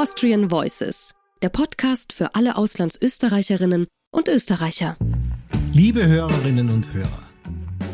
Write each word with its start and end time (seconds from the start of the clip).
Austrian 0.00 0.48
Voices, 0.48 1.12
der 1.42 1.48
Podcast 1.48 2.12
für 2.12 2.36
alle 2.36 2.56
Auslandsösterreicherinnen 2.56 3.88
und 4.12 4.28
Österreicher. 4.28 4.96
Liebe 5.72 6.06
Hörerinnen 6.06 6.70
und 6.70 6.94
Hörer, 6.94 7.24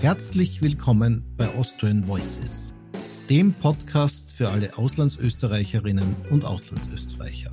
herzlich 0.03 0.61
willkommen 0.61 1.25
bei 1.39 1.49
Austrian 1.55 2.07
Voices, 2.07 2.75
dem 3.31 3.55
Podcast 3.55 4.35
für 4.35 4.51
alle 4.51 4.77
Auslandsösterreicherinnen 4.77 6.15
und 6.29 6.45
Auslandsösterreicher. 6.45 7.49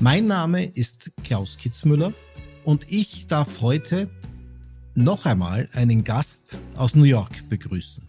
Mein 0.00 0.26
Name 0.26 0.66
ist 0.66 1.10
Klaus 1.24 1.56
Kitzmüller 1.56 2.12
und 2.64 2.92
ich 2.92 3.26
darf 3.26 3.62
heute 3.62 4.10
noch 4.94 5.24
einmal 5.24 5.66
einen 5.72 6.04
Gast 6.04 6.58
aus 6.76 6.94
New 6.94 7.04
York 7.04 7.48
begrüßen. 7.48 8.04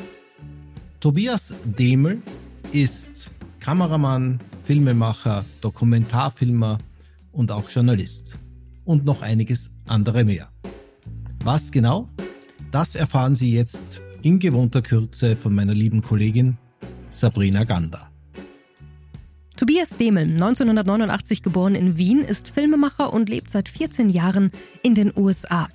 Tobias 0.99 1.53
Demel 1.63 2.21
ist 2.73 3.31
Kameramann, 3.61 4.39
Filmemacher, 4.63 5.45
Dokumentarfilmer 5.61 6.79
und 7.31 7.51
auch 7.51 7.69
Journalist. 7.69 8.39
Und 8.85 9.05
noch 9.05 9.21
einiges 9.21 9.69
andere 9.87 10.25
mehr. 10.25 10.49
Was 11.43 11.71
genau? 11.71 12.09
Das 12.71 12.95
erfahren 12.95 13.35
Sie 13.35 13.53
jetzt 13.53 14.01
in 14.23 14.39
gewohnter 14.39 14.81
Kürze 14.81 15.35
von 15.35 15.53
meiner 15.53 15.75
lieben 15.75 16.01
Kollegin 16.01 16.57
Sabrina 17.09 17.63
Ganda. 17.63 18.09
Tobias 19.57 19.89
Demel, 19.89 20.23
1989 20.23 21.43
geboren 21.43 21.75
in 21.75 21.97
Wien, 21.97 22.21
ist 22.21 22.49
Filmemacher 22.49 23.13
und 23.13 23.29
lebt 23.29 23.51
seit 23.51 23.69
14 23.69 24.09
Jahren 24.09 24.51
in 24.81 24.95
den 24.95 25.15
USA. 25.15 25.69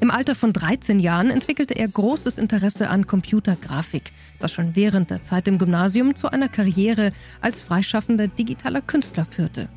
Im 0.00 0.10
Alter 0.10 0.34
von 0.34 0.54
13 0.54 0.98
Jahren 1.00 1.30
entwickelte 1.30 1.74
er 1.74 1.88
großes 1.88 2.38
Interesse 2.38 2.88
an 2.88 3.06
Computergrafik, 3.06 4.12
das 4.46 4.52
schon 4.52 4.76
während 4.76 5.10
der 5.10 5.22
Zeit 5.22 5.48
im 5.48 5.58
Gymnasium 5.58 6.14
zu 6.14 6.30
einer 6.30 6.48
Karriere 6.48 7.12
als 7.40 7.62
freischaffender 7.62 8.28
digitaler 8.28 8.80
Künstler 8.80 9.26
führte. 9.28 9.68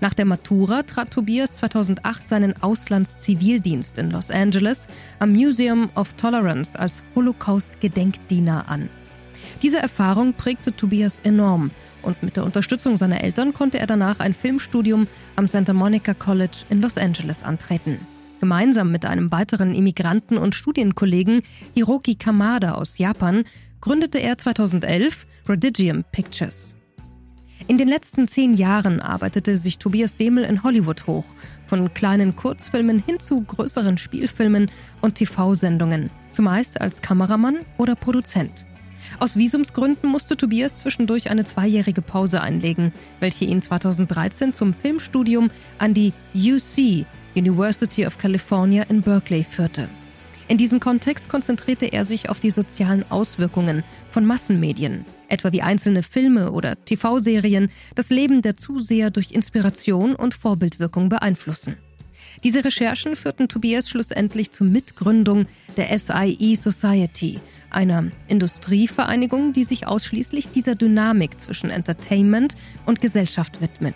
Nach 0.00 0.12
der 0.12 0.24
Matura 0.24 0.82
trat 0.82 1.12
Tobias 1.12 1.54
2008 1.54 2.28
seinen 2.28 2.60
Auslandszivildienst 2.60 3.96
in 3.96 4.10
Los 4.10 4.32
Angeles 4.32 4.88
am 5.20 5.30
Museum 5.34 5.90
of 5.94 6.14
Tolerance 6.14 6.76
als 6.76 7.04
Holocaust-Gedenkdiener 7.14 8.68
an. 8.68 8.88
Diese 9.62 9.78
Erfahrung 9.78 10.34
prägte 10.34 10.74
Tobias 10.74 11.20
enorm 11.20 11.70
und 12.02 12.20
mit 12.24 12.34
der 12.34 12.44
Unterstützung 12.44 12.96
seiner 12.96 13.22
Eltern 13.22 13.54
konnte 13.54 13.78
er 13.78 13.86
danach 13.86 14.18
ein 14.18 14.34
Filmstudium 14.34 15.06
am 15.36 15.46
Santa 15.46 15.72
Monica 15.72 16.12
College 16.12 16.64
in 16.70 16.80
Los 16.80 16.98
Angeles 16.98 17.44
antreten. 17.44 18.00
Gemeinsam 18.40 18.90
mit 18.92 19.04
einem 19.04 19.30
weiteren 19.30 19.74
Immigranten 19.74 20.38
und 20.38 20.56
Studienkollegen 20.56 21.42
Hiroki 21.74 22.16
Kamada 22.16 22.74
aus 22.74 22.98
Japan 22.98 23.44
gründete 23.80 24.18
er 24.18 24.38
2011 24.38 25.26
Prodigium 25.44 26.04
Pictures. 26.12 26.74
In 27.66 27.76
den 27.76 27.88
letzten 27.88 28.28
zehn 28.28 28.54
Jahren 28.54 29.00
arbeitete 29.00 29.56
sich 29.56 29.78
Tobias 29.78 30.16
Demel 30.16 30.44
in 30.44 30.62
Hollywood 30.62 31.06
hoch, 31.06 31.26
von 31.66 31.92
kleinen 31.92 32.36
Kurzfilmen 32.36 32.98
hin 32.98 33.20
zu 33.20 33.42
größeren 33.42 33.98
Spielfilmen 33.98 34.70
und 35.00 35.16
TV-Sendungen, 35.16 36.10
zumeist 36.30 36.80
als 36.80 37.02
Kameramann 37.02 37.58
oder 37.76 37.94
Produzent. 37.94 38.64
Aus 39.20 39.36
Visumsgründen 39.36 40.08
musste 40.08 40.36
Tobias 40.36 40.78
zwischendurch 40.78 41.30
eine 41.30 41.44
zweijährige 41.44 42.02
Pause 42.02 42.40
einlegen, 42.40 42.92
welche 43.20 43.44
ihn 43.44 43.62
2013 43.62 44.54
zum 44.54 44.74
Filmstudium 44.74 45.50
an 45.78 45.94
die 45.94 46.12
UC 46.34 47.06
University 47.34 48.06
of 48.06 48.18
California 48.18 48.84
in 48.84 49.02
Berkeley 49.02 49.44
führte. 49.44 49.88
In 50.48 50.56
diesem 50.56 50.80
Kontext 50.80 51.28
konzentrierte 51.28 51.84
er 51.92 52.06
sich 52.06 52.30
auf 52.30 52.40
die 52.40 52.50
sozialen 52.50 53.04
Auswirkungen 53.10 53.84
von 54.10 54.24
Massenmedien, 54.24 55.04
etwa 55.28 55.52
wie 55.52 55.60
einzelne 55.60 56.02
Filme 56.02 56.52
oder 56.52 56.82
TV-Serien 56.86 57.70
das 57.94 58.08
Leben 58.08 58.40
der 58.40 58.56
Zuseher 58.56 59.10
durch 59.10 59.30
Inspiration 59.30 60.14
und 60.14 60.34
Vorbildwirkung 60.34 61.10
beeinflussen. 61.10 61.76
Diese 62.44 62.64
Recherchen 62.64 63.14
führten 63.14 63.48
Tobias 63.48 63.90
schlussendlich 63.90 64.50
zur 64.50 64.66
Mitgründung 64.66 65.44
der 65.76 65.96
SIE 65.98 66.54
Society, 66.54 67.40
einer 67.68 68.10
Industrievereinigung, 68.26 69.52
die 69.52 69.64
sich 69.64 69.86
ausschließlich 69.86 70.48
dieser 70.48 70.76
Dynamik 70.76 71.38
zwischen 71.38 71.68
Entertainment 71.68 72.54
und 72.86 73.02
Gesellschaft 73.02 73.60
widmet. 73.60 73.94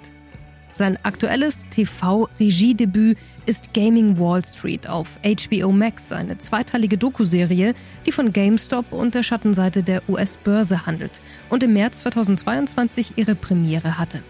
Sein 0.74 0.98
aktuelles 1.02 1.66
TV-Regiedebüt 1.68 3.18
ist 3.44 3.74
Gaming 3.74 4.18
Wall 4.18 4.42
Street 4.44 4.88
auf 4.88 5.08
HBO 5.22 5.70
Max, 5.70 6.12
eine 6.12 6.38
zweiteilige 6.38 6.96
Dokuserie, 6.96 7.74
die 8.06 8.12
von 8.12 8.32
GameStop 8.32 8.90
und 8.90 9.14
der 9.14 9.22
Schattenseite 9.22 9.82
der 9.82 10.02
US-Börse 10.08 10.86
handelt 10.86 11.20
und 11.50 11.62
im 11.62 11.74
März 11.74 12.00
2022 12.00 13.12
ihre 13.16 13.34
Premiere 13.34 13.98
hatte. 13.98 14.22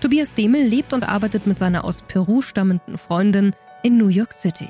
Tobias 0.00 0.34
Demel 0.34 0.62
lebt 0.66 0.92
und 0.92 1.04
arbeitet 1.04 1.46
mit 1.46 1.58
seiner 1.58 1.84
aus 1.84 2.02
Peru 2.08 2.40
stammenden 2.40 2.96
Freundin 2.96 3.54
in 3.82 3.98
New 3.98 4.08
York 4.08 4.32
City. 4.32 4.68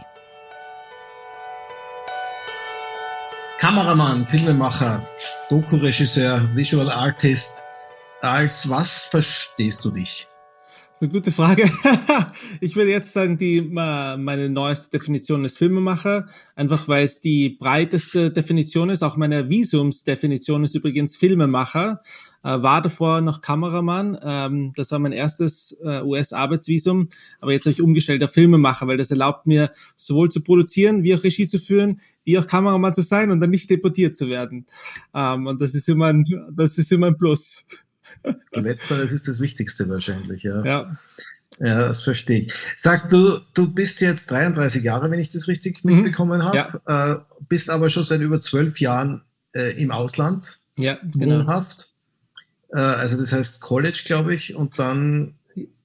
Kameramann, 3.59 4.27
Filmemacher, 4.27 5.07
Doku-Regisseur, 5.49 6.49
Visual 6.55 6.91
Artist. 6.91 7.63
Als 8.21 8.69
was 8.69 9.05
verstehst 9.05 9.85
du 9.85 9.91
dich? 9.91 10.29
Das 10.95 11.01
ist 11.01 11.03
eine 11.03 11.13
gute 11.13 11.33
Frage. 11.33 11.69
ich 12.61 12.77
würde 12.77 12.93
jetzt 12.93 13.13
sagen, 13.13 13.37
die 13.37 13.61
meine 13.61 14.49
neueste 14.49 14.91
Definition 14.97 15.45
ist 15.45 15.59
Filmemacher, 15.59 16.29
einfach 16.55 16.87
weil 16.87 17.05
es 17.05 17.21
die 17.21 17.49
breiteste 17.49 18.31
Definition 18.31 18.91
ist. 18.91 19.03
Auch 19.03 19.17
meine 19.17 19.49
Visumsdefinition 19.49 20.63
ist 20.63 20.77
übrigens 20.77 21.17
Filmemacher. 21.17 22.01
Äh, 22.45 22.63
war 22.63 22.81
davor 22.81 23.23
noch 23.23 23.41
Kameramann. 23.41 24.17
Ähm, 24.23 24.73
das 24.77 24.93
war 24.93 25.01
mein 25.01 25.11
erstes 25.11 25.77
äh, 25.83 26.01
US-Arbeitsvisum. 26.01 27.09
Aber 27.41 27.51
jetzt 27.51 27.65
habe 27.65 27.73
ich 27.73 27.83
umgestellt 27.83 28.23
auf 28.23 28.31
Filmemacher, 28.31 28.87
weil 28.87 28.97
das 28.97 29.11
erlaubt 29.11 29.49
mir 29.49 29.73
sowohl 29.97 30.31
zu 30.31 30.45
produzieren, 30.45 31.03
wie 31.03 31.13
auch 31.17 31.25
Regie 31.25 31.49
zu 31.49 31.59
führen, 31.59 31.99
wie 32.23 32.39
auch 32.39 32.47
Kameramann 32.47 32.95
zu 32.95 33.03
sein 33.03 33.33
und 33.33 33.41
dann 33.41 33.51
nicht 33.51 33.69
deportiert 33.69 34.15
zu 34.15 34.29
werden. 34.29 34.67
Ähm, 35.13 35.49
und 35.49 35.61
das 35.61 35.75
ist 35.75 35.89
immer 35.89 36.07
ein, 36.07 36.25
das 36.53 36.79
ist 36.79 36.93
immer 36.93 37.09
ein 37.09 37.17
Plus. 37.17 37.67
Letzteres 38.53 39.13
ist 39.13 39.29
das 39.29 39.41
Wichtigste 39.41 39.89
wahrscheinlich, 39.89 40.43
ja. 40.43 40.65
Ja. 40.65 40.99
Ja, 41.61 41.87
das 41.87 42.03
verstehe 42.03 42.47
ich. 42.47 42.53
Sag, 42.77 43.11
du, 43.11 43.39
du 43.55 43.73
bist 43.73 44.01
jetzt 44.01 44.29
33 44.31 44.83
Jahre, 44.83 45.11
wenn 45.11 45.21
ich 45.21 45.29
das 45.29 45.47
richtig 45.47 45.85
mhm. 45.85 45.97
mitbekommen 45.97 46.43
habe, 46.43 46.81
ja. 46.87 47.13
äh, 47.13 47.17
bist 47.49 47.71
aber 47.71 47.91
schon 47.91 48.03
seit 48.03 48.21
über 48.21 48.41
zwölf 48.41 48.81
Jahren 48.81 49.23
äh, 49.55 49.81
im 49.81 49.93
Ausland 49.93 50.59
ja, 50.77 50.99
genau. 51.03 51.39
wohnhaft. 51.39 51.89
Äh, 52.73 52.79
also 52.79 53.17
das 53.17 53.33
heißt 53.33 53.61
College, 53.61 54.03
glaube 54.05 54.35
ich, 54.35 54.55
und 54.55 54.79
dann 54.79 55.37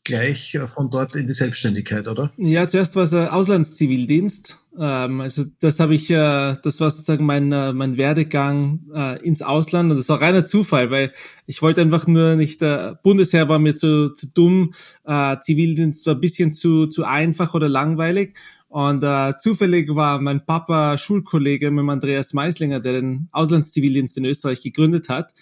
gleich 0.03 0.55
äh, 0.55 0.67
von 0.67 0.89
dort 0.89 1.15
in 1.15 1.27
die 1.27 1.33
Selbstständigkeit, 1.33 2.07
oder? 2.07 2.31
Ja, 2.37 2.67
zuerst 2.67 2.95
war 2.95 3.03
es 3.03 3.13
äh, 3.13 3.27
Auslandszivildienst. 3.27 4.58
Ähm, 4.77 5.21
also 5.21 5.45
das 5.59 5.79
habe 5.79 5.95
ich, 5.95 6.09
äh, 6.09 6.55
das 6.61 6.79
war 6.79 6.91
sozusagen 6.91 7.25
mein, 7.25 7.51
äh, 7.51 7.73
mein 7.73 7.97
Werdegang 7.97 8.81
äh, 8.93 9.19
ins 9.25 9.41
Ausland 9.41 9.91
und 9.91 9.97
das 9.97 10.09
war 10.09 10.21
reiner 10.21 10.45
Zufall, 10.45 10.91
weil 10.91 11.11
ich 11.47 11.61
wollte 11.61 11.81
einfach 11.81 12.07
nur 12.07 12.35
nicht, 12.35 12.61
äh, 12.61 12.93
Bundesheer 13.01 13.49
war 13.49 13.59
mir 13.59 13.75
zu, 13.75 14.13
zu 14.13 14.27
dumm, 14.27 14.73
äh, 15.05 15.37
Zivildienst 15.39 16.05
war 16.05 16.15
ein 16.15 16.21
bisschen 16.21 16.53
zu, 16.53 16.87
zu 16.87 17.03
einfach 17.03 17.53
oder 17.53 17.69
langweilig. 17.69 18.35
Und 18.67 19.03
äh, 19.03 19.33
zufällig 19.39 19.95
war 19.95 20.21
mein 20.21 20.45
Papa 20.45 20.99
Schulkollege 20.99 21.71
mit 21.71 21.89
Andreas 21.89 22.33
Meislinger, 22.33 22.79
der 22.79 22.93
den 22.93 23.27
Auslandszivildienst 23.31 24.15
in 24.19 24.25
Österreich 24.25 24.61
gegründet 24.61 25.09
hat. 25.09 25.33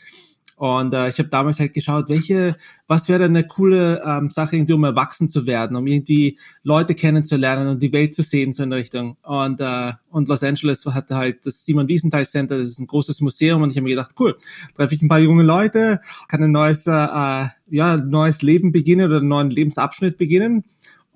Und 0.58 0.92
äh, 0.96 1.08
ich 1.08 1.20
habe 1.20 1.30
damals 1.30 1.60
halt 1.60 1.74
geschaut, 1.74 2.10
welche, 2.10 2.56
was 2.88 3.08
wäre 3.08 3.26
eine 3.26 3.46
coole 3.46 4.02
ähm, 4.04 4.32
Sache, 4.32 4.56
irgendwie 4.56 4.74
um 4.74 4.84
erwachsen 4.84 5.30
zu 5.30 5.46
werden, 5.46 5.78
um 5.78 5.86
irgendwie 5.86 6.40
Leute 6.64 6.96
kennenzulernen 6.96 7.68
und 7.68 7.80
die 7.84 7.94
Welt 7.94 8.16
zu 8.16 8.24
sehen, 8.24 8.52
so 8.52 8.64
in 8.64 8.72
der 8.72 8.80
Richtung. 8.80 9.18
Und, 9.22 9.62
äh, 9.62 9.94
und 10.10 10.28
Los 10.28 10.42
Angeles 10.42 10.84
hatte 10.88 11.16
halt 11.16 11.46
das 11.46 11.64
Simon 11.64 11.88
Wiesenthal 11.88 12.26
Center, 12.26 12.58
das 12.58 12.70
ist 12.70 12.80
ein 12.80 12.88
großes 12.88 13.22
Museum 13.22 13.62
und 13.62 13.70
ich 13.70 13.78
habe 13.78 13.84
mir 13.84 13.92
gedacht, 13.92 14.16
cool, 14.20 14.36
treffe 14.76 14.96
ich 14.96 15.02
ein 15.04 15.08
paar 15.08 15.20
junge 15.20 15.44
Leute, 15.44 16.02
kann 16.28 16.42
ein 16.42 16.52
neues, 16.52 16.88
äh, 16.88 16.92
äh 16.92 17.48
ja, 17.70 17.98
neues 17.98 18.42
Leben 18.42 18.72
beginnen 18.72 19.08
oder 19.08 19.18
einen 19.18 19.28
neuen 19.28 19.50
Lebensabschnitt 19.52 20.18
beginnen. 20.18 20.64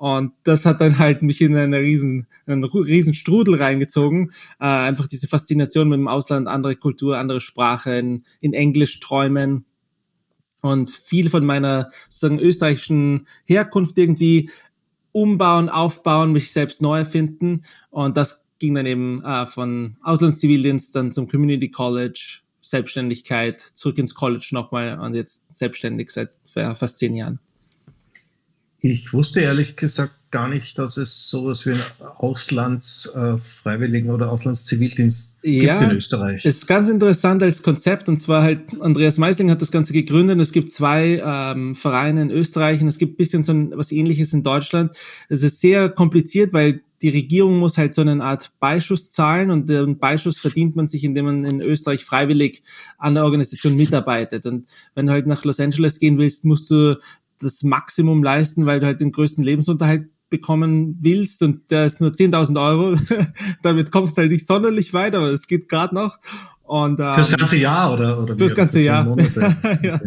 Und 0.01 0.33
das 0.41 0.65
hat 0.65 0.81
dann 0.81 0.97
halt 0.97 1.21
mich 1.21 1.41
in 1.41 1.55
eine 1.55 1.77
riesen, 1.77 2.25
einen 2.47 2.63
riesen 2.63 3.13
Strudel 3.13 3.53
reingezogen. 3.61 4.31
Äh, 4.59 4.65
einfach 4.65 5.05
diese 5.05 5.27
Faszination 5.27 5.89
mit 5.89 5.99
dem 5.99 6.07
Ausland, 6.07 6.47
andere 6.47 6.75
Kultur, 6.75 7.19
andere 7.19 7.39
Sprache, 7.39 7.99
in, 7.99 8.23
in 8.39 8.53
Englisch 8.53 8.99
träumen. 8.99 9.63
Und 10.63 10.89
viel 10.89 11.29
von 11.29 11.45
meiner 11.45 11.87
sozusagen 12.09 12.39
österreichischen 12.39 13.27
Herkunft 13.45 13.99
irgendwie 13.99 14.49
umbauen, 15.11 15.69
aufbauen, 15.69 16.31
mich 16.31 16.51
selbst 16.51 16.81
neu 16.81 16.97
erfinden. 16.97 17.61
Und 17.91 18.17
das 18.17 18.43
ging 18.57 18.73
dann 18.73 18.87
eben 18.87 19.23
äh, 19.23 19.45
von 19.45 19.97
Auslandszivildienst 20.01 20.95
dann 20.95 21.11
zum 21.11 21.27
Community 21.27 21.69
College, 21.69 22.39
Selbstständigkeit, 22.59 23.61
zurück 23.75 23.99
ins 23.99 24.15
College 24.15 24.49
nochmal 24.49 24.99
und 24.99 25.13
jetzt 25.13 25.45
selbstständig 25.55 26.09
seit 26.09 26.31
fast 26.47 26.97
zehn 26.97 27.13
Jahren. 27.13 27.39
Ich 28.83 29.13
wusste 29.13 29.41
ehrlich 29.41 29.75
gesagt 29.75 30.13
gar 30.31 30.47
nicht, 30.47 30.79
dass 30.79 30.97
es 30.97 31.29
sowas 31.29 31.63
wie 31.65 31.71
einen 31.71 31.81
Auslandsfreiwilligen 32.17 34.09
äh, 34.09 34.13
oder 34.13 34.31
Auslandszivildienst 34.31 35.35
ja, 35.43 35.77
gibt 35.77 35.91
in 35.91 35.97
Österreich. 35.97 36.45
Ist 36.45 36.67
ganz 36.67 36.89
interessant 36.89 37.43
als 37.43 37.61
Konzept 37.61 38.09
und 38.09 38.17
zwar 38.17 38.41
halt 38.41 38.61
Andreas 38.79 39.19
Meisling 39.19 39.51
hat 39.51 39.61
das 39.61 39.71
Ganze 39.71 39.93
gegründet. 39.93 40.39
Es 40.39 40.51
gibt 40.51 40.71
zwei 40.71 41.21
ähm, 41.23 41.75
Vereine 41.75 42.23
in 42.23 42.31
Österreich 42.31 42.81
und 42.81 42.87
es 42.87 42.97
gibt 42.97 43.13
ein 43.13 43.17
bisschen 43.17 43.43
so 43.43 43.51
ein, 43.51 43.71
was 43.75 43.91
Ähnliches 43.91 44.33
in 44.33 44.41
Deutschland. 44.41 44.97
Es 45.29 45.43
ist 45.43 45.61
sehr 45.61 45.87
kompliziert, 45.89 46.51
weil 46.53 46.81
die 47.01 47.09
Regierung 47.09 47.59
muss 47.59 47.77
halt 47.77 47.93
so 47.93 48.01
eine 48.01 48.23
Art 48.23 48.51
Beischuss 48.59 49.09
zahlen 49.09 49.51
und 49.51 49.67
den 49.67 49.97
Beischuss 49.97 50.37
verdient 50.37 50.75
man 50.75 50.87
sich, 50.87 51.03
indem 51.03 51.25
man 51.25 51.45
in 51.45 51.61
Österreich 51.61 52.05
freiwillig 52.05 52.61
an 52.97 53.15
der 53.15 53.25
Organisation 53.25 53.75
mitarbeitet. 53.75 54.45
Und 54.45 54.67
wenn 54.95 55.07
du 55.07 55.13
halt 55.13 55.27
nach 55.27 55.43
Los 55.43 55.59
Angeles 55.59 55.99
gehen 55.99 56.19
willst, 56.19 56.45
musst 56.45 56.69
du 56.69 56.95
das 57.43 57.63
Maximum 57.63 58.23
leisten, 58.23 58.65
weil 58.65 58.79
du 58.79 58.85
halt 58.85 58.99
den 59.01 59.11
größten 59.11 59.43
Lebensunterhalt 59.43 60.09
bekommen 60.29 60.97
willst 61.01 61.43
und 61.43 61.69
der 61.71 61.85
ist 61.85 62.01
nur 62.01 62.11
10.000 62.11 62.59
Euro, 62.59 62.97
damit 63.61 63.91
kommst 63.91 64.17
du 64.17 64.21
halt 64.21 64.31
nicht 64.31 64.47
sonderlich 64.47 64.93
weit, 64.93 65.13
aber 65.13 65.27
es 65.27 65.45
geht 65.45 65.67
gerade 65.69 65.93
noch. 65.93 66.17
Und, 66.71 67.01
ähm, 67.01 67.15
fürs 67.15 67.29
ganze 67.29 67.57
Jahr 67.57 67.91
oder, 67.93 68.23
oder 68.23 68.37
fürs 68.37 68.55
ganze 68.55 68.79
Jahr. 68.79 69.05
ja. 69.83 69.99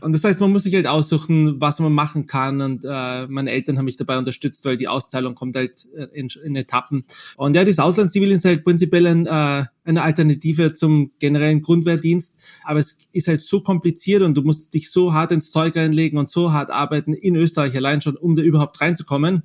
Und 0.00 0.12
das 0.12 0.22
heißt, 0.22 0.40
man 0.40 0.52
muss 0.52 0.62
sich 0.62 0.72
halt 0.72 0.86
aussuchen, 0.86 1.60
was 1.60 1.80
man 1.80 1.92
machen 1.92 2.26
kann. 2.26 2.60
Und 2.60 2.84
äh, 2.88 3.26
meine 3.26 3.50
Eltern 3.50 3.78
haben 3.78 3.86
mich 3.86 3.96
dabei 3.96 4.16
unterstützt, 4.16 4.64
weil 4.64 4.76
die 4.76 4.86
Auszahlung 4.86 5.34
kommt 5.34 5.56
halt 5.56 5.88
äh, 5.96 6.04
in, 6.12 6.28
in 6.44 6.54
Etappen. 6.54 7.04
Und 7.36 7.56
ja, 7.56 7.64
das 7.64 7.80
Auslandszivildienst 7.80 8.44
ist 8.44 8.48
halt 8.48 8.62
prinzipiell 8.62 9.08
ein, 9.08 9.26
äh, 9.26 9.64
eine 9.82 10.02
Alternative 10.02 10.72
zum 10.72 11.10
generellen 11.18 11.60
Grundwehrdienst. 11.60 12.60
Aber 12.62 12.78
es 12.78 12.96
ist 13.10 13.26
halt 13.26 13.42
so 13.42 13.60
kompliziert 13.60 14.22
und 14.22 14.34
du 14.34 14.42
musst 14.42 14.72
dich 14.72 14.92
so 14.92 15.14
hart 15.14 15.32
ins 15.32 15.50
Zeug 15.50 15.74
reinlegen 15.74 16.16
und 16.16 16.28
so 16.28 16.52
hart 16.52 16.70
arbeiten 16.70 17.12
in 17.12 17.34
Österreich 17.34 17.74
allein 17.74 18.02
schon, 18.02 18.16
um 18.16 18.36
da 18.36 18.42
überhaupt 18.44 18.80
reinzukommen 18.80 19.42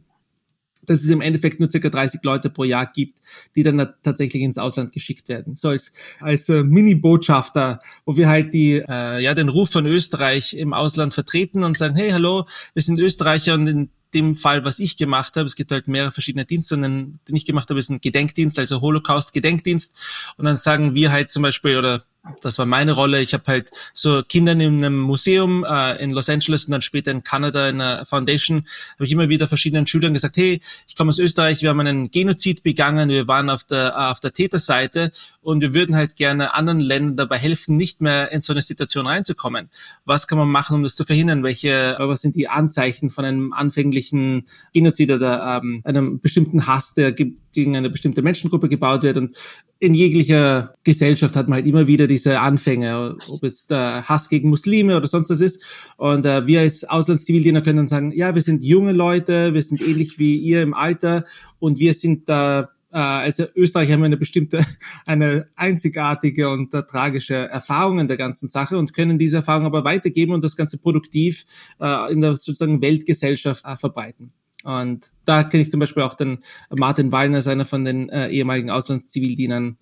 dass 0.89 1.03
es 1.03 1.09
im 1.09 1.21
Endeffekt 1.21 1.59
nur 1.59 1.69
circa 1.69 1.89
30 1.89 2.21
Leute 2.23 2.49
pro 2.49 2.63
Jahr 2.63 2.91
gibt, 2.91 3.19
die 3.55 3.63
dann 3.63 3.93
tatsächlich 4.03 4.43
ins 4.43 4.57
Ausland 4.57 4.91
geschickt 4.91 5.29
werden. 5.29 5.55
So 5.55 5.69
als, 5.69 5.91
als 6.19 6.49
äh, 6.49 6.63
Mini-Botschafter, 6.63 7.79
wo 8.05 8.17
wir 8.17 8.27
halt 8.27 8.53
die, 8.53 8.83
äh, 8.87 9.21
ja, 9.21 9.35
den 9.35 9.49
Ruf 9.49 9.69
von 9.69 9.85
Österreich 9.85 10.53
im 10.53 10.73
Ausland 10.73 11.13
vertreten 11.13 11.63
und 11.63 11.77
sagen, 11.77 11.95
hey, 11.95 12.11
hallo, 12.11 12.45
wir 12.73 12.83
sind 12.83 12.99
Österreicher 12.99 13.53
und 13.53 13.67
in 13.67 13.89
dem 14.13 14.35
Fall, 14.35 14.65
was 14.65 14.79
ich 14.79 14.97
gemacht 14.97 15.35
habe, 15.35 15.45
es 15.45 15.55
gibt 15.55 15.71
halt 15.71 15.87
mehrere 15.87 16.11
verschiedene 16.11 16.45
Dienste, 16.45 16.75
und 16.75 16.81
den, 16.81 17.19
den 17.27 17.35
ich 17.35 17.45
gemacht 17.45 17.69
habe, 17.69 17.79
ist 17.79 17.89
ein 17.89 18.01
Gedenkdienst, 18.01 18.57
also 18.59 18.81
Holocaust-Gedenkdienst. 18.81 19.95
Und 20.37 20.45
dann 20.45 20.57
sagen 20.57 20.95
wir 20.95 21.11
halt 21.11 21.31
zum 21.31 21.43
Beispiel, 21.43 21.77
oder 21.77 22.03
das 22.41 22.57
war 22.57 22.65
meine 22.65 22.91
Rolle. 22.91 23.21
Ich 23.21 23.33
habe 23.33 23.43
halt 23.47 23.71
so 23.93 24.21
Kindern 24.27 24.59
in 24.59 24.77
einem 24.77 24.99
Museum 24.99 25.63
äh, 25.63 26.01
in 26.03 26.11
Los 26.11 26.29
Angeles 26.29 26.65
und 26.65 26.71
dann 26.71 26.81
später 26.81 27.11
in 27.11 27.23
Kanada 27.23 27.67
in 27.67 27.81
einer 27.81 28.05
Foundation 28.05 28.65
habe 28.95 29.05
ich 29.05 29.11
immer 29.11 29.29
wieder 29.29 29.47
verschiedenen 29.47 29.87
Schülern 29.87 30.13
gesagt, 30.13 30.37
hey, 30.37 30.59
ich 30.87 30.95
komme 30.95 31.09
aus 31.09 31.19
Österreich, 31.19 31.61
wir 31.61 31.69
haben 31.69 31.79
einen 31.79 32.11
Genozid 32.11 32.61
begangen, 32.61 33.09
wir 33.09 33.27
waren 33.27 33.49
auf 33.49 33.63
der 33.63 34.11
auf 34.11 34.19
der 34.19 34.33
Täterseite 34.33 35.11
und 35.41 35.61
wir 35.61 35.73
würden 35.73 35.95
halt 35.95 36.17
gerne 36.17 36.53
anderen 36.53 36.79
Ländern 36.79 37.15
dabei 37.15 37.37
helfen, 37.37 37.77
nicht 37.77 38.01
mehr 38.01 38.31
in 38.31 38.41
so 38.41 38.53
eine 38.53 38.61
Situation 38.61 39.07
reinzukommen. 39.07 39.69
Was 40.05 40.27
kann 40.27 40.37
man 40.37 40.49
machen, 40.49 40.75
um 40.75 40.83
das 40.83 40.95
zu 40.95 41.05
verhindern? 41.05 41.43
Welche, 41.43 41.95
was 41.99 42.21
sind 42.21 42.35
die 42.35 42.49
Anzeichen 42.49 43.09
von 43.09 43.25
einem 43.25 43.53
anfänglichen 43.53 43.98
Genozid 44.73 45.11
oder 45.11 45.61
ähm, 45.61 45.81
einem 45.83 46.19
bestimmten 46.19 46.67
Hass, 46.67 46.93
der 46.93 47.11
gegen 47.11 47.75
eine 47.75 47.89
bestimmte 47.89 48.21
Menschengruppe 48.21 48.69
gebaut 48.69 49.03
wird 49.03 49.17
und 49.17 49.35
in 49.79 49.93
jeglicher 49.93 50.75
Gesellschaft 50.83 51.35
hat 51.35 51.47
man 51.47 51.57
halt 51.57 51.67
immer 51.67 51.87
wieder 51.87 52.05
diese 52.05 52.39
Anfänge, 52.41 53.15
ob 53.29 53.43
jetzt 53.43 53.71
der 53.71 54.07
Hass 54.09 54.27
gegen 54.27 54.49
Muslime 54.49 54.97
oder 54.97 55.07
sonst 55.07 55.29
was 55.29 55.39
ist. 55.39 55.63
Und 55.95 56.25
äh, 56.25 56.45
wir 56.45 56.59
als 56.59 56.83
Auslandszivildiener 56.83 57.61
können 57.61 57.77
dann 57.77 57.87
sagen, 57.87 58.11
ja, 58.11 58.35
wir 58.35 58.41
sind 58.41 58.61
junge 58.61 58.91
Leute, 58.91 59.53
wir 59.53 59.63
sind 59.63 59.81
ähnlich 59.81 60.19
wie 60.19 60.35
ihr 60.37 60.61
im 60.61 60.73
Alter 60.73 61.23
und 61.59 61.79
wir 61.79 61.93
sind 61.93 62.27
da 62.27 62.61
äh, 62.61 62.65
also 62.97 63.45
Österreich 63.55 63.91
haben 63.91 64.03
eine 64.03 64.17
bestimmte, 64.17 64.65
eine 65.05 65.47
einzigartige 65.55 66.49
und 66.49 66.73
äh, 66.73 66.83
tragische 66.83 67.35
Erfahrung 67.35 67.99
in 67.99 68.07
der 68.07 68.17
ganzen 68.17 68.49
Sache 68.49 68.77
und 68.77 68.93
können 68.93 69.19
diese 69.19 69.37
Erfahrung 69.37 69.65
aber 69.65 69.83
weitergeben 69.83 70.33
und 70.33 70.43
das 70.43 70.55
Ganze 70.55 70.77
produktiv 70.77 71.45
äh, 71.79 72.11
in 72.11 72.21
der 72.21 72.35
sozusagen 72.35 72.81
Weltgesellschaft 72.81 73.65
äh, 73.65 73.77
verbreiten. 73.77 74.33
Und 74.63 75.11
da 75.25 75.43
kenne 75.43 75.63
ich 75.63 75.71
zum 75.71 75.79
Beispiel 75.79 76.03
auch 76.03 76.15
den 76.15 76.39
Martin 76.69 77.11
Wallner, 77.11 77.45
einer 77.47 77.65
von 77.65 77.85
den 77.85 78.09
äh, 78.09 78.29
ehemaligen 78.29 78.69
Auslandszivildienern. 78.69 79.77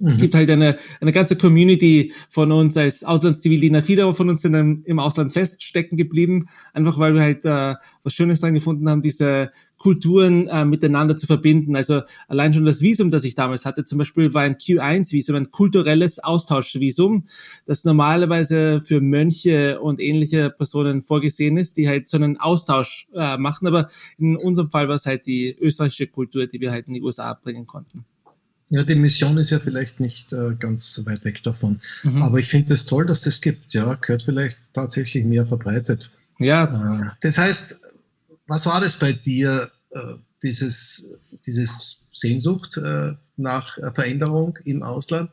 Mhm. 0.00 0.08
Es 0.08 0.18
gibt 0.18 0.34
halt 0.34 0.50
eine, 0.50 0.76
eine 1.00 1.12
ganze 1.12 1.36
Community 1.36 2.12
von 2.30 2.50
uns 2.52 2.76
als 2.76 3.04
Auslandszivildiener. 3.04 3.82
Viele 3.82 4.12
von 4.14 4.30
uns 4.30 4.42
sind 4.42 4.54
im, 4.54 4.82
im 4.86 4.98
Ausland 4.98 5.32
feststecken 5.32 5.98
geblieben, 5.98 6.46
einfach 6.72 6.98
weil 6.98 7.14
wir 7.14 7.20
halt 7.20 7.44
äh, 7.44 7.74
was 8.02 8.14
Schönes 8.14 8.40
dran 8.40 8.54
gefunden 8.54 8.88
haben, 8.88 9.02
diese 9.02 9.50
Kulturen 9.76 10.46
äh, 10.48 10.64
miteinander 10.64 11.16
zu 11.16 11.26
verbinden. 11.26 11.76
Also 11.76 12.00
allein 12.28 12.54
schon 12.54 12.64
das 12.64 12.80
Visum, 12.80 13.10
das 13.10 13.24
ich 13.24 13.34
damals 13.34 13.66
hatte, 13.66 13.84
zum 13.84 13.98
Beispiel 13.98 14.32
war 14.32 14.42
ein 14.42 14.56
Q1-Visum, 14.56 15.36
ein 15.36 15.50
kulturelles 15.50 16.18
Austauschvisum, 16.18 17.26
das 17.66 17.84
normalerweise 17.84 18.80
für 18.80 19.02
Mönche 19.02 19.80
und 19.80 20.00
ähnliche 20.00 20.50
Personen 20.50 21.02
vorgesehen 21.02 21.58
ist, 21.58 21.76
die 21.76 21.88
halt 21.88 22.08
so 22.08 22.16
einen 22.16 22.38
Austausch 22.38 23.06
äh, 23.14 23.36
machen. 23.36 23.66
Aber 23.68 23.88
in 24.18 24.36
unserem 24.36 24.70
Fall 24.70 24.88
war 24.88 24.94
es 24.94 25.04
halt 25.04 25.26
die 25.26 25.54
österreichische 25.58 26.06
Kultur, 26.06 26.46
die 26.46 26.60
wir 26.60 26.70
halt 26.70 26.88
in 26.88 26.94
die 26.94 27.02
USA 27.02 27.34
bringen 27.34 27.66
konnten. 27.66 28.06
Ja, 28.70 28.84
die 28.84 28.94
Mission 28.94 29.36
ist 29.36 29.50
ja 29.50 29.58
vielleicht 29.58 29.98
nicht 29.98 30.32
äh, 30.32 30.54
ganz 30.56 31.00
weit 31.04 31.24
weg 31.24 31.42
davon. 31.42 31.80
Mhm. 32.04 32.22
Aber 32.22 32.38
ich 32.38 32.48
finde 32.48 32.72
es 32.72 32.82
das 32.82 32.88
toll, 32.88 33.04
dass 33.04 33.22
das 33.22 33.40
gibt. 33.40 33.74
Ja, 33.74 33.94
gehört 33.94 34.22
vielleicht 34.22 34.58
tatsächlich 34.72 35.24
mehr 35.24 35.44
verbreitet. 35.44 36.10
Ja. 36.38 36.64
Äh, 36.64 37.10
das 37.20 37.36
heißt, 37.36 37.80
was 38.46 38.66
war 38.66 38.80
das 38.80 38.96
bei 38.96 39.12
dir, 39.12 39.70
äh, 39.90 40.14
dieses, 40.42 41.04
dieses 41.46 42.06
Sehnsucht 42.10 42.76
äh, 42.76 43.12
nach 43.36 43.76
Veränderung 43.94 44.56
im 44.64 44.84
Ausland? 44.84 45.32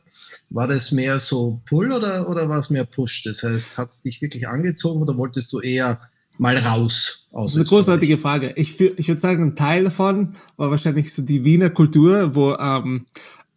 War 0.50 0.66
das 0.66 0.90
mehr 0.90 1.20
so 1.20 1.62
Pull 1.64 1.92
oder, 1.92 2.28
oder 2.28 2.48
war 2.48 2.58
es 2.58 2.70
mehr 2.70 2.84
Push? 2.84 3.22
Das 3.22 3.44
heißt, 3.44 3.78
hat 3.78 3.90
es 3.90 4.02
dich 4.02 4.20
wirklich 4.20 4.48
angezogen 4.48 5.00
oder 5.00 5.16
wolltest 5.16 5.52
du 5.52 5.60
eher 5.60 6.00
mal 6.38 6.56
raus 6.56 7.28
aus 7.32 7.52
Das 7.52 7.52
ist 7.52 7.56
eine 7.56 7.64
großartige 7.66 8.18
Frage. 8.18 8.52
Ich, 8.56 8.80
ich 8.80 9.08
würde 9.08 9.20
sagen, 9.20 9.42
ein 9.42 9.56
Teil 9.56 9.84
davon 9.84 10.34
war 10.56 10.70
wahrscheinlich 10.70 11.12
so 11.12 11.22
die 11.22 11.44
Wiener 11.44 11.70
Kultur, 11.70 12.34
wo 12.34 12.54
ähm, 12.54 13.06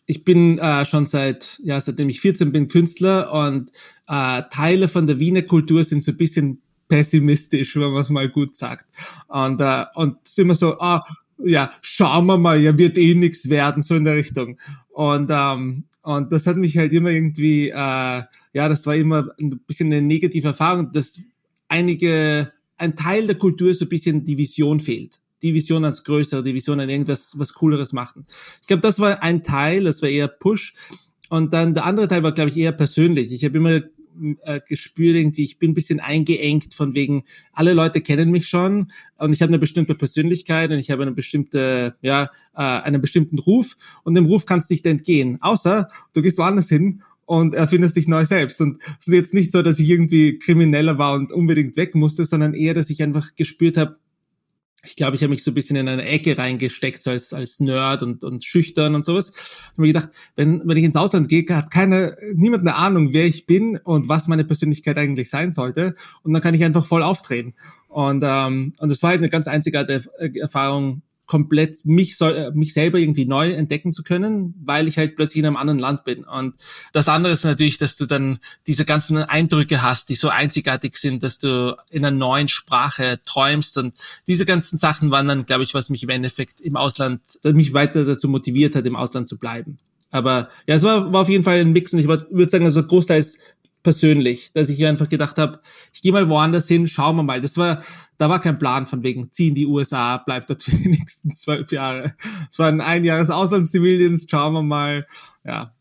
ich 0.05 0.23
bin 0.23 0.59
äh, 0.59 0.83
schon 0.85 1.05
seit, 1.05 1.59
ja, 1.63 1.79
seitdem 1.79 2.09
ich 2.09 2.19
14 2.19 2.51
bin, 2.51 2.67
Künstler 2.67 3.31
und 3.31 3.71
äh, 4.07 4.43
Teile 4.51 4.87
von 4.87 5.07
der 5.07 5.19
Wiener 5.19 5.43
Kultur 5.43 5.83
sind 5.83 6.03
so 6.03 6.11
ein 6.11 6.17
bisschen 6.17 6.61
pessimistisch, 6.87 7.75
wenn 7.77 7.91
man 7.91 8.01
es 8.01 8.09
mal 8.09 8.27
gut 8.29 8.55
sagt. 8.55 8.85
Und, 9.27 9.61
äh, 9.61 9.85
und 9.95 10.17
es 10.25 10.31
ist 10.31 10.39
immer 10.39 10.55
so, 10.55 10.77
ah, 10.79 11.01
ja, 11.43 11.71
schauen 11.81 12.25
wir 12.25 12.37
mal, 12.37 12.59
ja, 12.59 12.77
wird 12.77 12.97
eh 12.97 13.15
nichts 13.15 13.49
werden, 13.49 13.81
so 13.81 13.95
in 13.95 14.03
der 14.03 14.15
Richtung. 14.15 14.59
Und, 14.89 15.29
ähm, 15.31 15.85
und 16.01 16.31
das 16.31 16.47
hat 16.47 16.57
mich 16.57 16.77
halt 16.77 16.91
immer 16.91 17.09
irgendwie, 17.09 17.69
äh, 17.69 17.73
ja, 17.73 18.69
das 18.69 18.85
war 18.85 18.95
immer 18.95 19.29
ein 19.39 19.61
bisschen 19.65 19.87
eine 19.87 20.01
negative 20.01 20.50
Erfahrung, 20.50 20.91
dass 20.91 21.19
einige, 21.69 22.51
ein 22.81 22.95
Teil 22.95 23.27
der 23.27 23.38
Kultur 23.38 23.73
so 23.73 23.85
ein 23.85 23.89
bisschen 23.89 24.25
die 24.25 24.38
Vision 24.38 24.79
fehlt. 24.79 25.19
Die 25.43 25.53
Vision 25.53 25.85
als 25.85 26.03
größere, 26.03 26.43
die 26.43 26.53
Vision 26.53 26.79
an 26.79 26.89
irgendwas, 26.89 27.38
was 27.38 27.53
Cooleres 27.53 27.93
machen. 27.93 28.25
Ich 28.61 28.67
glaube, 28.67 28.81
das 28.81 29.00
war 29.00 29.23
ein 29.23 29.43
Teil, 29.43 29.83
das 29.85 30.01
war 30.01 30.09
eher 30.09 30.27
Push. 30.27 30.73
Und 31.29 31.53
dann 31.53 31.73
der 31.73 31.85
andere 31.85 32.07
Teil 32.07 32.23
war, 32.23 32.33
glaube 32.33 32.50
ich, 32.50 32.57
eher 32.57 32.73
persönlich. 32.73 33.31
Ich 33.31 33.45
habe 33.45 33.57
immer 33.57 33.81
äh, 34.41 34.59
gespürt, 34.67 35.15
irgendwie, 35.15 35.43
ich 35.43 35.57
bin 35.57 35.71
ein 35.71 35.73
bisschen 35.73 36.00
eingeengt 36.00 36.73
von 36.73 36.93
wegen, 36.93 37.23
alle 37.53 37.73
Leute 37.73 38.01
kennen 38.01 38.29
mich 38.29 38.47
schon 38.47 38.91
und 39.17 39.31
ich 39.31 39.41
habe 39.41 39.50
eine 39.50 39.59
bestimmte 39.59 39.95
Persönlichkeit 39.95 40.71
und 40.71 40.79
ich 40.79 40.91
habe 40.91 41.03
eine 41.03 41.13
bestimmte, 41.13 41.95
ja, 42.01 42.25
äh, 42.53 42.61
einen 42.61 43.01
bestimmten 43.01 43.39
Ruf 43.39 43.77
und 44.03 44.15
dem 44.15 44.25
Ruf 44.25 44.45
kannst 44.45 44.69
du 44.69 44.73
nicht 44.73 44.85
entgehen. 44.85 45.38
Außer 45.41 45.88
du 46.13 46.21
gehst 46.21 46.38
woanders 46.38 46.69
hin 46.69 47.01
und 47.31 47.53
erfindest 47.53 47.95
dich 47.95 48.09
neu 48.09 48.25
selbst. 48.25 48.59
Und 48.59 48.77
es 49.00 49.07
ist 49.07 49.13
jetzt 49.13 49.33
nicht 49.33 49.53
so, 49.53 49.61
dass 49.61 49.79
ich 49.79 49.88
irgendwie 49.88 50.38
krimineller 50.38 50.97
war 50.97 51.13
und 51.13 51.31
unbedingt 51.31 51.77
weg 51.77 51.95
musste, 51.95 52.25
sondern 52.25 52.53
eher, 52.53 52.73
dass 52.73 52.89
ich 52.89 53.01
einfach 53.01 53.35
gespürt 53.35 53.77
habe, 53.77 53.95
ich 54.83 54.97
glaube, 54.97 55.15
ich 55.15 55.23
habe 55.23 55.29
mich 55.29 55.41
so 55.41 55.51
ein 55.51 55.53
bisschen 55.53 55.77
in 55.77 55.88
eine 55.88 56.03
Ecke 56.03 56.38
reingesteckt, 56.38 57.01
so 57.01 57.09
als, 57.11 57.33
als 57.33 57.61
Nerd 57.61 58.03
und, 58.03 58.25
und 58.25 58.43
schüchtern 58.43 58.95
und 58.95 59.05
sowas. 59.05 59.61
Habe 59.71 59.83
mir 59.83 59.93
gedacht, 59.93 60.09
wenn, 60.35 60.67
wenn 60.67 60.75
ich 60.75 60.83
ins 60.83 60.97
Ausland 60.97 61.29
gehe, 61.29 61.45
hat 61.51 61.71
keine, 61.71 62.17
niemand 62.33 62.67
eine 62.67 62.75
Ahnung, 62.75 63.13
wer 63.13 63.25
ich 63.25 63.45
bin 63.45 63.77
und 63.77 64.09
was 64.09 64.27
meine 64.27 64.43
Persönlichkeit 64.43 64.97
eigentlich 64.97 65.29
sein 65.29 65.53
sollte. 65.53 65.93
Und 66.23 66.33
dann 66.33 66.41
kann 66.41 66.53
ich 66.53 66.65
einfach 66.65 66.85
voll 66.85 67.03
auftreten. 67.03 67.53
Und, 67.88 68.23
ähm, 68.25 68.73
und 68.77 68.89
das 68.89 69.03
war 69.03 69.11
halt 69.11 69.21
eine 69.21 69.29
ganz 69.29 69.47
einzigartige 69.47 70.03
Erfahrung, 70.38 71.01
komplett 71.31 71.85
mich, 71.85 72.17
soll, 72.17 72.35
äh, 72.35 72.51
mich 72.51 72.73
selber 72.73 73.00
irgendwie 73.00 73.25
neu 73.25 73.51
entdecken 73.53 73.93
zu 73.93 74.03
können, 74.03 74.53
weil 74.61 74.89
ich 74.89 74.97
halt 74.97 75.15
plötzlich 75.15 75.39
in 75.39 75.45
einem 75.45 75.55
anderen 75.55 75.79
Land 75.79 76.03
bin. 76.03 76.25
Und 76.25 76.55
das 76.91 77.07
andere 77.07 77.31
ist 77.31 77.45
natürlich, 77.45 77.77
dass 77.77 77.95
du 77.95 78.05
dann 78.05 78.39
diese 78.67 78.83
ganzen 78.83 79.15
Eindrücke 79.15 79.81
hast, 79.81 80.09
die 80.09 80.15
so 80.15 80.27
einzigartig 80.27 80.97
sind, 80.97 81.23
dass 81.23 81.39
du 81.39 81.77
in 81.89 82.03
einer 82.03 82.13
neuen 82.13 82.50
Sprache 82.50 83.21
träumst. 83.23 83.77
Und 83.77 83.97
diese 84.27 84.45
ganzen 84.45 84.77
Sachen 84.77 85.09
waren 85.09 85.29
dann, 85.29 85.45
glaube 85.45 85.63
ich, 85.63 85.73
was 85.73 85.89
mich 85.89 86.03
im 86.03 86.09
Endeffekt 86.09 86.59
im 86.59 86.75
Ausland, 86.75 87.21
mich 87.45 87.73
weiter 87.73 88.03
dazu 88.03 88.27
motiviert 88.27 88.75
hat, 88.75 88.85
im 88.85 88.97
Ausland 88.97 89.29
zu 89.29 89.38
bleiben. 89.38 89.79
Aber 90.09 90.50
ja, 90.67 90.75
es 90.75 90.83
war, 90.83 91.13
war 91.13 91.21
auf 91.21 91.29
jeden 91.29 91.45
Fall 91.45 91.61
ein 91.61 91.71
Mix 91.71 91.93
und 91.93 92.00
ich 92.00 92.09
würde 92.09 92.50
sagen, 92.50 92.65
also 92.65 92.83
Großteil 92.83 93.21
ist 93.21 93.55
persönlich, 93.83 94.51
dass 94.53 94.69
ich 94.69 94.85
einfach 94.85 95.09
gedacht 95.09 95.38
habe, 95.38 95.59
ich 95.93 96.01
gehe 96.01 96.11
mal 96.11 96.29
woanders 96.29 96.67
hin, 96.67 96.88
schauen 96.88 97.15
wir 97.15 97.23
mal. 97.23 97.41
Das 97.41 97.57
war, 97.57 97.83
da 98.17 98.29
war 98.29 98.39
kein 98.39 98.59
Plan 98.59 98.85
von 98.85 99.03
wegen, 99.03 99.31
zieh 99.31 99.50
in 99.50 99.55
die 99.55 99.65
USA, 99.65 100.17
bleib 100.17 100.47
dort 100.47 100.63
für 100.63 100.75
die 100.75 100.89
nächsten 100.89 101.31
zwölf 101.31 101.71
Jahre. 101.71 102.13
Es 102.50 102.59
war 102.59 102.67
ein 102.67 102.81
Einjahres 102.81 103.29
Auslandszivildienst, 103.29 104.29
schauen 104.29 104.53
wir 104.53 104.63
mal, 104.63 105.07
ja. 105.45 105.73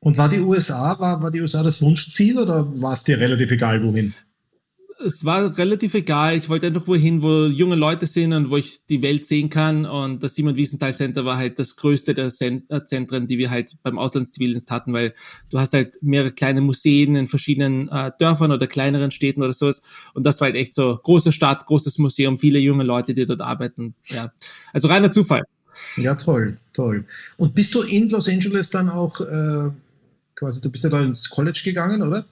Und 0.00 0.18
war 0.18 0.28
die 0.28 0.40
USA, 0.40 0.98
war, 1.00 1.22
war 1.22 1.30
die 1.30 1.40
USA 1.40 1.62
das 1.62 1.80
Wunschziel 1.80 2.38
oder 2.38 2.70
war 2.80 2.92
es 2.92 3.04
dir 3.04 3.18
relativ 3.18 3.50
egal, 3.50 3.82
wohin? 3.82 4.12
Es 5.04 5.24
war 5.24 5.56
relativ 5.58 5.94
egal. 5.94 6.36
Ich 6.36 6.48
wollte 6.48 6.66
einfach 6.66 6.86
wohin, 6.86 7.22
wo 7.22 7.46
junge 7.46 7.76
Leute 7.76 8.06
sind 8.06 8.32
und 8.32 8.50
wo 8.50 8.56
ich 8.56 8.84
die 8.86 9.02
Welt 9.02 9.26
sehen 9.26 9.50
kann. 9.50 9.86
Und 9.86 10.22
das 10.22 10.34
Simon 10.34 10.56
Wiesenthal 10.56 10.94
Center 10.94 11.24
war 11.24 11.36
halt 11.36 11.58
das 11.58 11.76
größte 11.76 12.14
der 12.14 12.26
äh, 12.26 12.84
Zentren, 12.84 13.26
die 13.26 13.38
wir 13.38 13.50
halt 13.50 13.76
beim 13.82 13.98
Auslandszivildienst 13.98 14.70
hatten, 14.70 14.92
weil 14.92 15.12
du 15.50 15.58
hast 15.58 15.72
halt 15.74 15.98
mehrere 16.02 16.32
kleine 16.32 16.60
Museen 16.60 17.16
in 17.16 17.28
verschiedenen 17.28 17.88
äh, 17.88 18.12
Dörfern 18.18 18.52
oder 18.52 18.66
kleineren 18.66 19.10
Städten 19.10 19.42
oder 19.42 19.52
sowas. 19.52 19.82
Und 20.14 20.24
das 20.24 20.40
war 20.40 20.46
halt 20.46 20.56
echt 20.56 20.74
so 20.74 20.98
große 21.02 21.32
Stadt, 21.32 21.66
großes 21.66 21.98
Museum, 21.98 22.38
viele 22.38 22.58
junge 22.58 22.84
Leute, 22.84 23.14
die 23.14 23.26
dort 23.26 23.40
arbeiten. 23.40 23.94
Ja, 24.06 24.32
also 24.72 24.88
reiner 24.88 25.10
Zufall. 25.10 25.42
Ja, 25.96 26.14
toll, 26.14 26.56
toll. 26.72 27.04
Und 27.36 27.54
bist 27.54 27.74
du 27.74 27.82
in 27.82 28.08
Los 28.08 28.28
Angeles 28.28 28.70
dann 28.70 28.88
auch 28.88 29.20
äh, 29.20 29.70
quasi, 30.36 30.60
du 30.60 30.70
bist 30.70 30.84
ja 30.84 30.90
da 30.90 31.02
ins 31.02 31.28
College 31.28 31.62
gegangen, 31.64 32.02
oder? 32.02 32.26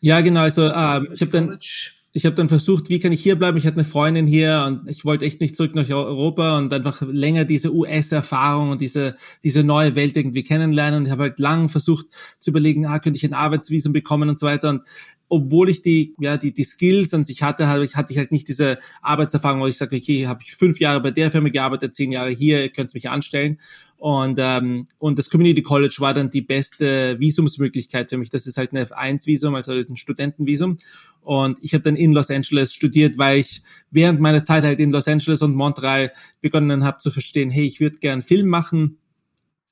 Ja, 0.00 0.20
genau. 0.20 0.40
Also 0.40 0.70
ähm, 0.70 1.08
ich 1.12 1.20
habe 1.20 1.30
dann 1.30 1.46
College 1.46 1.92
ich 2.14 2.26
habe 2.26 2.36
dann 2.36 2.50
versucht, 2.50 2.90
wie 2.90 2.98
kann 2.98 3.12
ich 3.12 3.22
hier 3.22 3.36
bleiben? 3.36 3.56
Ich 3.56 3.66
hatte 3.66 3.78
eine 3.78 3.86
Freundin 3.86 4.26
hier 4.26 4.64
und 4.66 4.90
ich 4.90 5.06
wollte 5.06 5.24
echt 5.24 5.40
nicht 5.40 5.56
zurück 5.56 5.74
nach 5.74 5.88
Europa 5.88 6.58
und 6.58 6.72
einfach 6.72 7.00
länger 7.00 7.46
diese 7.46 7.72
US-Erfahrung 7.72 8.68
und 8.68 8.82
diese, 8.82 9.16
diese 9.42 9.64
neue 9.64 9.96
Welt 9.96 10.14
irgendwie 10.18 10.42
kennenlernen. 10.42 11.00
Und 11.00 11.06
ich 11.06 11.10
habe 11.10 11.22
halt 11.22 11.38
lang 11.38 11.70
versucht 11.70 12.06
zu 12.38 12.50
überlegen, 12.50 12.84
ah, 12.84 12.98
könnte 12.98 13.16
ich 13.16 13.24
ein 13.24 13.32
Arbeitsvisum 13.32 13.94
bekommen 13.94 14.28
und 14.28 14.38
so 14.38 14.44
weiter. 14.44 14.68
Und 14.68 14.82
obwohl 15.30 15.70
ich 15.70 15.80
die, 15.80 16.14
ja, 16.20 16.36
die, 16.36 16.52
die 16.52 16.64
Skills 16.64 17.14
an 17.14 17.24
sich 17.24 17.42
hatte, 17.42 17.66
hatte 17.66 17.84
ich, 17.84 17.96
hatte 17.96 18.12
ich 18.12 18.18
halt 18.18 18.30
nicht 18.30 18.46
diese 18.46 18.76
Arbeitserfahrung, 19.00 19.62
wo 19.62 19.66
ich 19.66 19.78
sage, 19.78 19.96
okay, 19.96 20.26
habe 20.26 20.42
ich 20.42 20.54
fünf 20.54 20.80
Jahre 20.80 21.00
bei 21.00 21.12
der 21.12 21.30
Firma 21.30 21.48
gearbeitet, 21.48 21.94
zehn 21.94 22.12
Jahre 22.12 22.30
hier, 22.30 22.62
ihr 22.62 22.68
könnt 22.68 22.92
mich 22.92 23.08
anstellen. 23.08 23.58
Und, 24.02 24.36
ähm, 24.40 24.88
und 24.98 25.16
das 25.16 25.30
Community 25.30 25.62
College 25.62 25.94
war 26.00 26.12
dann 26.12 26.28
die 26.28 26.40
beste 26.40 27.20
Visumsmöglichkeit 27.20 28.10
für 28.10 28.18
mich. 28.18 28.30
Das 28.30 28.48
ist 28.48 28.56
halt 28.56 28.72
ein 28.72 28.84
F1-Visum, 28.84 29.54
also 29.54 29.70
ein 29.70 29.96
Studentenvisum. 29.96 30.76
Und 31.20 31.62
ich 31.62 31.72
habe 31.72 31.84
dann 31.84 31.94
in 31.94 32.12
Los 32.12 32.28
Angeles 32.28 32.74
studiert, 32.74 33.16
weil 33.16 33.38
ich 33.38 33.62
während 33.92 34.18
meiner 34.18 34.42
Zeit 34.42 34.64
halt 34.64 34.80
in 34.80 34.90
Los 34.90 35.06
Angeles 35.06 35.40
und 35.42 35.54
Montreal 35.54 36.10
begonnen 36.40 36.82
habe 36.82 36.98
zu 36.98 37.12
verstehen, 37.12 37.48
hey, 37.48 37.64
ich 37.64 37.78
würde 37.78 37.98
gern 37.98 38.22
Film 38.22 38.48
machen 38.48 38.98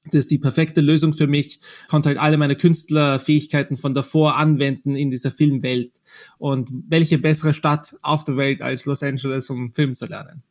das 0.07 0.21
ist 0.21 0.31
die 0.31 0.39
perfekte 0.39 0.81
Lösung 0.81 1.13
für 1.13 1.27
mich. 1.27 1.59
Ich 1.83 1.89
konnte 1.89 2.09
halt 2.09 2.19
alle 2.19 2.39
meine 2.39 2.57
Künstlerfähigkeiten 2.57 3.77
von 3.77 3.95
davor 3.95 4.39
anwenden 4.39 4.97
in 4.97 5.11
dieser 5.11 5.31
Filmwelt. 5.31 6.01
Und 6.39 6.71
welche 6.89 7.19
bessere 7.19 7.53
Stadt 7.53 7.97
auf 8.01 8.25
der 8.25 8.39
Welt 8.39 8.63
als 8.63 8.87
Los 8.87 9.03
Angeles, 9.03 9.51
um 9.51 9.75
Film 9.75 9.95
zu 9.95 10.07
lernen? 10.07 10.43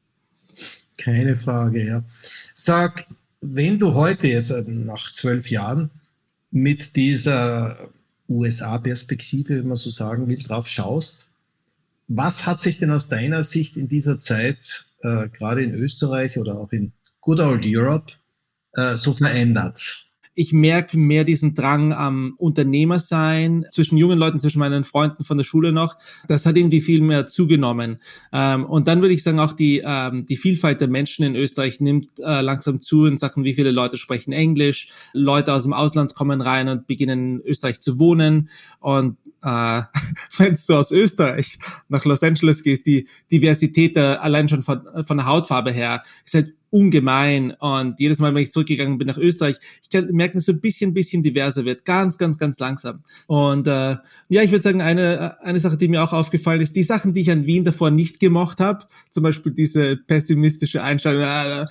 Keine 0.97 1.35
Frage, 1.35 1.83
ja. 1.83 2.03
Sag, 2.53 3.07
wenn 3.41 3.79
du 3.79 3.93
heute 3.93 4.27
jetzt 4.27 4.51
äh, 4.51 4.63
nach 4.67 5.11
zwölf 5.11 5.49
Jahren 5.49 5.89
mit 6.51 6.95
dieser 6.95 7.89
USA-Perspektive, 8.27 9.57
wenn 9.57 9.67
man 9.67 9.77
so 9.77 9.89
sagen 9.89 10.29
will, 10.29 10.41
drauf 10.41 10.67
schaust, 10.67 11.29
was 12.07 12.45
hat 12.45 12.59
sich 12.59 12.77
denn 12.77 12.91
aus 12.91 13.07
deiner 13.07 13.43
Sicht 13.43 13.77
in 13.77 13.87
dieser 13.87 14.17
Zeit, 14.17 14.85
äh, 15.01 15.29
gerade 15.29 15.63
in 15.63 15.73
Österreich 15.73 16.37
oder 16.37 16.57
auch 16.57 16.71
in 16.71 16.91
Good 17.21 17.39
Old 17.39 17.65
Europe, 17.65 18.13
äh, 18.73 18.97
so 18.97 19.13
verändert? 19.13 20.08
Ich 20.39 20.53
merke 20.53 20.97
mehr 20.97 21.25
diesen 21.25 21.53
Drang 21.53 21.91
am 21.91 22.33
Unternehmer 22.37 22.99
sein 22.99 23.65
zwischen 23.73 23.97
jungen 23.97 24.17
Leuten, 24.17 24.39
zwischen 24.39 24.59
meinen 24.59 24.85
Freunden 24.85 25.25
von 25.25 25.37
der 25.37 25.43
Schule 25.43 25.73
noch. 25.73 25.97
Das 26.29 26.45
hat 26.45 26.55
irgendwie 26.55 26.79
viel 26.79 27.01
mehr 27.01 27.27
zugenommen. 27.27 27.97
Ähm, 28.31 28.63
und 28.63 28.87
dann 28.87 29.01
würde 29.01 29.13
ich 29.13 29.21
sagen, 29.21 29.41
auch 29.41 29.51
die, 29.51 29.81
ähm, 29.83 30.25
die 30.25 30.37
Vielfalt 30.37 30.79
der 30.79 30.87
Menschen 30.87 31.25
in 31.25 31.35
Österreich 31.35 31.81
nimmt 31.81 32.07
äh, 32.19 32.39
langsam 32.39 32.79
zu 32.79 33.05
in 33.05 33.17
Sachen, 33.17 33.43
wie 33.43 33.53
viele 33.53 33.71
Leute 33.71 33.97
sprechen 33.97 34.31
Englisch. 34.31 34.87
Leute 35.11 35.51
aus 35.53 35.63
dem 35.63 35.73
Ausland 35.73 36.15
kommen 36.15 36.39
rein 36.39 36.69
und 36.69 36.87
beginnen 36.87 37.41
in 37.41 37.45
Österreich 37.45 37.81
zu 37.81 37.99
wohnen. 37.99 38.47
Und 38.79 39.17
äh, 39.43 39.81
wenn 40.37 40.57
du 40.67 40.73
aus 40.73 40.91
Österreich 40.91 41.59
nach 41.89 42.05
Los 42.05 42.23
Angeles 42.23 42.63
gehst, 42.63 42.87
die 42.87 43.09
Diversität 43.29 43.97
der, 43.97 44.23
allein 44.23 44.47
schon 44.47 44.63
von, 44.63 44.83
von 45.03 45.17
der 45.17 45.25
Hautfarbe 45.25 45.73
her 45.73 46.01
ist 46.23 46.33
halt 46.33 46.53
ungemein. 46.71 47.51
Und 47.51 47.99
jedes 47.99 48.19
Mal, 48.19 48.33
wenn 48.33 48.43
ich 48.43 48.51
zurückgegangen 48.51 48.97
bin 48.97 49.07
nach 49.07 49.17
Österreich, 49.17 49.57
ich 49.81 49.89
kann 49.89 50.07
merken, 50.11 50.33
dass 50.33 50.43
es 50.43 50.45
so 50.45 50.51
ein 50.53 50.61
bisschen, 50.61 50.93
bisschen 50.93 51.23
diverser 51.23 51.65
wird. 51.65 51.85
Ganz, 51.85 52.17
ganz, 52.17 52.37
ganz 52.37 52.59
langsam. 52.59 53.03
Und 53.27 53.67
äh, 53.67 53.97
ja, 54.29 54.43
ich 54.43 54.51
würde 54.51 54.61
sagen, 54.61 54.81
eine, 54.81 55.41
eine 55.41 55.59
Sache, 55.59 55.77
die 55.77 55.87
mir 55.87 56.03
auch 56.03 56.13
aufgefallen 56.13 56.61
ist, 56.61 56.75
die 56.75 56.83
Sachen, 56.83 57.13
die 57.13 57.21
ich 57.21 57.31
an 57.31 57.45
Wien 57.45 57.63
davor 57.63 57.91
nicht 57.91 58.19
gemocht 58.19 58.59
habe, 58.59 58.85
zum 59.09 59.23
Beispiel 59.23 59.51
diese 59.51 59.97
pessimistische 59.97 60.83
Einstellung, 60.83 61.23
äh, 61.23 61.65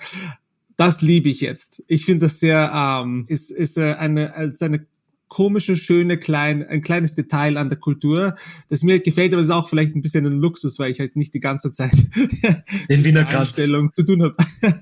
das 0.77 1.01
liebe 1.01 1.29
ich 1.29 1.41
jetzt. 1.41 1.83
Ich 1.87 2.05
finde 2.05 2.27
das 2.27 2.39
sehr, 2.39 2.71
ähm, 2.73 3.25
ist, 3.27 3.51
ist 3.51 3.77
äh, 3.77 3.95
eine, 3.95 4.33
ist 4.45 4.63
eine 4.63 4.85
komische, 5.29 5.77
schöne, 5.77 6.17
klein, 6.17 6.63
ein 6.67 6.81
kleines 6.81 7.15
Detail 7.15 7.57
an 7.57 7.69
der 7.69 7.77
Kultur, 7.77 8.35
das 8.67 8.83
mir 8.83 8.93
halt 8.93 9.03
gefällt, 9.05 9.31
aber 9.31 9.41
es 9.41 9.47
ist 9.47 9.53
auch 9.53 9.69
vielleicht 9.69 9.95
ein 9.95 10.01
bisschen 10.01 10.25
ein 10.25 10.33
Luxus, 10.39 10.79
weil 10.79 10.91
ich 10.91 10.99
halt 10.99 11.15
nicht 11.15 11.33
die 11.33 11.39
ganze 11.39 11.71
Zeit 11.71 11.93
den 12.89 13.05
Wiener 13.05 13.23
Grant 13.23 13.55
zu 13.55 14.03
tun 14.03 14.23
habe. 14.23 14.35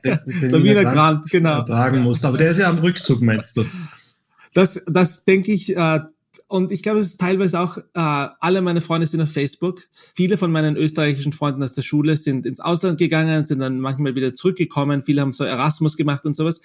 Den, 0.03 0.19
den 0.25 0.51
der 0.51 0.63
Wiener, 0.63 0.81
Wiener 0.81 1.21
genau. 1.29 1.63
Tragen 1.63 2.01
musst. 2.01 2.25
Aber 2.25 2.37
der 2.37 2.51
ist 2.51 2.57
ja 2.57 2.69
am 2.69 2.79
Rückzug, 2.79 3.21
meinst 3.21 3.57
du? 3.57 3.65
Das, 4.53 4.81
das 4.87 5.25
denke 5.25 5.51
ich, 5.51 5.75
äh, 5.75 5.99
und 6.47 6.71
ich 6.71 6.81
glaube, 6.81 6.99
es 6.99 7.07
ist 7.07 7.19
teilweise 7.19 7.59
auch, 7.59 7.77
äh, 7.77 7.83
alle 7.93 8.61
meine 8.61 8.79
Freunde 8.79 9.05
sind 9.05 9.21
auf 9.21 9.31
Facebook. 9.31 9.81
Viele 10.15 10.37
von 10.37 10.51
meinen 10.51 10.77
österreichischen 10.77 11.33
Freunden 11.33 11.61
aus 11.61 11.73
der 11.73 11.81
Schule 11.81 12.15
sind 12.15 12.45
ins 12.45 12.61
Ausland 12.61 12.97
gegangen, 12.99 13.43
sind 13.43 13.59
dann 13.59 13.81
manchmal 13.81 14.15
wieder 14.15 14.33
zurückgekommen. 14.33 15.03
Viele 15.03 15.21
haben 15.21 15.33
so 15.33 15.43
Erasmus 15.43 15.97
gemacht 15.97 16.25
und 16.25 16.35
sowas. 16.35 16.61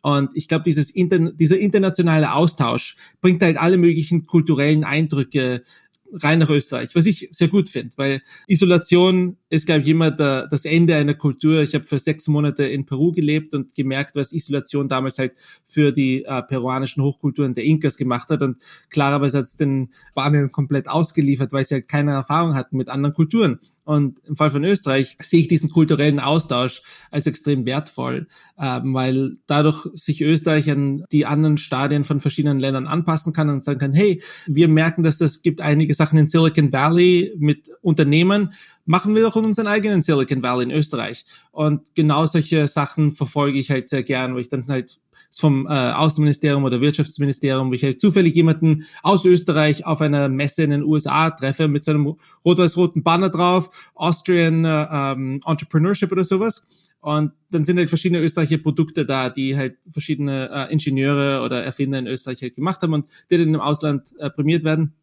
Und 0.00 0.30
ich 0.34 0.48
glaube, 0.48 0.64
dieses 0.64 0.90
Inter 0.90 1.18
dieser 1.18 1.58
internationale 1.58 2.32
Austausch 2.32 2.96
bringt 3.20 3.42
halt 3.42 3.58
alle 3.58 3.76
möglichen 3.76 4.26
kulturellen 4.26 4.84
Eindrücke 4.84 5.62
rein 6.12 6.38
nach 6.38 6.50
Österreich, 6.50 6.94
was 6.94 7.06
ich 7.06 7.28
sehr 7.30 7.48
gut 7.48 7.68
finde, 7.68 7.96
weil 7.96 8.22
Isolation 8.46 9.36
ist, 9.50 9.66
glaube 9.66 9.82
ich, 9.82 9.88
immer 9.88 10.10
der, 10.10 10.46
das 10.46 10.64
Ende 10.64 10.96
einer 10.96 11.14
Kultur. 11.14 11.62
Ich 11.62 11.74
habe 11.74 11.84
für 11.84 11.98
sechs 11.98 12.26
Monate 12.28 12.64
in 12.64 12.86
Peru 12.86 13.12
gelebt 13.12 13.54
und 13.54 13.74
gemerkt, 13.74 14.16
was 14.16 14.32
Isolation 14.32 14.88
damals 14.88 15.18
halt 15.18 15.32
für 15.64 15.92
die 15.92 16.24
äh, 16.24 16.42
peruanischen 16.42 17.02
Hochkulturen 17.02 17.54
der 17.54 17.64
Inkas 17.64 17.96
gemacht 17.96 18.28
hat. 18.30 18.42
Und 18.42 18.56
klarerweise 18.90 19.38
hat 19.38 19.44
es 19.44 19.56
den 19.56 19.90
Spaniern 20.10 20.50
komplett 20.50 20.88
ausgeliefert, 20.88 21.52
weil 21.52 21.64
sie 21.64 21.76
halt 21.76 21.88
keine 21.88 22.12
Erfahrung 22.12 22.54
hatten 22.54 22.76
mit 22.76 22.88
anderen 22.88 23.14
Kulturen. 23.14 23.60
Und 23.88 24.18
im 24.26 24.36
Fall 24.36 24.50
von 24.50 24.64
Österreich 24.64 25.16
sehe 25.18 25.40
ich 25.40 25.48
diesen 25.48 25.70
kulturellen 25.70 26.20
Austausch 26.20 26.82
als 27.10 27.26
extrem 27.26 27.64
wertvoll, 27.64 28.26
äh, 28.58 28.80
weil 28.84 29.38
dadurch 29.46 29.86
sich 29.94 30.20
Österreich 30.20 30.70
an 30.70 31.06
die 31.10 31.24
anderen 31.24 31.56
Stadien 31.56 32.04
von 32.04 32.20
verschiedenen 32.20 32.60
Ländern 32.60 32.86
anpassen 32.86 33.32
kann 33.32 33.48
und 33.48 33.64
sagen 33.64 33.78
kann, 33.78 33.94
hey, 33.94 34.20
wir 34.46 34.68
merken, 34.68 35.04
dass 35.04 35.16
das 35.16 35.40
gibt 35.40 35.62
einige 35.62 35.94
Sachen 35.94 36.18
in 36.18 36.26
Silicon 36.26 36.70
Valley 36.70 37.32
mit 37.38 37.70
Unternehmen, 37.80 38.50
machen 38.88 39.14
wir 39.14 39.22
doch 39.22 39.36
unseren 39.36 39.66
eigenen 39.66 40.00
Silicon 40.00 40.42
Valley 40.42 40.64
in 40.64 40.70
Österreich. 40.70 41.24
Und 41.52 41.94
genau 41.94 42.24
solche 42.26 42.66
Sachen 42.66 43.12
verfolge 43.12 43.58
ich 43.58 43.70
halt 43.70 43.86
sehr 43.86 44.02
gern, 44.02 44.34
wo 44.34 44.38
ich 44.38 44.48
dann 44.48 44.66
halt 44.66 44.98
vom 45.36 45.66
äh, 45.66 45.70
Außenministerium 45.70 46.64
oder 46.64 46.80
Wirtschaftsministerium, 46.80 47.68
wo 47.68 47.74
ich 47.74 47.84
halt 47.84 48.00
zufällig 48.00 48.34
jemanden 48.34 48.86
aus 49.02 49.26
Österreich 49.26 49.84
auf 49.84 50.00
einer 50.00 50.30
Messe 50.30 50.62
in 50.62 50.70
den 50.70 50.82
USA 50.82 51.30
treffe 51.30 51.68
mit 51.68 51.84
so 51.84 51.90
einem 51.90 52.16
rot-weiß-roten 52.44 53.02
Banner 53.02 53.28
drauf, 53.28 53.68
Austrian 53.94 54.64
äh, 54.64 54.86
ähm, 54.90 55.40
Entrepreneurship 55.44 56.10
oder 56.10 56.24
sowas. 56.24 56.66
Und 57.00 57.32
dann 57.50 57.64
sind 57.64 57.76
halt 57.76 57.90
verschiedene 57.90 58.22
österreichische 58.22 58.62
Produkte 58.62 59.04
da, 59.04 59.28
die 59.28 59.56
halt 59.56 59.76
verschiedene 59.90 60.50
äh, 60.50 60.72
Ingenieure 60.72 61.44
oder 61.44 61.62
Erfinder 61.62 61.98
in 61.98 62.06
Österreich 62.06 62.40
halt 62.40 62.54
gemacht 62.54 62.80
haben 62.80 62.94
und 62.94 63.08
die 63.30 63.36
dann 63.36 63.54
im 63.54 63.60
Ausland 63.60 64.14
äh, 64.18 64.30
prämiert 64.30 64.64
werden. 64.64 64.94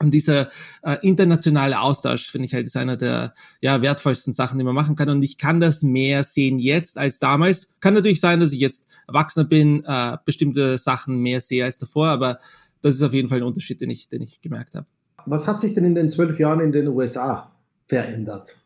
Und 0.00 0.12
dieser 0.12 0.48
äh, 0.82 0.96
internationale 1.02 1.80
Austausch, 1.80 2.30
finde 2.30 2.46
ich 2.46 2.54
halt, 2.54 2.66
ist 2.66 2.76
einer 2.76 2.96
der 2.96 3.34
ja, 3.60 3.82
wertvollsten 3.82 4.32
Sachen, 4.32 4.58
die 4.58 4.64
man 4.64 4.74
machen 4.74 4.94
kann. 4.94 5.08
Und 5.10 5.22
ich 5.22 5.38
kann 5.38 5.60
das 5.60 5.82
mehr 5.82 6.22
sehen 6.22 6.60
jetzt 6.60 6.98
als 6.98 7.18
damals. 7.18 7.72
Kann 7.80 7.94
natürlich 7.94 8.20
sein, 8.20 8.38
dass 8.38 8.52
ich 8.52 8.60
jetzt 8.60 8.86
Erwachsener 9.08 9.44
bin, 9.44 9.82
äh, 9.84 10.16
bestimmte 10.24 10.78
Sachen 10.78 11.18
mehr 11.18 11.40
sehe 11.40 11.64
als 11.64 11.78
davor, 11.78 12.08
aber 12.08 12.38
das 12.80 12.94
ist 12.94 13.02
auf 13.02 13.12
jeden 13.12 13.28
Fall 13.28 13.38
ein 13.38 13.44
Unterschied, 13.44 13.80
den 13.80 13.90
ich, 13.90 14.08
den 14.08 14.22
ich 14.22 14.40
gemerkt 14.40 14.74
habe. 14.74 14.86
Was 15.26 15.46
hat 15.46 15.58
sich 15.58 15.74
denn 15.74 15.84
in 15.84 15.94
den 15.94 16.08
zwölf 16.08 16.38
Jahren 16.38 16.60
in 16.60 16.72
den 16.72 16.88
USA 16.88 17.52
verändert? 17.86 18.56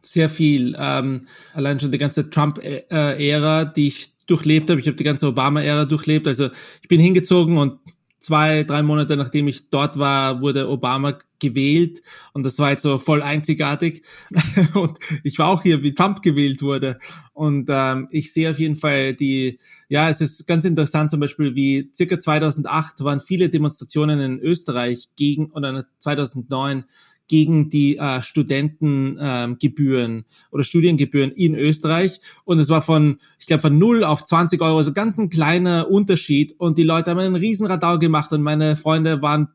Sehr 0.00 0.28
viel. 0.28 0.76
Ähm, 0.78 1.26
allein 1.54 1.80
schon 1.80 1.90
die 1.90 1.98
ganze 1.98 2.28
Trump-Ära, 2.28 3.64
die 3.64 3.88
ich 3.88 4.14
durchlebt 4.26 4.68
habe. 4.70 4.80
Ich 4.80 4.86
habe 4.86 4.96
die 4.96 5.04
ganze 5.04 5.26
Obama-Ära 5.26 5.86
durchlebt. 5.86 6.28
Also 6.28 6.50
ich 6.82 6.88
bin 6.88 7.00
hingezogen 7.00 7.56
und 7.58 7.80
zwei, 8.20 8.64
drei 8.64 8.82
Monate 8.82 9.16
nachdem 9.16 9.48
ich 9.48 9.70
dort 9.70 9.98
war, 9.98 10.40
wurde 10.40 10.68
Obama 10.68 11.18
gewählt. 11.38 12.02
Und 12.32 12.42
das 12.42 12.58
war 12.58 12.70
jetzt 12.70 12.82
so 12.82 12.98
voll 12.98 13.22
einzigartig. 13.22 14.02
Und 14.74 14.98
ich 15.22 15.38
war 15.38 15.48
auch 15.48 15.62
hier, 15.62 15.82
wie 15.82 15.94
Trump 15.94 16.22
gewählt 16.22 16.62
wurde. 16.62 16.98
Und 17.32 17.68
ähm, 17.70 18.08
ich 18.10 18.32
sehe 18.32 18.50
auf 18.50 18.58
jeden 18.58 18.76
Fall 18.76 19.14
die, 19.14 19.58
ja, 19.88 20.08
es 20.08 20.20
ist 20.20 20.46
ganz 20.46 20.64
interessant 20.64 21.10
zum 21.10 21.20
Beispiel, 21.20 21.54
wie 21.54 21.90
circa 21.94 22.18
2008 22.18 23.04
waren 23.04 23.20
viele 23.20 23.48
Demonstrationen 23.48 24.20
in 24.20 24.40
Österreich 24.40 25.08
gegen, 25.16 25.52
oder 25.52 25.86
2009 25.98 26.84
gegen 27.28 27.68
die 27.68 27.98
äh, 27.98 28.20
Studentengebühren 28.22 30.12
ähm, 30.12 30.24
oder 30.50 30.64
Studiengebühren 30.64 31.30
in 31.30 31.54
Österreich. 31.54 32.20
Und 32.44 32.58
es 32.58 32.70
war 32.70 32.82
von, 32.82 33.18
ich 33.38 33.46
glaube, 33.46 33.60
von 33.60 33.78
0 33.78 34.02
auf 34.02 34.24
20 34.24 34.60
Euro, 34.62 34.82
so 34.82 34.92
ganz 34.92 35.18
ein 35.18 35.28
kleiner 35.28 35.90
Unterschied. 35.90 36.54
Und 36.58 36.78
die 36.78 36.84
Leute 36.84 37.10
haben 37.10 37.18
einen 37.18 37.36
riesen 37.36 37.66
Radau 37.66 37.98
gemacht 37.98 38.32
und 38.32 38.42
meine 38.42 38.76
Freunde 38.76 39.22
waren 39.22 39.48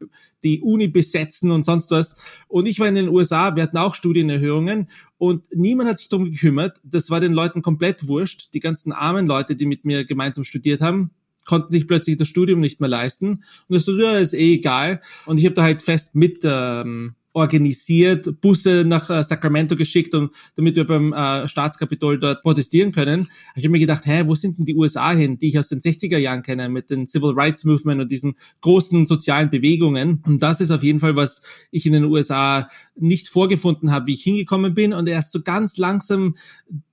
die 0.44 0.62
Uni 0.62 0.88
besetzen 0.88 1.51
und 1.51 1.63
sonst 1.63 1.89
was. 1.92 2.24
Und 2.48 2.68
ich 2.68 2.80
war 2.80 2.88
in 2.88 2.96
den 2.96 3.10
USA, 3.10 3.56
wir 3.56 3.63
hatten 3.63 3.77
auch 3.77 3.96
Studienerhöhungen 3.96 4.88
und 5.18 5.46
niemand 5.53 5.89
hat 5.89 5.98
sich 5.98 6.10
darum 6.10 6.32
gekümmert. 6.32 6.80
Das 6.84 7.10
war 7.10 7.20
den 7.20 7.34
Leuten 7.34 7.62
komplett 7.62 8.08
wurscht. 8.08 8.53
Die 8.53 8.60
ganzen 8.60 8.92
armen 8.92 9.25
Leute, 9.25 9.56
die 9.56 9.65
mit 9.65 9.84
mir 9.86 10.06
gemeinsam 10.06 10.44
studiert 10.44 10.82
haben, 10.82 11.12
konnten 11.46 11.70
sich 11.70 11.88
plötzlich 11.88 12.18
das 12.18 12.27
Studium 12.27 12.60
nicht 12.60 12.80
mehr 12.80 12.89
leisten. 12.89 13.30
Und 13.30 13.44
das 13.70 13.84
Studium 13.84 14.15
ist 14.15 14.34
eh 14.34 14.56
egal. 14.56 15.01
Und 15.25 15.39
ich 15.39 15.46
habe 15.46 15.56
da 15.56 15.63
halt 15.63 15.82
fest 15.82 16.15
mit 16.15 16.42
ähm, 16.44 17.15
organisiert, 17.33 18.39
Busse 18.41 18.83
nach 18.85 19.09
äh, 19.09 19.23
Sacramento 19.23 19.75
geschickt, 19.75 20.13
und, 20.13 20.31
damit 20.55 20.75
wir 20.75 20.85
beim 20.85 21.13
äh, 21.13 21.47
Staatskapitol 21.47 22.19
dort 22.19 22.41
protestieren 22.41 22.91
können. 22.91 23.27
Ich 23.55 23.63
habe 23.63 23.71
mir 23.71 23.79
gedacht, 23.79 24.05
hä, 24.05 24.23
wo 24.25 24.35
sind 24.35 24.59
denn 24.59 24.65
die 24.65 24.75
USA 24.75 25.11
hin, 25.11 25.37
die 25.39 25.47
ich 25.47 25.59
aus 25.59 25.67
den 25.67 25.79
60er 25.79 26.17
Jahren 26.17 26.43
kenne, 26.43 26.69
mit 26.69 26.89
den 26.89 27.07
Civil 27.07 27.31
Rights 27.31 27.63
Movement 27.65 28.01
und 28.01 28.11
diesen 28.11 28.35
großen 28.61 29.05
sozialen 29.05 29.49
Bewegungen. 29.49 30.23
Und 30.25 30.43
das 30.43 30.61
ist 30.61 30.71
auf 30.71 30.83
jeden 30.83 30.99
Fall, 30.99 31.15
was 31.15 31.41
ich 31.71 31.85
in 31.85 31.93
den 31.93 32.05
USA 32.05 32.67
nicht 32.95 33.27
vorgefunden 33.27 33.91
habe, 33.91 34.07
wie 34.07 34.13
ich 34.13 34.23
hingekommen 34.23 34.73
bin 34.73 34.93
und 34.93 35.09
erst 35.09 35.31
so 35.31 35.41
ganz 35.41 35.77
langsam 35.77 36.35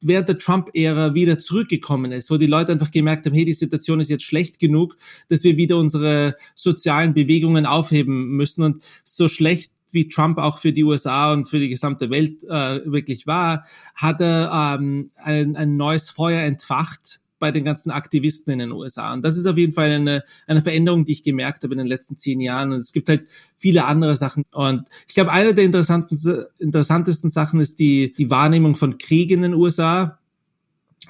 während 0.00 0.28
der 0.28 0.38
Trump-Ära 0.38 1.14
wieder 1.14 1.38
zurückgekommen 1.38 2.12
ist, 2.12 2.30
wo 2.30 2.38
die 2.38 2.47
Leute 2.47 2.73
einfach 2.73 2.90
gemerkt 2.90 3.26
haben, 3.26 3.35
hey, 3.35 3.44
die 3.44 3.52
Situation 3.52 4.00
ist 4.00 4.11
jetzt 4.11 4.25
schlecht 4.25 4.59
genug, 4.59 4.97
dass 5.28 5.44
wir 5.44 5.56
wieder 5.56 5.76
unsere 5.76 6.37
sozialen 6.54 7.12
Bewegungen 7.12 7.66
aufheben 7.66 8.30
müssen 8.30 8.62
und 8.62 8.82
so 9.04 9.28
schlecht 9.28 9.73
wie 9.94 10.09
Trump 10.09 10.38
auch 10.38 10.59
für 10.59 10.73
die 10.73 10.85
USA 10.85 11.32
und 11.32 11.49
für 11.49 11.59
die 11.59 11.68
gesamte 11.68 12.11
Welt 12.11 12.44
äh, 12.44 12.80
wirklich 12.85 13.26
war, 13.26 13.64
hat 13.94 14.20
er 14.20 14.78
ähm, 14.78 15.11
ein, 15.16 15.56
ein 15.56 15.76
neues 15.76 16.11
Feuer 16.11 16.42
entfacht 16.42 17.20
bei 17.38 17.50
den 17.50 17.64
ganzen 17.64 17.90
Aktivisten 17.90 18.52
in 18.52 18.59
den 18.59 18.73
USA. 18.73 19.12
Und 19.14 19.25
das 19.25 19.37
ist 19.37 19.47
auf 19.47 19.56
jeden 19.56 19.73
Fall 19.73 19.90
eine, 19.90 20.23
eine 20.47 20.61
Veränderung, 20.61 21.04
die 21.04 21.12
ich 21.12 21.23
gemerkt 21.23 21.64
habe 21.64 21.73
in 21.73 21.78
den 21.78 21.87
letzten 21.87 22.16
zehn 22.16 22.40
Jahren. 22.40 22.73
Und 22.73 22.78
es 22.78 22.92
gibt 22.92 23.09
halt 23.09 23.26
viele 23.56 23.87
andere 23.87 24.14
Sachen. 24.14 24.44
Und 24.52 24.88
ich 25.09 25.14
glaube, 25.14 25.32
eine 25.32 25.54
der 25.54 25.64
interessanten, 25.64 26.16
interessantesten 26.59 27.30
Sachen 27.30 27.61
ist 27.61 27.78
die, 27.78 28.12
die 28.12 28.30
Wahrnehmung 28.30 28.76
von 28.76 28.99
Krieg 28.99 29.30
in 29.30 29.42
den 29.42 29.54
USA 29.54 30.18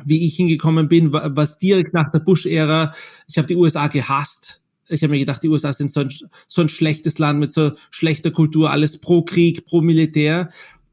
wie 0.05 0.25
ich 0.25 0.37
hingekommen 0.37 0.89
bin, 0.89 1.13
was 1.13 1.59
direkt 1.59 1.93
nach 1.93 2.11
der 2.11 2.21
Bush-Ära, 2.21 2.95
ich 3.27 3.37
habe 3.37 3.47
die 3.47 3.57
USA 3.57 3.89
gehasst 3.89 4.61
ich 4.91 5.03
habe 5.03 5.13
mir 5.13 5.19
gedacht, 5.19 5.43
die 5.43 5.49
USA 5.49 5.73
sind 5.73 5.93
so 5.93 6.01
ein, 6.01 6.13
so 6.49 6.63
ein 6.63 6.69
schlechtes 6.69 7.19
Land 7.19 7.39
mit 7.39 7.53
so 7.53 7.73
schlechter 7.91 8.31
Kultur, 8.31 8.71
alles 8.71 9.01
pro 9.01 9.23
Krieg, 9.23 9.67
pro 9.67 9.81
Militär. 9.81 10.51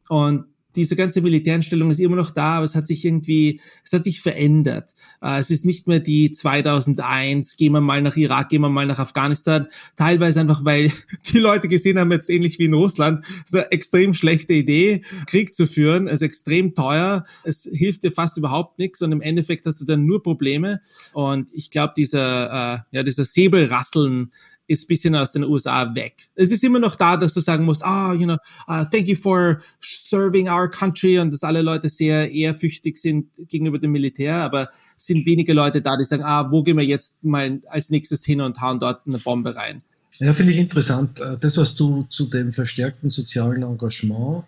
Und 0.07 0.45
diese 0.77 0.95
ganze 0.95 1.21
Militäreinstellung 1.21 1.89
ist 1.89 1.99
immer 1.99 2.15
noch 2.15 2.31
da, 2.31 2.57
aber 2.57 2.65
es 2.65 2.75
hat 2.75 2.87
sich 2.87 3.03
irgendwie, 3.03 3.59
es 3.83 3.91
hat 3.91 4.03
sich 4.03 4.21
verändert. 4.21 4.93
Äh, 5.21 5.39
es 5.39 5.49
ist 5.49 5.65
nicht 5.65 5.87
mehr 5.87 5.99
die 5.99 6.31
2001, 6.31 7.57
gehen 7.57 7.73
wir 7.73 7.81
mal 7.81 8.01
nach 8.01 8.15
Irak, 8.15 8.49
gehen 8.49 8.61
wir 8.61 8.69
mal 8.69 8.85
nach 8.85 8.99
Afghanistan. 8.99 9.67
Teilweise 9.95 10.39
einfach, 10.39 10.63
weil 10.63 10.91
die 11.33 11.39
Leute 11.39 11.67
gesehen 11.67 11.99
haben, 11.99 12.11
jetzt 12.11 12.29
ähnlich 12.29 12.59
wie 12.59 12.65
in 12.65 12.75
Russland, 12.75 13.25
es 13.43 13.51
ist 13.51 13.55
eine 13.55 13.71
extrem 13.71 14.13
schlechte 14.13 14.53
Idee, 14.53 15.01
Krieg 15.25 15.55
zu 15.55 15.65
führen. 15.65 16.07
Es 16.07 16.15
ist 16.15 16.21
extrem 16.21 16.75
teuer. 16.75 17.25
Es 17.43 17.67
hilft 17.69 18.03
dir 18.03 18.11
fast 18.11 18.37
überhaupt 18.37 18.77
nichts 18.77 19.01
und 19.01 19.11
im 19.11 19.21
Endeffekt 19.21 19.65
hast 19.65 19.81
du 19.81 19.85
dann 19.85 20.05
nur 20.05 20.21
Probleme. 20.21 20.81
Und 21.13 21.49
ich 21.51 21.71
glaube, 21.71 21.93
dieser, 21.97 22.75
äh, 22.75 22.79
ja, 22.91 23.03
dieser 23.03 23.25
Säbelrasseln 23.25 24.31
ist 24.67 24.83
ein 24.83 24.87
bisschen 24.87 25.15
aus 25.15 25.31
den 25.31 25.43
USA 25.43 25.93
weg. 25.95 26.29
Es 26.35 26.51
ist 26.51 26.63
immer 26.63 26.79
noch 26.79 26.95
da, 26.95 27.17
dass 27.17 27.33
du 27.33 27.39
sagen 27.39 27.65
musst, 27.65 27.83
ah, 27.83 28.11
oh, 28.11 28.13
you 28.13 28.25
know, 28.25 28.37
uh, 28.67 28.85
thank 28.85 29.07
you 29.07 29.15
for 29.15 29.59
serving 29.81 30.49
our 30.49 30.69
country 30.69 31.19
und 31.19 31.31
dass 31.31 31.43
alle 31.43 31.61
Leute 31.61 31.89
sehr 31.89 32.31
ehrfürchtig 32.31 32.97
sind 32.97 33.27
gegenüber 33.47 33.79
dem 33.79 33.91
Militär, 33.91 34.35
aber 34.35 34.69
sind 34.97 35.25
wenige 35.25 35.53
Leute 35.53 35.81
da, 35.81 35.97
die 35.97 36.03
sagen, 36.03 36.23
ah, 36.23 36.51
wo 36.51 36.63
gehen 36.63 36.77
wir 36.77 36.85
jetzt 36.85 37.23
mal 37.23 37.61
als 37.69 37.89
nächstes 37.89 38.25
hin 38.25 38.41
und 38.41 38.61
hauen 38.61 38.79
dort 38.79 39.07
eine 39.07 39.19
Bombe 39.19 39.55
rein. 39.55 39.81
Ja, 40.19 40.33
finde 40.33 40.51
ich 40.51 40.57
interessant. 40.57 41.21
Äh, 41.21 41.37
das, 41.39 41.57
was 41.57 41.75
du 41.75 42.01
zu 42.03 42.25
dem 42.25 42.51
verstärkten 42.51 43.09
sozialen 43.09 43.63
Engagement 43.63 44.45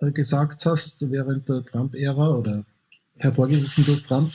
äh, 0.00 0.10
gesagt 0.10 0.64
hast 0.66 1.10
während 1.10 1.48
der 1.48 1.64
Trump-Ära 1.64 2.30
oder 2.30 2.64
hervorgerufen 3.18 3.84
durch 3.84 4.02
Trump, 4.02 4.32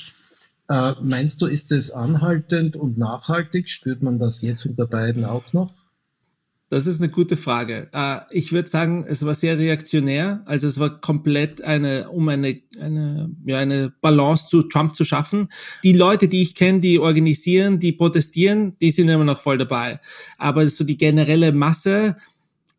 äh, 0.70 0.94
meinst 1.02 1.42
du, 1.42 1.46
ist 1.46 1.72
es 1.72 1.92
anhaltend 1.92 2.76
und 2.76 2.98
nachhaltig? 2.98 3.70
Spürt 3.70 4.04
man 4.04 4.20
das 4.20 4.42
jetzt 4.42 4.66
unter 4.66 4.86
beiden 4.86 5.26
auch 5.26 5.54
noch? 5.54 5.74
Das 6.70 6.86
ist 6.86 7.00
eine 7.00 7.10
gute 7.10 7.38
Frage. 7.38 7.88
Äh, 7.94 8.20
ich 8.32 8.52
würde 8.52 8.68
sagen, 8.68 9.06
es 9.08 9.26
war 9.26 9.34
sehr 9.34 9.58
reaktionär. 9.58 10.42
Also 10.46 10.68
es 10.68 10.78
war 10.78 11.00
komplett 11.00 11.62
eine, 11.62 12.10
um 12.10 12.28
eine, 12.28 12.60
eine, 12.80 13.32
ja, 13.46 13.60
eine 13.60 13.94
Balance 14.02 14.50
zu 14.50 14.64
Trump 14.64 14.94
zu 14.94 15.06
schaffen. 15.06 15.48
Die 15.84 15.94
Leute, 15.94 16.28
die 16.28 16.42
ich 16.42 16.56
kenne, 16.56 16.82
die 16.82 17.00
organisieren, 17.00 17.80
die 17.80 17.94
protestieren, 17.94 18.78
die 18.82 18.92
sind 18.92 19.08
immer 19.08 19.24
noch 19.24 19.40
voll 19.40 19.58
dabei. 19.58 20.02
Aber 20.38 20.70
so 20.70 20.84
die 20.84 20.98
generelle 20.98 21.54
Masse, 21.54 22.18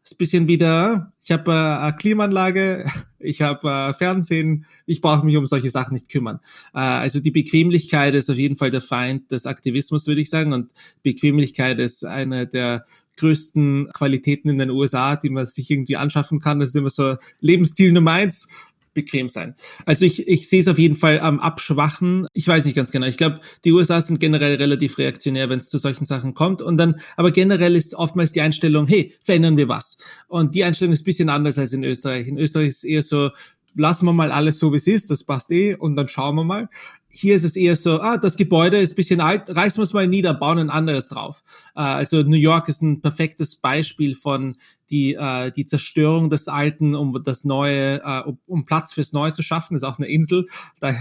ist 0.08 0.14
ein 0.14 0.18
bisschen 0.18 0.48
wieder, 0.48 1.12
ich 1.22 1.30
habe 1.30 1.52
äh, 1.52 1.92
Klimaanlage, 1.92 2.84
ich 3.18 3.42
habe 3.42 3.68
äh, 3.68 3.92
Fernsehen, 3.92 4.64
ich 4.86 5.00
brauche 5.00 5.24
mich 5.24 5.36
um 5.36 5.46
solche 5.46 5.70
Sachen 5.70 5.94
nicht 5.94 6.08
kümmern. 6.08 6.40
Äh, 6.74 6.78
also 6.78 7.20
die 7.20 7.30
Bequemlichkeit 7.30 8.14
ist 8.14 8.30
auf 8.30 8.36
jeden 8.36 8.56
Fall 8.56 8.70
der 8.70 8.80
Feind 8.80 9.30
des 9.30 9.46
Aktivismus, 9.46 10.06
würde 10.06 10.20
ich 10.20 10.30
sagen. 10.30 10.52
Und 10.52 10.72
Bequemlichkeit 11.02 11.78
ist 11.78 12.04
eine 12.04 12.46
der 12.46 12.84
größten 13.18 13.90
Qualitäten 13.92 14.48
in 14.48 14.58
den 14.58 14.70
USA, 14.70 15.16
die 15.16 15.28
man 15.28 15.44
sich 15.44 15.70
irgendwie 15.70 15.96
anschaffen 15.96 16.40
kann. 16.40 16.60
Das 16.60 16.70
ist 16.70 16.76
immer 16.76 16.90
so 16.90 17.16
Lebensziel 17.40 17.92
Nummer 17.92 18.12
eins 18.12 18.48
bequem 18.98 19.28
sein. 19.28 19.54
Also 19.86 20.04
ich, 20.04 20.26
ich 20.26 20.48
sehe 20.48 20.60
es 20.60 20.68
auf 20.68 20.78
jeden 20.78 20.96
Fall 20.96 21.20
am 21.20 21.38
Abschwachen. 21.38 22.26
Ich 22.34 22.46
weiß 22.46 22.64
nicht 22.64 22.74
ganz 22.74 22.90
genau. 22.90 23.06
Ich 23.06 23.16
glaube, 23.16 23.40
die 23.64 23.72
USA 23.72 24.00
sind 24.00 24.18
generell 24.18 24.56
relativ 24.56 24.98
reaktionär, 24.98 25.48
wenn 25.48 25.58
es 25.58 25.68
zu 25.68 25.78
solchen 25.78 26.04
Sachen 26.04 26.34
kommt. 26.34 26.60
Und 26.60 26.76
dann, 26.76 26.96
aber 27.16 27.30
generell 27.30 27.76
ist 27.76 27.94
oftmals 27.94 28.32
die 28.32 28.40
Einstellung, 28.40 28.86
hey, 28.86 29.14
verändern 29.22 29.56
wir 29.56 29.68
was. 29.68 29.98
Und 30.26 30.54
die 30.54 30.64
Einstellung 30.64 30.92
ist 30.92 31.02
ein 31.02 31.04
bisschen 31.04 31.28
anders 31.28 31.58
als 31.58 31.72
in 31.72 31.84
Österreich. 31.84 32.26
In 32.26 32.38
Österreich 32.38 32.68
ist 32.68 32.78
es 32.78 32.84
eher 32.84 33.02
so, 33.02 33.30
lassen 33.74 34.06
wir 34.06 34.12
mal 34.12 34.32
alles 34.32 34.58
so, 34.58 34.72
wie 34.72 34.76
es 34.76 34.86
ist, 34.86 35.10
das 35.10 35.24
passt 35.24 35.50
eh, 35.50 35.74
und 35.74 35.96
dann 35.96 36.08
schauen 36.08 36.34
wir 36.34 36.44
mal. 36.44 36.68
Hier 37.10 37.34
ist 37.36 37.44
es 37.44 37.56
eher 37.56 37.74
so, 37.74 38.00
ah, 38.00 38.18
das 38.18 38.36
Gebäude 38.36 38.76
ist 38.78 38.94
bisschen 38.94 39.22
alt, 39.22 39.48
reißen 39.48 39.78
wir 39.78 39.84
es 39.84 39.94
mal 39.94 40.06
nieder, 40.06 40.34
bauen 40.34 40.58
ein 40.58 40.68
anderes 40.68 41.08
drauf. 41.08 41.42
Äh, 41.74 41.80
also 41.80 42.22
New 42.22 42.36
York 42.36 42.68
ist 42.68 42.82
ein 42.82 43.00
perfektes 43.00 43.56
Beispiel 43.56 44.14
von 44.14 44.56
die, 44.90 45.14
äh, 45.14 45.50
die 45.50 45.64
Zerstörung 45.64 46.28
des 46.28 46.48
Alten, 46.48 46.94
um 46.94 47.18
das 47.24 47.44
Neue, 47.44 48.02
äh, 48.04 48.22
um, 48.26 48.38
um 48.46 48.64
Platz 48.66 48.92
fürs 48.92 49.14
Neue 49.14 49.32
zu 49.32 49.42
schaffen. 49.42 49.74
Ist 49.74 49.84
auch 49.84 49.98
eine 49.98 50.06
Insel, 50.08 50.44
daher 50.80 51.00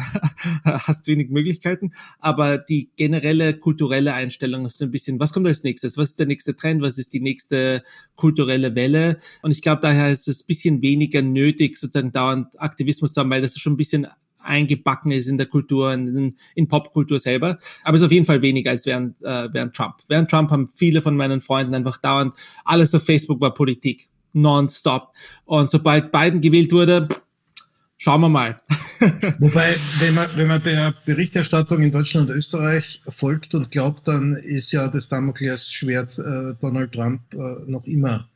hast 0.63 1.07
du 1.07 1.11
wenig 1.11 1.29
Möglichkeiten. 1.29 1.91
Aber 2.19 2.57
die 2.57 2.89
generelle 2.95 3.53
kulturelle 3.57 4.13
Einstellung 4.13 4.65
ist 4.65 4.77
so 4.77 4.85
ein 4.85 4.91
bisschen, 4.91 5.19
was 5.19 5.33
kommt 5.33 5.47
als 5.47 5.63
nächstes? 5.63 5.97
Was 5.97 6.11
ist 6.11 6.19
der 6.19 6.27
nächste 6.27 6.55
Trend? 6.55 6.81
Was 6.81 6.97
ist 6.97 7.11
die 7.11 7.21
nächste 7.21 7.83
kulturelle 8.15 8.75
Welle? 8.75 9.17
Und 9.41 9.51
ich 9.51 9.61
glaube, 9.61 9.81
daher 9.81 10.09
ist 10.09 10.29
es 10.29 10.43
ein 10.43 10.47
bisschen 10.47 10.81
weniger 10.81 11.21
nötig, 11.21 11.77
sozusagen 11.77 12.13
dauernd 12.13 12.59
Aktivismus 12.61 13.13
zu 13.13 13.19
haben, 13.19 13.29
weil 13.29 13.41
das 13.41 13.57
schon 13.57 13.73
ein 13.73 13.77
bisschen 13.77 14.07
eingebacken 14.47 15.11
ist 15.11 15.27
in 15.27 15.37
der 15.37 15.47
Kultur, 15.47 15.93
in, 15.93 16.35
in 16.55 16.67
Popkultur 16.67 17.19
selber. 17.19 17.57
Aber 17.83 17.95
es 17.95 18.01
ist 18.01 18.05
auf 18.05 18.11
jeden 18.11 18.25
Fall 18.25 18.41
weniger 18.41 18.71
als 18.71 18.85
während, 18.85 19.23
äh, 19.23 19.49
während 19.51 19.75
Trump. 19.75 19.95
Während 20.07 20.29
Trump 20.29 20.51
haben 20.51 20.67
viele 20.75 21.01
von 21.01 21.15
meinen 21.15 21.41
Freunden 21.41 21.75
einfach 21.75 21.97
dauernd, 21.97 22.33
alles 22.65 22.93
auf 22.95 23.05
Facebook 23.05 23.41
war 23.41 23.53
Politik. 23.53 24.09
Nonstop. 24.33 25.13
Und 25.45 25.69
sobald 25.69 26.11
Biden 26.11 26.41
gewählt 26.41 26.71
wurde, 26.71 27.07
schauen 27.97 28.21
wir 28.21 28.29
mal. 28.29 28.57
Wobei, 29.39 29.75
wenn 29.99 30.15
man, 30.15 30.29
wenn 30.35 30.47
man 30.47 30.63
der 30.63 30.93
Berichterstattung 31.05 31.81
in 31.81 31.91
Deutschland 31.91 32.29
und 32.29 32.35
Österreich 32.35 33.01
folgt 33.07 33.53
und 33.53 33.71
glaubt, 33.71 34.07
dann 34.07 34.33
ist 34.35 34.71
ja 34.71 34.87
das 34.87 35.07
Damoklesschwert 35.07 36.17
äh, 36.19 36.55
Donald 36.59 36.93
Trump 36.93 37.21
äh, 37.33 37.37
noch 37.69 37.85
immer 37.85 38.27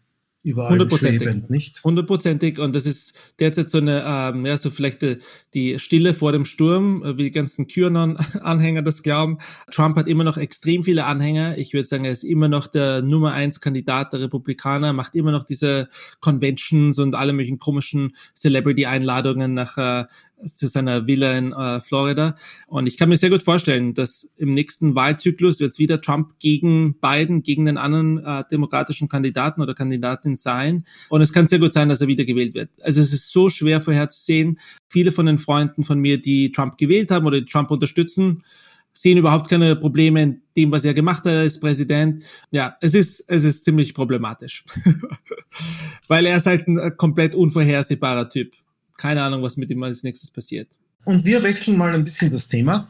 überall 0.43 0.71
Hundertprozentig. 0.71 1.49
nicht? 1.49 1.83
Hundertprozentig. 1.83 2.59
Und 2.59 2.75
das 2.75 2.85
ist 2.85 3.13
derzeit 3.39 3.69
so 3.69 3.77
eine, 3.77 4.03
ähm, 4.05 4.45
ja, 4.45 4.57
so 4.57 4.71
vielleicht 4.71 5.01
die, 5.01 5.17
die 5.53 5.79
Stille 5.79 6.13
vor 6.13 6.31
dem 6.31 6.45
Sturm, 6.45 7.03
äh, 7.03 7.17
wie 7.17 7.23
die 7.23 7.31
ganzen 7.31 7.67
QAnon-Anhänger 7.67 8.81
das 8.81 9.03
glauben. 9.03 9.37
Trump 9.71 9.97
hat 9.97 10.07
immer 10.07 10.23
noch 10.23 10.37
extrem 10.37 10.83
viele 10.83 11.05
Anhänger. 11.05 11.57
Ich 11.57 11.73
würde 11.73 11.87
sagen, 11.87 12.05
er 12.05 12.11
ist 12.11 12.23
immer 12.23 12.47
noch 12.47 12.67
der 12.67 13.01
Nummer 13.01 13.33
eins 13.33 13.59
Kandidat 13.59 14.13
der 14.13 14.21
Republikaner, 14.21 14.93
macht 14.93 15.15
immer 15.15 15.31
noch 15.31 15.43
diese 15.43 15.89
Conventions 16.21 16.97
und 16.97 17.13
alle 17.13 17.33
möglichen 17.33 17.59
komischen 17.59 18.15
Celebrity-Einladungen 18.35 19.53
nach 19.53 19.77
äh, 19.77 20.05
zu 20.45 20.67
seiner 20.67 21.07
Villa 21.07 21.37
in 21.37 21.53
äh, 21.53 21.81
Florida. 21.81 22.35
Und 22.67 22.87
ich 22.87 22.97
kann 22.97 23.09
mir 23.09 23.17
sehr 23.17 23.29
gut 23.29 23.43
vorstellen, 23.43 23.93
dass 23.93 24.29
im 24.37 24.51
nächsten 24.51 24.95
Wahlzyklus 24.95 25.59
wird 25.59 25.73
es 25.73 25.79
wieder 25.79 26.01
Trump 26.01 26.39
gegen 26.39 26.95
Biden, 26.99 27.43
gegen 27.43 27.65
den 27.65 27.77
anderen 27.77 28.23
äh, 28.23 28.43
demokratischen 28.51 29.07
Kandidaten 29.07 29.61
oder 29.61 29.73
Kandidatin 29.73 30.35
sein. 30.35 30.83
Und 31.09 31.21
es 31.21 31.33
kann 31.33 31.47
sehr 31.47 31.59
gut 31.59 31.73
sein, 31.73 31.89
dass 31.89 32.01
er 32.01 32.07
wieder 32.07 32.25
gewählt 32.25 32.53
wird. 32.53 32.69
Also 32.81 33.01
es 33.01 33.13
ist 33.13 33.31
so 33.31 33.49
schwer 33.49 33.81
vorherzusehen. 33.81 34.59
Viele 34.89 35.11
von 35.11 35.25
den 35.25 35.37
Freunden 35.37 35.83
von 35.83 35.99
mir, 35.99 36.21
die 36.21 36.51
Trump 36.51 36.77
gewählt 36.77 37.11
haben 37.11 37.25
oder 37.25 37.45
Trump 37.45 37.71
unterstützen, 37.71 38.43
sehen 38.93 39.17
überhaupt 39.17 39.49
keine 39.49 39.75
Probleme 39.75 40.21
in 40.21 40.41
dem, 40.55 40.71
was 40.71 40.83
er 40.83 40.93
gemacht 40.93 41.25
hat 41.25 41.33
als 41.33 41.59
Präsident. 41.59 42.23
Ja, 42.51 42.75
es 42.81 42.93
ist, 42.93 43.23
es 43.27 43.43
ist 43.43 43.63
ziemlich 43.63 43.93
problematisch. 43.93 44.65
Weil 46.07 46.25
er 46.25 46.37
ist 46.37 46.45
halt 46.45 46.67
ein 46.67 46.97
komplett 46.97 47.35
unvorhersehbarer 47.35 48.29
Typ. 48.29 48.53
Keine 49.01 49.23
Ahnung, 49.23 49.41
was 49.41 49.57
mit 49.57 49.71
ihm 49.71 49.81
als 49.81 50.03
nächstes 50.03 50.29
passiert. 50.29 50.67
Und 51.05 51.25
wir 51.25 51.41
wechseln 51.41 51.75
mal 51.75 51.91
ein 51.91 52.03
bisschen 52.03 52.31
das 52.31 52.47
Thema. 52.47 52.87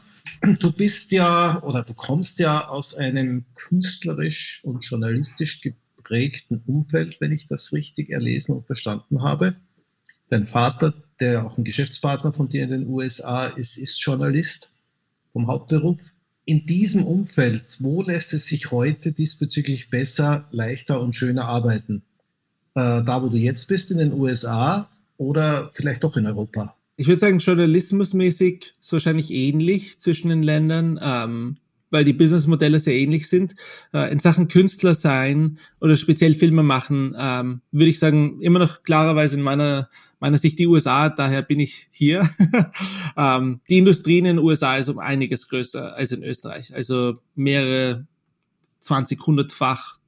Du 0.58 0.70
bist 0.70 1.10
ja 1.10 1.62
oder 1.62 1.82
du 1.82 1.94
kommst 1.94 2.38
ja 2.38 2.68
aus 2.68 2.94
einem 2.94 3.46
künstlerisch 3.54 4.60
und 4.62 4.84
journalistisch 4.84 5.62
geprägten 5.62 6.60
Umfeld, 6.66 7.18
wenn 7.22 7.32
ich 7.32 7.46
das 7.46 7.72
richtig 7.72 8.10
erlesen 8.10 8.52
und 8.54 8.66
verstanden 8.66 9.22
habe. 9.22 9.56
Dein 10.28 10.44
Vater, 10.44 10.92
der 11.18 11.46
auch 11.46 11.56
ein 11.56 11.64
Geschäftspartner 11.64 12.34
von 12.34 12.50
dir 12.50 12.64
in 12.64 12.72
den 12.72 12.86
USA 12.88 13.46
ist, 13.46 13.78
ist 13.78 13.98
Journalist 14.04 14.70
vom 15.32 15.46
Hauptberuf. 15.46 15.98
In 16.44 16.66
diesem 16.66 17.06
Umfeld, 17.06 17.78
wo 17.80 18.02
lässt 18.02 18.34
es 18.34 18.44
sich 18.44 18.70
heute 18.70 19.12
diesbezüglich 19.12 19.88
besser, 19.88 20.46
leichter 20.50 21.00
und 21.00 21.14
schöner 21.14 21.46
arbeiten? 21.46 22.02
Äh, 22.74 23.02
da, 23.02 23.22
wo 23.22 23.30
du 23.30 23.38
jetzt 23.38 23.66
bist 23.66 23.90
in 23.90 23.96
den 23.96 24.12
USA 24.12 24.90
oder 25.16 25.70
vielleicht 25.72 26.04
doch 26.04 26.16
in 26.16 26.26
Europa? 26.26 26.76
Ich 26.96 27.06
würde 27.06 27.20
sagen, 27.20 27.38
journalismusmäßig 27.38 28.72
ist 28.80 28.92
wahrscheinlich 28.92 29.30
ähnlich 29.32 29.98
zwischen 29.98 30.28
den 30.28 30.42
Ländern. 30.42 31.00
Ähm, 31.02 31.56
weil 31.92 32.04
die 32.04 32.14
Businessmodelle 32.14 32.80
sehr 32.80 32.94
ähnlich 32.94 33.28
sind. 33.28 33.54
Äh, 33.92 34.10
in 34.10 34.18
Sachen 34.18 34.48
Künstler 34.48 34.94
sein 34.94 35.58
oder 35.80 35.94
speziell 35.94 36.34
Filme 36.34 36.64
machen, 36.64 37.14
ähm, 37.16 37.60
würde 37.70 37.90
ich 37.90 38.00
sagen, 38.00 38.40
immer 38.40 38.58
noch 38.58 38.82
klarerweise 38.82 39.36
in 39.36 39.42
meiner, 39.42 39.88
meiner 40.18 40.38
Sicht 40.38 40.58
die 40.58 40.66
USA, 40.66 41.10
daher 41.10 41.42
bin 41.42 41.60
ich 41.60 41.88
hier. 41.92 42.28
ähm, 43.16 43.60
die 43.68 43.78
Industrie 43.78 44.18
in 44.18 44.24
den 44.24 44.38
USA 44.38 44.76
ist 44.76 44.88
um 44.88 44.98
einiges 44.98 45.48
größer 45.48 45.94
als 45.94 46.10
in 46.10 46.24
Österreich. 46.24 46.74
Also 46.74 47.18
mehrere 47.34 48.06
20, 48.80 49.20
100-fach 49.20 49.98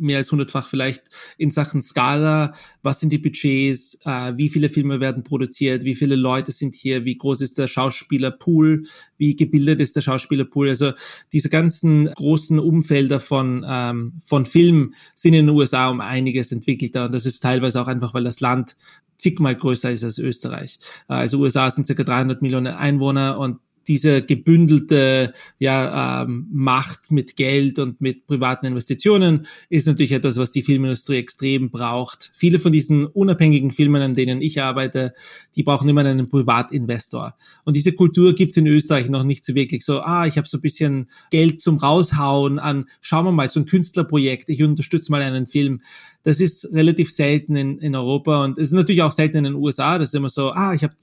mehr 0.00 0.18
als 0.18 0.32
hundertfach 0.32 0.68
vielleicht 0.68 1.04
in 1.38 1.50
Sachen 1.50 1.80
Skala. 1.80 2.52
Was 2.82 3.00
sind 3.00 3.10
die 3.10 3.18
Budgets? 3.18 3.98
Äh, 4.04 4.36
wie 4.36 4.48
viele 4.48 4.68
Filme 4.68 5.00
werden 5.00 5.24
produziert? 5.24 5.84
Wie 5.84 5.94
viele 5.94 6.16
Leute 6.16 6.52
sind 6.52 6.74
hier? 6.74 7.04
Wie 7.04 7.16
groß 7.16 7.40
ist 7.40 7.58
der 7.58 7.68
Schauspielerpool? 7.68 8.84
Wie 9.16 9.36
gebildet 9.36 9.80
ist 9.80 9.96
der 9.96 10.02
Schauspielerpool? 10.02 10.68
Also 10.68 10.92
diese 11.32 11.48
ganzen 11.48 12.06
großen 12.06 12.58
Umfelder 12.58 13.20
von, 13.20 13.64
ähm, 13.68 14.20
von 14.24 14.46
Film 14.46 14.94
sind 15.14 15.34
in 15.34 15.46
den 15.46 15.54
USA 15.54 15.88
um 15.88 16.00
einiges 16.00 16.52
entwickelter. 16.52 17.06
Und 17.06 17.12
das 17.12 17.26
ist 17.26 17.40
teilweise 17.40 17.80
auch 17.80 17.88
einfach, 17.88 18.14
weil 18.14 18.24
das 18.24 18.40
Land 18.40 18.76
zigmal 19.20 19.54
größer 19.54 19.90
ist 19.90 20.02
als 20.02 20.18
Österreich. 20.18 20.78
Äh, 21.08 21.14
also 21.14 21.38
USA 21.38 21.70
sind 21.70 21.86
circa 21.86 22.02
300 22.02 22.42
Millionen 22.42 22.74
Einwohner 22.74 23.38
und 23.38 23.58
diese 23.90 24.22
gebündelte 24.22 25.32
ja, 25.58 26.22
ähm, 26.22 26.46
Macht 26.52 27.10
mit 27.10 27.34
Geld 27.34 27.80
und 27.80 28.00
mit 28.00 28.24
privaten 28.28 28.66
Investitionen 28.66 29.46
ist 29.68 29.88
natürlich 29.88 30.12
etwas, 30.12 30.36
was 30.36 30.52
die 30.52 30.62
Filmindustrie 30.62 31.16
extrem 31.16 31.70
braucht. 31.70 32.30
Viele 32.36 32.60
von 32.60 32.70
diesen 32.70 33.04
unabhängigen 33.06 33.72
Filmen, 33.72 34.00
an 34.00 34.14
denen 34.14 34.42
ich 34.42 34.62
arbeite, 34.62 35.12
die 35.56 35.64
brauchen 35.64 35.88
immer 35.88 36.04
einen 36.04 36.28
Privatinvestor. 36.28 37.34
Und 37.64 37.74
diese 37.74 37.90
Kultur 37.92 38.32
gibt's 38.36 38.56
in 38.56 38.68
Österreich 38.68 39.08
noch 39.08 39.24
nicht 39.24 39.44
so 39.44 39.56
wirklich. 39.56 39.84
So, 39.84 40.02
ah, 40.02 40.24
ich 40.24 40.36
habe 40.36 40.46
so 40.46 40.58
ein 40.58 40.62
bisschen 40.62 41.10
Geld 41.32 41.60
zum 41.60 41.78
Raushauen 41.78 42.60
an, 42.60 42.84
schauen 43.00 43.24
wir 43.24 43.32
mal, 43.32 43.48
so 43.48 43.58
ein 43.58 43.66
Künstlerprojekt, 43.66 44.48
ich 44.50 44.62
unterstütze 44.62 45.10
mal 45.10 45.20
einen 45.20 45.46
Film. 45.46 45.82
Das 46.22 46.40
ist 46.40 46.72
relativ 46.72 47.10
selten 47.10 47.56
in, 47.56 47.78
in 47.78 47.94
Europa 47.94 48.44
und 48.44 48.58
es 48.58 48.68
ist 48.68 48.74
natürlich 48.74 49.02
auch 49.02 49.12
selten 49.12 49.38
in 49.38 49.44
den 49.44 49.54
USA. 49.54 49.98
Das 49.98 50.10
ist 50.10 50.14
immer 50.14 50.28
so, 50.28 50.50
ah, 50.50 50.74
ich 50.74 50.82
habe 50.82 50.94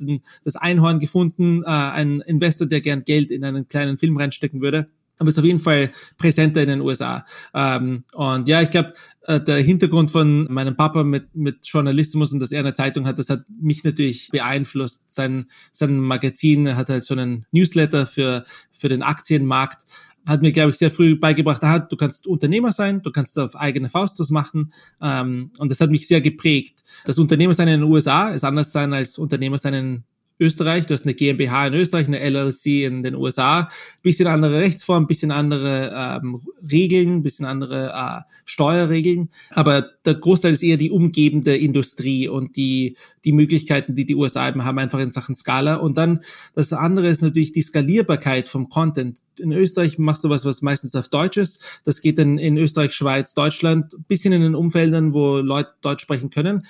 das 0.43 0.55
Einhorn 0.55 0.99
gefunden, 0.99 1.63
äh, 1.63 1.67
ein 1.67 2.21
Investor, 2.21 2.67
der 2.67 2.81
gern 2.81 3.03
Geld 3.03 3.31
in 3.31 3.43
einen 3.43 3.67
kleinen 3.67 3.97
Film 3.97 4.17
reinstecken 4.17 4.61
würde 4.61 4.89
aber 5.19 5.29
ist 5.29 5.39
auf 5.39 5.45
jeden 5.45 5.59
Fall 5.59 5.91
präsenter 6.17 6.61
in 6.61 6.69
den 6.69 6.81
USA. 6.81 7.25
Ähm, 7.53 8.03
und 8.13 8.47
ja, 8.47 8.61
ich 8.61 8.71
glaube, 8.71 8.93
äh, 9.23 9.39
der 9.39 9.57
Hintergrund 9.57 10.11
von 10.11 10.51
meinem 10.51 10.75
Papa 10.75 11.03
mit, 11.03 11.35
mit 11.35 11.65
Journalismus 11.67 12.31
und 12.33 12.39
dass 12.39 12.51
er 12.51 12.59
eine 12.59 12.73
Zeitung 12.73 13.07
hat, 13.07 13.19
das 13.19 13.29
hat 13.29 13.43
mich 13.59 13.83
natürlich 13.83 14.29
beeinflusst. 14.31 15.13
Sein, 15.13 15.47
sein 15.71 15.99
Magazin 15.99 16.75
hat 16.75 16.89
halt 16.89 17.03
so 17.03 17.15
einen 17.15 17.45
Newsletter 17.51 18.05
für, 18.05 18.43
für 18.71 18.89
den 18.89 19.01
Aktienmarkt 19.01 19.83
hat 20.27 20.41
mir, 20.41 20.51
glaube 20.51 20.71
ich, 20.71 20.77
sehr 20.77 20.91
früh 20.91 21.15
beigebracht, 21.15 21.63
aha, 21.63 21.79
du 21.79 21.95
kannst 21.95 22.27
Unternehmer 22.27 22.71
sein, 22.71 23.01
du 23.01 23.11
kannst 23.11 23.37
auf 23.39 23.55
eigene 23.55 23.89
Faust 23.89 24.19
was 24.19 24.29
machen. 24.29 24.73
Ähm, 25.01 25.51
und 25.57 25.69
das 25.69 25.81
hat 25.81 25.89
mich 25.89 26.07
sehr 26.07 26.21
geprägt. 26.21 26.83
Das 27.05 27.17
Unternehmer 27.17 27.53
sein 27.53 27.67
in 27.67 27.81
den 27.81 27.89
USA 27.89 28.29
ist 28.29 28.43
anders 28.43 28.71
sein 28.71 28.93
als 28.93 29.17
Unternehmer 29.17 29.57
sein 29.57 29.73
in 29.73 30.03
Österreich, 30.39 30.85
du 30.85 30.93
hast 30.93 31.05
eine 31.05 31.15
GmbH 31.15 31.67
in 31.67 31.73
Österreich, 31.73 32.07
eine 32.07 32.19
LLC 32.19 32.83
in 32.85 33.03
den 33.03 33.15
USA, 33.15 33.69
bisschen 34.03 34.27
andere 34.27 34.59
Rechtsform, 34.59 35.07
bisschen 35.07 35.31
andere 35.31 35.91
ähm, 35.95 36.41
Regeln, 36.71 37.23
bisschen 37.23 37.45
andere 37.45 37.91
äh, 37.93 38.21
Steuerregeln, 38.45 39.29
aber 39.51 39.89
der 40.05 40.15
Großteil 40.15 40.53
ist 40.53 40.63
eher 40.63 40.77
die 40.77 40.91
umgebende 40.91 41.57
Industrie 41.57 42.27
und 42.27 42.55
die, 42.55 42.97
die 43.25 43.33
Möglichkeiten, 43.33 43.93
die 43.93 44.05
die 44.05 44.15
USA 44.15 44.47
eben 44.47 44.63
haben, 44.63 44.79
einfach 44.79 44.99
in 44.99 45.11
Sachen 45.11 45.35
Skala. 45.35 45.75
Und 45.75 45.97
dann 45.97 46.21
das 46.55 46.71
andere 46.71 47.09
ist 47.09 47.21
natürlich 47.21 47.51
die 47.51 47.61
Skalierbarkeit 47.61 48.47
vom 48.47 48.69
Content. 48.69 49.19
In 49.37 49.51
Österreich 49.51 49.97
machst 49.97 50.23
du 50.23 50.29
was, 50.29 50.45
was 50.45 50.61
meistens 50.61 50.95
auf 50.95 51.09
Deutsch 51.09 51.37
ist. 51.37 51.81
Das 51.83 52.01
geht 52.01 52.17
dann 52.19 52.37
in 52.37 52.57
Österreich, 52.57 52.93
Schweiz, 52.93 53.33
Deutschland, 53.33 53.93
bisschen 54.07 54.31
in 54.33 54.41
den 54.41 54.55
Umfeldern, 54.55 55.13
wo 55.13 55.37
Leute 55.37 55.71
Deutsch 55.81 56.03
sprechen 56.03 56.29
können 56.29 56.63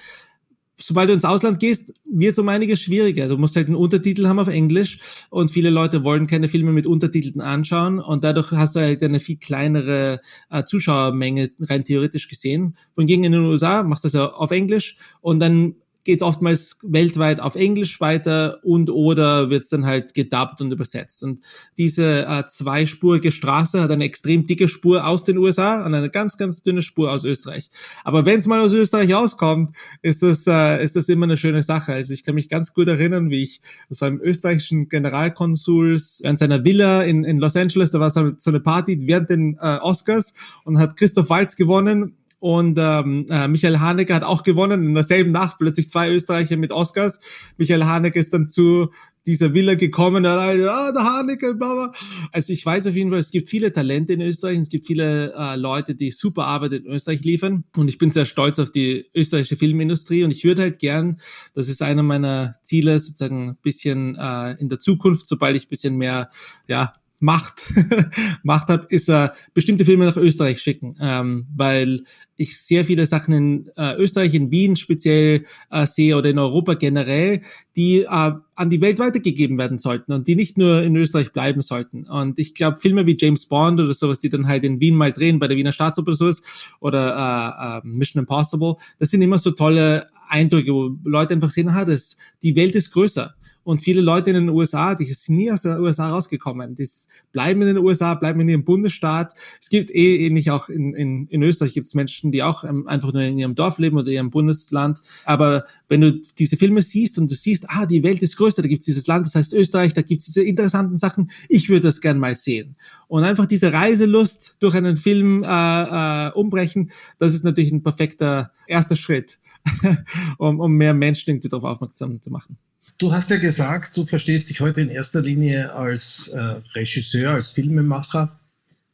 sobald 0.80 1.10
du 1.10 1.13
ins 1.13 1.26
Ausland 1.26 1.60
gehst, 1.60 1.94
wird 2.06 2.34
es 2.34 2.40
um 2.40 2.48
einiges 2.50 2.82
schwieriger. 2.82 3.28
Du 3.28 3.38
musst 3.38 3.56
halt 3.56 3.68
einen 3.68 3.76
Untertitel 3.76 4.28
haben 4.28 4.40
auf 4.40 4.48
Englisch 4.48 5.00
und 5.30 5.52
viele 5.52 5.70
Leute 5.70 6.04
wollen 6.04 6.28
keine 6.28 6.48
Filme 6.48 6.72
mit 6.72 6.86
Untertiteln 6.86 7.42
anschauen 7.42 8.00
und 8.00 8.24
dadurch 8.24 8.52
hast 8.52 8.76
du 8.76 8.80
halt 8.80 9.02
eine 9.02 9.20
viel 9.20 9.38
kleinere 9.38 10.20
äh, 10.50 10.63
Zuschauermenge 10.63 11.52
rein 11.62 11.84
theoretisch 11.84 12.28
gesehen. 12.28 12.78
Wohingegen 12.96 13.24
in 13.24 13.32
den 13.32 13.46
USA 13.46 13.84
machst 13.84 14.04
du 14.04 14.08
das 14.08 14.13
ja 14.13 14.32
auf 14.32 14.52
Englisch 14.52 14.98
und 15.22 15.40
dann 15.40 15.76
geht 16.08 16.22
es 16.22 16.26
oftmals 16.26 16.80
weltweit 16.84 17.41
auf 17.41 17.56
Englisch 17.56 18.00
weiter 18.00 18.60
und 18.63 18.89
oder 18.89 19.50
wird 19.50 19.63
es 19.63 19.70
dann 19.70 19.86
halt 19.86 20.13
gedubbt 20.13 20.62
und 20.62 20.72
übersetzt. 20.72 21.22
Und 21.22 21.43
diese 21.78 22.26
äh, 22.26 22.46
zweispurige 22.48 23.34
Straße 23.34 23.82
hat 23.82 23.91
eine 23.91 24.06
extrem 24.06 24.48
dicke 24.48 24.70
Spur 24.70 25.06
aus 25.06 25.26
den 25.26 25.38
USA 25.38 25.86
und 25.86 25.93
eine 25.93 26.10
ganz, 26.10 26.38
ganz 26.38 26.63
dünne 26.63 26.82
Spur 26.82 27.12
aus 27.12 27.26
Österreich. 27.26 27.70
Aber 28.06 28.26
wenn 28.26 28.39
es 28.39 28.48
mal 28.48 28.62
aus 28.62 28.72
Österreich 28.72 29.13
rauskommt, 29.13 29.72
ist 30.02 30.24
das, 30.24 30.48
äh, 30.48 30.82
ist 30.82 30.96
das 30.96 31.10
immer 31.10 31.26
eine 31.26 31.36
schöne 31.36 31.62
Sache. 31.62 31.91
Also 31.91 32.13
ich 32.13 32.24
kann 32.24 32.36
mich 32.36 32.48
ganz 32.48 32.74
gut 32.74 32.88
erinnern, 32.88 33.30
wie 33.30 33.43
ich, 33.43 33.62
das 33.89 34.00
war 34.00 34.08
im 34.08 34.22
österreichischen 34.22 34.88
Generalkonsuls 34.88 36.22
an 36.24 36.38
seiner 36.38 36.63
Villa 36.63 37.04
in, 37.04 37.26
in 37.26 37.38
Los 37.38 37.58
Angeles, 37.58 37.91
da 37.91 38.00
war 38.00 38.10
so 38.10 38.32
eine 38.46 38.60
Party 38.62 38.98
während 39.06 39.30
den 39.30 39.58
äh, 39.60 39.78
Oscars 39.80 40.34
und 40.63 40.80
hat 40.80 40.96
Christoph 40.96 41.30
Waltz 41.30 41.58
gewonnen 41.58 42.15
und 42.39 42.78
ähm, 42.80 43.26
äh, 43.30 43.47
Michael 43.47 43.80
Haneke 43.80 44.13
hat 44.13 44.23
auch 44.23 44.43
gewonnen. 44.43 44.86
In 44.86 44.93
derselben 44.93 45.32
Nacht 45.32 45.58
plötzlich 45.58 45.89
zwei 45.89 46.12
Österreicher 46.12 46.58
mit 46.58 46.71
Oscars. 46.71 47.19
Michael 47.58 47.86
Haneke 47.86 48.19
ist 48.19 48.34
dann 48.34 48.47
zu 48.47 48.91
dieser 49.28 49.54
Villa 49.54 49.76
gekommen, 49.76 50.26
ah, 50.26 50.54
der 50.54 51.04
Haneke, 51.04 51.54
bla, 51.54 51.73
bla. 51.73 51.91
Also 52.32 52.54
ich 52.54 52.65
weiß 52.65 52.88
auf 52.88 52.95
jeden 52.95 53.10
Fall, 53.10 53.19
es 53.19 53.32
gibt 53.32 53.50
viele 53.50 53.73
Talente 53.73 54.13
in 54.13 54.21
Österreich, 54.21 54.58
es 54.58 54.69
gibt 54.69 54.88
viele 54.88 55.34
äh, 55.34 55.56
Leute, 55.58 55.95
die 55.95 56.12
super 56.12 56.45
Arbeit 56.45 56.71
in 56.71 56.86
Österreich 56.86 57.23
liefern 57.23 57.65
und 57.76 57.89
ich 57.89 57.97
bin 57.97 58.10
sehr 58.10 58.26
stolz 58.26 58.58
auf 58.58 58.71
die 58.71 59.06
österreichische 59.13 59.58
Filmindustrie 59.58 60.23
und 60.23 60.32
ich 60.32 60.45
würde 60.45 60.62
halt 60.62 60.80
gern, 60.80 61.19
das 61.54 61.67
ist 61.67 61.82
einer 61.82 62.04
meiner 62.04 62.56
Ziele, 62.63 63.00
sozusagen 63.00 63.50
ein 63.50 63.58
bisschen 63.62 64.15
äh, 64.15 64.54
in 64.54 64.69
der 64.69 64.80
Zukunft, 64.80 65.28
sobald 65.28 65.58
ich 65.58 65.65
ein 65.65 65.69
bisschen 65.69 65.97
mehr, 65.97 66.30
ja, 66.67 66.93
Macht, 67.20 67.74
Macht 68.44 68.70
habe, 68.70 68.86
ist 68.90 69.10
äh, 69.10 69.30
bestimmte 69.54 69.86
Filme 69.86 70.06
nach 70.06 70.18
Österreich 70.18 70.62
schicken, 70.62 70.96
ähm, 71.02 71.48
weil 71.56 72.04
ich 72.36 72.60
sehr 72.60 72.86
viele 72.86 73.06
Sachen 73.08 73.34
in 73.34 73.72
äh, 73.76 73.96
Österreich, 73.96 74.36
in 74.36 74.52
Wien 74.52 74.76
speziell 74.76 75.46
äh, 75.72 75.88
sehe 75.88 76.16
oder 76.16 76.30
in 76.30 76.38
Europa 76.38 76.76
generell, 76.76 77.42
die 77.76 78.02
äh, 78.02 78.32
an 78.58 78.70
die 78.70 78.82
Welt 78.82 79.00
weitergegeben 79.00 79.58
werden 79.58 79.80
sollten 79.80 80.14
und 80.14 80.28
die 80.28 80.36
nicht 80.36 80.58
nur 80.58 80.84
in 80.84 80.96
Österreich 80.96 81.32
bleiben 81.32 81.62
sollten. 81.62 82.06
Und 82.06 82.38
ich 82.38 82.54
glaube, 82.54 82.78
Filme 82.78 83.06
wie 83.08 83.18
James 83.20 83.48
Bond 83.48 83.80
oder 83.80 83.94
sowas, 83.94 84.20
die 84.20 84.30
dann 84.30 84.48
halt 84.48 84.64
in 84.64 84.80
Wien 84.80 84.96
mal 84.96 85.12
drehen, 85.12 85.40
bei 85.40 85.48
der 85.48 85.58
Wiener 85.58 85.72
Staatsoper 85.72 86.10
oder 86.10 86.18
sowas, 86.18 86.42
oder 86.80 87.82
äh, 87.84 87.88
äh, 87.88 87.88
Mission 87.88 88.22
Impossible, 88.22 88.76
das 89.00 89.10
sind 89.10 89.22
immer 89.24 89.40
so 89.40 89.52
tolle 89.52 90.08
Eindrücke, 90.30 90.72
wo 90.72 90.96
Leute 91.04 91.34
einfach 91.34 91.52
sehen, 91.52 91.74
ha, 91.74 91.86
das, 91.86 92.18
die 92.44 92.56
Welt 92.56 92.76
ist 92.76 92.92
größer. 92.92 93.36
Und 93.68 93.82
viele 93.82 94.00
Leute 94.00 94.30
in 94.30 94.38
den 94.38 94.48
USA, 94.48 94.96
die 94.96 95.04
sind 95.04 95.36
nie 95.36 95.52
aus 95.52 95.64
den 95.64 95.78
USA 95.82 96.08
rausgekommen, 96.08 96.76
die 96.76 96.88
bleiben 97.34 97.62
in 97.64 97.68
den 97.68 97.78
USA, 97.80 98.14
bleiben 98.14 98.40
in 98.40 98.48
ihrem 98.48 98.64
Bundesstaat. 98.64 99.34
Es 99.62 99.68
gibt 99.68 99.90
eh 99.94 100.26
ähnlich 100.26 100.52
auch 100.52 100.70
in, 100.70 100.96
in, 100.96 101.28
in 101.28 101.44
Österreich 101.44 101.74
gibt 101.74 101.86
es 101.86 101.94
Menschen, 101.94 102.32
die 102.32 102.44
auch 102.44 102.64
ähm, 102.64 102.88
einfach 102.88 103.12
nur 103.12 103.24
in 103.24 103.38
ihrem 103.38 103.56
Dorf 103.56 103.78
leben 103.78 103.98
oder 103.98 104.08
ihrem 104.08 104.30
Bundesland. 104.30 105.02
Aber 105.26 105.66
wenn 105.90 106.00
du 106.00 106.14
diese 106.14 106.56
Filme 106.56 106.82
siehst 106.82 107.20
und 107.20 107.30
du 107.30 107.36
siehst, 107.36 107.66
ah, 107.68 107.86
die 107.86 108.04
Welt 108.04 108.22
ist 108.22 108.38
größer, 108.38 108.62
da 108.62 108.70
gibt 108.70 108.84
es 108.84 108.86
dieses 108.86 109.06
Land, 109.06 109.26
das 109.26 109.36
heißt 109.36 109.54
Österreich, 109.54 109.94
da 109.94 110.02
gibt 110.02 110.22
es 110.22 110.28
diese 110.28 110.44
interessanten 110.44 110.96
Sachen, 110.96 111.30
ich 111.50 111.68
würde 111.68 111.88
das 111.88 112.00
gern 112.00 112.20
mal 112.20 112.38
sehen. 112.38 112.78
Und 113.10 113.26
einfach 113.26 113.48
diese 113.48 113.74
Reiselust 113.74 114.56
durch 114.62 114.76
einen 114.76 114.96
Film 114.96 115.44
äh, 115.44 115.48
äh, 115.48 116.32
umbrechen, 116.32 116.92
das 117.20 117.34
ist 117.34 117.44
natürlich 117.44 117.74
ein 117.74 117.84
perfekter 117.84 118.54
erster 118.66 118.96
Schritt, 118.96 119.42
um, 120.38 120.62
um 120.62 120.72
mehr 120.72 120.94
Menschen 120.94 121.32
irgendwie 121.32 121.50
darauf 121.50 121.66
aufmerksam 121.66 122.22
zu 122.22 122.32
machen. 122.32 122.58
Du 122.98 123.12
hast 123.12 123.30
ja 123.30 123.38
gesagt, 123.38 123.96
du 123.96 124.08
verstehst 124.08 124.50
dich 124.50 124.60
heute 124.60 124.82
in 124.82 124.90
erster 124.90 125.22
Linie 125.22 125.72
als 125.72 126.30
äh, 126.30 126.40
Regisseur, 126.74 127.32
als 127.32 127.52
Filmemacher. 127.52 128.40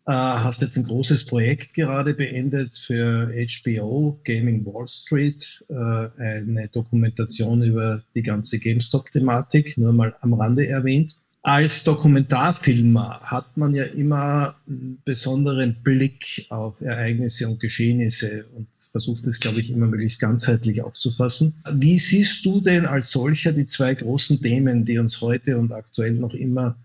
Äh, 0.06 0.12
hast 0.12 0.60
jetzt 0.60 0.76
ein 0.76 0.84
großes 0.84 1.26
Projekt 1.26 1.74
gerade 1.74 2.14
beendet 2.14 2.76
für 2.76 3.32
HBO, 3.34 4.20
Gaming 4.26 4.66
Wall 4.66 4.90
Street, 4.90 5.64
äh, 5.70 5.74
eine 5.74 6.68
Dokumentation 6.74 7.64
über 7.64 8.04
die 8.14 8.24
ganze 8.24 8.60
GameStop-Thematik, 8.60 9.78
nur 9.78 9.94
mal 9.94 10.14
am 10.20 10.34
Rande 10.34 10.68
erwähnt. 10.68 11.16
Als 11.42 11.86
Dokumentarfilmer 11.86 13.22
hat 13.22 13.56
man 13.56 13.74
ja 13.74 13.86
immer 13.86 14.56
einen 14.68 15.02
besonderen 15.06 15.82
Blick 15.82 16.46
auf 16.50 16.82
Ereignisse 16.82 17.48
und 17.48 17.62
Geschehnisse 17.62 18.46
und 18.54 18.68
versucht 18.94 19.26
es, 19.26 19.40
glaube 19.40 19.60
ich, 19.60 19.72
immer 19.72 19.88
möglichst 19.88 20.22
ganzheitlich 20.22 20.84
aufzufassen. 20.84 21.56
Wie 21.74 21.98
siehst 21.98 22.46
du 22.46 22.62
denn 22.62 22.86
als 22.86 23.10
solcher 23.10 23.52
die 23.52 23.66
zwei 23.66 23.96
großen 23.96 24.40
Themen, 24.40 24.86
die 24.86 25.00
uns 25.00 25.20
heute 25.20 25.58
und 25.58 25.72
aktuell 25.72 26.14
noch 26.14 26.36
immer 26.36 26.78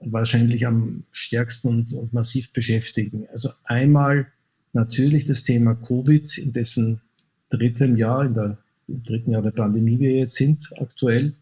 wahrscheinlich 0.00 0.66
am 0.66 1.04
stärksten 1.12 1.68
und, 1.68 1.92
und 1.92 2.12
massiv 2.14 2.52
beschäftigen? 2.54 3.28
Also 3.30 3.50
einmal 3.64 4.26
natürlich 4.72 5.26
das 5.26 5.42
Thema 5.42 5.74
Covid, 5.74 6.38
in 6.38 6.54
dessen 6.54 7.02
dritten 7.50 7.98
Jahr, 7.98 8.24
in 8.24 8.32
der, 8.32 8.56
im 8.88 9.02
dritten 9.04 9.32
Jahr 9.32 9.42
der 9.42 9.50
Pandemie 9.50 9.98
wir 9.98 10.12
jetzt 10.12 10.36
sind 10.36 10.66
aktuell 10.80 11.34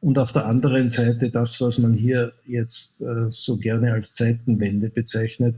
und 0.00 0.18
auf 0.18 0.32
der 0.32 0.46
anderen 0.46 0.88
Seite 0.88 1.28
das, 1.28 1.60
was 1.60 1.76
man 1.76 1.92
hier 1.92 2.32
jetzt 2.46 3.02
äh, 3.02 3.28
so 3.28 3.58
gerne 3.58 3.92
als 3.92 4.14
Zeitenwende 4.14 4.88
bezeichnet, 4.88 5.56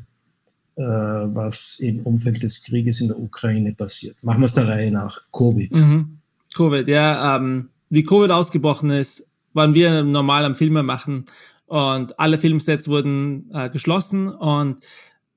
was 0.77 1.79
im 1.81 2.01
Umfeld 2.01 2.43
des 2.43 2.63
Krieges 2.63 3.01
in 3.01 3.09
der 3.09 3.19
Ukraine 3.19 3.75
passiert. 3.75 4.17
Machen 4.23 4.41
wir 4.41 4.47
es 4.47 4.53
der 4.55 4.69
Reihe 4.69 4.91
nach. 4.91 5.21
Covid. 5.33 5.75
Mhm. 5.75 6.19
Covid, 6.55 6.89
ja. 6.89 7.37
Ähm, 7.37 7.69
wie 7.91 8.05
Covid 8.05 8.31
ausgebrochen 8.31 8.91
ist, 8.91 9.29
waren 9.53 9.75
wir 9.75 10.03
normal 10.03 10.45
am 10.45 10.55
Filme 10.55 10.83
machen 10.83 11.25
und 11.67 12.19
alle 12.19 12.39
Filmsets 12.39 12.89
wurden 12.89 13.51
äh, 13.53 13.69
geschlossen 13.71 14.29
und 14.29 14.83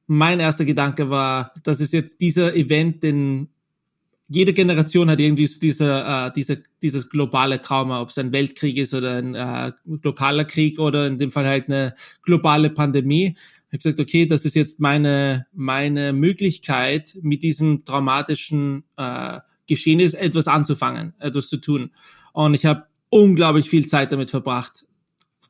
mein 0.07 0.39
erster 0.39 0.65
Gedanke 0.65 1.09
war, 1.09 1.53
das 1.63 1.81
ist 1.81 1.93
jetzt 1.93 2.21
dieser 2.21 2.55
Event, 2.55 3.03
den 3.03 3.49
jede 4.27 4.53
Generation 4.53 5.09
hat 5.09 5.19
irgendwie 5.19 5.45
so 5.45 5.59
diese, 5.59 6.03
äh, 6.03 6.31
diese, 6.35 6.63
dieses 6.81 7.09
globale 7.09 7.61
Trauma, 7.61 8.01
ob 8.01 8.09
es 8.09 8.17
ein 8.17 8.31
Weltkrieg 8.31 8.77
ist 8.77 8.93
oder 8.93 9.17
ein 9.17 9.35
äh, 9.35 9.71
lokaler 9.85 10.45
Krieg 10.45 10.79
oder 10.79 11.05
in 11.05 11.19
dem 11.19 11.31
Fall 11.31 11.45
halt 11.45 11.67
eine 11.69 11.93
globale 12.23 12.71
Pandemie. 12.71 13.35
Ich 13.67 13.73
habe 13.73 13.77
gesagt, 13.77 13.99
okay, 13.99 14.25
das 14.25 14.45
ist 14.45 14.55
jetzt 14.55 14.79
meine, 14.79 15.47
meine 15.53 16.13
Möglichkeit, 16.13 17.17
mit 17.21 17.43
diesem 17.43 17.83
traumatischen 17.85 18.83
äh, 18.97 19.39
Geschehnis 19.67 20.13
etwas 20.13 20.47
anzufangen, 20.47 21.13
etwas 21.19 21.47
zu 21.47 21.57
tun. 21.57 21.91
Und 22.33 22.53
ich 22.53 22.65
habe 22.65 22.85
unglaublich 23.09 23.69
viel 23.69 23.87
Zeit 23.87 24.11
damit 24.11 24.29
verbracht, 24.29 24.85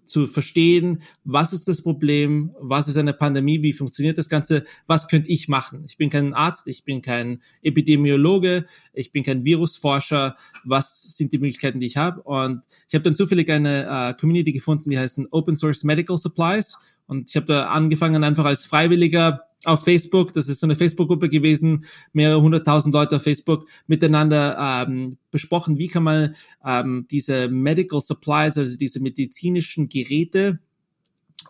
zu 0.03 0.27
verstehen, 0.27 1.01
was 1.23 1.53
ist 1.53 1.67
das 1.67 1.81
Problem, 1.81 2.55
was 2.59 2.87
ist 2.87 2.97
eine 2.97 3.13
Pandemie, 3.13 3.61
wie 3.61 3.73
funktioniert 3.73 4.17
das 4.17 4.29
Ganze, 4.29 4.63
was 4.87 5.07
könnte 5.07 5.31
ich 5.31 5.47
machen. 5.47 5.83
Ich 5.85 5.97
bin 5.97 6.09
kein 6.09 6.33
Arzt, 6.33 6.67
ich 6.67 6.83
bin 6.83 7.01
kein 7.01 7.41
Epidemiologe, 7.61 8.65
ich 8.93 9.11
bin 9.11 9.23
kein 9.23 9.45
Virusforscher, 9.45 10.35
was 10.63 11.03
sind 11.03 11.31
die 11.31 11.37
Möglichkeiten, 11.37 11.79
die 11.79 11.87
ich 11.87 11.97
habe. 11.97 12.21
Und 12.23 12.63
ich 12.87 12.93
habe 12.93 13.03
dann 13.03 13.15
zufällig 13.15 13.49
eine 13.49 13.85
äh, 13.85 14.13
Community 14.19 14.51
gefunden, 14.51 14.89
die 14.89 14.99
heißt 14.99 15.21
Open 15.31 15.55
Source 15.55 15.83
Medical 15.83 16.17
Supplies. 16.17 16.77
Und 17.07 17.29
ich 17.29 17.35
habe 17.35 17.45
da 17.45 17.67
angefangen, 17.67 18.23
einfach 18.23 18.45
als 18.45 18.65
Freiwilliger 18.65 19.41
auf 19.65 19.83
Facebook, 19.83 20.33
das 20.33 20.47
ist 20.47 20.59
so 20.59 20.67
eine 20.67 20.75
Facebook-Gruppe 20.75 21.29
gewesen, 21.29 21.85
mehrere 22.13 22.41
hunderttausend 22.41 22.93
Leute 22.93 23.17
auf 23.17 23.23
Facebook 23.23 23.67
miteinander 23.87 24.85
ähm, 24.87 25.17
besprochen, 25.31 25.77
wie 25.77 25.87
kann 25.87 26.03
man 26.03 26.35
ähm, 26.65 27.07
diese 27.09 27.47
Medical 27.49 28.01
Supplies, 28.01 28.57
also 28.57 28.77
diese 28.77 28.99
medizinischen 28.99 29.89
Geräte, 29.89 30.59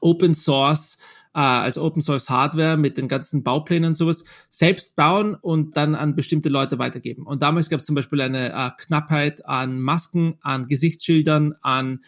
Open 0.01 0.33
Source, 0.33 0.97
äh, 1.33 1.39
als 1.39 1.77
Open 1.77 2.01
Source 2.01 2.29
Hardware 2.29 2.77
mit 2.77 2.97
den 2.97 3.07
ganzen 3.07 3.43
Bauplänen 3.43 3.89
und 3.89 3.95
sowas 3.95 4.23
selbst 4.49 4.95
bauen 4.95 5.35
und 5.35 5.77
dann 5.77 5.93
an 5.93 6.15
bestimmte 6.15 6.49
Leute 6.49 6.79
weitergeben. 6.79 7.27
Und 7.27 7.41
damals 7.41 7.69
gab 7.69 7.79
es 7.79 7.85
zum 7.85 7.95
Beispiel 7.95 8.21
eine 8.21 8.53
äh, 8.53 8.71
Knappheit 8.77 9.45
an 9.45 9.79
Masken, 9.79 10.35
an 10.41 10.67
Gesichtsschildern, 10.67 11.53
an 11.61 11.99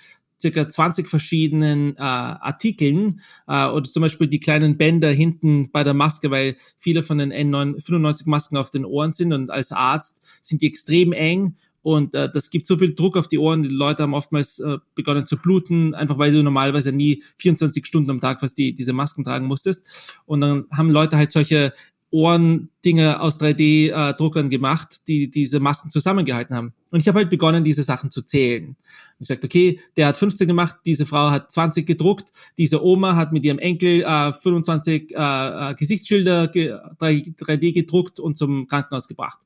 circa 0.41 0.67
20 0.67 1.07
verschiedenen 1.07 1.95
äh, 1.95 2.01
Artikeln 2.01 3.21
äh, 3.47 3.67
oder 3.67 3.83
zum 3.83 4.01
Beispiel 4.01 4.27
die 4.27 4.39
kleinen 4.39 4.77
Bänder 4.77 5.09
hinten 5.09 5.71
bei 5.71 5.83
der 5.83 5.93
Maske, 5.93 6.31
weil 6.31 6.55
viele 6.77 7.03
von 7.03 7.17
den 7.17 7.33
N95 7.33 8.23
Masken 8.25 8.57
auf 8.57 8.69
den 8.69 8.85
Ohren 8.85 9.11
sind 9.11 9.33
und 9.33 9.49
als 9.49 9.71
Arzt 9.71 10.23
sind 10.41 10.61
die 10.61 10.67
extrem 10.67 11.11
eng 11.13 11.55
und 11.87 12.15
äh, 12.15 12.29
das 12.29 12.49
gibt 12.49 12.67
so 12.67 12.77
viel 12.77 12.93
Druck 12.95 13.15
auf 13.15 13.29
die 13.29 13.37
Ohren. 13.37 13.63
Die 13.63 13.69
Leute 13.69 14.03
haben 14.03 14.13
oftmals 14.13 14.59
äh, 14.59 14.77
begonnen 14.93 15.25
zu 15.25 15.37
bluten, 15.37 15.95
einfach 15.95 16.17
weil 16.17 16.33
du 16.33 16.43
normalerweise 16.43 16.91
nie 16.91 17.23
24 17.37 17.85
Stunden 17.85 18.11
am 18.11 18.19
Tag 18.19 18.41
fast 18.41 18.57
die, 18.57 18.75
diese 18.75 18.91
Masken 18.91 19.23
tragen 19.23 19.45
musstest. 19.45 19.87
Und 20.25 20.41
dann 20.41 20.65
haben 20.69 20.89
Leute 20.89 21.15
halt 21.15 21.31
solche 21.31 21.71
Ohrendinge 22.17 23.21
aus 23.21 23.39
3D-Druckern 23.39 24.47
äh, 24.47 24.49
gemacht, 24.49 25.07
die 25.07 25.29
diese 25.29 25.59
Masken 25.59 25.91
zusammengehalten 25.91 26.55
haben. 26.55 26.73
Und 26.89 26.99
ich 26.99 27.07
habe 27.07 27.19
halt 27.19 27.29
begonnen, 27.29 27.63
diese 27.63 27.83
Sachen 27.83 28.09
zu 28.09 28.23
zählen. 28.23 28.69
Und 28.69 28.75
ich 29.19 29.27
sagte, 29.27 29.45
okay, 29.45 29.79
der 29.97 30.07
hat 30.07 30.17
15 30.17 30.47
gemacht, 30.47 30.77
diese 30.83 31.05
Frau 31.05 31.29
hat 31.29 31.51
20 31.51 31.85
gedruckt, 31.85 32.31
diese 32.57 32.83
Oma 32.83 33.15
hat 33.15 33.33
mit 33.33 33.43
ihrem 33.45 33.59
Enkel 33.59 34.01
äh, 34.01 34.33
25 34.33 35.11
äh, 35.11 35.15
äh, 35.15 35.75
Gesichtsschilder 35.75 36.45
3D 36.45 37.71
gedruckt 37.71 38.19
und 38.19 38.35
zum 38.35 38.67
Krankenhaus 38.67 39.07
gebracht. 39.07 39.37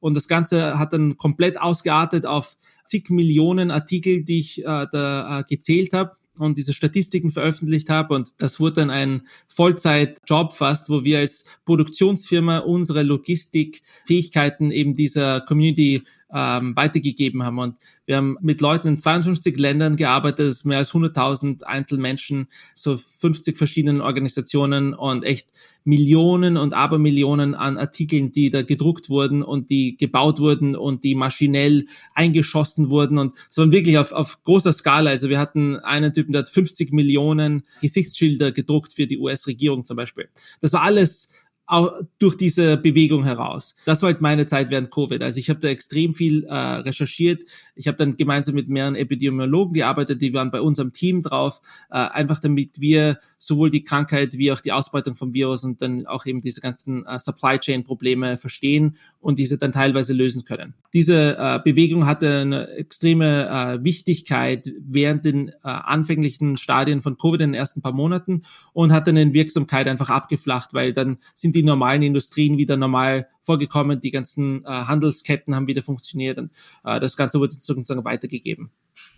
Und 0.00 0.14
das 0.14 0.26
Ganze 0.26 0.80
hat 0.80 0.92
dann 0.92 1.16
komplett 1.18 1.60
ausgeartet 1.60 2.26
auf 2.26 2.56
zig 2.84 3.08
Millionen 3.08 3.70
Artikel, 3.70 4.24
die 4.24 4.40
ich 4.40 4.64
äh, 4.64 4.86
da 4.90 5.40
äh, 5.40 5.44
gezählt 5.44 5.92
habe 5.92 6.16
und 6.38 6.58
diese 6.58 6.72
Statistiken 6.72 7.30
veröffentlicht 7.30 7.88
habe. 7.90 8.14
Und 8.14 8.32
das 8.38 8.60
wurde 8.60 8.76
dann 8.76 8.90
ein 8.90 9.26
Vollzeitjob 9.48 10.54
fast, 10.54 10.88
wo 10.88 11.04
wir 11.04 11.18
als 11.18 11.44
Produktionsfirma 11.64 12.58
unsere 12.58 13.02
Logistikfähigkeiten 13.02 14.70
eben 14.70 14.94
dieser 14.94 15.40
Community 15.42 16.02
ähm, 16.32 16.74
weitergegeben 16.74 17.42
haben. 17.42 17.58
Und 17.58 17.76
wir 18.04 18.16
haben 18.16 18.36
mit 18.40 18.60
Leuten 18.60 18.88
in 18.88 18.98
52 18.98 19.58
Ländern 19.58 19.96
gearbeitet, 19.96 20.48
das 20.48 20.64
mehr 20.64 20.78
als 20.78 20.92
100.000 20.92 21.62
Einzelmenschen, 21.62 22.48
so 22.74 22.96
50 22.96 23.56
verschiedenen 23.56 24.00
Organisationen 24.00 24.94
und 24.94 25.24
echt 25.24 25.48
Millionen 25.84 26.56
und 26.56 26.74
Abermillionen 26.74 27.54
an 27.54 27.78
Artikeln, 27.78 28.32
die 28.32 28.50
da 28.50 28.62
gedruckt 28.62 29.08
wurden 29.08 29.42
und 29.42 29.70
die 29.70 29.96
gebaut 29.96 30.40
wurden 30.40 30.74
und 30.74 31.04
die 31.04 31.14
maschinell 31.14 31.86
eingeschossen 32.12 32.90
wurden. 32.90 33.18
Und 33.18 33.34
es 33.48 33.56
war 33.56 33.70
wirklich 33.70 33.96
auf, 33.96 34.10
auf 34.10 34.42
großer 34.42 34.72
Skala. 34.72 35.10
Also 35.10 35.28
wir 35.28 35.38
hatten 35.38 35.76
einen 35.76 36.12
Typen, 36.12 36.32
der 36.32 36.40
hat 36.40 36.48
50 36.48 36.92
Millionen 36.92 37.62
Gesichtsschilder 37.80 38.50
gedruckt 38.50 38.94
für 38.94 39.06
die 39.06 39.18
US-Regierung 39.18 39.84
zum 39.84 39.96
Beispiel. 39.96 40.28
Das 40.60 40.72
war 40.72 40.82
alles 40.82 41.45
auch 41.66 41.92
durch 42.18 42.36
diese 42.36 42.76
Bewegung 42.76 43.24
heraus. 43.24 43.74
Das 43.86 44.02
war 44.02 44.12
halt 44.12 44.20
meine 44.20 44.46
Zeit 44.46 44.70
während 44.70 44.90
Covid. 44.90 45.20
Also 45.22 45.40
ich 45.40 45.50
habe 45.50 45.58
da 45.58 45.68
extrem 45.68 46.14
viel 46.14 46.44
äh, 46.44 46.54
recherchiert. 46.54 47.42
Ich 47.74 47.88
habe 47.88 47.96
dann 47.96 48.16
gemeinsam 48.16 48.54
mit 48.54 48.68
mehreren 48.68 48.94
Epidemiologen 48.94 49.74
gearbeitet, 49.74 50.22
die 50.22 50.32
waren 50.32 50.52
bei 50.52 50.60
unserem 50.60 50.92
Team 50.92 51.22
drauf, 51.22 51.60
äh, 51.90 51.96
einfach 51.96 52.38
damit 52.38 52.80
wir 52.80 53.18
sowohl 53.38 53.70
die 53.70 53.82
Krankheit 53.82 54.38
wie 54.38 54.52
auch 54.52 54.60
die 54.60 54.70
Ausbreitung 54.70 55.16
vom 55.16 55.34
Virus 55.34 55.64
und 55.64 55.82
dann 55.82 56.06
auch 56.06 56.24
eben 56.26 56.40
diese 56.40 56.60
ganzen 56.60 57.04
äh, 57.04 57.18
Supply 57.18 57.58
Chain 57.58 57.82
Probleme 57.82 58.38
verstehen 58.38 58.96
und 59.20 59.40
diese 59.40 59.58
dann 59.58 59.72
teilweise 59.72 60.12
lösen 60.12 60.44
können. 60.44 60.74
Diese 60.94 61.36
äh, 61.36 61.58
Bewegung 61.64 62.06
hatte 62.06 62.38
eine 62.38 62.68
extreme 62.76 63.48
äh, 63.48 63.84
Wichtigkeit 63.84 64.72
während 64.78 65.24
den 65.24 65.48
äh, 65.48 65.54
anfänglichen 65.62 66.56
Stadien 66.56 67.02
von 67.02 67.18
Covid 67.18 67.40
in 67.40 67.50
den 67.50 67.54
ersten 67.54 67.82
paar 67.82 67.92
Monaten 67.92 68.42
und 68.72 68.92
hat 68.92 69.08
dann 69.08 69.16
in 69.16 69.32
Wirksamkeit 69.32 69.88
einfach 69.88 70.10
abgeflacht, 70.10 70.74
weil 70.74 70.92
dann 70.92 71.16
sind 71.34 71.55
die 71.56 71.62
normalen 71.62 72.02
Industrien 72.02 72.58
wieder 72.58 72.76
normal 72.76 73.26
vorgekommen, 73.42 74.00
die 74.00 74.10
ganzen 74.10 74.64
äh, 74.64 74.68
Handelsketten 74.68 75.54
haben 75.54 75.66
wieder 75.66 75.82
funktioniert 75.82 76.38
und 76.38 76.50
äh, 76.84 77.00
das 77.00 77.16
Ganze 77.16 77.40
wurde 77.40 77.54
sozusagen 77.58 78.04
weitergegeben. 78.04 78.70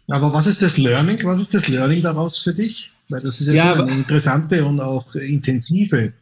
Aber 0.08 0.32
was 0.32 0.46
ist 0.46 0.62
das 0.62 0.76
Learning? 0.76 1.24
Was 1.24 1.40
ist 1.40 1.52
das 1.52 1.68
Learning 1.68 2.02
daraus 2.02 2.38
für 2.38 2.54
dich? 2.54 2.90
Weil 3.08 3.20
das 3.20 3.40
ist 3.40 3.48
ja, 3.48 3.54
ja 3.54 3.72
eine 3.74 3.90
interessante 3.90 4.64
und 4.64 4.80
auch 4.80 5.14
intensive. 5.14 6.12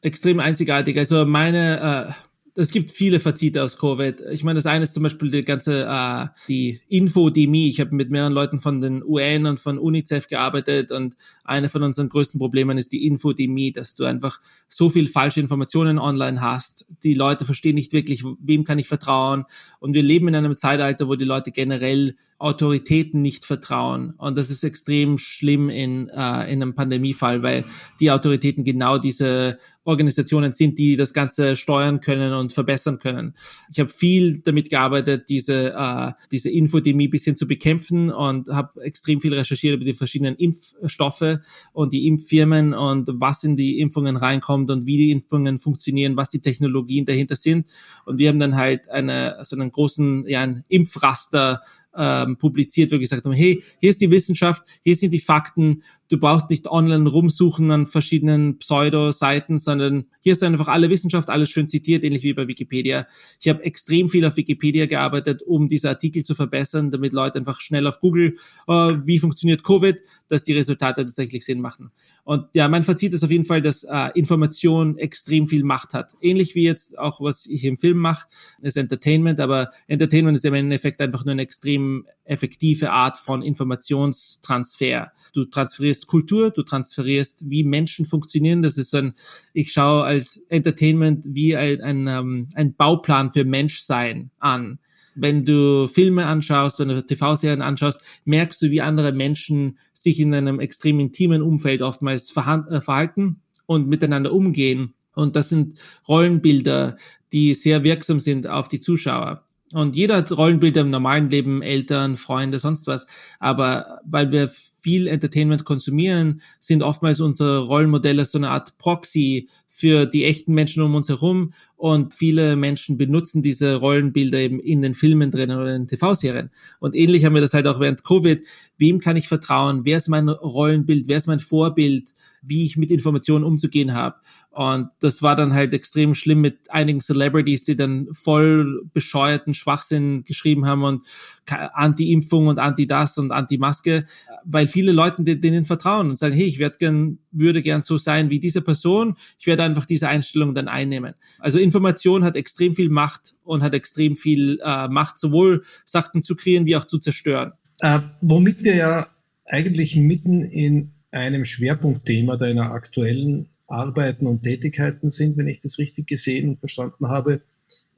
Extrem 0.00 0.40
einzigartig. 0.40 0.96
Also 0.98 1.24
meine, 1.24 2.08
äh, 2.08 2.27
es 2.60 2.72
gibt 2.72 2.90
viele 2.90 3.20
Fazite 3.20 3.62
aus 3.62 3.78
Covid. 3.78 4.20
Ich 4.32 4.42
meine, 4.42 4.56
das 4.56 4.66
eine 4.66 4.82
ist 4.82 4.92
zum 4.92 5.04
Beispiel 5.04 5.30
die 5.30 5.44
ganze 5.44 5.84
äh, 5.84 6.26
die 6.48 6.80
Infodemie. 6.88 7.68
Ich 7.68 7.78
habe 7.78 7.94
mit 7.94 8.10
mehreren 8.10 8.32
Leuten 8.32 8.58
von 8.58 8.80
den 8.80 9.04
UN 9.04 9.46
und 9.46 9.60
von 9.60 9.78
UNICEF 9.78 10.26
gearbeitet 10.26 10.90
und 10.90 11.16
eine 11.44 11.68
von 11.68 11.84
unseren 11.84 12.08
größten 12.08 12.40
Problemen 12.40 12.76
ist 12.76 12.90
die 12.90 13.06
Infodemie, 13.06 13.70
dass 13.70 13.94
du 13.94 14.04
einfach 14.04 14.40
so 14.66 14.90
viel 14.90 15.06
falsche 15.06 15.38
Informationen 15.38 16.00
online 16.00 16.40
hast. 16.40 16.84
Die 17.04 17.14
Leute 17.14 17.44
verstehen 17.44 17.76
nicht 17.76 17.92
wirklich, 17.92 18.24
wem 18.40 18.64
kann 18.64 18.80
ich 18.80 18.88
vertrauen. 18.88 19.44
Und 19.78 19.94
wir 19.94 20.02
leben 20.02 20.26
in 20.26 20.34
einem 20.34 20.56
Zeitalter, 20.56 21.06
wo 21.06 21.14
die 21.14 21.24
Leute 21.24 21.52
generell 21.52 22.16
Autoritäten 22.38 23.20
nicht 23.20 23.44
vertrauen. 23.44 24.14
Und 24.16 24.38
das 24.38 24.48
ist 24.48 24.62
extrem 24.62 25.18
schlimm 25.18 25.68
in, 25.68 26.08
äh, 26.08 26.52
in 26.52 26.62
einem 26.62 26.74
Pandemiefall, 26.74 27.42
weil 27.42 27.64
die 27.98 28.12
Autoritäten 28.12 28.62
genau 28.62 28.98
diese 28.98 29.58
Organisationen 29.82 30.52
sind, 30.52 30.78
die 30.78 30.96
das 30.96 31.12
Ganze 31.12 31.56
steuern 31.56 32.00
können 32.00 32.34
und 32.34 32.52
verbessern 32.52 33.00
können. 33.00 33.34
Ich 33.72 33.80
habe 33.80 33.88
viel 33.88 34.40
damit 34.40 34.70
gearbeitet, 34.70 35.28
diese, 35.28 35.72
äh, 35.72 36.12
diese 36.30 36.50
Infodemie 36.50 37.08
bisschen 37.08 37.34
zu 37.34 37.48
bekämpfen 37.48 38.12
und 38.12 38.48
habe 38.48 38.82
extrem 38.82 39.20
viel 39.20 39.34
recherchiert 39.34 39.74
über 39.74 39.84
die 39.84 39.94
verschiedenen 39.94 40.36
Impfstoffe 40.36 41.38
und 41.72 41.92
die 41.92 42.06
Impffirmen 42.06 42.72
und 42.72 43.08
was 43.14 43.42
in 43.42 43.56
die 43.56 43.80
Impfungen 43.80 44.16
reinkommt 44.16 44.70
und 44.70 44.86
wie 44.86 44.98
die 44.98 45.10
Impfungen 45.10 45.58
funktionieren, 45.58 46.16
was 46.16 46.30
die 46.30 46.40
Technologien 46.40 47.04
dahinter 47.04 47.34
sind. 47.34 47.66
Und 48.04 48.18
wir 48.18 48.28
haben 48.28 48.38
dann 48.38 48.56
halt 48.56 48.88
eine, 48.90 49.38
so 49.42 49.56
einen 49.56 49.72
großen, 49.72 50.26
ja, 50.28 50.42
ein 50.42 50.62
Impfraster 50.68 51.62
ähm, 51.98 52.36
publiziert, 52.38 52.92
wo 52.92 52.98
gesagt 52.98 53.24
haben, 53.24 53.32
hey, 53.32 53.62
hier 53.80 53.90
ist 53.90 54.00
die 54.00 54.10
Wissenschaft, 54.10 54.62
hier 54.84 54.94
sind 54.94 55.12
die 55.12 55.18
Fakten, 55.18 55.82
du 56.08 56.18
brauchst 56.18 56.48
nicht 56.48 56.66
online 56.68 57.08
rumsuchen 57.08 57.70
an 57.70 57.86
verschiedenen 57.86 58.58
Pseudo-Seiten, 58.58 59.58
sondern 59.58 60.06
hier 60.20 60.32
ist 60.32 60.42
einfach 60.42 60.68
alle 60.68 60.88
Wissenschaft, 60.90 61.28
alles 61.28 61.50
schön 61.50 61.68
zitiert, 61.68 62.04
ähnlich 62.04 62.22
wie 62.22 62.32
bei 62.32 62.48
Wikipedia. 62.48 63.06
Ich 63.40 63.48
habe 63.48 63.64
extrem 63.64 64.08
viel 64.08 64.24
auf 64.24 64.36
Wikipedia 64.36 64.86
gearbeitet, 64.86 65.42
um 65.42 65.68
diese 65.68 65.88
Artikel 65.88 66.22
zu 66.22 66.34
verbessern, 66.34 66.90
damit 66.90 67.12
Leute 67.12 67.38
einfach 67.38 67.60
schnell 67.60 67.86
auf 67.86 68.00
Google, 68.00 68.36
äh, 68.68 68.72
wie 69.04 69.18
funktioniert 69.18 69.64
Covid, 69.64 69.96
dass 70.28 70.44
die 70.44 70.52
Resultate 70.54 71.04
tatsächlich 71.04 71.44
Sinn 71.44 71.60
machen. 71.60 71.90
Und 72.24 72.46
ja, 72.52 72.68
mein 72.68 72.84
Fazit 72.84 73.12
ist 73.12 73.24
auf 73.24 73.30
jeden 73.30 73.44
Fall, 73.44 73.60
dass 73.60 73.84
äh, 73.84 74.10
Information 74.14 74.96
extrem 74.98 75.48
viel 75.48 75.64
Macht 75.64 75.94
hat. 75.94 76.12
Ähnlich 76.22 76.54
wie 76.54 76.64
jetzt 76.64 76.98
auch, 76.98 77.20
was 77.20 77.46
ich 77.46 77.64
im 77.64 77.76
Film 77.76 77.98
mache, 77.98 78.28
ist 78.62 78.76
Entertainment, 78.76 79.40
aber 79.40 79.70
Entertainment 79.86 80.36
ist 80.36 80.44
im 80.44 80.54
Endeffekt 80.54 81.00
einfach 81.00 81.24
nur 81.24 81.32
eine 81.32 81.42
extrem 81.42 81.87
effektive 82.24 82.92
Art 82.92 83.18
von 83.18 83.42
Informationstransfer. 83.42 85.12
Du 85.32 85.44
transferierst 85.44 86.06
Kultur, 86.06 86.50
du 86.50 86.62
transferierst, 86.62 87.48
wie 87.48 87.64
Menschen 87.64 88.04
funktionieren. 88.04 88.62
Das 88.62 88.78
ist 88.78 88.94
ein, 88.94 89.14
ich 89.52 89.72
schaue 89.72 90.04
als 90.04 90.42
Entertainment 90.48 91.26
wie 91.30 91.56
ein, 91.56 91.80
ein, 91.80 92.06
ähm, 92.06 92.48
ein 92.54 92.74
Bauplan 92.74 93.30
für 93.30 93.44
Menschsein 93.44 94.30
an 94.38 94.78
wenn 95.20 95.44
du 95.44 95.88
Filme 95.88 96.26
anschaust, 96.26 96.78
wenn 96.78 96.88
du 96.88 97.04
TV-Serien 97.04 97.62
anschaust, 97.62 98.04
merkst 98.24 98.62
du, 98.62 98.70
wie 98.70 98.80
andere 98.80 99.12
Menschen 99.12 99.78
sich 99.92 100.20
in 100.20 100.32
einem 100.32 100.60
extrem 100.60 101.00
intimen 101.00 101.42
Umfeld 101.42 101.82
oftmals 101.82 102.30
äh, 102.36 102.80
verhalten 102.80 103.40
und 103.66 103.88
miteinander 103.88 104.32
umgehen. 104.32 104.94
Und 105.14 105.34
das 105.34 105.48
sind 105.48 105.74
Rollenbilder, 106.06 106.96
die 107.32 107.54
sehr 107.54 107.82
wirksam 107.82 108.20
sind 108.20 108.46
auf 108.46 108.68
die 108.68 108.80
Zuschauer. 108.80 109.47
Und 109.74 109.96
jeder 109.96 110.16
hat 110.16 110.32
Rollenbilder 110.32 110.80
im 110.82 110.90
normalen 110.90 111.30
Leben, 111.30 111.62
Eltern, 111.62 112.16
Freunde, 112.16 112.58
sonst 112.58 112.86
was. 112.86 113.06
Aber 113.38 114.00
weil 114.04 114.32
wir 114.32 114.50
viel 114.80 115.06
Entertainment 115.06 115.64
konsumieren, 115.64 116.40
sind 116.60 116.82
oftmals 116.82 117.20
unsere 117.20 117.64
Rollenmodelle 117.64 118.24
so 118.24 118.38
eine 118.38 118.50
Art 118.50 118.78
Proxy 118.78 119.48
für 119.68 120.06
die 120.06 120.24
echten 120.24 120.54
Menschen 120.54 120.82
um 120.82 120.94
uns 120.94 121.08
herum. 121.08 121.52
Und 121.76 122.12
viele 122.12 122.56
Menschen 122.56 122.98
benutzen 122.98 123.42
diese 123.42 123.76
Rollenbilder 123.76 124.38
eben 124.38 124.58
in 124.58 124.82
den 124.82 124.94
Filmen 124.94 125.30
drinnen 125.30 125.58
oder 125.58 125.74
in 125.76 125.82
den 125.82 125.88
TV-Serien. 125.88 126.50
Und 126.80 126.96
ähnlich 126.96 127.24
haben 127.24 127.34
wir 127.34 127.40
das 127.40 127.54
halt 127.54 127.66
auch 127.68 127.78
während 127.78 128.02
Covid. 128.02 128.44
Wem 128.78 128.98
kann 128.98 129.16
ich 129.16 129.28
vertrauen? 129.28 129.82
Wer 129.84 129.98
ist 129.98 130.08
mein 130.08 130.28
Rollenbild? 130.28 131.06
Wer 131.06 131.18
ist 131.18 131.28
mein 131.28 131.38
Vorbild? 131.38 132.14
Wie 132.42 132.64
ich 132.64 132.76
mit 132.76 132.90
Informationen 132.90 133.44
umzugehen 133.44 133.94
habe? 133.94 134.16
Und 134.50 134.88
das 134.98 135.22
war 135.22 135.36
dann 135.36 135.54
halt 135.54 135.72
extrem 135.72 136.14
schlimm 136.14 136.40
mit 136.40 136.70
einigen 136.70 137.00
Celebrities, 137.00 137.64
die 137.64 137.76
dann 137.76 138.08
voll 138.12 138.82
bescheuerten 138.92 139.54
Schwachsinn 139.54 140.24
geschrieben 140.24 140.66
haben 140.66 140.82
und 140.82 141.06
Anti-Impfung 141.46 142.48
und 142.48 142.58
Anti-Das 142.58 143.18
und 143.18 143.30
Anti-Maske, 143.30 144.04
weil 144.44 144.66
viele 144.68 144.92
Leute 144.92 145.22
denen 145.22 145.64
vertrauen 145.64 146.10
und 146.10 146.16
sagen, 146.16 146.34
hey, 146.34 146.44
ich 146.44 146.58
gern, 146.78 147.18
würde 147.30 147.62
gern 147.62 147.82
so 147.82 147.98
sein 147.98 148.30
wie 148.30 148.38
diese 148.38 148.62
Person, 148.62 149.16
ich 149.38 149.46
werde 149.46 149.64
einfach 149.64 149.84
diese 149.84 150.08
Einstellung 150.08 150.54
dann 150.54 150.68
einnehmen. 150.68 151.14
Also 151.38 151.58
Information 151.58 152.24
hat 152.24 152.36
extrem 152.36 152.74
viel 152.74 152.88
Macht 152.88 153.34
und 153.44 153.62
hat 153.62 153.74
extrem 153.74 154.14
viel 154.14 154.58
äh, 154.64 154.88
Macht, 154.88 155.18
sowohl 155.18 155.62
Sachen 155.84 156.22
zu 156.22 156.36
kreieren 156.36 156.66
wie 156.66 156.76
auch 156.76 156.84
zu 156.84 156.98
zerstören. 156.98 157.52
Äh, 157.80 158.00
womit 158.20 158.62
wir 158.62 158.76
ja 158.76 159.08
eigentlich 159.46 159.96
mitten 159.96 160.42
in 160.42 160.92
einem 161.10 161.44
Schwerpunktthema 161.44 162.36
deiner 162.36 162.72
aktuellen 162.72 163.48
Arbeiten 163.66 164.26
und 164.26 164.42
Tätigkeiten 164.42 165.10
sind, 165.10 165.36
wenn 165.36 165.48
ich 165.48 165.60
das 165.60 165.78
richtig 165.78 166.06
gesehen 166.06 166.50
und 166.50 166.60
verstanden 166.60 167.08
habe, 167.08 167.42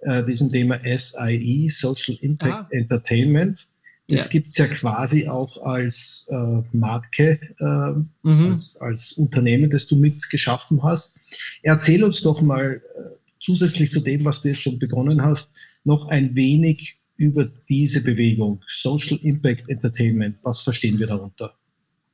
äh, 0.00 0.24
diesem 0.24 0.50
Thema 0.50 0.80
SIE, 0.84 1.68
Social 1.68 2.16
Impact 2.20 2.52
Aha. 2.52 2.68
Entertainment. 2.70 3.68
Das 4.10 4.22
ja. 4.22 4.26
gibt 4.26 4.48
es 4.48 4.56
ja 4.56 4.66
quasi 4.66 5.28
auch 5.28 5.62
als 5.62 6.26
äh, 6.30 6.62
Marke, 6.76 7.40
äh, 7.58 8.28
mhm. 8.28 8.50
als, 8.50 8.76
als, 8.80 9.12
Unternehmen, 9.12 9.70
das 9.70 9.86
du 9.86 9.96
mitgeschaffen 9.96 10.82
hast. 10.82 11.16
Erzähl 11.62 12.02
uns 12.02 12.20
doch 12.20 12.40
mal 12.40 12.82
äh, 12.82 13.16
zusätzlich 13.40 13.90
zu 13.90 14.00
dem, 14.00 14.24
was 14.24 14.42
du 14.42 14.48
jetzt 14.48 14.62
schon 14.62 14.78
begonnen 14.78 15.22
hast, 15.22 15.52
noch 15.84 16.08
ein 16.08 16.34
wenig 16.34 16.98
über 17.16 17.50
diese 17.68 18.02
Bewegung, 18.02 18.62
Social 18.66 19.18
Impact 19.22 19.68
Entertainment. 19.68 20.38
Was 20.42 20.62
verstehen 20.62 20.98
wir 20.98 21.06
darunter? 21.06 21.54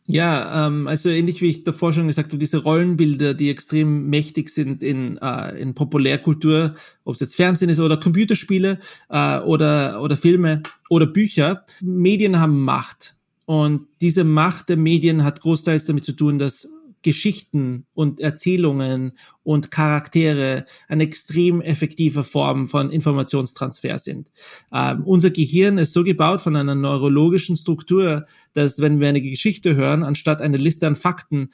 Ja, 0.08 0.66
ähm, 0.66 0.86
also 0.86 1.08
ähnlich 1.08 1.42
wie 1.42 1.48
ich 1.48 1.64
davor 1.64 1.92
schon 1.92 2.06
gesagt 2.06 2.28
habe, 2.28 2.38
diese 2.38 2.58
Rollenbilder, 2.58 3.34
die 3.34 3.50
extrem 3.50 4.08
mächtig 4.08 4.50
sind 4.50 4.82
in, 4.82 5.18
äh, 5.18 5.58
in 5.60 5.74
Populärkultur, 5.74 6.74
ob 7.04 7.14
es 7.14 7.20
jetzt 7.20 7.34
Fernsehen 7.34 7.70
ist 7.70 7.80
oder 7.80 7.96
Computerspiele 7.96 8.78
äh, 9.08 9.38
oder, 9.40 10.00
oder 10.00 10.16
Filme 10.16 10.62
oder 10.88 11.06
Bücher. 11.06 11.64
Medien 11.82 12.38
haben 12.38 12.62
Macht. 12.62 13.16
Und 13.46 13.86
diese 14.00 14.22
Macht 14.22 14.68
der 14.68 14.76
Medien 14.76 15.24
hat 15.24 15.40
großteils 15.40 15.86
damit 15.86 16.04
zu 16.04 16.12
tun, 16.12 16.38
dass 16.38 16.68
Geschichten 17.06 17.86
und 17.94 18.18
Erzählungen 18.18 19.12
und 19.44 19.70
Charaktere 19.70 20.66
eine 20.88 21.04
extrem 21.04 21.60
effektive 21.60 22.24
Form 22.24 22.66
von 22.66 22.90
Informationstransfer 22.90 24.00
sind. 24.00 24.28
Ähm, 24.72 25.04
unser 25.04 25.30
Gehirn 25.30 25.78
ist 25.78 25.92
so 25.92 26.02
gebaut 26.02 26.40
von 26.40 26.56
einer 26.56 26.74
neurologischen 26.74 27.56
Struktur, 27.56 28.24
dass 28.54 28.80
wenn 28.80 28.98
wir 28.98 29.08
eine 29.08 29.22
Geschichte 29.22 29.76
hören, 29.76 30.02
anstatt 30.02 30.42
eine 30.42 30.56
Liste 30.56 30.88
an 30.88 30.96
Fakten, 30.96 31.50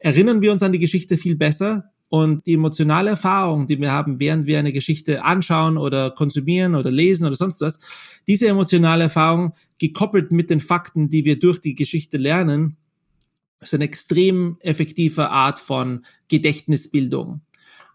erinnern 0.00 0.42
wir 0.42 0.52
uns 0.52 0.62
an 0.62 0.72
die 0.72 0.78
Geschichte 0.78 1.16
viel 1.16 1.34
besser 1.34 1.90
und 2.10 2.44
die 2.44 2.52
emotionale 2.52 3.08
Erfahrung, 3.08 3.68
die 3.68 3.80
wir 3.80 3.92
haben, 3.92 4.20
während 4.20 4.44
wir 4.44 4.58
eine 4.58 4.74
Geschichte 4.74 5.24
anschauen 5.24 5.78
oder 5.78 6.10
konsumieren 6.10 6.74
oder 6.74 6.90
lesen 6.90 7.24
oder 7.24 7.36
sonst 7.36 7.62
was, 7.62 7.80
diese 8.26 8.48
emotionale 8.48 9.04
Erfahrung 9.04 9.54
gekoppelt 9.78 10.30
mit 10.30 10.50
den 10.50 10.60
Fakten, 10.60 11.08
die 11.08 11.24
wir 11.24 11.38
durch 11.38 11.58
die 11.58 11.74
Geschichte 11.74 12.18
lernen, 12.18 12.76
ist 13.60 13.74
eine 13.74 13.84
extrem 13.84 14.56
effektive 14.60 15.30
Art 15.30 15.60
von 15.60 16.04
Gedächtnisbildung. 16.28 17.42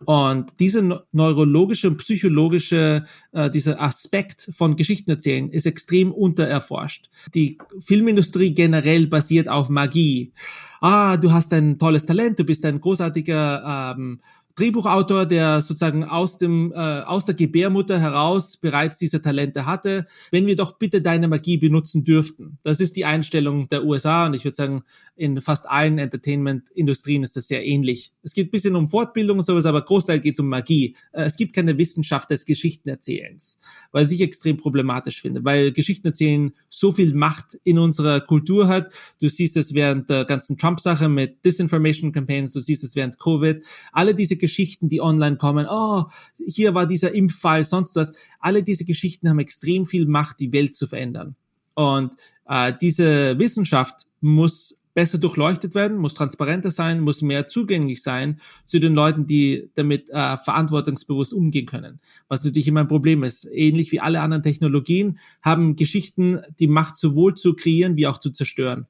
Und 0.04 0.60
diese 0.60 1.04
neurologische 1.12 1.88
und 1.88 1.98
psychologische, 1.98 3.06
äh, 3.32 3.50
dieser 3.50 3.82
Aspekt 3.82 4.50
von 4.52 4.76
Geschichten 4.76 5.10
erzählen 5.10 5.50
ist 5.50 5.66
extrem 5.66 6.12
untererforscht. 6.12 7.10
Die 7.34 7.58
Filmindustrie 7.80 8.54
generell 8.54 9.08
basiert 9.08 9.48
auf 9.48 9.70
Magie. 9.70 10.34
Ah, 10.82 11.18
du 11.18 11.32
hast 11.32 11.54
ein 11.54 11.80
tolles 11.80 12.06
Talent, 12.06 12.38
du 12.40 12.44
bist 12.44 12.66
ein 12.66 12.82
großartiger 12.82 13.96
ähm, 13.98 14.20
Drehbuchautor, 14.56 15.26
der 15.26 15.62
sozusagen 15.62 16.06
aus 16.06 16.38
dem 16.38 16.72
äh, 16.74 16.78
aus 17.02 17.26
der 17.26 17.36
Gebärmutter 17.36 18.00
heraus 18.00 18.58
bereits 18.58 18.98
diese 18.98 19.22
Talente 19.22 19.66
hatte, 19.66 20.06
wenn 20.32 20.48
wir 20.48 20.56
doch 20.56 20.78
bitte 20.78 21.02
deine 21.02 21.28
Magie 21.28 21.58
benutzen 21.58 22.04
dürften. 22.04 22.58
Das 22.64 22.80
ist 22.80 22.96
die 22.96 23.06
Einstellung 23.06 23.68
der 23.68 23.84
USA 23.84 24.26
und 24.26 24.34
ich 24.34 24.46
würde 24.46 24.56
sagen, 24.56 24.84
in 25.18 25.42
fast 25.42 25.70
allen 25.70 25.98
Entertainment-Industrien 25.98 27.24
ist 27.24 27.36
das 27.36 27.48
sehr 27.48 27.66
ähnlich. 27.66 28.14
Es 28.24 28.34
geht 28.34 28.48
ein 28.48 28.52
bisschen 28.52 28.76
um 28.76 28.88
Fortbildung 28.90 29.40
und 29.40 29.46
sowas, 29.46 29.66
aber 29.66 29.82
Großteil 29.82 30.20
geht 30.20 30.40
um 30.40 30.48
Magie. 30.48 30.96
Äh, 31.12 31.24
es 31.24 31.36
gibt 31.36 31.54
keine 31.54 31.78
Wissenschaft 31.78 32.30
des 32.30 32.46
Geschichtenerzählens, 32.46 33.58
weil 33.92 34.06
ich 34.10 34.22
extrem 34.22 34.58
problematisch 34.58 35.22
finde, 35.22 35.44
weil 35.44 35.74
Geschichtenerzählen 35.74 36.54
so 36.70 36.92
viel 36.92 37.14
Macht 37.14 37.58
in 37.64 37.78
unserer 37.78 38.22
Kultur 38.22 38.68
hat. 38.68 38.94
Du 39.20 39.28
siehst 39.28 39.58
es 39.58 39.74
während 39.74 40.10
der 40.10 40.26
ganzen 40.26 40.58
Trump-Sache 40.58 41.10
mit 41.10 41.44
Disinformation 41.44 42.12
Campaigns, 42.12 42.54
du 42.54 42.62
siehst 42.62 42.84
es 42.84 42.96
während 42.96 43.20
Covid. 43.20 43.66
Alle 43.92 44.16
diese 44.16 44.38
Geschichten, 44.46 44.90
die 44.90 45.02
online 45.02 45.38
kommen, 45.38 45.68
oh, 45.70 46.06
hier 46.38 46.74
war 46.74 46.86
dieser 46.86 47.14
Impffall, 47.14 47.66
sonst 47.66 47.96
was. 47.96 48.14
Alle 48.40 48.64
diese 48.64 48.86
Geschichten 48.86 49.28
haben 49.28 49.40
extrem 49.40 49.86
viel 49.86 50.06
Macht, 50.06 50.40
die 50.40 50.52
Welt 50.52 50.76
zu 50.76 50.88
verändern. 50.88 51.36
Und 51.74 52.16
äh, 52.48 52.74
diese 52.80 53.38
Wissenschaft 53.40 54.06
muss 54.22 54.82
besser 54.96 55.18
durchleuchtet 55.18 55.76
werden, 55.76 55.98
muss 55.98 56.14
transparenter 56.14 56.72
sein, 56.72 57.02
muss 57.02 57.22
mehr 57.22 57.48
zugänglich 57.48 58.02
sein 58.02 58.40
zu 58.66 58.80
den 58.80 58.94
Leuten, 58.94 59.26
die 59.26 59.70
damit 59.76 60.10
äh, 60.10 60.38
verantwortungsbewusst 60.38 61.34
umgehen 61.34 61.66
können. 61.66 62.00
Was 62.30 62.44
natürlich 62.44 62.70
immer 62.70 62.80
ein 62.80 62.88
Problem 62.88 63.24
ist. 63.24 63.46
Ähnlich 63.52 63.92
wie 63.92 64.00
alle 64.00 64.22
anderen 64.22 64.42
Technologien 64.42 65.20
haben 65.42 65.76
Geschichten 65.76 66.40
die 66.60 66.68
Macht 66.68 66.96
sowohl 66.96 67.36
zu 67.36 67.56
kreieren 67.56 67.98
wie 67.98 68.08
auch 68.08 68.20
zu 68.20 68.32
zerstören. 68.32 68.88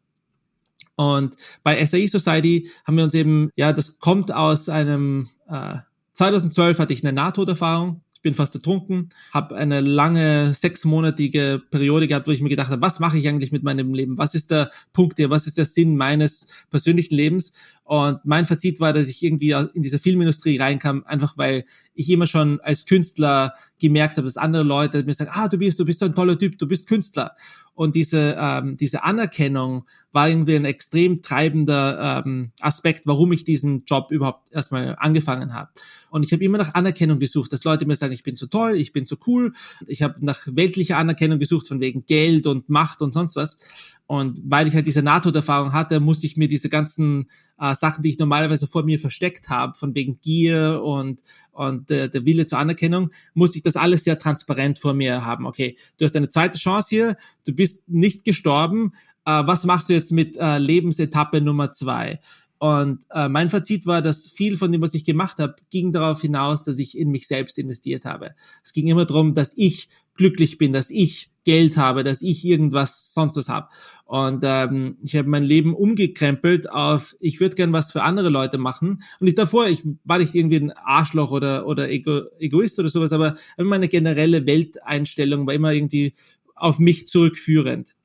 Und 0.95 1.36
bei 1.63 1.84
SAE 1.86 2.08
Society 2.08 2.69
haben 2.86 2.97
wir 2.97 3.03
uns 3.03 3.13
eben, 3.13 3.50
ja, 3.56 3.73
das 3.73 4.00
kommt 4.00 4.31
aus 4.33 4.69
einem, 4.69 5.27
äh, 5.48 5.77
2012 6.13 6.79
hatte 6.79 6.93
ich 6.93 7.04
eine 7.04 7.13
Nahtoderfahrung, 7.13 8.02
bin 8.25 8.33
fast 8.33 8.56
ertrunken, 8.56 9.10
habe 9.31 9.56
eine 9.56 9.81
lange 9.81 10.56
sechsmonatige 10.56 11.62
Periode 11.69 12.08
gehabt, 12.08 12.27
wo 12.27 12.31
ich 12.31 12.41
mir 12.41 12.50
gedacht 12.50 12.71
habe, 12.71 12.81
was 12.81 13.00
mache 13.00 13.19
ich 13.19 13.27
eigentlich 13.27 13.52
mit 13.52 13.62
meinem 13.62 13.93
Leben? 13.93 14.17
Was 14.17 14.33
ist 14.33 14.50
der 14.50 14.71
Punkt 14.93 15.17
hier? 15.17 15.29
Was 15.29 15.46
ist 15.46 15.60
der 15.60 15.65
Sinn 15.65 15.96
meines 15.96 16.48
persönlichen 16.71 17.13
Lebens? 17.13 17.54
Und 17.83 18.25
mein 18.25 18.46
Fazit 18.46 18.79
war, 18.79 18.93
dass 18.93 19.10
ich 19.10 19.21
irgendwie 19.21 19.52
in 19.52 19.83
diese 19.83 20.00
Filmindustrie 20.00 20.58
reinkam, 20.58 21.04
einfach 21.06 21.37
weil 21.37 21.65
ich 21.93 22.10
immer 22.10 22.25
schon 22.25 22.60
als 22.62 22.87
Künstler 22.87 23.54
gemerkt 23.79 24.17
habe, 24.17 24.25
dass 24.25 24.37
andere 24.37 24.63
Leute 24.63 25.04
mir 25.04 25.13
sagen, 25.13 25.29
ah, 25.31 25.48
du 25.48 25.60
bist, 25.60 25.79
du 25.79 25.85
bist 25.85 26.02
ein 26.02 26.15
toller 26.15 26.39
Typ, 26.39 26.58
du 26.58 26.67
bist 26.67 26.87
Künstler. 26.87 27.35
Und 27.76 27.96
diese, 27.96 28.36
ähm, 28.40 28.78
diese 28.78 29.04
Anerkennung 29.04 29.86
war 30.13 30.30
irgendwie 30.30 30.56
ein 30.56 30.63
extrem 30.63 31.21
treibender 31.21 32.23
ähm, 32.26 32.52
Aspekt, 32.62 33.06
warum 33.06 33.34
ich 33.34 33.44
diesen 33.44 33.84
Job 33.86 34.12
überhaupt 34.12 34.50
erstmal 34.54 34.96
angefangen 34.98 35.54
habe. 35.54 35.69
Und 36.10 36.23
ich 36.23 36.32
habe 36.32 36.42
immer 36.44 36.58
nach 36.58 36.73
Anerkennung 36.73 37.19
gesucht, 37.19 37.52
dass 37.52 37.65
Leute 37.65 37.86
mir 37.86 37.98
sagen, 37.98 38.13
ich 38.13 38.23
bin 38.23 38.36
so 38.36 38.48
toll, 38.48 38.76
ich 38.78 38.94
bin 38.94 39.04
so 39.04 39.17
cool. 39.28 39.52
Ich 39.88 40.02
habe 40.02 40.26
nach 40.26 40.48
weltlicher 40.48 40.98
Anerkennung 40.98 41.38
gesucht, 41.38 41.67
von 41.67 41.82
wegen 41.82 42.06
Geld 42.06 42.48
und 42.48 42.69
Macht 42.69 43.02
und 43.02 43.12
sonst 43.12 43.36
was. 43.36 43.98
Und 44.08 44.39
weil 44.45 44.67
ich 44.67 44.75
halt 44.75 44.85
diese 44.85 45.01
NATO-Erfahrung 45.01 45.73
hatte, 45.73 45.99
musste 45.99 46.27
ich 46.27 46.37
mir 46.37 46.47
diese 46.47 46.69
ganzen 46.69 47.29
äh, 47.60 47.73
Sachen, 47.73 48.03
die 48.03 48.10
ich 48.10 48.19
normalerweise 48.19 48.67
vor 48.67 48.83
mir 48.83 48.99
versteckt 48.99 49.49
habe, 49.49 49.75
von 49.75 49.95
wegen 49.95 50.19
Gier 50.19 50.81
und, 50.83 51.21
und 51.51 51.89
äh, 51.89 52.08
der 52.10 52.23
Wille 52.23 52.45
zur 52.45 52.60
Anerkennung, 52.60 53.10
musste 53.33 53.58
ich 53.58 53.63
das 53.63 53.75
alles 53.75 54.03
sehr 54.03 54.19
transparent 54.19 54.77
vor 54.77 54.93
mir 54.93 55.25
haben. 55.25 55.47
Okay, 55.47 55.75
du 55.97 56.06
hast 56.06 56.15
eine 56.15 56.29
zweite 56.29 56.60
Chance 56.60 56.89
hier, 56.89 57.17
du 57.45 57.53
bist 57.53 57.89
nicht 57.89 58.25
gestorben, 58.25 58.91
äh, 59.25 59.43
was 59.45 59.65
machst 59.65 59.89
du 59.89 59.93
jetzt 59.93 60.12
mit 60.12 60.37
äh, 60.37 60.60
Lebensetappe 60.60 61.41
Nummer 61.41 61.71
zwei? 61.71 62.19
Und 62.58 63.03
äh, 63.12 63.27
mein 63.27 63.49
Fazit 63.49 63.85
war, 63.85 64.01
dass 64.01 64.27
viel 64.27 64.58
von 64.58 64.71
dem, 64.71 64.81
was 64.81 64.93
ich 64.93 65.03
gemacht 65.03 65.39
habe, 65.39 65.56
ging 65.69 65.91
darauf 65.91 66.21
hinaus, 66.21 66.63
dass 66.63 66.79
ich 66.79 66.97
in 66.97 67.12
mich 67.12 67.27
selbst 67.27 67.60
investiert 67.60 68.06
habe. 68.06 68.31
Es 68.63 68.71
ging 68.71 68.87
immer 68.87 69.06
darum, 69.06 69.33
dass 69.33 69.53
ich 69.58 69.89
glücklich 70.15 70.58
bin, 70.58 70.71
dass 70.71 70.89
ich 70.89 71.29
Geld 71.43 71.77
habe, 71.77 72.03
dass 72.03 72.21
ich 72.21 72.43
irgendwas 72.43 73.13
sonst 73.13 73.35
was 73.35 73.49
habe. 73.49 73.69
Und 74.06 74.43
ähm, 74.43 74.97
ich 75.03 75.15
habe 75.15 75.29
mein 75.29 75.43
Leben 75.43 75.75
umgekrempelt 75.75 76.69
auf, 76.71 77.15
ich 77.19 77.39
würde 77.39 77.56
gern 77.56 77.71
was 77.71 77.91
für 77.91 78.03
andere 78.03 78.29
Leute 78.29 78.58
machen. 78.58 79.03
Und 79.19 79.27
ich 79.27 79.35
davor, 79.35 79.67
ich 79.67 79.83
war 80.03 80.17
nicht 80.17 80.33
irgendwie 80.33 80.58
ein 80.58 80.71
Arschloch 80.71 81.31
oder, 81.31 81.67
oder 81.67 81.89
Ego, 81.89 82.23
Egoist 82.39 82.79
oder 82.79 82.89
sowas, 82.89 83.12
aber 83.12 83.35
meine 83.58 83.87
generelle 83.87 84.47
Welteinstellung 84.47 85.45
war 85.45 85.53
immer 85.53 85.71
irgendwie 85.71 86.13
auf 86.56 86.79
mich 86.79 87.06
zurückführend. 87.06 87.95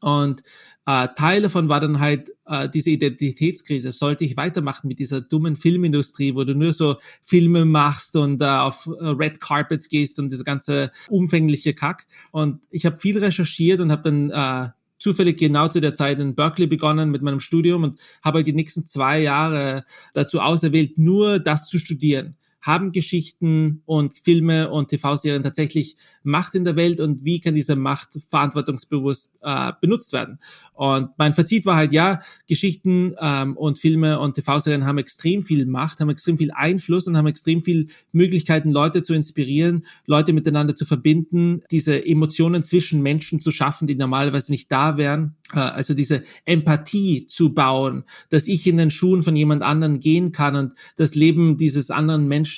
Und 0.00 0.42
äh, 0.86 1.08
Teil 1.16 1.42
davon 1.42 1.68
war 1.68 1.80
dann 1.80 1.98
halt 1.98 2.30
äh, 2.46 2.68
diese 2.68 2.90
Identitätskrise. 2.90 3.90
Sollte 3.90 4.24
ich 4.24 4.36
weitermachen 4.36 4.86
mit 4.86 5.00
dieser 5.00 5.20
dummen 5.20 5.56
Filmindustrie, 5.56 6.34
wo 6.36 6.44
du 6.44 6.54
nur 6.54 6.72
so 6.72 6.96
Filme 7.22 7.64
machst 7.64 8.14
und 8.14 8.40
äh, 8.40 8.46
auf 8.46 8.86
äh, 8.86 9.04
Red 9.04 9.40
Carpets 9.40 9.88
gehst 9.88 10.20
und 10.20 10.30
diese 10.30 10.44
ganze 10.44 10.92
umfängliche 11.08 11.74
Kack. 11.74 12.06
Und 12.30 12.62
ich 12.70 12.86
habe 12.86 12.98
viel 12.98 13.18
recherchiert 13.18 13.80
und 13.80 13.90
habe 13.90 14.02
dann 14.04 14.30
äh, 14.30 14.70
zufällig 14.98 15.38
genau 15.38 15.66
zu 15.68 15.80
der 15.80 15.92
Zeit 15.92 16.20
in 16.20 16.36
Berkeley 16.36 16.68
begonnen 16.68 17.10
mit 17.10 17.20
meinem 17.20 17.40
Studium 17.40 17.82
und 17.82 18.00
habe 18.22 18.38
halt 18.38 18.46
die 18.46 18.52
nächsten 18.52 18.84
zwei 18.84 19.20
Jahre 19.20 19.84
dazu 20.14 20.40
auserwählt, 20.40 20.98
nur 20.98 21.40
das 21.40 21.68
zu 21.68 21.78
studieren 21.80 22.36
haben 22.66 22.92
Geschichten 22.92 23.82
und 23.86 24.16
Filme 24.18 24.70
und 24.70 24.88
TV-Serien 24.88 25.42
tatsächlich 25.42 25.96
Macht 26.22 26.54
in 26.54 26.64
der 26.64 26.76
Welt 26.76 27.00
und 27.00 27.24
wie 27.24 27.40
kann 27.40 27.54
diese 27.54 27.76
Macht 27.76 28.18
verantwortungsbewusst 28.28 29.38
äh, 29.42 29.72
benutzt 29.80 30.12
werden? 30.12 30.38
Und 30.74 31.10
mein 31.16 31.32
Fazit 31.32 31.64
war 31.64 31.76
halt, 31.76 31.92
ja, 31.92 32.20
Geschichten 32.46 33.14
ähm, 33.20 33.56
und 33.56 33.78
Filme 33.78 34.18
und 34.20 34.34
TV-Serien 34.34 34.84
haben 34.84 34.98
extrem 34.98 35.42
viel 35.42 35.64
Macht, 35.66 36.00
haben 36.00 36.10
extrem 36.10 36.36
viel 36.36 36.50
Einfluss 36.50 37.06
und 37.06 37.16
haben 37.16 37.26
extrem 37.26 37.62
viel 37.62 37.86
Möglichkeiten, 38.12 38.72
Leute 38.72 39.02
zu 39.02 39.14
inspirieren, 39.14 39.86
Leute 40.06 40.32
miteinander 40.32 40.74
zu 40.74 40.84
verbinden, 40.84 41.62
diese 41.70 42.04
Emotionen 42.04 42.64
zwischen 42.64 43.02
Menschen 43.02 43.40
zu 43.40 43.50
schaffen, 43.50 43.86
die 43.86 43.94
normalerweise 43.94 44.52
nicht 44.52 44.70
da 44.70 44.96
wären. 44.96 45.36
Äh, 45.52 45.60
also 45.60 45.94
diese 45.94 46.22
Empathie 46.44 47.26
zu 47.28 47.54
bauen, 47.54 48.04
dass 48.30 48.48
ich 48.48 48.66
in 48.66 48.76
den 48.76 48.90
Schuhen 48.90 49.22
von 49.22 49.36
jemand 49.36 49.62
anderen 49.62 50.00
gehen 50.00 50.32
kann 50.32 50.56
und 50.56 50.74
das 50.96 51.14
Leben 51.14 51.56
dieses 51.56 51.90
anderen 51.90 52.26
Menschen 52.26 52.55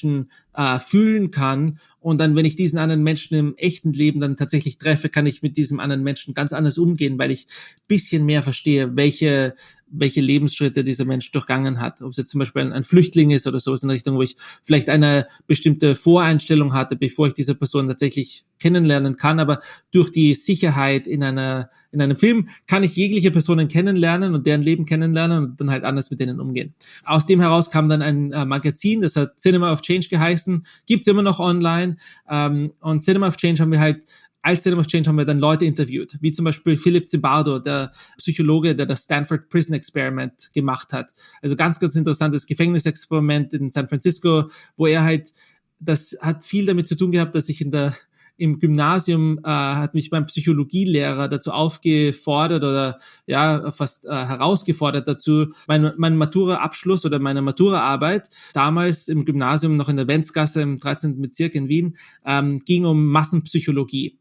äh, 0.55 0.79
fühlen 0.79 1.31
kann. 1.31 1.79
Und 2.01 2.19
dann, 2.19 2.37
wenn 2.37 2.45
ich 2.45 2.57
diesen 2.57 2.79
anderen 2.79 3.03
Menschen 3.03 3.37
im 3.37 3.55
echten 3.57 3.93
Leben 3.93 4.21
dann 4.21 4.37
tatsächlich 4.37 4.79
treffe, 4.79 5.09
kann 5.09 5.27
ich 5.27 5.43
mit 5.43 5.57
diesem 5.57 5.81
anderen 5.81 6.03
Menschen 6.03 6.35
ganz 6.35 6.53
anders 6.53 6.79
umgehen, 6.79 7.19
weil 7.19 7.31
ich 7.31 7.47
bisschen 7.87 8.25
mehr 8.25 8.43
verstehe, 8.43 8.97
welche, 8.97 9.55
welche 9.91 10.21
Lebensschritte 10.21 10.85
dieser 10.85 11.05
Mensch 11.05 11.31
durchgangen 11.31 11.81
hat. 11.81 12.03
Ob 12.03 12.11
es 12.11 12.17
jetzt 12.17 12.31
zum 12.31 12.39
Beispiel 12.41 12.63
ein, 12.63 12.73
ein 12.73 12.85
Flüchtling 12.85 13.31
ist 13.31 13.47
oder 13.47 13.59
sowas 13.59 13.83
in 13.83 13.91
Richtung, 13.91 14.17
wo 14.17 14.23
ich 14.23 14.37
vielleicht 14.65 14.89
eine 14.89 15.27
bestimmte 15.47 15.95
Voreinstellung 15.95 16.75
hatte, 16.75 16.97
bevor 16.97 17.27
ich 17.27 17.35
diese 17.35 17.55
Person 17.55 17.89
tatsächlich 17.89 18.45
kennenlernen 18.59 19.17
kann. 19.17 19.41
Aber 19.41 19.61
durch 19.93 20.11
die 20.11 20.35
Sicherheit 20.35 21.07
in 21.07 21.23
einer, 21.23 21.71
in 21.93 22.01
einem 22.01 22.17
Film 22.17 22.49
kann 22.67 22.83
ich 22.83 22.97
jegliche 22.97 23.31
Personen 23.31 23.69
kennenlernen 23.69 24.35
und 24.35 24.47
deren 24.47 24.63
Leben 24.63 24.85
kennenlernen 24.85 25.45
und 25.45 25.61
dann 25.61 25.71
halt 25.71 25.85
anders 25.85 26.11
mit 26.11 26.21
denen 26.21 26.41
umgehen. 26.41 26.75
Aus 27.05 27.27
dem 27.27 27.41
heraus 27.41 27.71
kam 27.71 27.89
dann 27.89 28.03
ein 28.03 28.33
äh, 28.33 28.45
Magazin, 28.45 29.01
das 29.01 29.17
hat 29.17 29.39
Cinema 29.39 29.73
of 29.73 29.83
Change 29.83 30.09
geheißen, 30.09 30.65
gibt's 30.87 31.07
immer 31.07 31.23
noch 31.23 31.41
online. 31.41 31.97
Ähm, 32.29 32.73
und 32.81 33.01
Cinema 33.01 33.29
of 33.29 33.37
Change 33.37 33.63
haben 33.63 33.73
wir 33.73 33.81
halt 33.81 34.05
als 34.43 34.63
Cinema 34.63 34.81
of 34.81 34.87
Change 34.87 35.09
haben 35.09 35.17
wir 35.17 35.25
dann 35.25 35.39
Leute 35.39 35.65
interviewt, 35.65 36.17
wie 36.21 36.33
zum 36.33 36.45
Beispiel 36.45 36.77
Philip 36.77 37.09
Zimbardo, 37.09 37.59
der 37.59 37.93
Psychologe, 38.19 38.75
der 38.75 38.87
das 38.87 39.05
Stanford 39.05 39.49
Prison 39.49 39.75
Experiment 39.75 40.51
gemacht 40.55 40.93
hat. 40.93 41.13
Also 41.43 41.57
ganz, 41.57 41.79
ganz 41.81 41.97
interessantes 41.97 42.47
Gefängnisexperiment 42.47 43.53
in 43.53 43.69
San 43.69 43.89
Francisco, 43.89 44.49
wo 44.77 44.87
er 44.87 45.03
halt, 45.03 45.33
das 45.81 46.17
hat 46.21 46.45
viel 46.45 46.67
damit 46.67 46.87
zu 46.87 46.97
tun 46.97 47.11
gehabt, 47.13 47.35
dass 47.35 47.49
ich 47.49 47.61
in 47.61 47.71
der 47.71 47.95
im 48.39 48.61
Gymnasium 48.61 49.41
äh, 49.43 49.49
hat 49.49 49.95
mich 49.95 50.13
mein 50.13 50.27
Psychologielehrer 50.27 51.29
dazu 51.29 51.51
aufgefordert 51.51 52.63
oder 52.63 52.99
ja 53.27 53.71
fast 53.73 54.07
äh, 54.07 54.11
herausgefordert 54.11 55.09
dazu, 55.09 55.49
mein, 55.67 55.93
mein 55.97 56.17
Matura-Abschluss 56.17 57.05
oder 57.05 57.19
meine 57.19 57.43
Matura-Arbeit 57.43 58.31
damals 58.55 59.09
im 59.09 59.25
Gymnasium 59.25 59.77
noch 59.77 59.89
in 59.89 59.97
der 59.97 60.07
Wenzgasse 60.07 60.63
im 60.63 60.79
13. 60.79 61.21
Bezirk 61.21 61.57
in 61.57 61.69
Wien 61.69 61.97
ähm, 62.25 62.61
ging 62.61 62.85
um 62.85 63.09
Massenpsychologie. 63.09 64.19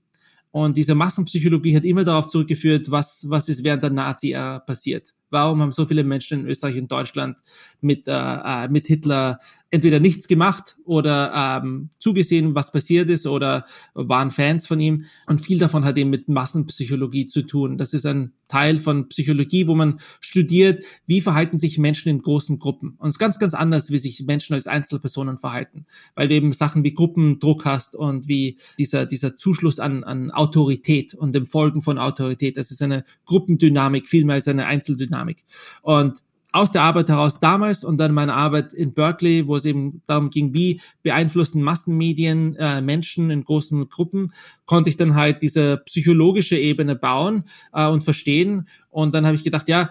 Und 0.51 0.77
diese 0.77 0.95
Massenpsychologie 0.95 1.75
hat 1.75 1.83
immer 1.83 2.03
darauf 2.03 2.27
zurückgeführt, 2.27 2.89
was, 2.89 3.25
was 3.29 3.49
ist 3.49 3.63
während 3.63 3.83
der 3.83 3.89
Nazi-Ära 3.91 4.59
passiert. 4.59 5.13
Warum 5.29 5.61
haben 5.61 5.71
so 5.71 5.85
viele 5.85 6.03
Menschen 6.03 6.41
in 6.41 6.47
Österreich 6.47 6.77
und 6.77 6.91
Deutschland 6.91 7.39
mit, 7.81 8.07
äh, 8.07 8.11
äh, 8.11 8.67
mit 8.69 8.87
Hitler 8.87 9.39
entweder 9.69 9.99
nichts 9.99 10.27
gemacht 10.27 10.77
oder 10.85 11.61
ähm, 11.63 11.89
zugesehen, 11.99 12.55
was 12.55 12.71
passiert 12.71 13.09
ist 13.09 13.27
oder 13.27 13.65
waren 13.93 14.31
Fans 14.31 14.65
von 14.65 14.79
ihm? 14.79 15.05
Und 15.27 15.41
viel 15.41 15.59
davon 15.59 15.83
hat 15.83 15.97
eben 15.97 16.09
mit 16.09 16.29
Massenpsychologie 16.29 17.25
zu 17.27 17.41
tun. 17.41 17.77
Das 17.77 17.93
ist 17.93 18.05
ein 18.05 18.33
Teil 18.47 18.77
von 18.77 19.09
Psychologie, 19.09 19.67
wo 19.67 19.75
man 19.75 19.99
studiert, 20.21 20.85
wie 21.05 21.21
verhalten 21.21 21.57
sich 21.57 21.77
Menschen 21.77 22.09
in 22.09 22.21
großen 22.21 22.59
Gruppen. 22.59 22.95
Und 22.97 23.09
es 23.09 23.15
ist 23.15 23.19
ganz, 23.19 23.39
ganz 23.39 23.53
anders, 23.53 23.91
wie 23.91 23.97
sich 23.97 24.23
Menschen 24.25 24.53
als 24.53 24.67
Einzelpersonen 24.67 25.37
verhalten, 25.37 25.85
weil 26.15 26.29
du 26.29 26.35
eben 26.35 26.53
Sachen 26.53 26.83
wie 26.83 26.93
Gruppendruck 26.93 27.65
hast 27.65 27.95
und 27.95 28.27
wie 28.27 28.57
dieser, 28.77 29.05
dieser 29.05 29.35
Zuschluss 29.35 29.79
an, 29.79 30.03
an 30.03 30.31
Autorität 30.31 31.13
und 31.13 31.33
dem 31.33 31.45
Folgen 31.45 31.81
von 31.81 31.97
Autorität. 31.97 32.57
Das 32.57 32.71
ist 32.71 32.81
eine 32.81 33.03
Gruppendynamik 33.25 34.07
viel 34.07 34.23
mehr 34.23 34.35
als 34.35 34.47
eine 34.47 34.65
Einzeldynamik. 34.65 35.16
Dynamik. 35.17 35.43
Und 35.81 36.23
aus 36.53 36.71
der 36.71 36.81
Arbeit 36.81 37.09
heraus 37.09 37.39
damals 37.39 37.83
und 37.83 37.97
dann 37.97 38.13
meine 38.13 38.33
Arbeit 38.33 38.73
in 38.73 38.93
Berkeley, 38.93 39.47
wo 39.47 39.57
es 39.57 39.65
eben 39.65 40.01
darum 40.07 40.29
ging, 40.29 40.53
wie 40.53 40.81
beeinflussen 41.03 41.61
Massenmedien 41.61 42.55
äh, 42.55 42.81
Menschen 42.81 43.29
in 43.29 43.43
großen 43.43 43.89
Gruppen, 43.89 44.31
konnte 44.65 44.89
ich 44.89 44.97
dann 44.97 45.13
halt 45.13 45.41
diese 45.41 45.77
psychologische 45.85 46.57
Ebene 46.57 46.95
bauen 46.95 47.43
äh, 47.73 47.87
und 47.87 48.03
verstehen. 48.03 48.67
Und 48.89 49.13
dann 49.13 49.25
habe 49.25 49.35
ich 49.35 49.43
gedacht, 49.43 49.67
ja, 49.67 49.89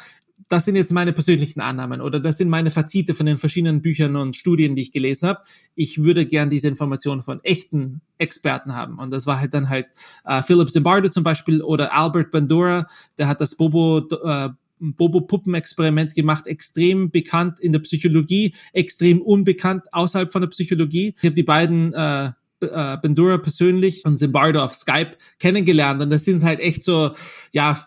das 0.49 0.65
sind 0.65 0.77
jetzt 0.77 0.93
meine 0.93 1.13
persönlichen 1.13 1.61
Annahmen 1.61 2.01
oder 2.01 2.21
das 2.21 2.39
sind 2.39 2.49
meine 2.49 2.71
Fazite 2.71 3.15
von 3.15 3.27
den 3.27 3.39
verschiedenen 3.39 3.83
Büchern 3.83 4.17
und 4.17 4.37
Studien, 4.37 4.77
die 4.77 4.83
ich 4.83 4.93
gelesen 4.93 5.29
habe. 5.29 5.41
Ich 5.75 6.05
würde 6.05 6.25
gern 6.25 6.51
diese 6.51 6.69
Informationen 6.69 7.23
von 7.23 7.43
echten 7.43 8.01
Experten 8.19 8.75
haben. 8.75 8.99
Und 8.99 9.11
das 9.11 9.27
war 9.27 9.41
halt 9.41 9.55
dann 9.55 9.69
halt 9.69 9.87
äh, 10.25 10.43
Philip 10.43 10.71
Zimbardo 10.71 11.09
zum 11.09 11.25
Beispiel 11.25 11.63
oder 11.63 11.95
Albert 11.95 12.31
Bandura, 12.31 12.87
der 13.19 13.29
hat 13.29 13.41
das 13.41 13.57
Bobo 13.57 13.99
äh, 13.99 14.51
Bobo-Puppen-Experiment 14.79 16.15
gemacht, 16.15 16.47
extrem 16.47 17.11
bekannt 17.11 17.61
in 17.61 17.73
der 17.73 17.81
Psychologie, 17.81 18.55
extrem 18.73 19.23
unbekannt 19.23 19.85
außerhalb 19.93 20.31
von 20.31 20.43
der 20.43 20.49
Psychologie. 20.49 21.15
Ich 21.17 21.25
habe 21.25 21.35
die 21.35 21.43
beiden 21.43 21.93
äh, 21.95 22.33
äh, 22.61 22.97
Bandura 22.97 23.39
persönlich 23.39 24.05
und 24.05 24.17
Zimbardo 24.17 24.63
auf 24.63 24.75
Skype 24.75 25.17
kennengelernt 25.39 26.03
und 26.03 26.11
das 26.11 26.25
sind 26.25 26.43
halt 26.43 26.61
echt 26.61 26.83
so, 26.83 27.13
ja, 27.53 27.85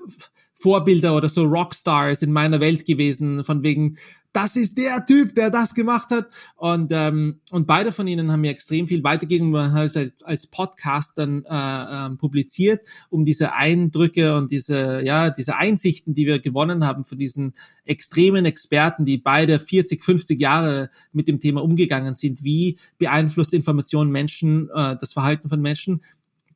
Vorbilder 0.60 1.16
oder 1.16 1.30
so 1.30 1.46
Rockstars 1.46 2.22
in 2.22 2.34
meiner 2.34 2.60
Welt 2.60 2.86
gewesen, 2.86 3.46
von 3.46 3.64
wegen, 3.64 3.98
das 4.34 4.58
ist 4.58 4.78
der 4.78 5.06
Typ, 5.06 5.34
der 5.34 5.50
das 5.50 5.74
gemacht 5.74 6.12
hat. 6.12 6.34
Und, 6.58 6.92
ähm, 6.94 7.40
und 7.50 7.66
beide 7.66 7.94
von 7.94 8.08
ihnen 8.08 8.30
haben 8.30 8.42
mir 8.42 8.52
extrem 8.52 8.86
viel 8.86 9.02
weitergegeben, 9.04 9.56
halt 9.56 9.96
als, 9.96 10.14
als 10.22 10.48
Podcast 10.48 11.18
dann 11.18 11.46
äh, 11.46 11.52
ähm, 11.52 12.18
publiziert, 12.18 12.86
um 13.10 13.24
diese 13.24 13.54
Eindrücke 13.54 14.36
und 14.36 14.52
diese, 14.52 15.02
ja, 15.02 15.30
diese 15.30 15.56
Einsichten, 15.56 16.14
die 16.14 16.26
wir 16.26 16.40
gewonnen 16.40 16.86
haben 16.86 17.06
von 17.06 17.18
diesen 17.18 17.54
extremen 17.86 18.46
Experten, 18.46 19.06
die 19.06 19.18
beide 19.18 19.60
40, 19.60 20.04
50 20.04 20.40
Jahre 20.40 20.90
mit 21.14 21.30
dem 21.30 21.40
Thema 21.40 21.64
umgegangen 21.64 22.16
sind. 22.16 22.44
Wie 22.44 22.78
beeinflusst 22.98 23.54
Information 23.54 24.12
Menschen, 24.12 24.70
äh, 24.76 24.98
das 25.00 25.14
Verhalten 25.14 25.48
von 25.48 25.62
Menschen? 25.62 26.02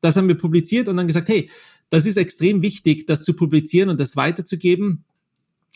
Das 0.02 0.16
haben 0.16 0.28
wir 0.28 0.36
publiziert 0.36 0.88
und 0.88 0.98
dann 0.98 1.06
gesagt, 1.06 1.28
hey, 1.28 1.48
das 1.90 2.06
ist 2.06 2.16
extrem 2.16 2.62
wichtig, 2.62 3.06
das 3.06 3.22
zu 3.24 3.34
publizieren 3.34 3.88
und 3.88 4.00
das 4.00 4.16
weiterzugeben 4.16 5.04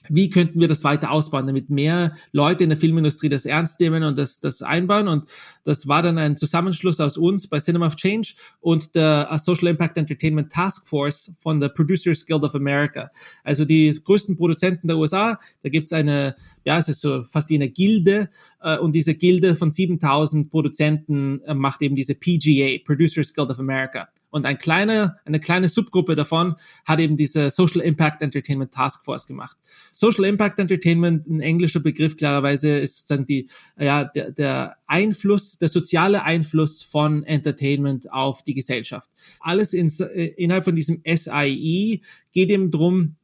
wie 0.09 0.31
könnten 0.31 0.61
wir 0.61 0.69
das 0.69 0.85
weiter 0.85 1.11
ausbauen, 1.11 1.47
damit 1.47 1.71
mehr 1.71 2.15
Leute 2.33 2.65
in 2.65 2.71
der 2.71 2.79
Filmindustrie 2.79 3.29
das 3.29 3.45
ernst 3.47 3.81
nehmen 3.81 4.03
und 4.05 4.17
das, 4.17 4.41
das 4.41 4.63
einbauen. 4.63 5.09
Und 5.09 5.29
das 5.65 5.89
war 5.89 6.03
dann 6.03 6.19
ein 6.19 6.37
Zusammenschluss 6.37 7.01
aus 7.01 7.17
uns 7.19 7.49
bei 7.49 7.59
Cinema 7.59 7.87
of 7.87 7.97
Change 7.97 8.35
und 8.61 8.95
der 8.95 9.29
uh, 9.33 9.39
Social 9.39 9.69
Impact 9.69 9.97
Entertainment 9.97 10.53
Task 10.53 10.87
Force 10.87 11.33
von 11.39 11.61
der 11.61 11.69
Producers 11.71 12.25
Guild 12.25 12.45
of 12.45 12.55
America. 12.55 13.11
Also 13.43 13.65
die 13.65 13.99
größten 14.03 14.37
Produzenten 14.37 14.89
der 14.89 14.99
USA. 14.99 15.39
Da 15.63 15.69
gibt's 15.69 15.93
eine, 15.93 16.35
ja, 16.65 16.79
es 16.79 16.89
ist 16.89 17.01
so 17.01 17.23
fast 17.23 17.51
wie 17.51 17.57
eine 17.57 17.69
Gilde. 17.69 18.29
Äh, 18.63 18.79
und 18.79 18.93
diese 18.93 19.15
Gilde 19.15 19.57
von 19.57 19.71
7000 19.71 20.51
Produzenten 20.51 21.43
äh, 21.43 21.55
macht 21.55 21.83
eben 21.83 21.95
diese 21.95 22.15
PGA, 22.15 22.79
Producers 22.85 23.35
Guild 23.35 23.51
of 23.51 23.59
America. 23.59 24.09
Und 24.31 24.47
ein 24.47 24.59
kleiner, 24.59 25.17
eine 25.25 25.41
kleine 25.41 25.69
Subgruppe 25.69 26.15
davon 26.15 26.55
hat 26.87 27.01
eben 27.01 27.17
diese 27.17 27.51
Social 27.51 27.81
Impact 27.81 28.23
Entertainment 28.23 28.73
Task 28.73 29.05
Force 29.05 29.27
gemacht. 29.27 29.57
Social 29.91 30.25
Impact 30.25 30.59
Entertainment, 30.59 31.27
ein 31.27 31.41
englischer 31.41 31.81
Begriff 31.81 32.17
klarerweise, 32.17 32.79
ist 32.79 32.99
sozusagen 32.99 33.27
die, 33.27 33.49
ja, 33.79 34.05
der, 34.05 34.33
der 34.33 34.77
Einfluss, 34.87 35.59
der 35.59 35.69
soziale 35.69 36.25
Einfluss 36.25 36.83
von 36.83 37.25
Entertainment 37.25 38.13
auf 38.13 38.43
die 38.43 38.55
Gesellschaft. 38.55 39.11
Alles 39.41 39.73
in, 39.73 39.89
äh, 40.01 40.27
innerhalb 40.37 40.65
von 40.65 40.77
diesem 40.77 41.03
SIE 41.07 42.01
geht 42.33 42.51
eben 42.51 42.71
drum, 42.71 43.17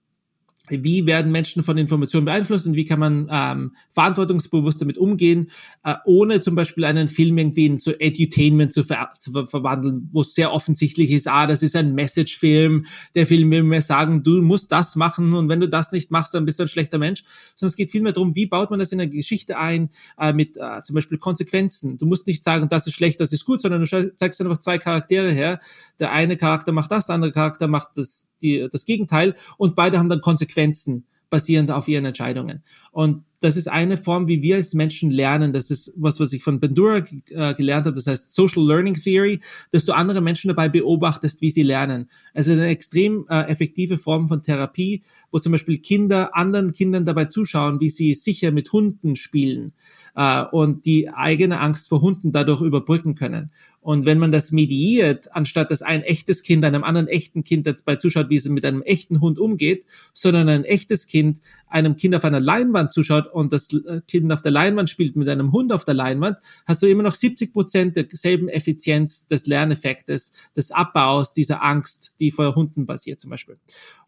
wie 0.70 1.06
werden 1.06 1.30
Menschen 1.30 1.62
von 1.62 1.76
Informationen 1.76 2.24
beeinflusst 2.24 2.66
und 2.66 2.74
wie 2.74 2.86
kann 2.86 2.98
man 2.98 3.28
ähm, 3.30 3.76
verantwortungsbewusst 3.90 4.80
damit 4.80 4.96
umgehen, 4.96 5.50
äh, 5.84 5.94
ohne 6.06 6.40
zum 6.40 6.54
Beispiel 6.54 6.84
einen 6.84 7.08
Film 7.08 7.36
irgendwie 7.36 7.66
in 7.66 7.76
so 7.76 7.92
Edutainment 7.92 8.72
zu, 8.72 8.82
ver 8.82 9.10
zu 9.18 9.32
ver 9.32 9.46
verwandeln, 9.46 10.08
wo 10.12 10.22
es 10.22 10.34
sehr 10.34 10.52
offensichtlich 10.52 11.10
ist, 11.10 11.28
ah, 11.28 11.46
das 11.46 11.62
ist 11.62 11.76
ein 11.76 11.94
Message-Film, 11.94 12.86
der 13.14 13.26
Film 13.26 13.50
will 13.50 13.62
mir 13.62 13.82
sagen, 13.82 14.22
du 14.22 14.40
musst 14.40 14.72
das 14.72 14.96
machen 14.96 15.34
und 15.34 15.50
wenn 15.50 15.60
du 15.60 15.68
das 15.68 15.92
nicht 15.92 16.10
machst, 16.10 16.32
dann 16.32 16.46
bist 16.46 16.58
du 16.58 16.64
ein 16.64 16.68
schlechter 16.68 16.98
Mensch, 16.98 17.24
sondern 17.56 17.70
es 17.70 17.76
geht 17.76 17.90
vielmehr 17.90 18.12
darum, 18.12 18.34
wie 18.34 18.46
baut 18.46 18.70
man 18.70 18.78
das 18.78 18.90
in 18.92 19.00
eine 19.00 19.10
Geschichte 19.10 19.58
ein, 19.58 19.90
äh, 20.18 20.32
mit 20.32 20.56
äh, 20.56 20.82
zum 20.82 20.94
Beispiel 20.94 21.18
Konsequenzen. 21.18 21.98
Du 21.98 22.06
musst 22.06 22.26
nicht 22.26 22.42
sagen, 22.42 22.68
das 22.70 22.86
ist 22.86 22.94
schlecht, 22.94 23.20
das 23.20 23.32
ist 23.32 23.44
gut, 23.44 23.60
sondern 23.60 23.84
du 23.84 24.16
zeigst 24.16 24.40
einfach 24.40 24.58
zwei 24.58 24.78
Charaktere 24.78 25.30
her. 25.30 25.60
Der 25.98 26.12
eine 26.12 26.38
Charakter 26.38 26.72
macht 26.72 26.90
das, 26.90 27.06
der 27.06 27.16
andere 27.16 27.32
Charakter 27.32 27.68
macht 27.68 27.88
das, 27.96 28.30
die, 28.44 28.68
das 28.70 28.84
Gegenteil 28.84 29.34
und 29.56 29.74
beide 29.74 29.98
haben 29.98 30.08
dann 30.08 30.20
Konsequenzen 30.20 31.06
basierend 31.30 31.72
auf 31.72 31.88
ihren 31.88 32.04
Entscheidungen. 32.04 32.62
Und 32.92 33.24
das 33.44 33.58
ist 33.58 33.68
eine 33.68 33.98
Form, 33.98 34.26
wie 34.26 34.40
wir 34.40 34.56
als 34.56 34.72
Menschen 34.72 35.10
lernen. 35.10 35.52
Das 35.52 35.70
ist 35.70 35.92
was, 35.98 36.18
was 36.18 36.32
ich 36.32 36.42
von 36.42 36.60
Bandura 36.60 37.02
äh, 37.28 37.52
gelernt 37.52 37.84
habe. 37.84 37.94
Das 37.94 38.06
heißt 38.06 38.34
Social 38.34 38.66
Learning 38.66 38.94
Theory, 38.94 39.40
dass 39.70 39.84
du 39.84 39.92
andere 39.92 40.22
Menschen 40.22 40.48
dabei 40.48 40.70
beobachtest, 40.70 41.42
wie 41.42 41.50
sie 41.50 41.62
lernen. 41.62 42.08
Also 42.32 42.52
eine 42.52 42.68
extrem 42.68 43.26
äh, 43.28 43.42
effektive 43.42 43.98
Form 43.98 44.28
von 44.28 44.42
Therapie, 44.42 45.02
wo 45.30 45.38
zum 45.38 45.52
Beispiel 45.52 45.76
Kinder 45.76 46.34
anderen 46.34 46.72
Kindern 46.72 47.04
dabei 47.04 47.26
zuschauen, 47.26 47.80
wie 47.80 47.90
sie 47.90 48.14
sicher 48.14 48.50
mit 48.50 48.72
Hunden 48.72 49.14
spielen 49.14 49.72
äh, 50.16 50.44
und 50.44 50.86
die 50.86 51.10
eigene 51.10 51.60
Angst 51.60 51.90
vor 51.90 52.00
Hunden 52.00 52.32
dadurch 52.32 52.62
überbrücken 52.62 53.14
können. 53.14 53.50
Und 53.84 54.06
wenn 54.06 54.18
man 54.18 54.32
das 54.32 54.50
mediiert, 54.50 55.36
anstatt 55.36 55.70
dass 55.70 55.82
ein 55.82 56.00
echtes 56.00 56.42
Kind 56.42 56.64
einem 56.64 56.84
anderen 56.84 57.06
echten 57.06 57.44
Kind 57.44 57.66
dabei 57.66 57.96
zuschaut, 57.96 58.30
wie 58.30 58.36
es 58.36 58.48
mit 58.48 58.64
einem 58.64 58.80
echten 58.80 59.20
Hund 59.20 59.38
umgeht, 59.38 59.84
sondern 60.14 60.48
ein 60.48 60.64
echtes 60.64 61.06
Kind 61.06 61.40
einem 61.68 61.96
Kind 61.96 62.14
auf 62.14 62.24
einer 62.24 62.40
Leinwand 62.40 62.92
zuschaut 62.92 63.30
und 63.34 63.52
das 63.52 63.72
äh, 63.72 64.00
Kind 64.06 64.32
auf 64.32 64.42
der 64.42 64.52
Leinwand 64.52 64.88
spielt 64.88 65.16
mit 65.16 65.28
einem 65.28 65.52
Hund 65.52 65.72
auf 65.72 65.84
der 65.84 65.94
Leinwand, 65.94 66.38
hast 66.66 66.82
du 66.82 66.86
immer 66.86 67.02
noch 67.02 67.14
70 67.14 67.52
Prozent 67.52 67.96
derselben 67.96 68.48
Effizienz 68.48 69.26
des 69.26 69.46
Lerneffektes, 69.46 70.32
des 70.56 70.70
Abbaus 70.70 71.32
dieser 71.32 71.62
Angst, 71.62 72.14
die 72.20 72.30
vor 72.30 72.54
Hunden 72.54 72.86
basiert 72.86 73.20
zum 73.20 73.30
Beispiel. 73.30 73.58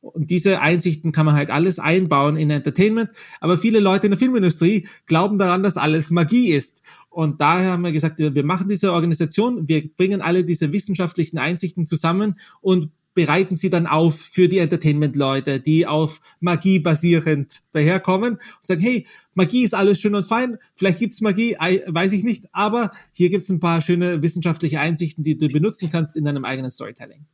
Und 0.00 0.30
diese 0.30 0.60
Einsichten 0.60 1.10
kann 1.10 1.26
man 1.26 1.34
halt 1.34 1.50
alles 1.50 1.78
einbauen 1.78 2.36
in 2.36 2.50
Entertainment. 2.50 3.10
Aber 3.40 3.58
viele 3.58 3.80
Leute 3.80 4.06
in 4.06 4.12
der 4.12 4.18
Filmindustrie 4.18 4.86
glauben 5.06 5.38
daran, 5.38 5.64
dass 5.64 5.76
alles 5.76 6.10
Magie 6.10 6.52
ist. 6.52 6.82
Und 7.08 7.40
daher 7.40 7.72
haben 7.72 7.82
wir 7.82 7.92
gesagt, 7.92 8.18
wir 8.18 8.44
machen 8.44 8.68
diese 8.68 8.92
Organisation, 8.92 9.68
wir 9.68 9.88
bringen 9.94 10.20
alle 10.20 10.44
diese 10.44 10.72
wissenschaftlichen 10.72 11.38
Einsichten 11.38 11.86
zusammen 11.86 12.38
und 12.60 12.90
bereiten 13.16 13.56
sie 13.56 13.70
dann 13.70 13.86
auf 13.86 14.20
für 14.20 14.46
die 14.46 14.58
Entertainment-Leute, 14.58 15.58
die 15.58 15.86
auf 15.86 16.20
Magie 16.38 16.78
basierend 16.78 17.62
daherkommen 17.72 18.34
und 18.34 18.40
sagen, 18.60 18.82
hey, 18.82 19.06
Magie 19.34 19.64
ist 19.64 19.74
alles 19.74 19.98
schön 19.98 20.14
und 20.14 20.26
fein, 20.26 20.58
vielleicht 20.76 20.98
gibt's 20.98 21.22
Magie, 21.22 21.56
weiß 21.56 22.12
ich 22.12 22.22
nicht, 22.22 22.44
aber 22.52 22.90
hier 23.12 23.30
gibt's 23.30 23.48
ein 23.48 23.58
paar 23.58 23.80
schöne 23.80 24.20
wissenschaftliche 24.20 24.80
Einsichten, 24.80 25.24
die 25.24 25.36
du 25.36 25.48
benutzen 25.48 25.90
kannst 25.90 26.14
in 26.16 26.26
deinem 26.26 26.44
eigenen 26.44 26.70
Storytelling. 26.70 27.24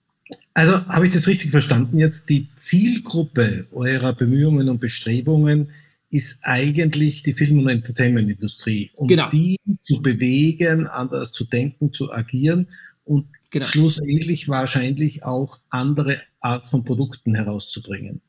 Also 0.54 0.86
habe 0.86 1.08
ich 1.08 1.12
das 1.12 1.26
richtig 1.26 1.50
verstanden 1.50 1.98
jetzt? 1.98 2.28
Die 2.28 2.48
Zielgruppe 2.56 3.66
eurer 3.72 4.12
Bemühungen 4.12 4.68
und 4.68 4.80
Bestrebungen 4.80 5.70
ist 6.10 6.38
eigentlich 6.42 7.24
die 7.24 7.32
Film- 7.32 7.58
und 7.58 7.68
Entertainment-Industrie, 7.68 8.90
um 8.94 9.08
genau. 9.08 9.28
die 9.28 9.56
zu 9.80 10.00
bewegen, 10.00 10.86
anders 10.86 11.32
zu 11.32 11.44
denken, 11.44 11.92
zu 11.92 12.12
agieren 12.12 12.68
und 13.04 13.26
genau. 13.52 13.66
schlussendlich 13.66 14.48
wahrscheinlich 14.48 15.24
auch 15.24 15.60
andere 15.70 16.20
Art 16.40 16.66
von 16.66 16.84
Produkten 16.84 17.34
herauszubringen. 17.36 18.20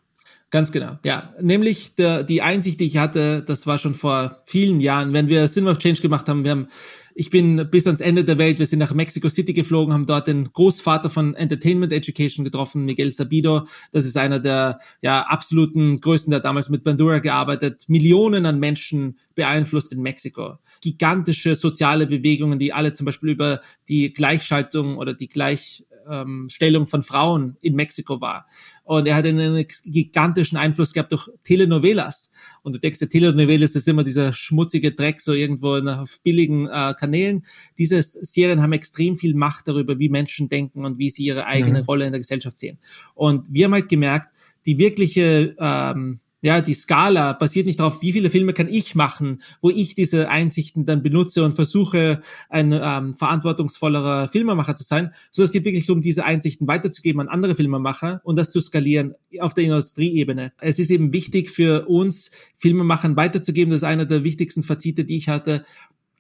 Ganz 0.54 0.72
genau, 0.72 1.00
ja. 1.04 1.34
Nämlich 1.42 1.96
der, 1.96 2.22
die 2.22 2.44
Einsicht, 2.44 2.80
die 2.80 2.86
ich 2.86 2.98
hatte, 2.98 3.42
das 3.42 3.66
war 3.66 3.80
schon 3.80 3.96
vor 3.96 4.44
vielen 4.46 4.82
Jahren, 4.82 5.12
wenn 5.12 5.28
wir 5.28 5.48
Cinema 5.48 5.72
of 5.72 5.80
Change 5.80 6.00
gemacht 6.00 6.30
haben, 6.30 6.44
wir 6.44 6.52
haben, 6.52 6.68
ich 7.16 7.32
bin 7.32 7.68
bis 7.72 7.88
ans 7.88 8.02
Ende 8.02 8.24
der 8.24 8.38
Welt, 8.38 8.60
wir 8.60 8.68
sind 8.68 8.78
nach 8.78 8.94
Mexico 8.94 9.30
City 9.30 9.54
geflogen, 9.54 9.96
haben 9.96 10.06
dort 10.06 10.28
den 10.28 10.54
Großvater 10.54 11.10
von 11.10 11.34
Entertainment 11.34 11.92
Education 11.92 12.46
getroffen, 12.46 12.86
Miguel 12.86 13.12
Sabido. 13.12 13.64
Das 13.92 14.06
ist 14.06 14.16
einer 14.16 14.40
der 14.40 14.78
ja, 15.02 15.24
absoluten 15.24 16.00
Größten, 16.00 16.30
der 16.30 16.40
damals 16.40 16.70
mit 16.70 16.84
Bandura 16.84 17.18
gearbeitet, 17.18 17.86
Millionen 17.88 18.46
an 18.46 18.60
Menschen 18.60 19.18
beeinflusst 19.34 19.92
in 19.92 20.04
Mexiko. 20.04 20.60
Gigantische 20.84 21.56
soziale 21.56 22.06
Bewegungen, 22.06 22.60
die 22.60 22.74
alle 22.74 22.94
zum 22.94 23.08
Beispiel 23.08 23.30
über 23.30 23.60
die 23.90 24.14
Gleichschaltung 24.14 24.98
oder 25.00 25.16
die 25.16 25.30
Gleich 25.30 25.84
ähm, 26.10 26.48
Stellung 26.50 26.88
von 26.88 27.04
Frauen 27.04 27.58
in 27.62 27.76
Mexiko 27.76 28.22
war. 28.22 28.48
Und 28.84 29.08
er 29.08 29.16
hat 29.16 29.26
einen 29.26 29.66
gigantischen 29.86 30.58
Einfluss 30.58 30.94
gehabt 30.94 31.12
durch 31.12 31.30
Telenovelas. 31.44 32.32
Und 32.62 32.76
du 32.76 32.80
denkst, 32.80 33.00
der 33.00 33.10
Telenovelas 33.10 33.76
ist 33.76 33.88
immer 33.88 34.04
dieser 34.04 34.34
schmutzige 34.34 34.92
Dreck 34.92 35.20
so 35.20 35.34
irgendwo 35.34 35.76
auf 35.76 36.22
billigen 36.24 36.68
äh, 36.68 36.94
Kanälen. 36.98 37.46
Diese 37.78 38.02
Serien 38.02 38.62
haben 38.62 38.74
extrem 38.74 39.18
viel 39.18 39.36
Macht 39.36 39.68
darüber, 39.68 40.00
wie 40.00 40.10
Menschen 40.10 40.50
denken 40.50 40.86
und 40.86 40.98
wie 40.98 41.10
sie 41.10 41.24
ihre 41.24 41.46
eigene 41.46 41.80
mhm. 41.80 41.86
Rolle 41.86 42.06
in 42.06 42.12
der 42.12 42.20
Gesellschaft 42.20 42.58
sehen. 42.58 42.78
Und 43.14 43.52
wir 43.52 43.66
haben 43.66 43.74
halt 43.74 43.90
gemerkt, 43.90 44.34
die 44.66 44.78
wirkliche 44.78 45.56
ähm, 45.60 46.20
ja, 46.44 46.60
die 46.60 46.74
Skala 46.74 47.32
basiert 47.32 47.66
nicht 47.66 47.80
darauf, 47.80 48.02
wie 48.02 48.12
viele 48.12 48.30
Filme 48.30 48.52
kann 48.52 48.68
ich 48.68 48.96
machen, 48.96 49.42
wo 49.62 49.70
ich 49.70 49.96
diese 49.96 50.28
Einsichten 50.28 50.86
dann 50.86 51.02
benutze 51.02 51.42
und 51.46 51.54
versuche, 51.54 52.20
ein 52.50 52.74
ähm, 52.74 53.16
verantwortungsvollerer 53.16 54.28
Filmemacher 54.28 54.76
zu 54.76 54.84
sein, 54.84 55.14
sondern 55.32 55.48
es 55.48 55.52
geht 55.54 55.64
wirklich 55.64 55.86
darum, 55.86 56.02
diese 56.02 56.26
Einsichten 56.26 56.68
weiterzugeben 56.68 57.22
an 57.22 57.30
andere 57.30 57.56
Filmemacher 57.56 58.20
und 58.26 58.36
das 58.36 58.52
zu 58.52 58.60
skalieren 58.60 59.14
auf 59.40 59.54
der 59.54 59.64
Industrieebene. 59.64 60.52
Es 60.60 60.80
ist 60.80 60.92
eben 60.92 61.14
wichtig 61.14 61.50
für 61.50 61.86
uns, 61.88 62.30
Filmemachern 62.58 63.16
weiterzugeben. 63.16 63.72
Das 63.72 63.78
ist 63.78 63.84
einer 63.88 64.06
der 64.06 64.26
wichtigsten 64.26 64.64
Fazite, 64.64 65.06
die 65.06 65.16
ich 65.16 65.30
hatte. 65.30 65.64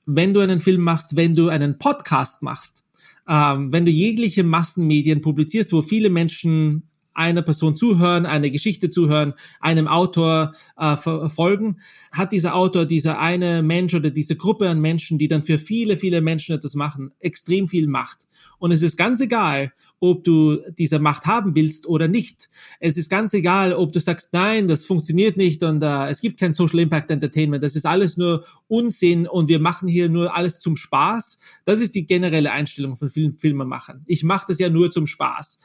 Wenn 0.06 0.34
du 0.34 0.40
einen 0.40 0.62
Film 0.62 0.84
machst, 0.84 1.18
wenn 1.18 1.36
du 1.36 1.50
einen 1.50 1.78
Podcast 1.80 2.42
machst, 2.42 2.86
ähm, 3.28 3.74
wenn 3.74 3.86
du 3.86 3.92
jegliche 3.92 4.46
Massenmedien 4.46 5.20
publizierst, 5.20 5.74
wo 5.74 5.82
viele 5.82 6.10
Menschen 6.10 6.84
einer 7.14 7.42
Person 7.42 7.76
zuhören, 7.76 8.26
eine 8.26 8.52
Geschichte 8.52 8.90
zuhören, 8.90 9.34
einem 9.60 9.88
Autor 9.88 10.54
äh, 10.78 10.96
folgen, 10.96 11.78
hat 12.12 12.32
dieser 12.32 12.56
Autor, 12.56 12.86
dieser 12.86 13.20
eine 13.20 13.64
Mensch 13.64 13.94
oder 13.94 14.10
diese 14.10 14.36
Gruppe 14.36 14.70
an 14.70 14.80
Menschen, 14.80 15.18
die 15.18 15.28
dann 15.28 15.44
für 15.44 15.60
viele, 15.60 15.98
viele 15.98 16.22
Menschen 16.22 16.56
etwas 16.56 16.76
machen, 16.76 17.12
extrem 17.20 17.68
viel 17.68 17.88
Macht. 17.88 18.28
Und 18.64 18.72
es 18.72 18.82
ist 18.82 18.96
ganz 18.96 19.20
egal, 19.20 19.74
ob 20.00 20.24
du 20.24 20.58
diese 20.78 20.98
Macht 20.98 21.26
haben 21.26 21.54
willst 21.54 21.86
oder 21.86 22.08
nicht. 22.08 22.50
Es 22.80 22.96
ist 22.96 23.10
ganz 23.10 23.34
egal, 23.34 23.74
ob 23.74 23.92
du 23.92 24.00
sagst, 24.00 24.30
nein, 24.32 24.70
das 24.70 24.86
funktioniert 24.86 25.36
nicht 25.36 25.64
und 25.64 25.84
uh, 25.84 26.06
es 26.10 26.22
gibt 26.22 26.40
kein 26.40 26.54
Social 26.54 26.80
Impact 26.80 27.12
Entertainment. 27.12 27.62
Das 27.62 27.76
ist 27.76 27.86
alles 27.86 28.16
nur 28.16 28.46
Unsinn 28.70 29.28
und 29.28 29.50
wir 29.50 29.60
machen 29.60 29.90
hier 29.90 30.08
nur 30.08 30.34
alles 30.34 30.62
zum 30.62 30.78
Spaß. 30.78 31.40
Das 31.66 31.82
ist 31.82 31.94
die 31.94 32.06
generelle 32.06 32.54
Einstellung 32.54 32.96
von 32.96 33.10
vielen 33.10 33.34
Filmemachern. 33.34 34.02
Ich 34.08 34.24
mache 34.24 34.46
das 34.48 34.60
ja 34.60 34.70
nur 34.70 34.92
zum 34.92 35.08
Spaß. 35.08 35.60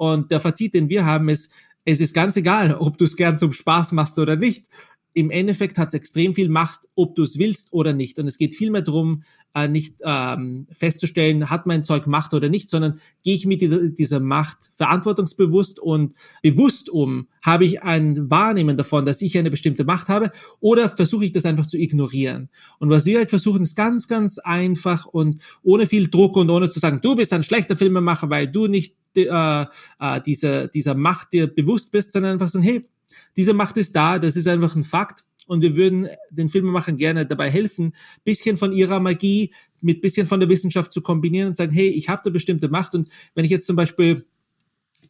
Und 0.00 0.30
der 0.30 0.40
Fazit, 0.40 0.72
den 0.72 0.88
wir 0.88 1.04
haben, 1.04 1.28
ist, 1.28 1.52
es 1.84 2.00
ist 2.00 2.14
ganz 2.14 2.34
egal, 2.34 2.74
ob 2.74 2.96
du 2.96 3.04
es 3.04 3.16
gern 3.16 3.36
zum 3.36 3.52
Spaß 3.52 3.92
machst 3.92 4.18
oder 4.18 4.34
nicht 4.34 4.64
im 5.12 5.30
Endeffekt 5.30 5.78
hat 5.78 5.88
es 5.88 5.94
extrem 5.94 6.34
viel 6.34 6.48
Macht, 6.48 6.80
ob 6.94 7.16
du 7.16 7.22
es 7.22 7.38
willst 7.38 7.72
oder 7.72 7.92
nicht. 7.92 8.18
Und 8.18 8.26
es 8.26 8.38
geht 8.38 8.54
vielmehr 8.54 8.82
darum, 8.82 9.24
äh, 9.54 9.68
nicht 9.68 9.96
ähm, 10.04 10.66
festzustellen, 10.72 11.50
hat 11.50 11.66
mein 11.66 11.84
Zeug 11.84 12.06
Macht 12.06 12.34
oder 12.34 12.48
nicht, 12.48 12.68
sondern 12.68 13.00
gehe 13.22 13.34
ich 13.34 13.46
mit 13.46 13.60
dieser, 13.60 13.88
dieser 13.88 14.20
Macht 14.20 14.70
verantwortungsbewusst 14.72 15.80
und 15.80 16.14
bewusst 16.42 16.88
um? 16.88 17.28
Habe 17.42 17.64
ich 17.64 17.82
ein 17.82 18.30
Wahrnehmen 18.30 18.76
davon, 18.76 19.06
dass 19.06 19.22
ich 19.22 19.36
eine 19.36 19.50
bestimmte 19.50 19.84
Macht 19.84 20.08
habe? 20.08 20.30
Oder 20.60 20.88
versuche 20.88 21.24
ich 21.24 21.32
das 21.32 21.44
einfach 21.44 21.66
zu 21.66 21.78
ignorieren? 21.78 22.48
Und 22.78 22.90
was 22.90 23.06
wir 23.06 23.18
halt 23.18 23.30
versuchen, 23.30 23.62
ist 23.62 23.76
ganz, 23.76 24.08
ganz 24.08 24.38
einfach 24.38 25.06
und 25.06 25.40
ohne 25.62 25.86
viel 25.86 26.08
Druck 26.08 26.36
und 26.36 26.50
ohne 26.50 26.70
zu 26.70 26.78
sagen, 26.78 27.00
du 27.02 27.16
bist 27.16 27.32
ein 27.32 27.42
schlechter 27.42 27.76
Filmemacher, 27.76 28.30
weil 28.30 28.48
du 28.48 28.66
nicht 28.66 28.94
äh, 29.16 29.64
äh, 29.98 30.20
dieser, 30.24 30.68
dieser 30.68 30.94
Macht 30.94 31.32
dir 31.32 31.48
bewusst 31.48 31.90
bist, 31.90 32.12
sondern 32.12 32.32
einfach 32.32 32.48
sagen, 32.48 32.64
hey, 32.64 32.88
diese 33.36 33.54
Macht 33.54 33.76
ist 33.76 33.94
da, 33.96 34.18
das 34.18 34.36
ist 34.36 34.46
einfach 34.46 34.74
ein 34.76 34.84
Fakt. 34.84 35.24
Und 35.50 35.62
wir 35.62 35.74
würden 35.74 36.08
den 36.30 36.48
Filmemachern 36.48 36.96
gerne 36.96 37.26
dabei 37.26 37.50
helfen, 37.50 37.92
bisschen 38.22 38.56
von 38.56 38.72
ihrer 38.72 39.00
Magie 39.00 39.52
mit 39.80 40.00
bisschen 40.00 40.24
von 40.24 40.38
der 40.38 40.48
Wissenschaft 40.48 40.92
zu 40.92 41.02
kombinieren 41.02 41.48
und 41.48 41.54
sagen, 41.54 41.72
hey, 41.72 41.88
ich 41.88 42.08
habe 42.08 42.22
da 42.22 42.30
bestimmte 42.30 42.68
Macht. 42.68 42.94
Und 42.94 43.08
wenn 43.34 43.44
ich 43.44 43.50
jetzt 43.50 43.66
zum 43.66 43.74
Beispiel 43.74 44.26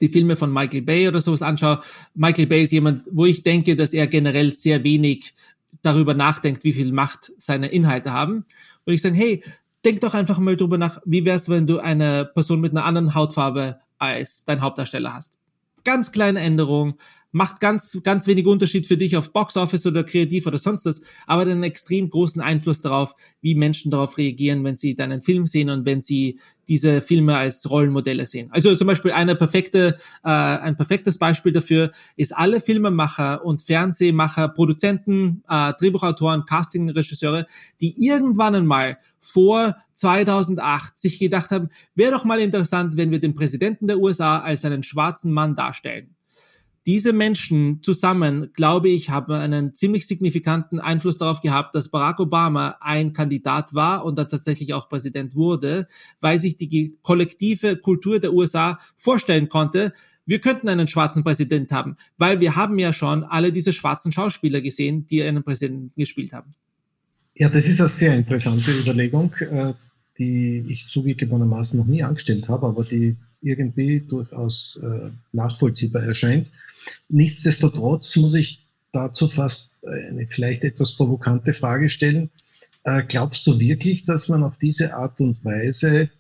die 0.01 0.09
Filme 0.09 0.37
von 0.37 0.51
Michael 0.51 0.81
Bay 0.81 1.09
oder 1.09 1.21
sowas 1.21 1.43
anschaue, 1.43 1.81
Michael 2.15 2.47
Bay 2.47 2.63
ist 2.63 2.73
jemand, 2.73 3.03
wo 3.13 3.27
ich 3.27 3.43
denke, 3.43 3.77
dass 3.77 3.93
er 3.93 4.07
generell 4.07 4.51
sehr 4.51 4.83
wenig 4.83 5.35
darüber 5.83 6.15
nachdenkt, 6.15 6.65
wie 6.65 6.73
viel 6.73 6.91
Macht 6.91 7.33
seine 7.37 7.69
Inhalte 7.69 8.11
haben. 8.11 8.47
Und 8.87 8.95
ich 8.95 9.03
sage, 9.03 9.17
hey, 9.17 9.45
denk 9.85 10.01
doch 10.01 10.15
einfach 10.15 10.39
mal 10.39 10.57
drüber 10.57 10.79
nach, 10.79 11.03
wie 11.05 11.27
wär's, 11.27 11.51
wenn 11.51 11.67
du 11.67 11.81
eine 11.81 12.25
Person 12.33 12.63
mit 12.63 12.71
einer 12.71 12.87
anderen 12.87 13.15
Hautfarbe 13.15 13.79
als 13.99 14.47
dein 14.47 14.63
Hauptdarsteller 14.63 15.13
hast. 15.13 15.37
Ganz 15.85 16.13
kleine 16.13 16.41
Änderung, 16.41 16.95
macht 17.33 17.61
ganz, 17.61 17.99
ganz 18.03 18.27
wenig 18.27 18.47
Unterschied 18.47 18.87
für 18.87 18.97
dich 18.97 19.17
auf 19.17 19.33
Box 19.33 19.57
Office 19.57 19.87
oder 19.87 20.05
kreativ 20.05 20.47
oder 20.47 20.59
sonst 20.59 20.87
was, 20.87 21.03
aber 21.27 21.43
einen 21.43 21.63
extrem 21.63 22.09
großen 22.09 22.43
Einfluss 22.43 22.83
darauf, 22.83 23.15
wie 23.41 23.55
Menschen 23.55 23.91
darauf 23.91 24.19
reagieren, 24.19 24.65
wenn 24.65 24.77
sie 24.77 24.95
deinen 24.95 25.23
Film 25.23 25.47
sehen 25.47 25.71
und 25.71 25.85
wenn 25.85 26.01
sie 26.01 26.39
diese 26.69 27.01
Filme 27.01 27.37
als 27.37 27.69
Rollenmodelle 27.69 28.27
sehen. 28.27 28.49
Also 28.53 28.75
zum 28.77 28.87
Beispiel 28.87 29.13
eine 29.13 29.35
perfekte, 29.35 29.97
äh, 30.25 30.29
ein 30.29 30.77
perfektes 30.77 31.19
Beispiel 31.19 31.53
dafür 31.53 31.91
ist 32.17 32.37
alle 32.37 32.61
Filmemacher 32.61 33.45
und 33.45 33.63
Fernsehmacher, 33.63 34.49
Produzenten, 34.49 35.43
äh, 35.49 35.73
Drehbuchautoren, 35.75 36.45
Castingregisseure, 36.45 37.47
die 37.81 37.95
irgendwann 38.05 38.55
einmal 38.55 38.97
vor 39.19 39.77
2008 39.95 40.99
sich 40.99 41.19
gedacht 41.19 41.51
haben, 41.51 41.69
wäre 41.95 42.13
doch 42.13 42.25
mal 42.25 42.41
interessant, 42.41 42.97
wenn 42.97 43.11
wir 43.11 43.21
den 43.21 43.35
Präsidenten 43.35 43.87
der 43.87 43.99
USA 43.99 44.39
als 44.39 44.65
einen 44.65 44.83
schwarzen 44.83 45.33
Mann 45.33 45.57
darstellen 45.57 46.15
diese 46.87 47.13
Menschen 47.13 47.83
zusammen, 47.83 48.51
glaube 48.55 48.89
ich, 48.89 49.11
haben 49.11 49.33
einen 49.33 49.75
ziemlich 49.75 50.07
signifikanten 50.07 50.81
Einfluss 50.81 51.19
darauf 51.19 51.41
gehabt, 51.41 51.75
dass 51.75 51.91
Barack 51.91 52.21
Obama 52.21 52.77
ein 52.81 53.13
Kandidat 53.13 53.75
war 53.75 54.05
und 54.05 54.17
dann 54.19 54.29
tatsächlich 54.29 54.73
auch 54.73 54.89
Präsident 54.89 55.35
wurde, 55.35 55.87
weil 56.21 56.41
sich 56.41 56.57
die 56.57 56.97
kollektive 57.03 57.77
Kultur 57.77 58.19
der 58.19 58.33
USA 58.33 58.79
vorstellen 58.97 59.49
konnte, 59.49 59.93
wir 60.27 60.41
könnten 60.41 60.69
einen 60.69 60.89
schwarzen 60.89 61.25
Präsident 61.25 61.73
haben, 61.73 61.97
weil 62.17 62.41
wir 62.41 62.57
haben 62.57 62.79
ja 62.79 62.93
schon 62.93 63.25
alle 63.25 63.53
diese 63.53 63.73
schwarzen 63.73 64.13
Schauspieler 64.13 64.61
gesehen, 64.61 65.07
die 65.07 65.23
einen 65.23 65.43
Präsidenten 65.43 65.93
gespielt 65.97 66.33
haben. 66.33 66.55
Ja, 67.37 67.49
das 67.49 67.69
ist 67.69 67.81
eine 67.81 67.89
sehr 67.89 68.15
interessante 68.15 68.71
Überlegung, 68.71 69.35
äh, 69.41 69.75
die 70.19 70.65
ich 70.69 70.87
zugegebenermaßen 70.89 71.79
noch 71.79 71.87
nie 71.87 72.03
angestellt 72.03 72.49
habe, 72.49 72.67
aber 72.67 72.85
die 72.85 73.17
irgendwie 73.43 74.01
durchaus 74.01 74.79
äh, 74.83 75.11
nachvollziehbar 75.33 76.03
erscheint. 76.03 76.49
Nichtsdestotrotz 77.09 78.17
muss 78.17 78.35
ich 78.35 78.67
dazu 78.93 79.29
fast 79.29 79.73
eine 79.85 80.27
vielleicht 80.27 80.65
etwas 80.65 80.97
provokante 80.97 81.55
Frage 81.55 81.89
stellen. 81.89 82.31
Äh, 82.85 83.03
glaubst 83.07 83.47
du 83.47 83.61
wirklich, 83.61 84.05
dass 84.05 84.29
man 84.29 84.43
auf 84.43 84.59
diese 84.59 84.95
Art 84.95 85.21
und 85.21 85.45
Weise 85.45 86.11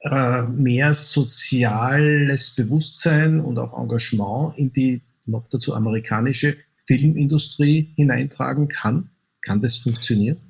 äh, 0.00 0.42
mehr 0.42 0.94
soziales 0.94 2.50
Bewusstsein 2.50 3.40
und 3.40 3.58
auch 3.58 3.78
Engagement 3.80 4.58
in 4.58 4.72
die 4.72 5.02
noch 5.26 5.46
dazu 5.48 5.74
amerikanische 5.74 6.56
Filmindustrie 6.86 7.92
hineintragen 7.96 8.68
kann? 8.68 9.10
Kann 9.42 9.62
das 9.62 9.78
funktionieren? 9.78 10.45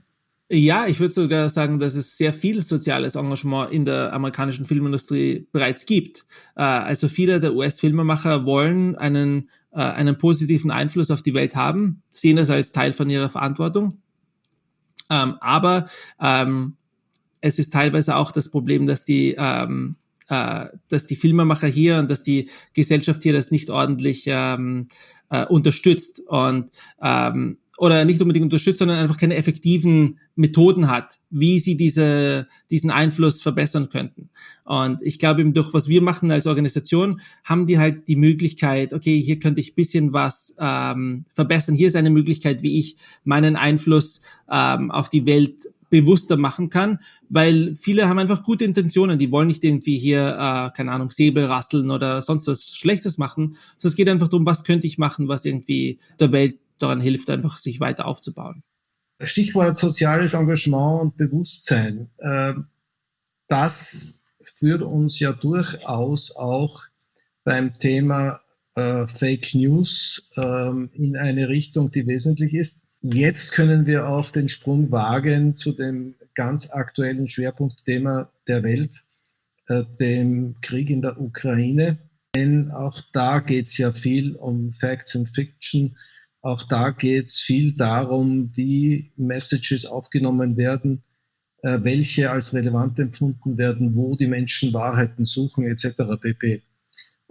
Ja, 0.49 0.86
ich 0.86 1.01
würde 1.01 1.12
sogar 1.12 1.51
sagen, 1.51 1.80
dass 1.80 1.97
es 1.97 2.16
sehr 2.16 2.32
viel 2.32 2.62
soziales 2.62 3.16
Engagement 3.16 3.72
in 3.72 3.84
der 3.84 4.12
amerikanischen 4.12 4.64
Filmindustrie 4.64 5.49
bereits 5.51 5.86
gibt. 5.86 6.24
Äh, 6.55 6.62
also 6.62 7.09
viele 7.09 7.40
der 7.40 7.55
US-Filmemacher 7.55 8.44
wollen 8.44 8.94
einen, 8.94 9.51
äh, 9.72 9.80
einen 9.80 10.16
positiven 10.18 10.70
Einfluss 10.70 11.11
auf 11.11 11.22
die 11.22 11.34
Welt 11.34 11.57
haben, 11.57 12.03
sehen 12.11 12.36
das 12.36 12.51
als 12.51 12.70
Teil 12.70 12.92
von 12.92 13.11
ihrer 13.11 13.28
Verantwortung. 13.28 14.01
Ähm, 15.11 15.34
aber 15.40 15.88
ähm, 16.20 16.76
es 17.40 17.59
ist 17.59 17.72
teilweise 17.72 18.14
auch 18.14 18.30
das 18.30 18.49
Problem, 18.49 18.86
dass 18.86 19.05
die, 19.05 19.34
ähm, 19.36 19.97
äh, 20.28 20.66
dass 20.88 21.09
die 21.09 21.16
Filmemacher 21.16 21.68
hier 21.68 21.99
und 21.99 22.09
dass 22.09 22.22
die 22.22 22.51
Gesellschaft 22.72 23.24
hier 23.24 23.32
das 23.32 23.51
nicht 23.51 23.68
ordentlich 23.68 24.30
unterstützt. 25.49 26.20
Und 26.20 26.70
oder 27.79 28.05
nicht 28.05 28.20
unbedingt 28.20 28.45
unterstützt, 28.45 28.79
sondern 28.79 28.99
einfach 28.99 29.18
keine 29.18 29.37
effektiven 29.37 30.18
Methoden 30.35 30.89
hat, 30.89 31.18
wie 31.31 31.59
sie 31.59 31.77
diese, 31.77 32.47
diesen 32.70 32.91
Einfluss 32.91 33.43
verbessern 33.43 33.89
könnten. 33.89 34.31
Und 34.64 35.03
ich 35.03 35.18
glaube 35.18 35.41
eben 35.43 35.55
durch 35.55 35.72
was 35.74 35.89
wir 35.89 36.03
machen 36.03 36.31
als 36.31 36.47
Organisation, 36.47 37.20
haben 37.45 37.66
die 37.66 37.79
halt 37.79 38.09
die 38.09 38.16
Möglichkeit, 38.16 38.93
okay, 38.93 39.20
hier 39.20 39.39
könnte 39.39 39.61
ich 39.61 39.74
bisschen 39.74 40.12
was 40.12 40.55
ähm, 40.59 41.24
verbessern. 41.35 41.74
Hier 41.74 41.89
ist 41.89 41.97
eine 41.97 42.11
Möglichkeit, 42.11 42.62
wie 42.62 42.79
ich 42.79 42.97
meinen 43.24 43.57
Einfluss 43.57 44.20
ähm, 44.51 44.91
auf 44.91 45.09
die 45.09 45.27
Welt 45.27 45.68
bewusster 45.89 46.37
machen 46.37 46.68
kann, 46.68 46.99
weil 47.29 47.77
viele 47.77 48.09
haben 48.09 48.18
einfach 48.18 48.43
gute 48.43 48.64
Intentionen, 48.64 49.18
die 49.18 49.31
wollen 49.31 49.47
nicht 49.47 49.62
irgendwie 49.62 49.99
hier, 49.99 50.29
äh, 50.31 50.77
keine 50.77 50.91
Ahnung, 50.91 51.11
Säbel 51.11 51.45
rasseln 51.45 51.91
oder 51.91 52.22
sonst 52.22 52.47
was 52.49 52.74
Schlechtes 52.74 53.18
machen, 53.18 53.57
sondern 53.79 53.93
es 53.93 53.97
geht 53.97 54.09
einfach 54.09 54.29
darum, 54.29 54.47
was 54.47 54.64
könnte 54.64 54.87
ich 54.87 54.99
machen, 54.99 55.29
was 55.29 55.45
irgendwie 55.45 55.99
der 56.18 56.33
Welt 56.33 56.59
daran 56.79 57.01
hilft, 57.01 57.31
einfach 57.31 57.59
sich 57.59 57.81
weiter 57.81 58.07
aufzubauen. 58.07 58.62
Stichwort 59.20 59.77
soziales 59.77 60.35
Engagement 60.35 61.01
und 61.03 61.16
Bewusstsein. 61.16 62.11
Ähm, 62.20 62.66
das 63.49 64.24
führt 64.43 64.83
uns 64.83 65.18
ja 65.18 65.33
durchaus 65.33 66.35
auch 66.37 66.85
beim 67.45 67.79
Thema 67.79 68.41
äh, 68.74 69.07
Fake 69.07 69.55
News 69.55 70.31
ähm, 70.37 70.91
in 70.93 71.16
eine 71.16 71.49
Richtung, 71.49 71.91
die 71.91 72.07
wesentlich 72.07 72.55
ist. 72.55 72.83
Jetzt 73.03 73.53
können 73.53 73.87
wir 73.87 74.09
auch 74.09 74.31
den 74.31 74.49
Sprung 74.49 74.91
wagen 74.91 75.55
zu 75.55 75.72
dem 75.72 76.14
ganz 76.35 76.68
aktuellen 76.70 77.29
Schwerpunktthema 77.29 78.31
der 78.49 78.62
Welt, 78.62 79.05
äh, 79.68 79.85
dem 80.01 80.57
Krieg 80.61 80.91
in 80.91 81.03
der 81.03 81.20
Ukraine. 81.20 81.99
Denn 82.35 82.70
auch 82.70 83.01
da 83.12 83.39
geht 83.39 83.68
es 83.68 83.79
ja 83.79 83.93
viel 83.93 84.35
um 84.37 84.72
Facts 84.72 85.16
and 85.16 85.29
Fiction, 85.29 85.97
auch 86.47 86.62
da 86.62 86.90
geht 86.90 87.26
es 87.26 87.40
viel 87.40 87.72
darum, 87.72 88.53
wie 88.55 89.11
Messages 89.16 89.84
aufgenommen 89.84 90.57
werden, 90.57 91.03
äh, 91.62 91.78
welche 91.82 92.30
als 92.30 92.55
relevant 92.55 93.01
empfunden 93.01 93.59
werden, 93.59 93.97
wo 93.97 94.14
die 94.14 94.28
Menschen 94.28 94.72
Wahrheiten 94.72 95.24
suchen, 95.24 95.66
etc. 95.66 95.97
pp. 96.20 96.62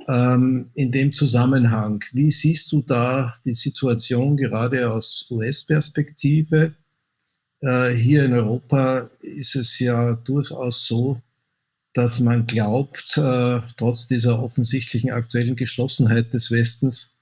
Ähm, 0.10 0.70
in 0.74 0.92
dem 0.92 1.14
Zusammenhang, 1.14 2.04
wie 2.12 2.30
siehst 2.30 2.72
du 2.74 2.82
da 2.82 3.34
die 3.46 3.54
Situation 3.54 4.36
gerade 4.36 4.92
aus 4.92 5.28
US-Perspektive? 5.32 6.76
Äh, 7.62 7.92
hier 7.92 8.26
in 8.26 8.34
Europa 8.34 9.10
ist 9.22 9.56
es 9.56 9.80
ja 9.80 10.16
durchaus 10.16 10.86
so, 10.86 11.22
dass 11.94 12.20
man 12.20 12.46
glaubt, 12.46 13.16
äh, 13.16 13.62
trotz 13.78 14.08
dieser 14.08 14.44
offensichtlichen 14.44 15.12
aktuellen 15.12 15.56
Geschlossenheit 15.56 16.34
des 16.34 16.52
Westens, 16.52 17.15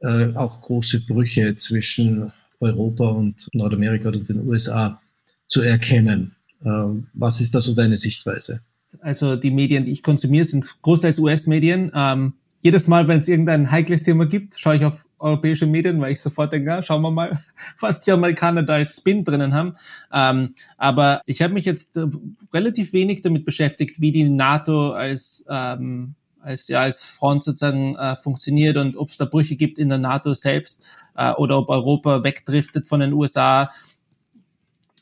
äh, 0.00 0.34
auch 0.34 0.60
große 0.60 1.00
Brüche 1.06 1.56
zwischen 1.56 2.32
Europa 2.60 3.08
und 3.08 3.48
Nordamerika 3.52 4.08
oder 4.08 4.20
den 4.20 4.46
USA 4.46 5.00
zu 5.48 5.60
erkennen. 5.60 6.34
Äh, 6.62 6.68
was 7.14 7.40
ist 7.40 7.54
da 7.54 7.60
so 7.60 7.74
deine 7.74 7.96
Sichtweise? 7.96 8.60
Also 9.00 9.36
die 9.36 9.50
Medien, 9.50 9.84
die 9.84 9.92
ich 9.92 10.02
konsumiere, 10.02 10.44
sind 10.44 10.66
großteils 10.82 11.18
US-Medien. 11.18 11.92
Ähm, 11.94 12.34
jedes 12.60 12.88
Mal, 12.88 13.06
wenn 13.06 13.20
es 13.20 13.28
irgendein 13.28 13.70
heikles 13.70 14.02
Thema 14.02 14.26
gibt, 14.26 14.58
schaue 14.58 14.76
ich 14.76 14.84
auf 14.84 15.06
europäische 15.18 15.66
Medien, 15.66 16.00
weil 16.00 16.12
ich 16.12 16.20
sofort 16.20 16.52
denke, 16.52 16.68
ja, 16.68 16.82
schauen 16.82 17.02
wir 17.02 17.10
mal, 17.10 17.40
was 17.80 18.00
die 18.00 18.12
Amerikaner 18.12 18.62
da 18.62 18.74
als 18.74 18.96
Spin 18.96 19.24
drinnen 19.24 19.54
haben. 19.54 19.74
Ähm, 20.12 20.54
aber 20.76 21.22
ich 21.26 21.42
habe 21.42 21.54
mich 21.54 21.64
jetzt 21.64 21.96
äh, 21.96 22.06
relativ 22.52 22.92
wenig 22.92 23.22
damit 23.22 23.44
beschäftigt, 23.44 24.00
wie 24.00 24.12
die 24.12 24.28
NATO 24.28 24.92
als 24.92 25.44
ähm, 25.48 26.14
als, 26.46 26.68
ja, 26.68 26.82
als 26.82 27.02
Front 27.02 27.42
sozusagen 27.42 27.96
äh, 27.96 28.14
funktioniert 28.14 28.76
und 28.76 28.96
ob 28.96 29.08
es 29.08 29.18
da 29.18 29.24
Brüche 29.24 29.56
gibt 29.56 29.78
in 29.78 29.88
der 29.88 29.98
NATO 29.98 30.32
selbst 30.32 30.86
äh, 31.16 31.32
oder 31.32 31.58
ob 31.58 31.68
Europa 31.68 32.22
wegdriftet 32.22 32.86
von 32.86 33.00
den 33.00 33.12
USA. 33.12 33.70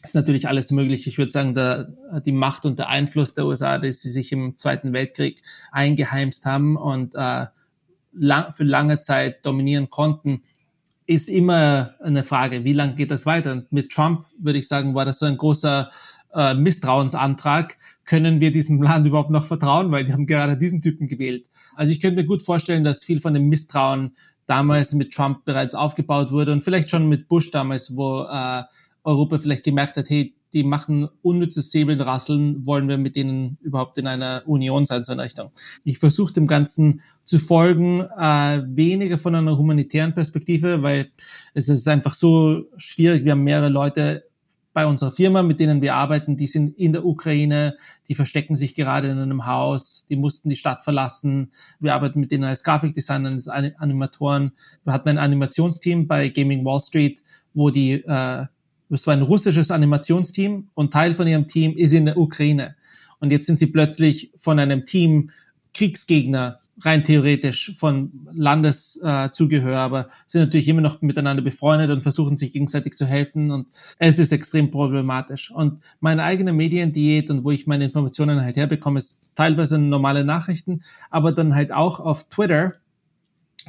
Ist 0.02 0.14
natürlich 0.14 0.48
alles 0.48 0.70
möglich. 0.70 1.06
Ich 1.06 1.18
würde 1.18 1.30
sagen, 1.30 1.54
der, 1.54 1.92
die 2.24 2.32
Macht 2.32 2.64
und 2.64 2.78
der 2.78 2.88
Einfluss 2.88 3.34
der 3.34 3.44
USA, 3.44 3.78
dass 3.78 4.00
sie 4.00 4.10
sich 4.10 4.32
im 4.32 4.56
Zweiten 4.56 4.94
Weltkrieg 4.94 5.40
eingeheimst 5.70 6.46
haben 6.46 6.76
und 6.76 7.14
äh, 7.14 7.46
lang, 8.12 8.52
für 8.52 8.64
lange 8.64 8.98
Zeit 8.98 9.44
dominieren 9.44 9.90
konnten, 9.90 10.42
ist 11.06 11.28
immer 11.28 11.94
eine 12.00 12.24
Frage, 12.24 12.64
wie 12.64 12.72
lange 12.72 12.94
geht 12.94 13.10
das 13.10 13.26
weiter? 13.26 13.52
Und 13.52 13.70
mit 13.70 13.92
Trump, 13.92 14.24
würde 14.38 14.58
ich 14.58 14.68
sagen, 14.68 14.94
war 14.94 15.04
das 15.04 15.18
so 15.18 15.26
ein 15.26 15.36
großer 15.36 15.90
äh, 16.34 16.54
Misstrauensantrag. 16.54 17.78
Können 18.04 18.40
wir 18.40 18.52
diesem 18.52 18.82
Land 18.82 19.06
überhaupt 19.06 19.30
noch 19.30 19.46
vertrauen? 19.46 19.90
Weil 19.90 20.04
die 20.04 20.12
haben 20.12 20.26
gerade 20.26 20.56
diesen 20.56 20.82
Typen 20.82 21.08
gewählt. 21.08 21.46
Also 21.74 21.92
ich 21.92 22.00
könnte 22.00 22.20
mir 22.20 22.26
gut 22.26 22.42
vorstellen, 22.42 22.84
dass 22.84 23.04
viel 23.04 23.20
von 23.20 23.34
dem 23.34 23.48
Misstrauen 23.48 24.14
damals 24.46 24.92
mit 24.92 25.12
Trump 25.12 25.44
bereits 25.44 25.74
aufgebaut 25.74 26.30
wurde 26.30 26.52
und 26.52 26.62
vielleicht 26.62 26.90
schon 26.90 27.08
mit 27.08 27.28
Bush 27.28 27.50
damals, 27.50 27.96
wo 27.96 28.22
äh, 28.24 28.62
Europa 29.04 29.38
vielleicht 29.38 29.64
gemerkt 29.64 29.96
hat, 29.96 30.10
hey, 30.10 30.34
die 30.54 30.62
machen 30.62 31.08
unnützes 31.22 31.72
Säbelrasseln, 31.72 32.64
wollen 32.64 32.88
wir 32.88 32.96
mit 32.96 33.16
denen 33.16 33.58
überhaupt 33.60 33.98
in 33.98 34.06
einer 34.06 34.42
Union 34.46 34.84
sein, 34.84 35.02
so 35.02 35.12
in 35.12 35.20
Richtung. 35.20 35.50
Ich 35.82 35.98
versuche 35.98 36.32
dem 36.32 36.46
Ganzen 36.46 37.00
zu 37.24 37.38
folgen, 37.40 38.02
äh, 38.02 38.62
weniger 38.66 39.18
von 39.18 39.34
einer 39.34 39.58
humanitären 39.58 40.14
Perspektive, 40.14 40.82
weil 40.82 41.08
es 41.54 41.68
ist 41.68 41.88
einfach 41.88 42.14
so 42.14 42.66
schwierig. 42.76 43.24
Wir 43.24 43.32
haben 43.32 43.42
mehrere 43.42 43.68
Leute 43.68 44.24
bei 44.74 44.86
unserer 44.86 45.12
Firma, 45.12 45.42
mit 45.42 45.60
denen 45.60 45.80
wir 45.80 45.94
arbeiten, 45.94 46.36
die 46.36 46.46
sind 46.46 46.76
in 46.76 46.92
der 46.92 47.06
Ukraine, 47.06 47.76
die 48.08 48.14
verstecken 48.14 48.56
sich 48.56 48.74
gerade 48.74 49.08
in 49.08 49.18
einem 49.18 49.46
Haus, 49.46 50.04
die 50.10 50.16
mussten 50.16 50.50
die 50.50 50.56
Stadt 50.56 50.82
verlassen. 50.82 51.52
Wir 51.80 51.94
arbeiten 51.94 52.20
mit 52.20 52.32
denen 52.32 52.44
als 52.44 52.64
Grafikdesigner, 52.64 53.30
als 53.30 53.48
Animatoren. 53.48 54.52
Wir 54.84 54.92
hatten 54.92 55.08
ein 55.08 55.18
Animationsteam 55.18 56.06
bei 56.06 56.28
Gaming 56.28 56.64
Wall 56.64 56.80
Street, 56.80 57.22
wo 57.54 57.70
die 57.70 57.92
äh, 57.92 58.46
das 58.90 59.06
war 59.06 59.14
ein 59.14 59.22
russisches 59.22 59.70
Animationsteam 59.70 60.68
und 60.74 60.92
Teil 60.92 61.14
von 61.14 61.26
ihrem 61.26 61.48
Team 61.48 61.76
ist 61.76 61.94
in 61.94 62.04
der 62.04 62.18
Ukraine. 62.18 62.76
Und 63.20 63.30
jetzt 63.30 63.46
sind 63.46 63.58
sie 63.58 63.66
plötzlich 63.66 64.30
von 64.38 64.58
einem 64.58 64.84
Team 64.84 65.30
Kriegsgegner, 65.74 66.56
rein 66.80 67.02
theoretisch 67.02 67.74
von 67.76 68.10
Landeszugehör, 68.32 69.72
äh, 69.72 69.76
aber 69.76 70.06
sind 70.24 70.42
natürlich 70.42 70.68
immer 70.68 70.80
noch 70.80 71.02
miteinander 71.02 71.42
befreundet 71.42 71.90
und 71.90 72.02
versuchen 72.02 72.36
sich 72.36 72.52
gegenseitig 72.52 72.94
zu 72.94 73.06
helfen 73.06 73.50
und 73.50 73.66
es 73.98 74.18
ist 74.18 74.32
extrem 74.32 74.70
problematisch. 74.70 75.50
Und 75.50 75.82
meine 76.00 76.22
eigene 76.22 76.52
Mediendiät 76.52 77.28
und 77.28 77.44
wo 77.44 77.50
ich 77.50 77.66
meine 77.66 77.84
Informationen 77.84 78.40
halt 78.40 78.56
herbekomme, 78.56 78.98
ist 78.98 79.32
teilweise 79.34 79.78
normale 79.78 80.24
Nachrichten, 80.24 80.82
aber 81.10 81.32
dann 81.32 81.54
halt 81.54 81.72
auch 81.72 81.98
auf 81.98 82.28
Twitter 82.28 82.74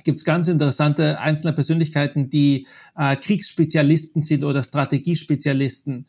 gibt 0.03 0.20
es 0.20 0.26
ganz 0.26 0.47
interessante 0.47 1.20
einzelne 1.20 1.53
Persönlichkeiten, 1.53 2.30
die 2.30 2.68
äh, 2.97 3.16
Kriegsspezialisten 3.16 4.22
sind 4.22 4.43
oder 4.43 4.64
Strategiespezialisten. 4.64 6.06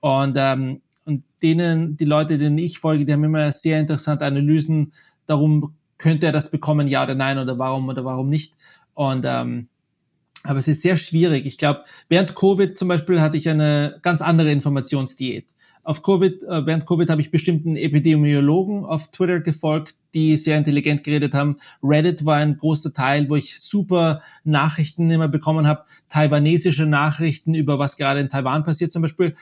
Und, 0.00 0.36
ähm, 0.38 0.80
und 1.04 1.24
denen, 1.42 1.96
die 1.96 2.04
Leute, 2.04 2.38
denen 2.38 2.58
ich 2.58 2.78
folge, 2.78 3.04
die 3.04 3.12
haben 3.12 3.24
immer 3.24 3.50
sehr 3.52 3.80
interessante 3.80 4.24
Analysen 4.24 4.92
darum, 5.26 5.74
könnte 5.98 6.26
er 6.26 6.32
das 6.32 6.50
bekommen, 6.50 6.88
ja 6.88 7.04
oder 7.04 7.14
nein, 7.14 7.38
oder 7.38 7.58
warum 7.58 7.88
oder 7.88 8.04
warum 8.04 8.28
nicht. 8.28 8.54
Und 8.94 9.24
ähm, 9.26 9.68
aber 10.42 10.58
es 10.58 10.68
ist 10.68 10.82
sehr 10.82 10.96
schwierig. 10.96 11.46
Ich 11.46 11.56
glaube, 11.56 11.84
während 12.08 12.36
Covid 12.36 12.76
zum 12.76 12.88
Beispiel 12.88 13.20
hatte 13.20 13.36
ich 13.38 13.48
eine 13.48 13.98
ganz 14.02 14.20
andere 14.20 14.52
Informationsdiät 14.52 15.46
auf 15.84 16.02
Covid, 16.02 16.42
äh, 16.44 16.66
während 16.66 16.86
Covid 16.86 17.10
habe 17.10 17.20
ich 17.20 17.30
bestimmten 17.30 17.76
Epidemiologen 17.76 18.84
auf 18.84 19.10
Twitter 19.10 19.40
gefolgt, 19.40 19.94
die 20.14 20.36
sehr 20.36 20.56
intelligent 20.56 21.04
geredet 21.04 21.34
haben. 21.34 21.58
Reddit 21.82 22.24
war 22.24 22.36
ein 22.36 22.56
großer 22.56 22.92
Teil, 22.92 23.28
wo 23.28 23.36
ich 23.36 23.60
super 23.60 24.20
Nachrichten 24.44 25.10
immer 25.10 25.28
bekommen 25.28 25.66
habe, 25.66 25.84
taiwanesische 26.08 26.86
Nachrichten 26.86 27.54
über 27.54 27.78
was 27.78 27.96
gerade 27.96 28.20
in 28.20 28.30
Taiwan 28.30 28.64
passiert 28.64 28.92
zum 28.92 29.02
Beispiel. 29.02 29.34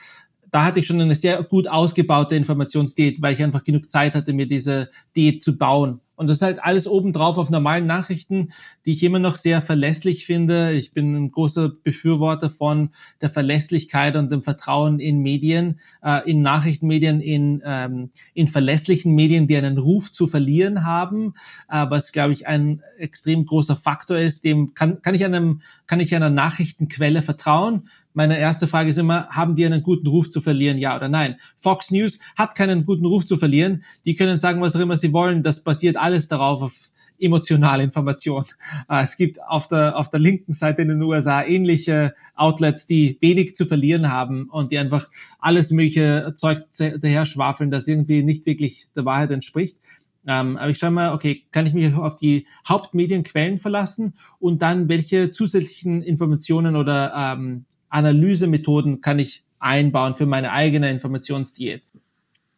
Da 0.53 0.63
hatte 0.65 0.81
ich 0.81 0.85
schon 0.85 1.01
eine 1.01 1.15
sehr 1.15 1.41
gut 1.41 1.67
ausgebaute 1.67 2.35
Informationsdiät, 2.35 3.23
weil 3.23 3.33
ich 3.33 3.41
einfach 3.41 3.63
genug 3.63 3.89
Zeit 3.89 4.13
hatte, 4.13 4.33
mir 4.33 4.45
diese 4.47 4.91
Diät 5.15 5.41
zu 5.41 5.57
bauen. 5.57 5.99
Und 6.23 6.29
das 6.29 6.37
ist 6.37 6.41
halt 6.41 6.63
alles 6.63 6.87
obendrauf 6.87 7.37
auf 7.37 7.49
normalen 7.49 7.85
Nachrichten, 7.85 8.53
die 8.85 8.93
ich 8.93 9.03
immer 9.03 9.19
noch 9.19 9.35
sehr 9.35 9.61
verlässlich 9.61 10.25
finde. 10.25 10.71
Ich 10.71 10.93
bin 10.93 11.13
ein 11.13 11.31
großer 11.31 11.67
Befürworter 11.67 12.49
von 12.49 12.91
der 13.19 13.29
Verlässlichkeit 13.29 14.15
und 14.15 14.31
dem 14.31 14.41
Vertrauen 14.41 15.01
in 15.01 15.19
Medien, 15.19 15.81
äh, 16.01 16.21
in 16.29 16.41
Nachrichtenmedien, 16.41 17.19
in, 17.19 17.61
ähm, 17.65 18.09
in 18.33 18.47
verlässlichen 18.47 19.13
Medien, 19.13 19.47
die 19.47 19.57
einen 19.57 19.77
Ruf 19.77 20.13
zu 20.13 20.27
verlieren 20.27 20.85
haben, 20.85 21.33
äh, 21.67 21.87
was, 21.89 22.13
glaube 22.13 22.31
ich, 22.31 22.47
ein 22.47 22.81
extrem 22.97 23.45
großer 23.45 23.75
Faktor 23.75 24.17
ist. 24.17 24.45
Dem 24.45 24.73
kann, 24.75 25.01
kann, 25.01 25.15
ich 25.15 25.25
einem, 25.25 25.59
kann 25.87 25.99
ich 25.99 26.15
einer 26.15 26.29
Nachrichtenquelle 26.29 27.21
vertrauen? 27.21 27.89
Meine 28.13 28.37
erste 28.37 28.69
Frage 28.69 28.91
ist 28.91 28.97
immer, 28.97 29.27
haben 29.27 29.57
die 29.57 29.65
einen 29.65 29.83
guten 29.83 30.07
Ruf 30.07 30.29
zu 30.29 30.39
verlieren, 30.39 30.77
ja 30.77 30.95
oder 30.95 31.09
nein? 31.09 31.35
Fox 31.57 31.91
News 31.91 32.17
hat 32.37 32.55
keinen 32.55 32.85
guten 32.85 33.05
Ruf 33.05 33.25
zu 33.25 33.35
verlieren. 33.35 33.83
Die 34.05 34.15
können 34.15 34.37
sagen, 34.37 34.61
was 34.61 34.77
auch 34.77 34.79
immer 34.79 34.95
sie 34.95 35.11
wollen. 35.11 35.43
Das 35.43 35.65
basiert 35.65 35.97
alles 35.97 36.12
darauf 36.27 36.61
auf 36.61 36.73
emotionale 37.19 37.83
Information. 37.83 38.45
Äh, 38.89 39.03
es 39.03 39.17
gibt 39.17 39.41
auf 39.43 39.67
der, 39.67 39.97
auf 39.97 40.09
der 40.09 40.19
linken 40.19 40.53
Seite 40.53 40.81
in 40.81 40.89
den 40.89 41.01
USA 41.01 41.43
ähnliche 41.43 42.13
Outlets, 42.35 42.87
die 42.87 43.17
wenig 43.21 43.55
zu 43.55 43.65
verlieren 43.65 44.11
haben 44.11 44.49
und 44.49 44.71
die 44.71 44.77
einfach 44.77 45.09
alles 45.39 45.71
mögliche 45.71 46.33
Zeug 46.35 46.59
daher 46.77 47.25
schwafeln, 47.25 47.71
das 47.71 47.87
irgendwie 47.87 48.23
nicht 48.23 48.45
wirklich 48.45 48.87
der 48.95 49.05
Wahrheit 49.05 49.31
entspricht. 49.31 49.77
Ähm, 50.25 50.57
aber 50.57 50.69
ich 50.69 50.77
schaue 50.77 50.91
mal, 50.91 51.13
okay, 51.13 51.43
kann 51.51 51.65
ich 51.65 51.73
mich 51.73 51.93
auf 51.93 52.15
die 52.15 52.47
Hauptmedienquellen 52.67 53.59
verlassen 53.59 54.13
und 54.39 54.61
dann 54.61 54.87
welche 54.87 55.31
zusätzlichen 55.31 56.01
Informationen 56.01 56.75
oder 56.75 57.13
ähm, 57.15 57.65
Analysemethoden 57.89 59.01
kann 59.01 59.19
ich 59.19 59.43
einbauen 59.59 60.15
für 60.15 60.25
meine 60.25 60.51
eigene 60.51 60.89
Informationsdiät? 60.89 61.83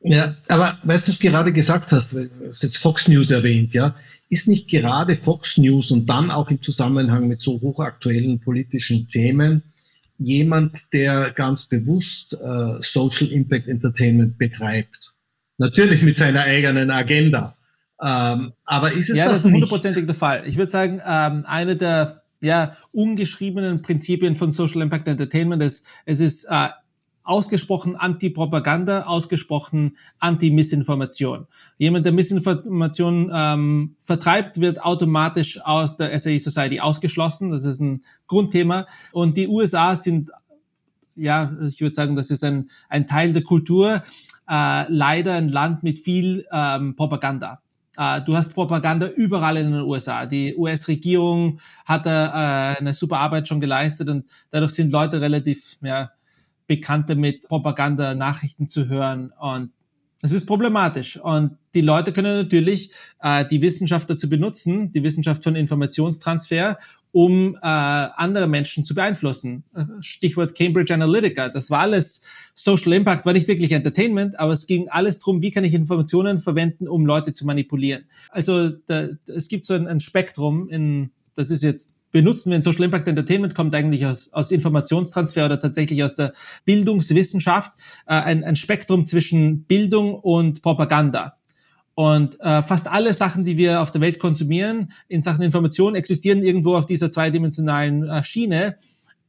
Ja, 0.07 0.35
aber 0.47 0.77
weißt 0.83 1.07
du, 1.07 1.11
was 1.11 1.19
du 1.19 1.27
gerade 1.27 1.51
gesagt 1.51 1.91
hast, 1.91 2.13
du 2.13 2.29
hast 2.47 2.61
jetzt 2.61 2.77
Fox 2.77 3.07
News 3.07 3.31
erwähnt, 3.31 3.73
ja, 3.73 3.95
ist 4.29 4.47
nicht 4.47 4.69
gerade 4.69 5.15
Fox 5.15 5.57
News 5.57 5.89
und 5.89 6.07
dann 6.07 6.29
auch 6.29 6.49
im 6.49 6.61
Zusammenhang 6.61 7.27
mit 7.27 7.41
so 7.41 7.59
hochaktuellen 7.59 8.39
politischen 8.39 9.07
Themen 9.07 9.63
jemand, 10.19 10.93
der 10.93 11.31
ganz 11.31 11.65
bewusst 11.65 12.33
äh, 12.33 12.81
Social 12.81 13.27
Impact 13.27 13.67
Entertainment 13.67 14.37
betreibt? 14.37 15.11
Natürlich 15.57 16.03
mit 16.03 16.17
seiner 16.17 16.41
eigenen 16.41 16.91
Agenda. 16.91 17.57
Ähm, 18.01 18.53
aber 18.65 18.91
ist 18.91 19.09
es 19.09 19.17
ja, 19.17 19.25
das, 19.25 19.33
das 19.33 19.45
ist 19.45 19.51
hundertprozentig 19.51 20.05
der 20.05 20.15
Fall. 20.15 20.43
Ich 20.45 20.57
würde 20.57 20.71
sagen, 20.71 21.01
ähm, 21.05 21.45
eine 21.47 21.75
der 21.75 22.21
ja, 22.41 22.77
ungeschriebenen 22.91 23.81
Prinzipien 23.81 24.35
von 24.35 24.51
Social 24.51 24.81
Impact 24.81 25.07
Entertainment 25.07 25.63
ist, 25.63 25.83
es 26.05 26.19
ist 26.19 26.45
äh, 26.45 26.67
ausgesprochen 27.25 27.95
Anti-Propaganda, 27.95 29.03
ausgesprochen 29.03 29.97
Anti-Missinformation. 30.19 31.47
Jemand, 31.77 32.05
der 32.05 32.13
Missinformation 32.13 33.31
ähm, 33.33 33.95
vertreibt, 33.99 34.61
wird 34.61 34.81
automatisch 34.81 35.59
aus 35.65 35.97
der 35.97 36.17
SAE 36.17 36.39
Society 36.39 36.79
ausgeschlossen. 36.79 37.51
Das 37.51 37.65
ist 37.65 37.81
ein 37.81 38.01
Grundthema. 38.27 38.85
Und 39.11 39.35
die 39.35 39.47
USA 39.47 39.95
sind, 39.95 40.31
ja, 41.15 41.51
ich 41.67 41.81
würde 41.81 41.95
sagen, 41.95 42.15
das 42.15 42.29
ist 42.29 42.43
ein, 42.43 42.69
ein 42.89 43.07
Teil 43.07 43.33
der 43.33 43.43
Kultur, 43.43 44.03
äh, 44.47 44.85
leider 44.87 45.33
ein 45.33 45.49
Land 45.49 45.83
mit 45.83 45.99
viel 45.99 46.45
ähm, 46.51 46.95
Propaganda. 46.95 47.59
Uh, 47.97 48.19
du 48.25 48.35
hast 48.35 48.53
Propaganda 48.53 49.07
überall 49.07 49.55
in 49.55 49.71
den 49.71 49.81
USA. 49.83 50.25
Die 50.25 50.53
US-Regierung 50.53 51.61
hat 51.85 52.05
äh, 52.05 52.09
eine 52.09 52.93
super 52.93 53.19
Arbeit 53.19 53.47
schon 53.47 53.61
geleistet 53.61 54.09
und 54.09 54.25
dadurch 54.51 54.73
sind 54.73 54.91
Leute 54.91 55.21
relativ 55.21 55.77
ja, 55.81 56.11
bekannt 56.67 57.09
damit, 57.09 57.43
Propaganda-Nachrichten 57.43 58.67
zu 58.67 58.87
hören. 58.87 59.31
Und 59.39 59.71
es 60.21 60.31
ist 60.31 60.45
problematisch. 60.45 61.17
Und 61.17 61.57
die 61.73 61.81
Leute 61.81 62.13
können 62.13 62.35
natürlich 62.35 62.91
äh, 63.21 63.45
die 63.45 63.61
Wissenschaft 63.61 64.09
dazu 64.09 64.29
benutzen, 64.29 64.91
die 64.91 65.03
Wissenschaft 65.03 65.43
von 65.43 65.55
Informationstransfer, 65.55 66.77
um 67.11 67.55
äh, 67.55 67.59
andere 67.61 68.47
Menschen 68.47 68.83
zu 68.85 68.95
beeinflussen. 68.95 69.63
Stichwort 70.01 70.55
Cambridge 70.55 70.93
Analytica. 70.93 71.47
Das 71.49 71.69
war 71.69 71.81
alles 71.81 72.21
Social 72.55 72.93
Impact, 72.93 73.25
war 73.25 73.33
nicht 73.33 73.47
wirklich 73.47 73.71
Entertainment, 73.71 74.37
aber 74.39 74.53
es 74.53 74.67
ging 74.67 74.89
alles 74.89 75.19
darum, 75.19 75.41
wie 75.41 75.51
kann 75.51 75.63
ich 75.63 75.73
Informationen 75.73 76.39
verwenden, 76.39 76.87
um 76.87 77.05
Leute 77.05 77.31
zu 77.31 77.45
manipulieren. 77.45 78.05
Also 78.31 78.69
da, 78.69 79.09
es 79.27 79.47
gibt 79.47 79.65
so 79.65 79.75
ein, 79.75 79.87
ein 79.87 79.99
Spektrum 79.99 80.69
in, 80.69 81.11
das 81.35 81.51
ist 81.51 81.63
jetzt 81.63 81.95
benutzen 82.15 82.53
in 82.53 82.61
Social 82.61 82.85
Impact 82.85 83.09
Entertainment, 83.09 83.55
kommt 83.55 83.75
eigentlich 83.75 84.05
aus, 84.05 84.31
aus 84.31 84.49
Informationstransfer 84.49 85.47
oder 85.47 85.59
tatsächlich 85.59 86.01
aus 86.01 86.15
der 86.15 86.31
Bildungswissenschaft, 86.63 87.73
äh, 88.07 88.13
ein, 88.13 88.45
ein 88.45 88.55
Spektrum 88.55 89.03
zwischen 89.03 89.63
Bildung 89.63 90.15
und 90.15 90.61
Propaganda. 90.61 91.35
Und 91.93 92.39
äh, 92.39 92.63
fast 92.63 92.87
alle 92.87 93.13
Sachen, 93.13 93.43
die 93.43 93.57
wir 93.57 93.81
auf 93.81 93.91
der 93.91 93.99
Welt 93.99 94.19
konsumieren, 94.19 94.93
in 95.09 95.21
Sachen 95.21 95.41
Information, 95.41 95.93
existieren 95.93 96.41
irgendwo 96.41 96.77
auf 96.77 96.85
dieser 96.85 97.11
zweidimensionalen 97.11 98.07
äh, 98.07 98.23
Schiene. 98.23 98.77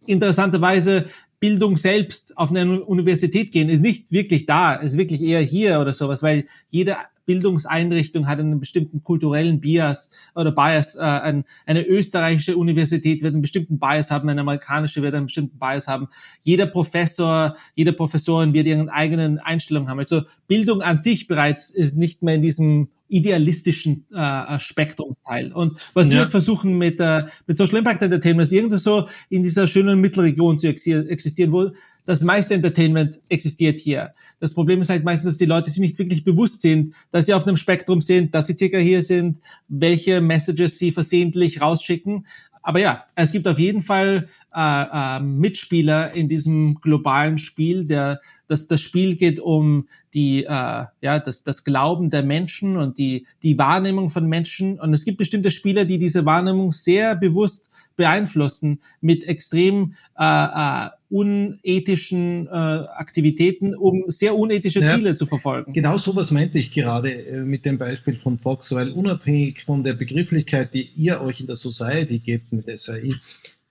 Interessanterweise 0.06 1.06
Bildung 1.40 1.78
selbst 1.78 2.38
auf 2.38 2.50
eine 2.50 2.82
Universität 2.84 3.50
gehen, 3.50 3.68
ist 3.68 3.80
nicht 3.80 4.12
wirklich 4.12 4.46
da, 4.46 4.74
ist 4.74 4.96
wirklich 4.96 5.22
eher 5.22 5.40
hier 5.40 5.80
oder 5.80 5.92
sowas, 5.92 6.22
weil 6.22 6.44
jede 6.68 6.98
Bildungseinrichtung 7.26 8.26
hat 8.26 8.38
einen 8.38 8.58
bestimmten 8.60 9.02
kulturellen 9.04 9.60
Bias 9.60 10.10
oder 10.34 10.52
Bias. 10.52 10.94
Äh, 10.94 11.00
ein, 11.00 11.44
eine 11.66 11.86
österreichische 11.86 12.56
Universität 12.56 13.22
wird 13.22 13.34
einen 13.34 13.42
bestimmten 13.42 13.78
Bias 13.78 14.10
haben, 14.10 14.28
eine 14.28 14.40
amerikanische 14.40 15.02
wird 15.02 15.14
einen 15.14 15.26
bestimmten 15.26 15.58
Bias 15.58 15.88
haben. 15.88 16.08
Jeder 16.40 16.66
Professor, 16.66 17.54
jede 17.74 17.92
Professorin 17.92 18.52
wird 18.52 18.66
ihren 18.66 18.88
eigenen 18.88 19.38
Einstellungen 19.38 19.88
haben. 19.88 19.98
Also 19.98 20.22
Bildung 20.48 20.80
an 20.80 20.98
sich 20.98 21.26
bereits 21.26 21.70
ist 21.70 21.96
nicht 21.96 22.22
mehr 22.22 22.36
in 22.36 22.42
diesem 22.42 22.88
idealistischen 23.08 24.04
äh, 24.12 24.58
Spektrumsteil. 24.58 25.52
Und 25.52 25.78
was 25.94 26.10
ja. 26.10 26.20
wir 26.20 26.30
versuchen 26.30 26.78
mit, 26.78 27.00
äh, 27.00 27.24
mit 27.46 27.56
Social 27.56 27.78
Impact 27.78 28.02
Entertainment 28.02 28.46
ist 28.46 28.52
irgendwie 28.52 28.78
so 28.78 29.08
in 29.28 29.42
dieser 29.42 29.66
schönen 29.66 30.00
Mittelregion 30.00 30.58
zu 30.58 30.68
existieren, 30.68 31.52
wo 31.52 31.70
das 32.06 32.22
meiste 32.22 32.54
Entertainment 32.54 33.18
existiert 33.28 33.78
hier. 33.78 34.12
Das 34.40 34.54
Problem 34.54 34.80
ist 34.80 34.88
halt 34.88 35.04
meistens, 35.04 35.32
dass 35.32 35.38
die 35.38 35.44
Leute 35.44 35.70
sich 35.70 35.80
nicht 35.80 35.98
wirklich 35.98 36.24
bewusst 36.24 36.62
sind, 36.62 36.94
dass 37.10 37.26
sie 37.26 37.34
auf 37.34 37.46
einem 37.46 37.56
Spektrum 37.56 38.00
sind, 38.00 38.34
dass 38.34 38.46
sie 38.46 38.56
circa 38.56 38.78
hier 38.78 39.02
sind, 39.02 39.40
welche 39.68 40.20
Messages 40.20 40.78
sie 40.78 40.92
versehentlich 40.92 41.60
rausschicken. 41.60 42.26
Aber 42.62 42.80
ja, 42.80 43.04
es 43.14 43.32
gibt 43.32 43.46
auf 43.46 43.58
jeden 43.58 43.82
Fall 43.82 44.28
äh, 44.54 44.84
äh, 45.18 45.20
Mitspieler 45.20 46.14
in 46.16 46.28
diesem 46.28 46.76
globalen 46.80 47.38
Spiel, 47.38 47.84
der 47.84 48.20
dass 48.48 48.66
das 48.66 48.80
Spiel 48.80 49.16
geht 49.16 49.40
um 49.40 49.88
die, 50.14 50.44
äh, 50.44 50.48
ja, 50.48 51.18
das, 51.18 51.44
das 51.44 51.64
Glauben 51.64 52.10
der 52.10 52.22
Menschen 52.22 52.76
und 52.76 52.98
die, 52.98 53.26
die 53.42 53.58
Wahrnehmung 53.58 54.08
von 54.08 54.26
Menschen. 54.26 54.80
Und 54.80 54.94
es 54.94 55.04
gibt 55.04 55.18
bestimmte 55.18 55.50
Spieler, 55.50 55.84
die 55.84 55.98
diese 55.98 56.24
Wahrnehmung 56.24 56.72
sehr 56.72 57.16
bewusst 57.16 57.70
beeinflussen 57.96 58.80
mit 59.00 59.24
extrem 59.24 59.94
äh, 60.18 60.24
äh, 60.24 60.90
unethischen 61.08 62.46
äh, 62.46 62.50
Aktivitäten, 62.50 63.74
um 63.74 64.04
sehr 64.08 64.34
unethische 64.34 64.80
ja, 64.80 64.94
Ziele 64.94 65.14
zu 65.14 65.26
verfolgen. 65.26 65.72
Genau 65.72 65.98
sowas 65.98 66.30
meinte 66.30 66.58
ich 66.58 66.72
gerade 66.72 67.10
äh, 67.10 67.42
mit 67.42 67.64
dem 67.64 67.78
Beispiel 67.78 68.16
von 68.16 68.38
Fox, 68.38 68.72
weil 68.72 68.90
unabhängig 68.90 69.64
von 69.64 69.84
der 69.84 69.94
Begrifflichkeit, 69.94 70.74
die 70.74 70.90
ihr 70.96 71.20
euch 71.20 71.40
in 71.40 71.46
der 71.46 71.56
Society 71.56 72.18
gebt 72.18 72.52
mit 72.52 72.66
SAI, 72.78 73.14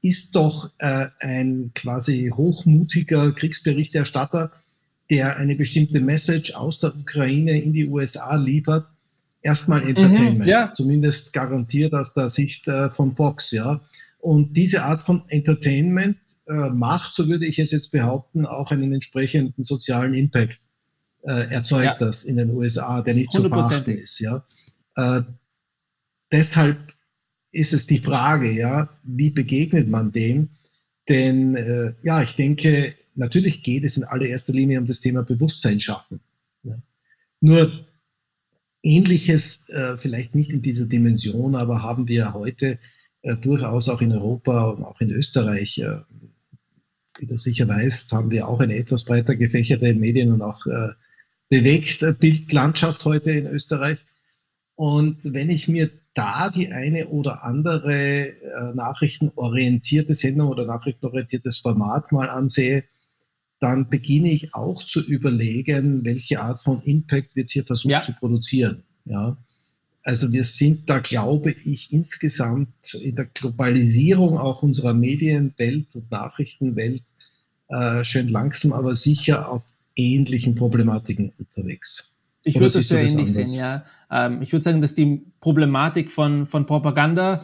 ist 0.02 0.36
doch 0.36 0.70
äh, 0.78 1.08
ein 1.20 1.72
quasi 1.74 2.32
hochmutiger 2.36 3.32
Kriegsberichterstatter, 3.32 4.52
der 5.10 5.38
eine 5.38 5.56
bestimmte 5.56 6.00
Message 6.02 6.54
aus 6.54 6.80
der 6.80 6.96
Ukraine 6.96 7.62
in 7.62 7.74
die 7.74 7.88
USA 7.88 8.36
liefert, 8.36 8.88
erstmal 9.42 9.82
mhm, 9.82 9.90
Entertainment, 9.90 10.40
mhm, 10.40 10.46
ja. 10.46 10.74
zumindest 10.74 11.34
garantiert 11.34 11.94
aus 11.94 12.14
der 12.14 12.30
Sicht 12.30 12.68
äh, 12.68 12.90
von 12.90 13.16
Fox, 13.16 13.52
ja. 13.52 13.82
Und 14.20 14.58
diese 14.58 14.84
Art 14.84 15.04
von 15.04 15.24
Entertainment 15.28 16.18
äh, 16.48 16.70
macht, 16.70 17.14
so 17.14 17.28
würde 17.28 17.46
ich 17.46 17.60
es 17.60 17.72
jetzt 17.72 17.92
behaupten, 17.92 18.46
auch 18.46 18.72
einen 18.72 18.92
entsprechenden 18.94 19.64
sozialen 19.64 20.16
Impact 20.16 20.60
äh, 21.24 21.52
erzeugt 21.52 21.86
ja. 21.86 21.96
das 21.96 22.24
in 22.24 22.38
den 22.38 22.50
USA, 22.52 23.02
der 23.02 23.14
nicht 23.14 23.32
zu 23.32 23.48
verachten 23.48 23.94
ist, 23.94 24.20
ja. 24.20 24.44
Äh, 24.96 25.22
deshalb 26.32 26.94
ist 27.52 27.74
es 27.74 27.88
die 27.88 28.00
Frage, 28.00 28.52
ja, 28.52 28.90
wie 29.04 29.30
begegnet 29.30 29.88
man 29.88 30.12
dem? 30.12 30.50
Denn 31.08 31.56
äh, 31.56 31.94
ja, 32.04 32.22
ich 32.22 32.36
denke, 32.36 32.94
natürlich 33.16 33.64
geht 33.64 33.84
es 33.84 33.98
in 33.98 34.04
allererster 34.04 34.54
Linie 34.54 34.80
um 34.80 34.86
das 34.86 35.02
Thema 35.02 35.24
Bewusstsein 35.24 35.80
schaffen. 35.80 36.20
Ja. 36.64 36.78
Nur 37.42 37.88
ähnliches, 38.84 39.68
äh, 39.70 39.98
vielleicht 39.98 40.36
nicht 40.36 40.52
in 40.52 40.62
dieser 40.62 40.86
Dimension, 40.86 41.56
aber 41.56 41.82
haben 41.82 42.08
wir 42.08 42.34
heute 42.34 42.80
äh, 43.24 43.36
durchaus 43.38 43.90
auch 43.90 44.02
in 44.02 44.12
Europa 44.12 44.66
und 44.66 44.84
auch 44.84 45.02
in 45.02 45.10
Österreich, 45.10 45.80
äh, 45.80 45.98
wie 47.18 47.28
du 47.28 47.38
sicher 47.38 47.68
weißt, 47.68 48.12
haben 48.12 48.30
wir 48.30 48.48
auch 48.48 48.60
eine 48.60 48.76
etwas 48.76 49.06
breiter 49.06 49.36
gefächerte 49.36 49.94
Medien- 49.94 50.32
und 50.32 50.42
auch 50.42 50.66
äh, 50.68 50.90
bewegte 51.50 52.14
Bildlandschaft 52.14 53.06
heute 53.06 53.32
in 53.32 53.48
Österreich. 53.48 54.00
Und 54.76 55.34
wenn 55.34 55.50
ich 55.50 55.68
mir 55.68 55.90
da 56.14 56.50
die 56.50 56.72
eine 56.72 57.08
oder 57.08 57.44
andere 57.44 58.28
äh, 58.28 58.74
nachrichtenorientierte 58.74 60.16
Sendung 60.16 60.50
oder 60.50 60.66
nachrichtenorientiertes 60.66 61.58
Format 61.58 62.12
mal 62.12 62.30
ansehe, 62.30 62.84
dann 63.60 63.90
beginne 63.90 64.32
ich 64.32 64.54
auch 64.54 64.84
zu 64.84 65.02
überlegen, 65.02 66.04
welche 66.06 66.42
Art 66.42 66.60
von 66.60 66.82
Impact 66.84 67.36
wird 67.36 67.52
hier 67.52 67.66
versucht 67.66 67.92
ja. 67.92 68.02
zu 68.02 68.14
produzieren. 68.14 68.84
Ja. 69.06 69.38
Also 70.04 70.32
wir 70.32 70.44
sind 70.44 70.90
da, 70.90 71.00
glaube 71.00 71.52
ich, 71.52 71.92
insgesamt 71.92 72.94
in 72.94 73.16
der 73.16 73.26
Globalisierung 73.26 74.38
auch 74.38 74.62
unserer 74.62 74.94
Medienwelt 74.94 75.96
und 75.96 76.12
Nachrichtenwelt 76.12 77.02
äh, 77.70 78.04
schön 78.04 78.28
langsam, 78.28 78.74
aber 78.74 78.96
sicher 78.96 79.50
auf 79.50 79.64
ähnlichen 79.96 80.54
Problematiken 80.54 81.32
unterwegs. 81.40 82.14
Ich 82.44 82.56
würde 82.60 82.74
das 82.74 82.88
sehr 82.88 83.02
ähnlich 83.02 83.34
sehen, 83.34 83.52
ja. 83.54 83.84
Ähm, 84.12 84.44
ich 84.44 84.52
würde 84.52 84.62
sagen, 84.62 84.82
dass 84.82 84.94
die 84.94 85.26
Problematik 85.40 86.12
von, 86.12 86.46
von 86.46 86.68
Propaganda 86.68 87.44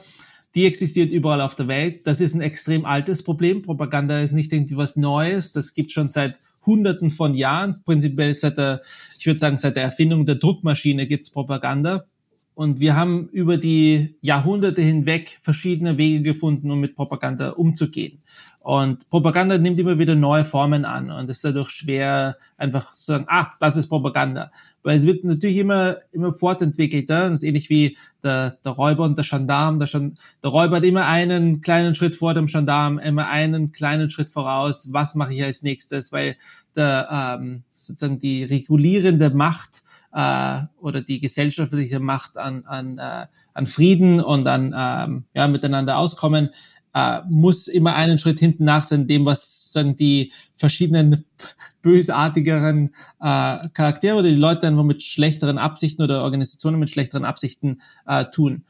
die 0.56 0.66
existiert 0.66 1.12
überall 1.12 1.42
auf 1.42 1.56
der 1.56 1.68
Welt. 1.68 2.06
Das 2.06 2.20
ist 2.20 2.34
ein 2.34 2.42
extrem 2.42 2.86
altes 2.86 3.24
Problem. 3.24 3.62
Propaganda 3.62 4.20
ist 4.20 4.34
nicht 4.34 4.52
irgendwie 4.52 4.78
was 4.78 4.96
Neues. 4.96 5.52
Das 5.54 5.74
gibt 5.74 5.92
schon 5.92 6.10
seit 6.10 6.40
Hunderten 6.66 7.12
von 7.12 7.36
Jahren. 7.36 7.82
Prinzipiell 7.86 8.34
seit 8.34 8.58
der, 8.58 8.82
ich 9.18 9.26
würde 9.26 9.40
sagen, 9.40 9.58
seit 9.58 9.76
der 9.76 9.84
Erfindung 9.84 10.26
der 10.26 10.36
Druckmaschine 10.36 11.08
gibt 11.08 11.24
es 11.24 11.30
Propaganda. 11.30 12.06
Und 12.54 12.80
wir 12.80 12.96
haben 12.96 13.30
über 13.30 13.58
die 13.58 14.16
Jahrhunderte 14.22 14.82
hinweg 14.82 15.40
verschiedene 15.42 15.98
Wege 15.98 16.22
gefunden, 16.22 16.70
um 16.70 16.82
mit 16.82 16.96
Propaganda 16.96 17.52
umzugehen. 17.52 18.20
Und 18.64 19.10
Propaganda 19.10 19.58
nimmt 19.58 19.80
immer 19.80 19.98
wieder 19.98 20.14
neue 20.14 20.46
Formen 20.46 20.86
an 20.86 21.10
und 21.10 21.30
ist 21.30 21.44
dadurch 21.44 21.70
schwer, 21.70 22.38
einfach 22.58 22.94
zu 22.94 23.14
sagen, 23.14 23.26
ah, 23.28 23.48
das 23.60 23.76
ist 23.76 23.88
Propaganda. 23.88 24.52
Weil 24.84 24.98
es 24.98 25.06
wird 25.06 25.24
natürlich 25.24 25.58
immer, 25.58 25.98
immer 26.12 26.32
fortentwickelter. 26.32 27.30
Das 27.30 27.40
ist 27.40 27.44
ähnlich 27.44 27.70
wie 27.72 27.98
der, 28.24 28.58
der 28.64 28.72
Räuber 28.72 29.04
und 29.04 29.18
der 29.18 29.26
Gendarm. 29.26 29.80
Der, 29.80 29.88
der 29.88 30.50
Räuber 30.50 30.78
hat 30.78 30.84
immer 30.84 31.08
einen 31.08 31.62
kleinen 31.62 31.96
Schritt 31.96 32.16
vor 32.16 32.36
dem 32.36 32.46
Gendarm, 32.46 33.00
immer 33.00 33.28
einen 33.30 33.72
kleinen 33.72 34.12
Schritt 34.12 34.30
voraus. 34.30 34.90
Was 34.92 35.16
mache 35.16 35.34
ich 35.34 35.44
als 35.44 35.64
nächstes? 35.64 36.12
Weil 36.12 36.36
der, 36.76 37.40
ähm, 37.42 37.64
sozusagen 37.74 38.20
die 38.20 38.44
regulierende 38.44 39.32
Macht 39.32 39.84
äh, 40.14 40.62
oder 40.80 41.02
die 41.02 41.20
gesellschaftliche 41.20 42.00
Macht 42.00 42.38
an, 42.38 42.66
an, 42.66 42.98
äh, 42.98 43.28
an 43.54 43.68
Frieden 43.68 44.22
und 44.22 44.48
an 44.48 44.74
ähm, 44.76 45.24
ja, 45.34 45.48
miteinander 45.48 45.98
auskommen, 45.98 46.50
äh, 46.94 47.22
muss 47.30 47.68
immer 47.68 47.96
einen 47.96 48.18
Schritt 48.18 48.40
hinten 48.40 48.66
nach 48.66 48.84
sein, 48.84 49.08
dem, 49.08 49.26
was 49.26 49.64
sozusagen 49.64 49.96
die 49.96 50.32
verschiedenen 50.56 51.26
bösartigeren 51.82 52.90
äh, 53.20 53.70
Charaktere 53.74 54.18
oder 54.18 54.30
die 54.30 54.36
Leute 54.36 54.68
einfach 54.68 54.84
mit 54.84 55.02
schlechteren 55.02 55.58
Absichten 55.58 56.04
oder 56.04 56.24
Organisationen 56.24 56.80
mit 56.80 56.90
schlechteren 56.90 57.26
Absichten 57.26 57.82
äh, 58.06 58.26
tun. 58.26 58.64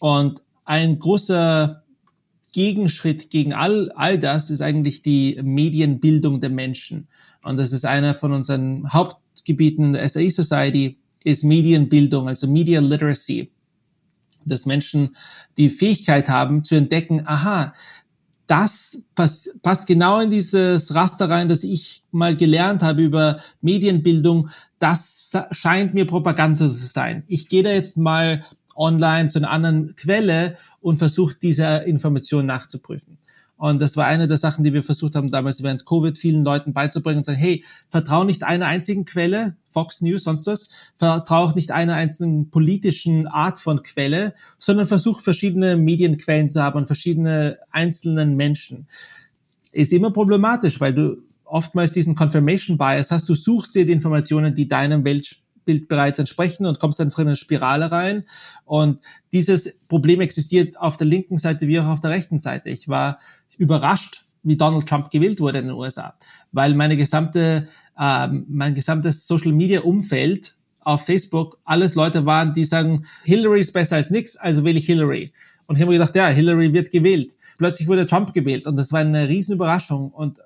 Und 0.00 0.42
ein 0.64 0.98
großer 0.98 1.82
Gegenschritt 2.52 3.30
gegen 3.30 3.52
all, 3.52 3.90
all 3.92 4.18
das 4.18 4.50
ist 4.50 4.60
eigentlich 4.60 5.02
die 5.02 5.38
Medienbildung 5.42 6.40
der 6.40 6.50
Menschen. 6.50 7.08
Und 7.42 7.56
das 7.56 7.72
ist 7.72 7.84
einer 7.84 8.14
von 8.14 8.32
unseren 8.32 8.92
Hauptgebieten 8.92 9.86
in 9.86 9.92
der 9.94 10.08
SAE 10.08 10.30
Society, 10.30 10.98
ist 11.24 11.44
Medienbildung, 11.44 12.28
also 12.28 12.46
Media 12.46 12.80
Literacy 12.80 13.50
dass 14.48 14.66
Menschen 14.66 15.16
die 15.56 15.70
Fähigkeit 15.70 16.28
haben 16.28 16.64
zu 16.64 16.74
entdecken, 16.74 17.22
aha, 17.26 17.72
das 18.48 19.02
pass, 19.14 19.54
passt 19.62 19.86
genau 19.86 20.20
in 20.20 20.30
dieses 20.30 20.94
Raster 20.94 21.28
rein, 21.28 21.48
das 21.48 21.62
ich 21.62 22.02
mal 22.10 22.34
gelernt 22.34 22.82
habe 22.82 23.02
über 23.02 23.40
Medienbildung. 23.60 24.48
Das 24.78 25.32
scheint 25.50 25.92
mir 25.94 26.06
Propaganda 26.06 26.56
zu 26.56 26.70
sein. 26.70 27.24
Ich 27.28 27.48
gehe 27.48 27.62
da 27.62 27.70
jetzt 27.70 27.98
mal 27.98 28.42
online 28.74 29.28
zu 29.28 29.38
einer 29.38 29.50
anderen 29.50 29.94
Quelle 29.96 30.56
und 30.80 30.96
versuche 30.96 31.36
diese 31.40 31.64
Information 31.86 32.46
nachzuprüfen. 32.46 33.17
Und 33.58 33.80
das 33.82 33.96
war 33.96 34.06
eine 34.06 34.28
der 34.28 34.36
Sachen, 34.36 34.62
die 34.62 34.72
wir 34.72 34.84
versucht 34.84 35.16
haben, 35.16 35.30
damals 35.30 35.62
während 35.64 35.84
Covid 35.84 36.16
vielen 36.16 36.44
Leuten 36.44 36.72
beizubringen 36.72 37.18
und 37.18 37.24
sagen, 37.24 37.38
hey, 37.38 37.64
vertrau 37.90 38.22
nicht 38.22 38.44
einer 38.44 38.66
einzigen 38.66 39.04
Quelle, 39.04 39.56
Fox 39.68 40.00
News, 40.00 40.22
sonst 40.24 40.46
was, 40.46 40.68
vertrau 40.96 41.42
auch 41.42 41.54
nicht 41.56 41.72
einer 41.72 41.94
einzelnen 41.94 42.50
politischen 42.50 43.26
Art 43.26 43.58
von 43.58 43.82
Quelle, 43.82 44.32
sondern 44.58 44.86
versuch 44.86 45.20
verschiedene 45.20 45.76
Medienquellen 45.76 46.48
zu 46.48 46.62
haben 46.62 46.78
und 46.78 46.86
verschiedene 46.86 47.58
einzelnen 47.72 48.36
Menschen. 48.36 48.86
Ist 49.72 49.92
immer 49.92 50.12
problematisch, 50.12 50.80
weil 50.80 50.94
du 50.94 51.16
oftmals 51.44 51.92
diesen 51.92 52.14
Confirmation 52.14 52.78
Bias 52.78 53.10
hast. 53.10 53.28
Du 53.28 53.34
suchst 53.34 53.74
dir 53.74 53.84
die 53.84 53.92
Informationen, 53.92 54.54
die 54.54 54.68
deinem 54.68 55.04
Weltbild 55.04 55.88
bereits 55.88 56.20
entsprechen 56.20 56.64
und 56.64 56.78
kommst 56.78 57.00
dann 57.00 57.10
in 57.10 57.16
eine 57.18 57.36
Spirale 57.36 57.90
rein. 57.90 58.24
Und 58.64 59.00
dieses 59.32 59.78
Problem 59.88 60.20
existiert 60.20 60.78
auf 60.80 60.96
der 60.96 61.08
linken 61.08 61.38
Seite 61.38 61.66
wie 61.66 61.80
auch 61.80 61.88
auf 61.88 62.00
der 62.00 62.10
rechten 62.10 62.38
Seite. 62.38 62.70
Ich 62.70 62.88
war 62.88 63.18
überrascht, 63.58 64.24
wie 64.42 64.56
Donald 64.56 64.88
Trump 64.88 65.10
gewählt 65.10 65.40
wurde 65.40 65.58
in 65.58 65.66
den 65.66 65.76
USA, 65.76 66.14
weil 66.52 66.74
meine 66.74 66.96
gesamte, 66.96 67.66
ähm, 67.98 68.46
mein 68.48 68.74
gesamtes 68.74 69.26
Social 69.26 69.52
Media 69.52 69.80
Umfeld 69.80 70.56
auf 70.80 71.04
Facebook 71.04 71.58
alles 71.64 71.94
Leute 71.94 72.24
waren, 72.24 72.54
die 72.54 72.64
sagen, 72.64 73.04
Hillary 73.24 73.60
ist 73.60 73.72
besser 73.72 73.96
als 73.96 74.10
nix, 74.10 74.36
also 74.36 74.64
wähle 74.64 74.78
ich 74.78 74.86
Hillary. 74.86 75.32
Und 75.66 75.76
ich 75.76 75.82
habe 75.82 75.92
mir 75.92 75.98
gedacht, 75.98 76.16
ja, 76.16 76.28
Hillary 76.28 76.72
wird 76.72 76.90
gewählt. 76.90 77.36
Plötzlich 77.58 77.88
wurde 77.88 78.06
Trump 78.06 78.32
gewählt 78.32 78.66
und 78.66 78.76
das 78.76 78.90
war 78.90 79.00
eine 79.00 79.28
Riesenüberraschung. 79.28 80.10
Und 80.10 80.38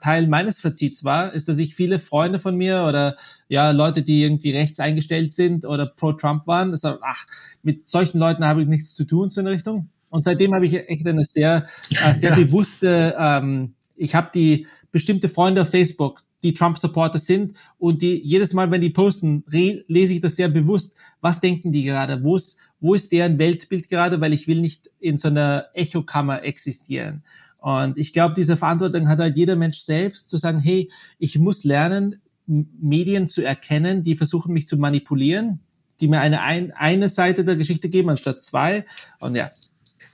Teil 0.00 0.26
meines 0.26 0.58
Verziehts 0.58 1.04
war, 1.04 1.32
ist, 1.32 1.48
dass 1.48 1.58
ich 1.58 1.76
viele 1.76 2.00
Freunde 2.00 2.40
von 2.40 2.56
mir 2.56 2.84
oder 2.88 3.14
ja 3.46 3.70
Leute, 3.70 4.02
die 4.02 4.22
irgendwie 4.22 4.50
rechts 4.50 4.80
eingestellt 4.80 5.32
sind 5.32 5.64
oder 5.64 5.86
pro 5.86 6.12
Trump 6.12 6.48
waren, 6.48 6.72
das 6.72 6.82
war, 6.82 6.98
ach, 7.02 7.24
mit 7.62 7.88
solchen 7.88 8.18
Leuten 8.18 8.44
habe 8.44 8.62
ich 8.62 8.68
nichts 8.68 8.94
zu 8.94 9.04
tun 9.04 9.28
so 9.28 9.40
in 9.40 9.44
der 9.44 9.54
Richtung. 9.54 9.90
Und 10.14 10.22
seitdem 10.22 10.54
habe 10.54 10.64
ich 10.64 10.74
echt 10.74 11.04
eine 11.08 11.24
sehr, 11.24 11.66
äh, 11.90 12.14
sehr 12.14 12.30
ja. 12.30 12.36
bewusste, 12.36 13.16
ähm, 13.18 13.74
ich 13.96 14.14
habe 14.14 14.30
die 14.32 14.64
bestimmte 14.92 15.28
Freunde 15.28 15.62
auf 15.62 15.70
Facebook, 15.70 16.20
die 16.44 16.54
Trump-Supporter 16.54 17.18
sind 17.18 17.54
und 17.78 18.00
die 18.00 18.20
jedes 18.24 18.52
Mal, 18.52 18.70
wenn 18.70 18.80
die 18.80 18.90
posten, 18.90 19.42
lese 19.48 20.14
ich 20.14 20.20
das 20.20 20.36
sehr 20.36 20.48
bewusst. 20.48 20.96
Was 21.20 21.40
denken 21.40 21.72
die 21.72 21.82
gerade? 21.82 22.22
Wo 22.22 22.36
ist, 22.36 22.56
wo 22.78 22.94
ist 22.94 23.10
deren 23.10 23.40
Weltbild 23.40 23.88
gerade? 23.88 24.20
Weil 24.20 24.32
ich 24.32 24.46
will 24.46 24.60
nicht 24.60 24.88
in 25.00 25.16
so 25.16 25.26
einer 25.26 25.66
Echokammer 25.74 26.44
existieren. 26.44 27.24
Und 27.58 27.98
ich 27.98 28.12
glaube, 28.12 28.34
diese 28.34 28.56
Verantwortung 28.56 29.08
hat 29.08 29.18
halt 29.18 29.36
jeder 29.36 29.56
Mensch 29.56 29.78
selbst 29.78 30.30
zu 30.30 30.36
sagen, 30.36 30.60
hey, 30.60 30.92
ich 31.18 31.40
muss 31.40 31.64
lernen, 31.64 32.20
Medien 32.46 33.28
zu 33.28 33.42
erkennen, 33.42 34.04
die 34.04 34.14
versuchen 34.14 34.52
mich 34.52 34.68
zu 34.68 34.76
manipulieren, 34.76 35.58
die 36.00 36.06
mir 36.06 36.20
eine, 36.20 36.40
eine 36.40 37.08
Seite 37.08 37.44
der 37.44 37.56
Geschichte 37.56 37.88
geben 37.88 38.10
anstatt 38.10 38.42
zwei. 38.42 38.84
Und 39.18 39.34
ja, 39.34 39.50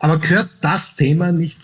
aber 0.01 0.19
gehört 0.19 0.51
das 0.61 0.97
Thema 0.97 1.31
nicht 1.31 1.59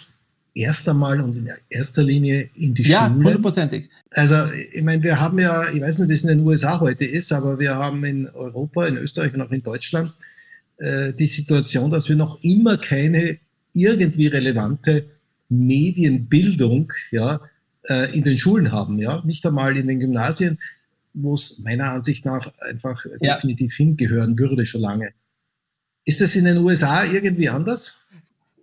erst 0.55 0.89
einmal 0.89 1.21
und 1.21 1.37
in 1.37 1.51
erster 1.69 2.03
Linie 2.03 2.49
in 2.55 2.75
die 2.75 2.83
ja, 2.83 3.09
Schule? 3.09 3.19
Ja, 3.19 3.25
hundertprozentig. 3.25 3.89
Also, 4.11 4.47
ich 4.73 4.83
meine, 4.83 5.03
wir 5.03 5.19
haben 5.21 5.39
ja, 5.39 5.71
ich 5.71 5.81
weiß 5.81 5.99
nicht, 5.99 6.09
wie 6.09 6.15
es 6.15 6.23
in 6.23 6.29
den 6.29 6.41
USA 6.41 6.79
heute 6.81 7.05
ist, 7.05 7.33
aber 7.33 7.59
wir 7.59 7.75
haben 7.75 8.05
in 8.05 8.29
Europa, 8.29 8.87
in 8.87 8.97
Österreich 8.97 9.35
und 9.35 9.43
auch 9.43 9.51
in 9.51 9.63
Deutschland 9.63 10.15
äh, 10.79 11.13
die 11.13 11.27
Situation, 11.27 11.91
dass 11.91 12.09
wir 12.09 12.17
noch 12.17 12.39
immer 12.43 12.79
keine 12.79 13.39
irgendwie 13.75 14.27
relevante 14.27 15.07
Medienbildung 15.49 16.93
ja, 17.11 17.41
äh, 17.89 18.15
in 18.17 18.25
den 18.25 18.37
Schulen 18.37 18.73
haben, 18.73 18.99
ja, 18.99 19.23
nicht 19.25 19.45
einmal 19.47 19.77
in 19.77 19.87
den 19.87 20.01
Gymnasien, 20.01 20.59
wo 21.15 21.35
es 21.35 21.59
meiner 21.59 21.93
Ansicht 21.93 22.25
nach 22.25 22.53
einfach 22.61 23.05
ja. 23.21 23.35
definitiv 23.35 23.75
hingehören 23.75 24.39
würde 24.39 24.67
schon 24.67 24.83
lange. 24.83 25.11
Ist 26.05 26.21
das 26.21 26.37
in 26.37 26.45
den 26.45 26.59
USA 26.59 27.05
irgendwie 27.05 27.49
anders? 27.49 27.99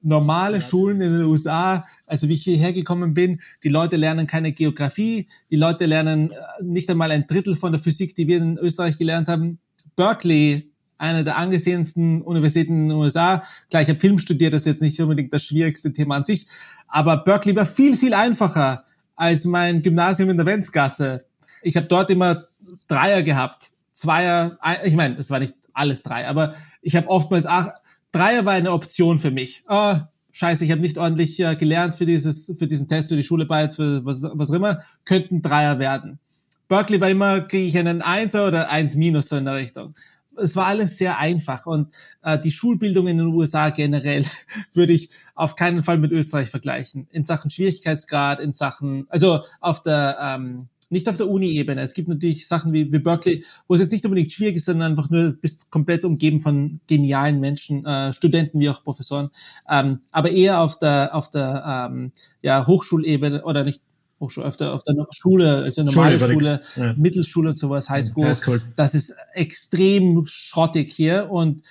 Normale 0.04 0.62
Schulen 0.62 1.02
in 1.02 1.12
den 1.14 1.24
USA, 1.24 1.84
also 2.06 2.28
wie 2.28 2.34
ich 2.34 2.44
hierher 2.44 2.74
gekommen 2.74 3.14
bin, 3.14 3.42
die 3.64 3.70
Leute 3.70 3.96
lernen 3.96 4.28
keine 4.28 4.52
Geografie, 4.52 5.28
die 5.50 5.56
Leute 5.56 5.86
lernen 5.86 6.32
äh, 6.32 6.36
nicht 6.62 6.90
einmal 6.90 7.12
ein 7.12 7.26
Drittel 7.26 7.56
von 7.56 7.72
der 7.72 7.82
Physik, 7.82 8.16
die 8.16 8.28
wir 8.28 8.38
in 8.38 8.58
Österreich 8.58 8.98
gelernt 8.98 9.28
haben. 9.28 9.60
Berkeley, 9.96 10.70
eine 10.98 11.24
der 11.24 11.38
angesehensten 11.38 12.22
Universitäten 12.22 12.84
in 12.84 12.90
den 12.90 12.98
USA. 12.98 13.44
Klar, 13.70 13.82
ich 13.82 13.90
habe 13.90 14.00
Film 14.00 14.20
studiert, 14.20 14.54
das 14.54 14.62
ist 14.62 14.68
jetzt 14.68 14.82
nicht 14.82 15.00
unbedingt 15.00 15.34
das 15.34 15.44
schwierigste 15.44 15.92
Thema 15.92 16.18
an 16.18 16.24
sich, 16.24 16.48
aber 16.88 17.18
Berkeley 17.18 17.56
war 17.56 17.66
viel, 17.66 17.98
viel 17.98 18.14
einfacher 18.14 18.84
als 19.16 19.46
mein 19.46 19.82
Gymnasium 19.82 20.30
in 20.30 20.38
der 20.38 20.46
Wenzgasse. 20.46 21.26
Ich 21.62 21.78
habe 21.78 21.88
dort 21.88 22.10
immer 22.10 22.46
Dreier 22.88 23.24
gehabt, 23.24 23.72
Zweier, 23.92 24.58
ich 24.84 24.96
meine, 24.96 25.16
es 25.18 25.30
war 25.30 25.40
nicht 25.40 25.56
alles 25.74 26.04
drei, 26.04 26.28
aber 26.28 26.56
ich 26.82 26.96
habe 26.96 27.08
oftmals 27.08 27.46
ach, 27.46 27.70
Dreier 28.14 28.46
war 28.46 28.54
eine 28.54 28.72
Option 28.72 29.18
für 29.18 29.32
mich. 29.32 29.64
Oh, 29.68 29.96
scheiße, 30.32 30.64
ich 30.64 30.72
habe 30.72 30.82
nicht 30.82 30.98
ordentlich 30.98 31.40
äh, 31.40 31.56
gelernt 31.56 31.96
für, 31.96 32.06
dieses, 32.06 32.54
für 32.58 32.68
diesen 32.68 32.88
Test, 32.88 33.10
für 33.10 33.16
die 33.16 33.24
Schule 33.24 33.46
bei, 33.46 33.70
für 33.70 34.06
was, 34.06 34.24
was 34.24 34.52
auch 34.52 34.56
immer, 34.56 34.82
könnten 35.04 35.42
Dreier 35.42 35.80
werden. 35.80 36.20
Berkeley 36.68 37.02
war 37.02 37.10
immer, 37.10 37.42
kriege 37.42 37.66
ich 37.66 37.78
einen 37.78 38.02
Einser 38.02 38.48
oder 38.48 38.70
eins 38.70 38.96
Minus 38.96 39.30
so 39.30 39.36
in 39.36 39.46
der 39.46 39.56
Richtung. 39.56 39.96
Es 40.36 40.56
war 40.56 40.68
alles 40.68 40.98
sehr 40.98 41.20
einfach 41.20 41.66
und 41.66 41.94
äh, 42.24 42.40
die 42.40 42.52
Schulbildung 42.52 43.08
in 43.08 43.18
den 43.18 43.28
USA 43.28 43.70
generell 43.70 44.26
würde 44.74 44.94
ich 44.94 45.10
auf 45.36 45.56
keinen 45.56 45.84
Fall 45.84 45.98
mit 45.98 46.12
Österreich 46.12 46.50
vergleichen. 46.50 47.08
In 47.12 47.24
Sachen 47.24 47.50
Schwierigkeitsgrad, 47.50 48.40
in 48.40 48.54
Sachen, 48.54 49.06
also 49.10 49.42
auf 49.60 49.82
der 49.82 50.18
ähm, 50.22 50.70
nicht 50.94 51.10
auf 51.10 51.18
der 51.18 51.28
Uni-Ebene. 51.28 51.82
Es 51.82 51.94
gibt 51.94 52.08
natürlich 52.08 52.48
Sachen 52.48 52.72
wie, 52.72 52.92
wie 52.92 53.00
Berkeley, 53.00 53.44
wo 53.68 53.76
es 53.76 53.82
jetzt 53.82 53.92
nicht 53.92 54.06
unbedingt 54.06 54.32
schwierig 54.32 54.56
ist, 54.56 54.66
sondern 54.66 54.92
einfach 54.92 55.10
nur 55.10 55.34
bist 55.34 55.70
komplett 55.70 56.06
umgeben 56.06 56.40
von 56.40 56.80
genialen 56.88 57.42
Menschen, 57.42 57.86
äh, 57.86 58.14
Studenten 58.14 58.60
wie 58.60 58.70
auch 58.70 58.84
Professoren. 58.84 59.30
Ähm, 59.70 60.00
aber 60.12 60.32
eher 60.32 60.62
auf 60.62 60.80
der, 60.80 61.14
auf 61.14 61.30
der 61.30 61.90
ähm, 61.92 62.14
ja, 62.42 62.66
Hochschulebene 62.66 63.44
oder 63.44 63.66
nicht 63.66 63.82
Hochschule, 64.22 64.48
auf 64.48 64.56
der, 64.56 64.74
auf 64.74 64.84
der 64.84 64.96
Schule, 65.12 65.64
also 65.64 65.84
normale 65.84 66.18
Schule, 66.18 66.34
Schule 66.34 66.62
ja. 66.78 66.94
Mittelschule 66.94 67.50
und 67.50 67.58
sowas, 67.58 67.90
Highschool. 67.90 68.26
Highschool. 68.26 68.62
Das 68.76 68.96
ist 68.96 69.16
extrem 69.34 70.26
schrottig 70.26 70.94
hier 70.94 71.30
und 71.30 71.64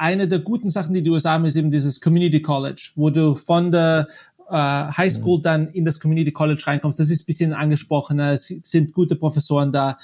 eine 0.00 0.26
der 0.26 0.38
guten 0.38 0.70
Sachen, 0.70 0.94
die 0.94 1.02
die 1.02 1.10
USA 1.10 1.32
haben, 1.32 1.44
ist 1.44 1.56
eben 1.56 1.70
dieses 1.70 2.00
Community 2.00 2.40
College, 2.40 2.92
wo 2.94 3.10
du 3.10 3.34
von 3.34 3.70
der 3.70 4.08
äh, 4.50 4.54
Highschool 4.54 5.38
mhm. 5.38 5.42
dann 5.42 5.68
in 5.68 5.84
das 5.84 6.00
Community 6.00 6.32
College 6.32 6.62
reinkommst. 6.66 6.98
Das 6.98 7.10
ist 7.10 7.22
ein 7.22 7.26
bisschen 7.26 7.52
angesprochener, 7.52 8.32
es 8.32 8.52
sind 8.62 8.92
gute 8.92 9.16
Professoren 9.16 9.72
da 9.72 9.98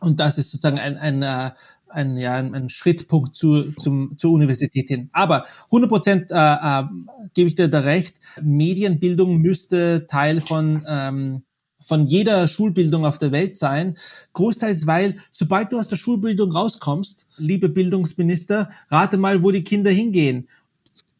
und 0.00 0.18
das 0.20 0.38
ist 0.38 0.50
sozusagen 0.50 0.78
ein, 0.78 0.96
ein, 0.96 1.22
äh, 1.22 1.50
ein, 1.88 2.16
ja, 2.16 2.34
ein, 2.34 2.54
ein 2.54 2.68
Schrittpunkt 2.68 3.34
zu, 3.34 3.72
zum, 3.72 4.16
zur 4.16 4.32
Universität 4.32 4.88
hin. 4.88 5.10
Aber 5.12 5.44
100 5.66 5.90
Prozent 5.90 6.30
äh, 6.30 6.34
äh, 6.34 6.84
gebe 7.34 7.48
ich 7.48 7.54
dir 7.54 7.68
da 7.68 7.80
recht, 7.80 8.18
Medienbildung 8.40 9.38
müsste 9.38 10.06
Teil 10.06 10.40
von 10.40 10.84
ähm, 10.86 11.42
von 11.90 12.06
jeder 12.06 12.46
Schulbildung 12.46 13.04
auf 13.04 13.18
der 13.18 13.32
Welt 13.32 13.56
sein. 13.56 13.96
Großteils, 14.34 14.86
weil 14.86 15.16
sobald 15.32 15.72
du 15.72 15.78
aus 15.78 15.88
der 15.88 15.96
Schulbildung 15.96 16.52
rauskommst, 16.52 17.26
liebe 17.36 17.68
Bildungsminister, 17.68 18.70
rate 18.90 19.16
mal, 19.16 19.42
wo 19.42 19.50
die 19.50 19.64
Kinder 19.64 19.90
hingehen. 19.90 20.48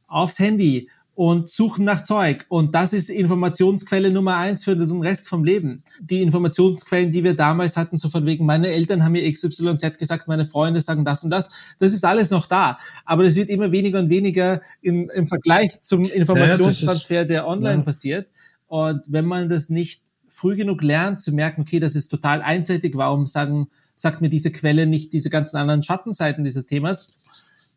Aufs 0.07 0.39
Handy, 0.39 0.89
und 1.21 1.51
suchen 1.51 1.85
nach 1.85 2.03
Zeug. 2.03 2.47
Und 2.49 2.75
das 2.75 2.95
ist 2.95 3.11
Informationsquelle 3.11 4.11
Nummer 4.11 4.37
eins 4.37 4.65
für 4.65 4.75
den 4.75 5.03
Rest 5.03 5.29
vom 5.29 5.45
Leben. 5.45 5.83
Die 6.01 6.23
Informationsquellen, 6.23 7.11
die 7.11 7.23
wir 7.23 7.37
damals 7.37 7.77
hatten, 7.77 7.99
so 7.99 8.09
von 8.09 8.25
wegen, 8.25 8.47
meine 8.47 8.69
Eltern 8.69 9.05
haben 9.05 9.13
mir 9.13 9.31
XYZ 9.31 9.99
gesagt, 9.99 10.29
meine 10.29 10.47
Freunde 10.47 10.81
sagen 10.81 11.05
das 11.05 11.23
und 11.23 11.29
das, 11.29 11.51
das 11.79 11.93
ist 11.93 12.07
alles 12.07 12.31
noch 12.31 12.47
da. 12.47 12.79
Aber 13.05 13.23
das 13.23 13.37
wird 13.37 13.51
immer 13.51 13.71
weniger 13.71 13.99
und 13.99 14.09
weniger 14.09 14.63
in, 14.81 15.11
im 15.11 15.27
Vergleich 15.27 15.83
zum 15.83 16.07
Informationstransfer, 16.07 17.27
der 17.27 17.47
online 17.47 17.81
ja. 17.81 17.85
passiert. 17.85 18.31
Und 18.67 19.03
wenn 19.07 19.27
man 19.27 19.51
das 19.51 19.69
nicht 19.69 20.01
früh 20.27 20.57
genug 20.57 20.83
lernt, 20.83 21.21
zu 21.21 21.33
merken, 21.33 21.61
okay, 21.61 21.81
das 21.81 21.97
ist 21.97 22.09
total 22.09 22.41
einseitig, 22.41 22.97
warum 22.97 23.27
sagen, 23.27 23.69
sagt 23.95 24.23
mir 24.23 24.31
diese 24.31 24.53
Quelle 24.53 24.87
nicht 24.87 25.13
diese 25.13 25.29
ganzen 25.29 25.59
anderen 25.59 25.83
Schattenseiten 25.83 26.45
dieses 26.45 26.67
Themas, 26.67 27.15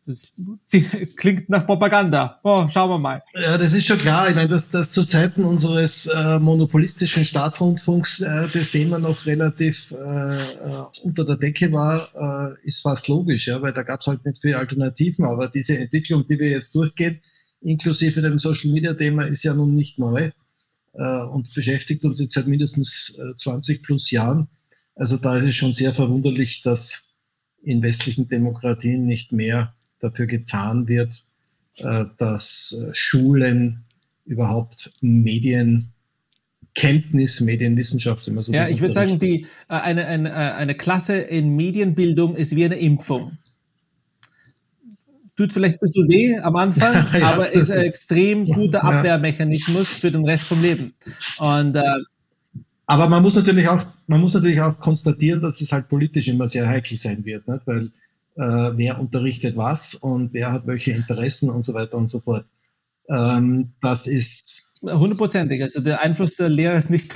das 0.06 0.32
klingt 1.16 1.48
nach 1.48 1.66
Propaganda. 1.66 2.38
Oh, 2.44 2.66
schauen 2.70 2.90
wir 2.90 2.98
mal. 2.98 3.22
Ja, 3.34 3.56
das 3.56 3.72
ist 3.72 3.86
schon 3.86 3.98
klar. 3.98 4.28
Ich 4.28 4.34
meine, 4.34 4.48
dass, 4.48 4.70
dass 4.70 4.92
zu 4.92 5.04
Zeiten 5.04 5.44
unseres 5.44 6.06
äh, 6.06 6.38
monopolistischen 6.38 7.24
Staatsrundfunks 7.24 8.20
äh, 8.20 8.48
das 8.52 8.70
Thema 8.70 8.98
noch 8.98 9.24
relativ 9.24 9.92
äh, 9.92 10.42
äh 10.42 10.84
unter 11.02 11.24
der 11.24 11.36
Decke 11.36 11.72
war, 11.72 12.08
äh, 12.14 12.68
ist 12.68 12.82
fast 12.82 13.08
logisch, 13.08 13.46
ja, 13.46 13.62
weil 13.62 13.72
da 13.72 13.82
gab 13.82 14.00
es 14.00 14.06
halt 14.06 14.24
nicht 14.26 14.40
viele 14.40 14.58
Alternativen. 14.58 15.24
Aber 15.24 15.48
diese 15.48 15.78
Entwicklung, 15.78 16.26
die 16.26 16.38
wir 16.38 16.50
jetzt 16.50 16.74
durchgehen, 16.74 17.20
inklusive 17.62 18.20
dem 18.20 18.38
Social 18.38 18.70
Media 18.70 18.92
Thema, 18.92 19.26
ist 19.26 19.42
ja 19.42 19.54
nun 19.54 19.74
nicht 19.74 19.98
neu 19.98 20.30
äh, 20.92 21.22
und 21.22 21.52
beschäftigt 21.54 22.04
uns 22.04 22.20
jetzt 22.20 22.34
seit 22.34 22.46
mindestens 22.46 23.18
20 23.36 23.82
plus 23.82 24.10
Jahren. 24.10 24.48
Also 24.96 25.16
da 25.16 25.38
ist 25.38 25.46
es 25.46 25.54
schon 25.54 25.72
sehr 25.72 25.94
verwunderlich, 25.94 26.62
dass 26.62 27.08
in 27.62 27.82
westlichen 27.82 28.28
Demokratien 28.28 29.06
nicht 29.06 29.32
mehr 29.32 29.74
dafür 30.04 30.26
getan 30.26 30.88
wird, 30.88 31.24
äh, 31.78 32.04
dass 32.18 32.76
äh, 32.78 32.92
Schulen 32.92 33.84
überhaupt 34.24 34.90
Medienkenntnis, 35.00 37.40
Medienwissenschaft, 37.40 38.28
immer 38.28 38.42
so. 38.42 38.52
Ja, 38.52 38.68
ich 38.68 38.80
würde 38.80 38.94
sagen, 38.94 39.18
die, 39.18 39.46
äh, 39.68 39.74
eine, 39.74 40.06
eine, 40.06 40.54
eine 40.54 40.74
Klasse 40.74 41.16
in 41.16 41.56
Medienbildung 41.56 42.36
ist 42.36 42.54
wie 42.54 42.64
eine 42.64 42.76
Impfung. 42.76 43.38
Tut 45.36 45.52
vielleicht 45.52 45.76
ein 45.76 45.80
bisschen 45.80 46.08
weh 46.08 46.38
am 46.38 46.54
Anfang, 46.54 47.06
ja, 47.20 47.32
aber 47.32 47.52
ist 47.52 47.70
ein 47.70 47.82
extrem 47.82 48.46
guter 48.46 48.84
Abwehrmechanismus 48.84 49.88
für 49.88 50.12
den 50.12 50.24
Rest 50.24 50.44
vom 50.44 50.62
Leben. 50.62 50.94
Und 51.38 51.74
äh, 51.74 51.82
aber 52.86 53.08
man 53.08 53.22
muss 53.22 53.34
natürlich 53.34 53.68
auch, 53.68 53.86
man 54.06 54.20
muss 54.20 54.34
natürlich 54.34 54.60
auch 54.60 54.78
konstatieren, 54.78 55.40
dass 55.40 55.60
es 55.60 55.72
halt 55.72 55.88
politisch 55.88 56.28
immer 56.28 56.48
sehr 56.48 56.68
heikel 56.68 56.98
sein 56.98 57.24
wird, 57.24 57.48
nicht? 57.48 57.66
weil 57.66 57.90
wer 58.36 58.98
unterrichtet 59.00 59.56
was 59.56 59.94
und 59.94 60.32
wer 60.32 60.50
hat 60.50 60.66
welche 60.66 60.90
Interessen 60.90 61.50
und 61.50 61.62
so 61.62 61.74
weiter 61.74 61.96
und 61.96 62.08
so 62.08 62.20
fort. 62.20 62.44
Ähm, 63.08 63.72
das 63.80 64.06
ist 64.06 64.72
hundertprozentig. 64.82 65.62
Also 65.62 65.80
der 65.80 66.00
Einfluss 66.02 66.36
der 66.36 66.48
Lehrer 66.48 66.76
ist 66.76 66.90
nicht, 66.90 67.14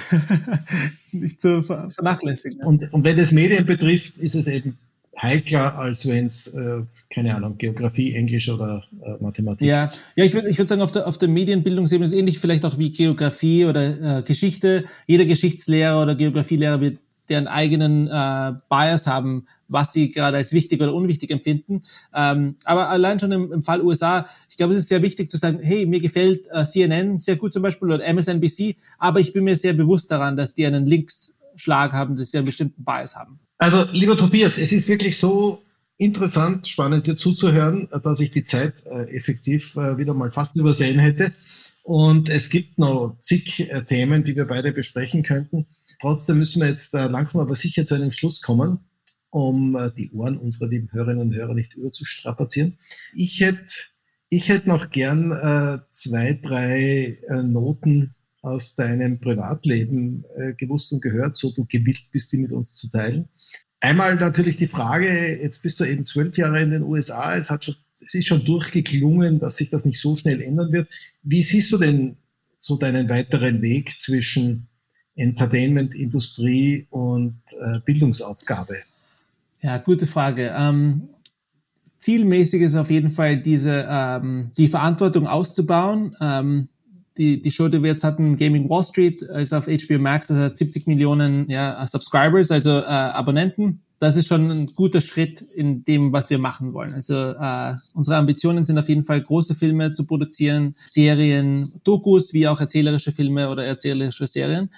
nicht 1.12 1.40
zu 1.40 1.62
vernachlässigen. 1.62 2.62
Und, 2.62 2.92
und 2.92 3.04
wenn 3.04 3.18
es 3.18 3.32
Medien 3.32 3.66
betrifft, 3.66 4.16
ist 4.18 4.34
es 4.34 4.46
eben 4.46 4.78
heikler, 5.20 5.76
als 5.76 6.06
wenn 6.06 6.26
es, 6.26 6.46
äh, 6.48 6.82
keine 7.10 7.34
Ahnung, 7.34 7.58
Geografie, 7.58 8.14
Englisch 8.14 8.48
oder 8.48 8.84
äh, 9.02 9.22
Mathematik 9.22 9.66
ja. 9.66 9.84
ist. 9.84 10.08
Ja, 10.14 10.24
ich 10.24 10.34
würde 10.34 10.48
ich 10.48 10.58
würd 10.58 10.68
sagen, 10.68 10.82
auf 10.82 10.92
der, 10.92 11.06
auf 11.06 11.18
der 11.18 11.28
Medienbildungsebene 11.28 12.04
ist 12.04 12.12
es 12.12 12.18
ähnlich 12.18 12.38
vielleicht 12.38 12.64
auch 12.64 12.78
wie 12.78 12.92
Geografie 12.92 13.64
oder 13.64 14.18
äh, 14.18 14.22
Geschichte. 14.22 14.84
Jeder 15.06 15.24
Geschichtslehrer 15.24 16.00
oder 16.00 16.14
Geografielehrer 16.14 16.80
wird 16.80 16.98
deren 17.28 17.46
eigenen 17.46 18.06
äh, 18.08 18.52
Bias 18.68 19.06
haben, 19.06 19.46
was 19.68 19.92
sie 19.92 20.10
gerade 20.10 20.36
als 20.36 20.52
wichtig 20.52 20.80
oder 20.80 20.94
unwichtig 20.94 21.30
empfinden. 21.30 21.82
Ähm, 22.14 22.56
aber 22.64 22.88
allein 22.88 23.18
schon 23.18 23.32
im, 23.32 23.52
im 23.52 23.62
Fall 23.62 23.82
USA, 23.82 24.26
ich 24.48 24.56
glaube, 24.56 24.74
es 24.74 24.80
ist 24.80 24.88
sehr 24.88 25.02
wichtig 25.02 25.30
zu 25.30 25.36
sagen, 25.36 25.60
hey, 25.60 25.86
mir 25.86 26.00
gefällt 26.00 26.48
äh, 26.50 26.64
CNN 26.64 27.20
sehr 27.20 27.36
gut 27.36 27.52
zum 27.52 27.62
Beispiel 27.62 27.90
oder 27.90 28.04
MSNBC, 28.04 28.76
aber 28.98 29.20
ich 29.20 29.32
bin 29.32 29.44
mir 29.44 29.56
sehr 29.56 29.72
bewusst 29.72 30.10
daran, 30.10 30.36
dass 30.36 30.54
die 30.54 30.66
einen 30.66 30.86
Linksschlag 30.86 31.92
haben, 31.92 32.16
dass 32.16 32.30
sie 32.30 32.38
einen 32.38 32.46
bestimmten 32.46 32.84
Bias 32.84 33.16
haben. 33.16 33.38
Also, 33.58 33.84
lieber 33.92 34.16
Tobias, 34.16 34.56
es 34.56 34.72
ist 34.72 34.88
wirklich 34.88 35.18
so 35.18 35.62
interessant, 35.98 36.66
spannend 36.68 37.06
dir 37.06 37.16
zuzuhören, 37.16 37.88
dass 38.04 38.20
ich 38.20 38.30
die 38.30 38.44
Zeit 38.44 38.74
äh, 38.86 39.16
effektiv 39.16 39.76
äh, 39.76 39.98
wieder 39.98 40.14
mal 40.14 40.30
fast 40.30 40.56
übersehen 40.56 40.98
hätte. 40.98 41.32
Und 41.88 42.28
es 42.28 42.50
gibt 42.50 42.78
noch 42.78 43.16
zig 43.18 43.60
äh, 43.60 43.82
Themen, 43.82 44.22
die 44.22 44.36
wir 44.36 44.44
beide 44.44 44.72
besprechen 44.72 45.22
könnten. 45.22 45.66
Trotzdem 46.02 46.36
müssen 46.36 46.60
wir 46.60 46.68
jetzt 46.68 46.92
äh, 46.92 47.06
langsam 47.06 47.40
aber 47.40 47.54
sicher 47.54 47.86
zu 47.86 47.94
einem 47.94 48.10
Schluss 48.10 48.42
kommen, 48.42 48.80
um 49.30 49.74
äh, 49.74 49.90
die 49.96 50.10
Ohren 50.12 50.36
unserer 50.36 50.68
lieben 50.68 50.92
Hörerinnen 50.92 51.22
und 51.22 51.34
Hörer 51.34 51.54
nicht 51.54 51.72
überzustrapazieren. 51.72 52.76
Ich 53.14 53.40
hätte 53.40 53.72
ich 54.28 54.50
hätte 54.50 54.68
noch 54.68 54.90
gern 54.90 55.30
zwei, 55.90 56.34
drei 56.34 57.18
Noten 57.44 58.14
aus 58.42 58.74
deinem 58.74 59.20
Privatleben 59.20 60.22
gewusst 60.58 60.92
und 60.92 61.00
gehört, 61.00 61.34
so 61.34 61.50
du 61.50 61.64
gewillt 61.64 62.10
bist, 62.12 62.30
die 62.34 62.36
mit 62.36 62.52
uns 62.52 62.74
zu 62.74 62.90
teilen. 62.90 63.30
Einmal 63.80 64.16
natürlich 64.16 64.58
die 64.58 64.68
Frage, 64.68 65.40
jetzt 65.40 65.62
bist 65.62 65.80
du 65.80 65.84
eben 65.84 66.04
zwölf 66.04 66.36
Jahre 66.36 66.60
in 66.60 66.72
den 66.72 66.82
USA, 66.82 67.36
es, 67.36 67.48
hat 67.48 67.64
schon, 67.64 67.76
es 68.00 68.14
ist 68.14 68.26
schon 68.26 68.44
durchgeklungen, 68.44 69.40
dass 69.40 69.56
sich 69.56 69.70
das 69.70 69.84
nicht 69.84 70.00
so 70.00 70.16
schnell 70.16 70.40
ändern 70.40 70.72
wird. 70.72 70.88
Wie 71.22 71.42
siehst 71.42 71.72
du 71.72 71.78
denn 71.78 72.16
so 72.58 72.76
deinen 72.76 73.08
weiteren 73.08 73.62
Weg 73.62 73.98
zwischen 73.98 74.66
Entertainment, 75.16 75.94
Industrie 75.94 76.86
und 76.90 77.40
äh, 77.52 77.80
Bildungsaufgabe? 77.84 78.76
Ja, 79.60 79.78
gute 79.78 80.06
Frage. 80.06 80.54
Ähm, 80.56 81.08
zielmäßig 81.98 82.62
ist 82.62 82.76
auf 82.76 82.90
jeden 82.90 83.10
Fall 83.10 83.40
diese 83.40 83.86
ähm, 83.88 84.50
die 84.56 84.68
Verantwortung 84.68 85.26
auszubauen. 85.26 86.16
Ähm, 86.20 86.68
die, 87.18 87.42
die 87.42 87.50
Show, 87.50 87.68
die 87.68 87.82
wir 87.82 87.90
jetzt 87.90 88.04
hatten, 88.04 88.36
Gaming 88.36 88.70
Wall 88.70 88.82
Street, 88.82 89.20
ist 89.20 89.52
auf 89.52 89.66
HBO 89.66 89.98
Max, 89.98 90.28
das 90.28 90.38
hat 90.38 90.56
70 90.56 90.86
Millionen 90.86 91.48
ja, 91.50 91.86
Subscribers, 91.86 92.50
also 92.50 92.78
äh, 92.78 92.84
Abonnenten. 92.84 93.82
Das 93.98 94.16
ist 94.16 94.28
schon 94.28 94.48
ein 94.48 94.66
guter 94.66 95.00
Schritt 95.00 95.40
in 95.40 95.84
dem, 95.84 96.12
was 96.12 96.30
wir 96.30 96.38
machen 96.38 96.72
wollen. 96.72 96.94
Also 96.94 97.14
äh, 97.14 97.74
unsere 97.94 98.16
Ambitionen 98.16 98.64
sind 98.64 98.78
auf 98.78 98.88
jeden 98.88 99.02
Fall, 99.02 99.20
große 99.20 99.56
Filme 99.56 99.90
zu 99.90 100.06
produzieren, 100.06 100.76
Serien, 100.86 101.68
Dokus, 101.82 102.32
wie 102.32 102.46
auch 102.46 102.60
erzählerische 102.60 103.10
Filme 103.10 103.50
oder 103.50 103.64
erzählerische 103.64 104.28
Serien. 104.28 104.70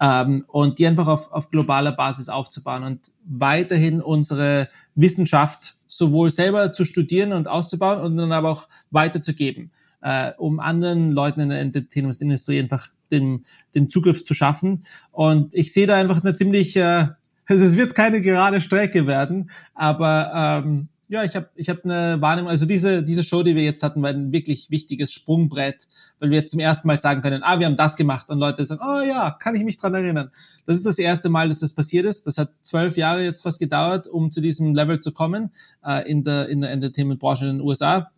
Ähm, 0.00 0.46
und 0.48 0.78
die 0.78 0.86
einfach 0.86 1.06
auf, 1.06 1.30
auf 1.30 1.50
globaler 1.50 1.92
Basis 1.92 2.30
aufzubauen 2.30 2.82
und 2.82 3.10
weiterhin 3.26 4.00
unsere 4.00 4.68
Wissenschaft 4.94 5.76
sowohl 5.86 6.30
selber 6.30 6.72
zu 6.72 6.86
studieren 6.86 7.34
und 7.34 7.48
auszubauen 7.48 8.00
und 8.00 8.16
dann 8.16 8.32
aber 8.32 8.50
auch 8.50 8.66
weiterzugeben 8.90 9.70
äh, 10.02 10.32
um 10.38 10.60
anderen 10.60 11.12
Leuten 11.12 11.40
in 11.40 11.48
der 11.48 11.60
Entertainment-Industrie 11.60 12.58
einfach 12.58 12.88
den, 13.10 13.44
den 13.74 13.88
Zugriff 13.88 14.24
zu 14.24 14.34
schaffen. 14.34 14.82
Und 15.10 15.54
ich 15.54 15.72
sehe 15.72 15.86
da 15.86 15.96
einfach 15.96 16.22
eine 16.22 16.34
ziemlich, 16.34 16.76
äh, 16.76 17.08
also 17.46 17.64
es 17.64 17.76
wird 17.76 17.94
keine 17.94 18.20
gerade 18.20 18.60
Strecke 18.60 19.06
werden, 19.06 19.50
aber 19.74 20.62
ähm, 20.64 20.88
ja, 21.12 21.24
ich 21.24 21.36
habe 21.36 21.50
ich 21.56 21.68
hab 21.68 21.84
eine 21.84 22.22
Wahrnehmung, 22.22 22.50
also 22.50 22.64
diese, 22.64 23.02
diese 23.02 23.22
Show, 23.22 23.42
die 23.42 23.54
wir 23.54 23.64
jetzt 23.64 23.82
hatten, 23.82 24.00
war 24.00 24.08
ein 24.08 24.32
wirklich 24.32 24.70
wichtiges 24.70 25.12
Sprungbrett, 25.12 25.86
weil 26.18 26.30
wir 26.30 26.38
jetzt 26.38 26.52
zum 26.52 26.60
ersten 26.60 26.88
Mal 26.88 26.96
sagen 26.96 27.20
können, 27.20 27.42
ah, 27.42 27.58
wir 27.58 27.66
haben 27.66 27.76
das 27.76 27.96
gemacht 27.96 28.30
und 28.30 28.38
Leute 28.38 28.64
sagen, 28.64 28.80
oh 28.82 29.02
ja, 29.06 29.30
kann 29.30 29.54
ich 29.54 29.62
mich 29.62 29.76
dran 29.76 29.92
erinnern. 29.92 30.30
Das 30.64 30.78
ist 30.78 30.86
das 30.86 30.98
erste 30.98 31.28
Mal, 31.28 31.48
dass 31.48 31.60
das 31.60 31.74
passiert 31.74 32.06
ist. 32.06 32.26
Das 32.26 32.38
hat 32.38 32.52
zwölf 32.62 32.96
Jahre 32.96 33.22
jetzt 33.22 33.42
fast 33.42 33.58
gedauert, 33.58 34.06
um 34.06 34.30
zu 34.30 34.40
diesem 34.40 34.74
Level 34.74 35.00
zu 35.00 35.12
kommen 35.12 35.50
äh, 35.84 36.10
in 36.10 36.24
der, 36.24 36.48
in 36.48 36.62
der 36.62 36.70
Entertainment-Branche 36.70 37.44
in 37.44 37.58
den 37.58 37.60
USA. 37.60 38.10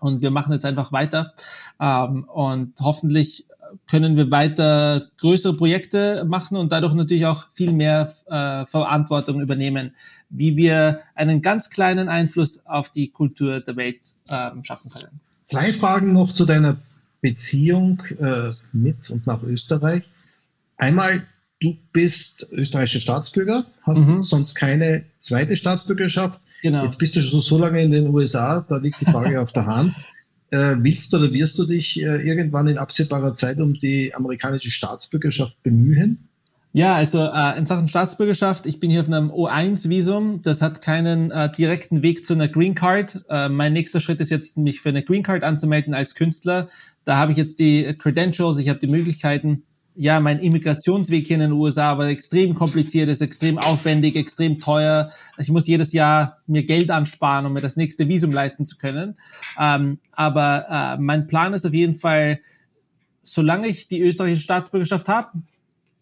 Und 0.00 0.20
wir 0.20 0.30
machen 0.30 0.52
jetzt 0.52 0.64
einfach 0.64 0.92
weiter. 0.92 1.32
Ähm, 1.80 2.24
und 2.24 2.74
hoffentlich 2.80 3.46
können 3.88 4.16
wir 4.16 4.30
weiter 4.30 5.08
größere 5.18 5.54
Projekte 5.56 6.24
machen 6.26 6.56
und 6.56 6.72
dadurch 6.72 6.94
natürlich 6.94 7.26
auch 7.26 7.48
viel 7.54 7.72
mehr 7.72 8.12
äh, 8.26 8.66
Verantwortung 8.66 9.40
übernehmen, 9.40 9.94
wie 10.30 10.56
wir 10.56 11.00
einen 11.14 11.42
ganz 11.42 11.70
kleinen 11.70 12.08
Einfluss 12.08 12.64
auf 12.66 12.90
die 12.90 13.08
Kultur 13.08 13.60
der 13.60 13.76
Welt 13.76 14.00
äh, 14.28 14.50
schaffen 14.62 14.90
können. 14.90 15.20
Zwei 15.44 15.72
Fragen 15.72 16.12
noch 16.12 16.32
zu 16.32 16.44
deiner 16.44 16.76
Beziehung 17.20 18.02
äh, 18.20 18.52
mit 18.72 19.10
und 19.10 19.26
nach 19.26 19.42
Österreich. 19.42 20.04
Einmal, 20.76 21.22
du 21.60 21.76
bist 21.92 22.46
österreichischer 22.50 23.00
Staatsbürger, 23.00 23.66
hast 23.82 24.06
mhm. 24.06 24.20
sonst 24.20 24.54
keine 24.54 25.04
zweite 25.18 25.56
Staatsbürgerschaft. 25.56 26.40
Genau. 26.62 26.82
Jetzt 26.82 26.98
bist 26.98 27.14
du 27.16 27.20
schon 27.20 27.40
so 27.40 27.58
lange 27.58 27.82
in 27.82 27.90
den 27.90 28.08
USA, 28.08 28.64
da 28.68 28.76
liegt 28.78 29.00
die 29.00 29.04
Frage 29.06 29.40
auf 29.40 29.52
der 29.52 29.66
Hand. 29.66 29.94
Äh, 30.50 30.76
willst 30.78 31.12
oder 31.12 31.32
wirst 31.32 31.58
du 31.58 31.66
dich 31.66 32.00
äh, 32.00 32.22
irgendwann 32.22 32.68
in 32.68 32.78
absehbarer 32.78 33.34
Zeit 33.34 33.58
um 33.58 33.74
die 33.74 34.14
amerikanische 34.14 34.70
Staatsbürgerschaft 34.70 35.60
bemühen? 35.64 36.28
Ja, 36.76 36.94
also 36.94 37.24
äh, 37.24 37.58
in 37.58 37.64
Sachen 37.64 37.88
Staatsbürgerschaft, 37.88 38.66
ich 38.66 38.78
bin 38.78 38.90
hier 38.90 39.00
auf 39.00 39.06
einem 39.08 39.30
O1-Visum. 39.30 40.42
Das 40.42 40.60
hat 40.60 40.82
keinen 40.82 41.30
äh, 41.30 41.50
direkten 41.50 42.02
Weg 42.02 42.26
zu 42.26 42.34
einer 42.34 42.48
Green 42.48 42.74
Card. 42.74 43.24
Äh, 43.30 43.48
mein 43.48 43.72
nächster 43.72 43.98
Schritt 43.98 44.20
ist 44.20 44.30
jetzt, 44.30 44.56
mich 44.56 44.82
für 44.82 44.90
eine 44.90 45.02
Green 45.02 45.22
Card 45.22 45.42
anzumelden 45.42 45.94
als 45.94 46.14
Künstler. 46.14 46.68
Da 47.06 47.16
habe 47.16 47.32
ich 47.32 47.38
jetzt 47.38 47.58
die 47.58 47.96
Credentials, 47.98 48.58
ich 48.58 48.68
habe 48.68 48.78
die 48.78 48.88
Möglichkeiten, 48.88 49.62
ja, 49.96 50.20
mein 50.20 50.38
Immigrationsweg 50.38 51.26
hier 51.26 51.36
in 51.36 51.40
den 51.40 51.52
USA 51.52 51.96
war 51.96 52.06
extrem 52.06 52.54
kompliziert, 52.54 53.08
ist 53.08 53.22
extrem 53.22 53.58
aufwendig, 53.58 54.14
extrem 54.14 54.60
teuer. 54.60 55.10
Ich 55.38 55.50
muss 55.50 55.66
jedes 55.66 55.92
Jahr 55.92 56.38
mir 56.46 56.64
Geld 56.64 56.90
ansparen, 56.90 57.46
um 57.46 57.54
mir 57.54 57.62
das 57.62 57.76
nächste 57.76 58.06
Visum 58.06 58.30
leisten 58.30 58.66
zu 58.66 58.76
können. 58.76 59.16
Ähm, 59.58 59.98
aber 60.12 60.66
äh, 60.68 61.00
mein 61.00 61.26
Plan 61.26 61.54
ist 61.54 61.64
auf 61.64 61.72
jeden 61.72 61.94
Fall, 61.94 62.40
solange 63.22 63.68
ich 63.68 63.88
die 63.88 64.02
österreichische 64.02 64.42
Staatsbürgerschaft 64.42 65.08
habe, 65.08 65.30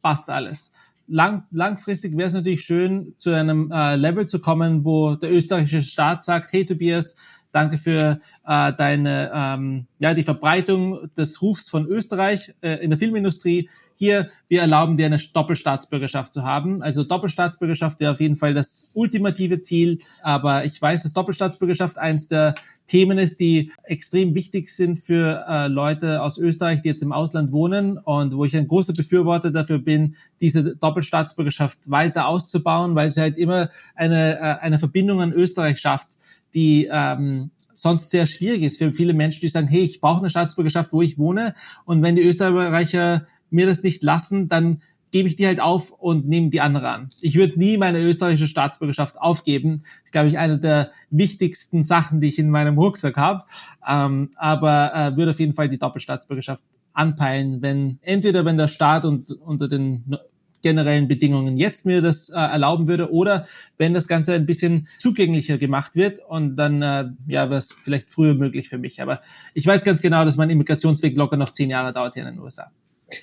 passt 0.02 0.28
alles. 0.28 0.72
Lang, 1.06 1.44
langfristig 1.52 2.16
wäre 2.16 2.28
es 2.28 2.34
natürlich 2.34 2.62
schön, 2.62 3.14
zu 3.18 3.30
einem 3.30 3.70
äh, 3.70 3.94
Level 3.94 4.26
zu 4.26 4.40
kommen, 4.40 4.84
wo 4.84 5.14
der 5.14 5.32
österreichische 5.32 5.82
Staat 5.82 6.24
sagt, 6.24 6.52
hey 6.52 6.66
Tobias, 6.66 7.16
Danke 7.54 7.78
für 7.78 8.18
äh, 8.48 8.72
deine, 8.72 9.30
ähm, 9.32 9.86
ja, 10.00 10.12
die 10.12 10.24
Verbreitung 10.24 11.08
des 11.16 11.40
Rufs 11.40 11.70
von 11.70 11.86
Österreich 11.86 12.52
äh, 12.62 12.82
in 12.82 12.90
der 12.90 12.98
Filmindustrie. 12.98 13.70
Hier, 13.94 14.28
wir 14.48 14.62
erlauben 14.62 14.96
dir 14.96 15.06
eine 15.06 15.18
Doppelstaatsbürgerschaft 15.18 16.32
zu 16.32 16.42
haben. 16.42 16.82
Also 16.82 17.04
Doppelstaatsbürgerschaft 17.04 18.00
wäre 18.00 18.10
auf 18.10 18.20
jeden 18.20 18.34
Fall 18.34 18.54
das 18.54 18.88
ultimative 18.94 19.60
Ziel. 19.60 19.98
Aber 20.20 20.64
ich 20.64 20.82
weiß, 20.82 21.04
dass 21.04 21.12
Doppelstaatsbürgerschaft 21.12 21.96
eins 21.96 22.26
der 22.26 22.56
Themen 22.88 23.18
ist, 23.18 23.38
die 23.38 23.70
extrem 23.84 24.34
wichtig 24.34 24.74
sind 24.74 24.98
für 24.98 25.44
äh, 25.48 25.68
Leute 25.68 26.22
aus 26.22 26.38
Österreich, 26.38 26.82
die 26.82 26.88
jetzt 26.88 27.04
im 27.04 27.12
Ausland 27.12 27.52
wohnen 27.52 27.98
und 27.98 28.34
wo 28.36 28.44
ich 28.44 28.56
ein 28.56 28.66
großer 28.66 28.94
Befürworter 28.94 29.52
dafür 29.52 29.78
bin, 29.78 30.16
diese 30.40 30.74
Doppelstaatsbürgerschaft 30.74 31.88
weiter 31.88 32.26
auszubauen, 32.26 32.96
weil 32.96 33.10
sie 33.10 33.20
halt 33.20 33.38
immer 33.38 33.70
eine, 33.94 34.40
äh, 34.40 34.40
eine 34.60 34.80
Verbindung 34.80 35.20
an 35.20 35.32
Österreich 35.32 35.78
schafft 35.78 36.08
die 36.54 36.88
ähm, 36.90 37.50
sonst 37.74 38.10
sehr 38.10 38.26
schwierig 38.26 38.62
ist 38.62 38.78
für 38.78 38.92
viele 38.92 39.14
Menschen, 39.14 39.40
die 39.40 39.48
sagen, 39.48 39.68
hey, 39.68 39.80
ich 39.80 40.00
brauche 40.00 40.20
eine 40.20 40.30
Staatsbürgerschaft, 40.30 40.92
wo 40.92 41.02
ich 41.02 41.18
wohne. 41.18 41.54
Und 41.84 42.02
wenn 42.02 42.16
die 42.16 42.22
Österreicher 42.22 43.24
mir 43.50 43.66
das 43.66 43.82
nicht 43.82 44.02
lassen, 44.02 44.48
dann 44.48 44.80
gebe 45.10 45.28
ich 45.28 45.36
die 45.36 45.46
halt 45.46 45.60
auf 45.60 45.92
und 45.92 46.26
nehme 46.26 46.50
die 46.50 46.60
andere 46.60 46.88
an. 46.88 47.08
Ich 47.20 47.36
würde 47.36 47.56
nie 47.56 47.76
meine 47.76 48.00
österreichische 48.00 48.48
Staatsbürgerschaft 48.48 49.20
aufgeben. 49.20 49.78
Das 49.78 50.06
ist, 50.06 50.12
glaube 50.12 50.28
ich, 50.28 50.38
eine 50.38 50.58
der 50.58 50.90
wichtigsten 51.10 51.84
Sachen, 51.84 52.20
die 52.20 52.28
ich 52.28 52.38
in 52.40 52.50
meinem 52.50 52.76
Rucksack 52.76 53.16
habe. 53.16 53.44
Ähm, 53.86 54.30
aber 54.34 54.92
äh, 54.92 55.16
würde 55.16 55.30
auf 55.30 55.38
jeden 55.38 55.54
Fall 55.54 55.68
die 55.68 55.78
Doppelstaatsbürgerschaft 55.78 56.64
anpeilen, 56.94 57.62
wenn 57.62 57.98
entweder 58.02 58.44
wenn 58.44 58.56
der 58.56 58.66
Staat 58.66 59.04
und 59.04 59.30
unter 59.30 59.68
den 59.68 60.16
generellen 60.64 61.06
Bedingungen 61.06 61.56
jetzt 61.56 61.86
mir 61.86 62.02
das 62.02 62.30
äh, 62.30 62.34
erlauben 62.34 62.88
würde 62.88 63.12
oder 63.12 63.46
wenn 63.78 63.94
das 63.94 64.08
Ganze 64.08 64.34
ein 64.34 64.46
bisschen 64.46 64.88
zugänglicher 64.98 65.58
gemacht 65.58 65.94
wird 65.94 66.18
und 66.28 66.56
dann 66.56 66.82
äh, 66.82 67.04
ja 67.28 67.48
wäre 67.50 67.56
es 67.58 67.72
vielleicht 67.84 68.10
früher 68.10 68.34
möglich 68.34 68.68
für 68.68 68.78
mich. 68.78 69.00
Aber 69.00 69.20
ich 69.54 69.66
weiß 69.66 69.84
ganz 69.84 70.02
genau, 70.02 70.24
dass 70.24 70.36
mein 70.36 70.50
Immigrationsweg 70.50 71.16
locker 71.16 71.36
noch 71.36 71.52
zehn 71.52 71.70
Jahre 71.70 71.92
dauert 71.92 72.14
hier 72.14 72.26
in 72.26 72.34
den 72.34 72.42
USA. 72.42 72.70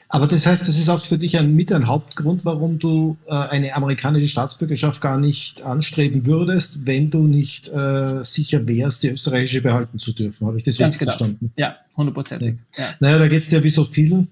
Aber 0.10 0.28
das 0.28 0.46
heißt, 0.46 0.62
das 0.68 0.78
ist 0.78 0.90
auch 0.90 1.04
für 1.04 1.18
dich 1.18 1.38
ein, 1.38 1.56
mit 1.56 1.74
ein 1.74 1.88
Hauptgrund, 1.88 2.46
warum 2.46 2.80
du 2.80 3.18
äh, 3.28 3.34
eine 3.34 3.76
amerikanische 3.76 4.28
Staatsbürgerschaft 4.28 5.02
gar 5.02 5.18
nicht 5.18 5.64
anstreben 5.64 6.26
würdest, 6.26 6.86
wenn 6.86 7.10
du 7.10 7.24
nicht 7.24 7.68
äh, 7.70 8.24
sicher 8.24 8.66
wärst, 8.68 9.04
die 9.04 9.10
österreichische 9.10 9.62
behalten 9.62 10.00
zu 10.00 10.14
dürfen. 10.14 10.48
Habe 10.48 10.58
ich 10.58 10.64
das 10.64 10.78
Ganz 10.78 10.96
richtig 10.96 11.00
genau. 11.00 11.18
verstanden? 11.18 11.52
Ja, 11.58 11.78
hundertprozentig. 11.98 12.56
Ja. 12.78 12.90
Naja, 13.00 13.18
da 13.18 13.28
geht 13.28 13.42
es 13.42 13.52
ja 13.52 13.64
wie 13.64 13.70
so 13.70 13.84
vielen. 13.84 14.30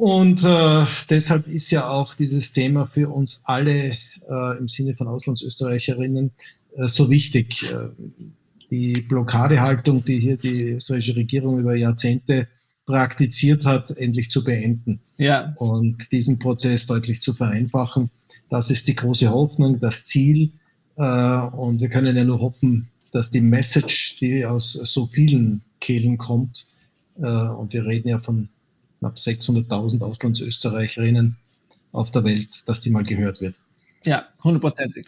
Und 0.00 0.44
äh, 0.44 0.86
deshalb 1.10 1.46
ist 1.46 1.70
ja 1.70 1.86
auch 1.90 2.14
dieses 2.14 2.52
Thema 2.52 2.86
für 2.86 3.10
uns 3.10 3.42
alle 3.44 3.98
äh, 4.30 4.58
im 4.58 4.66
Sinne 4.66 4.96
von 4.96 5.06
Auslandsösterreicherinnen 5.06 6.30
äh, 6.76 6.86
so 6.88 7.10
wichtig. 7.10 7.70
Äh, 7.70 7.90
die 8.70 9.02
Blockadehaltung, 9.02 10.02
die 10.02 10.18
hier 10.18 10.38
die 10.38 10.70
österreichische 10.70 11.16
Regierung 11.16 11.58
über 11.58 11.74
Jahrzehnte 11.74 12.48
praktiziert 12.86 13.66
hat, 13.66 13.90
endlich 13.98 14.30
zu 14.30 14.42
beenden. 14.42 15.02
Ja. 15.18 15.52
Und 15.56 16.10
diesen 16.10 16.38
Prozess 16.38 16.86
deutlich 16.86 17.20
zu 17.20 17.34
vereinfachen. 17.34 18.08
Das 18.48 18.70
ist 18.70 18.86
die 18.86 18.94
große 18.94 19.28
Hoffnung, 19.28 19.80
das 19.80 20.04
Ziel. 20.04 20.50
Äh, 20.96 21.02
und 21.02 21.82
wir 21.82 21.90
können 21.90 22.16
ja 22.16 22.24
nur 22.24 22.40
hoffen, 22.40 22.88
dass 23.12 23.30
die 23.30 23.42
Message, 23.42 24.16
die 24.18 24.46
aus 24.46 24.72
so 24.72 25.08
vielen 25.08 25.60
Kehlen 25.78 26.16
kommt, 26.16 26.68
äh, 27.18 27.26
und 27.26 27.74
wir 27.74 27.84
reden 27.84 28.08
ja 28.08 28.18
von 28.18 28.48
knapp 29.00 29.16
600.000 29.16 30.00
Auslandsösterreicherinnen 30.02 31.36
auf 31.92 32.10
der 32.10 32.24
Welt, 32.24 32.62
dass 32.66 32.80
die 32.80 32.90
mal 32.90 33.02
gehört 33.02 33.40
wird. 33.40 33.60
Ja, 34.04 34.26
hundertprozentig. 34.44 35.06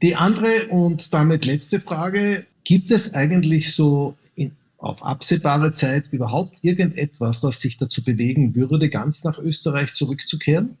Die 0.00 0.14
andere 0.14 0.68
und 0.68 1.12
damit 1.12 1.44
letzte 1.44 1.80
Frage, 1.80 2.46
gibt 2.64 2.90
es 2.90 3.14
eigentlich 3.14 3.74
so 3.74 4.16
in, 4.34 4.52
auf 4.78 5.04
absehbare 5.04 5.72
Zeit 5.72 6.12
überhaupt 6.12 6.58
irgendetwas, 6.62 7.40
das 7.40 7.60
sich 7.60 7.76
dazu 7.76 8.02
bewegen 8.02 8.54
würde, 8.54 8.88
ganz 8.88 9.24
nach 9.24 9.38
Österreich 9.38 9.94
zurückzukehren? 9.94 10.76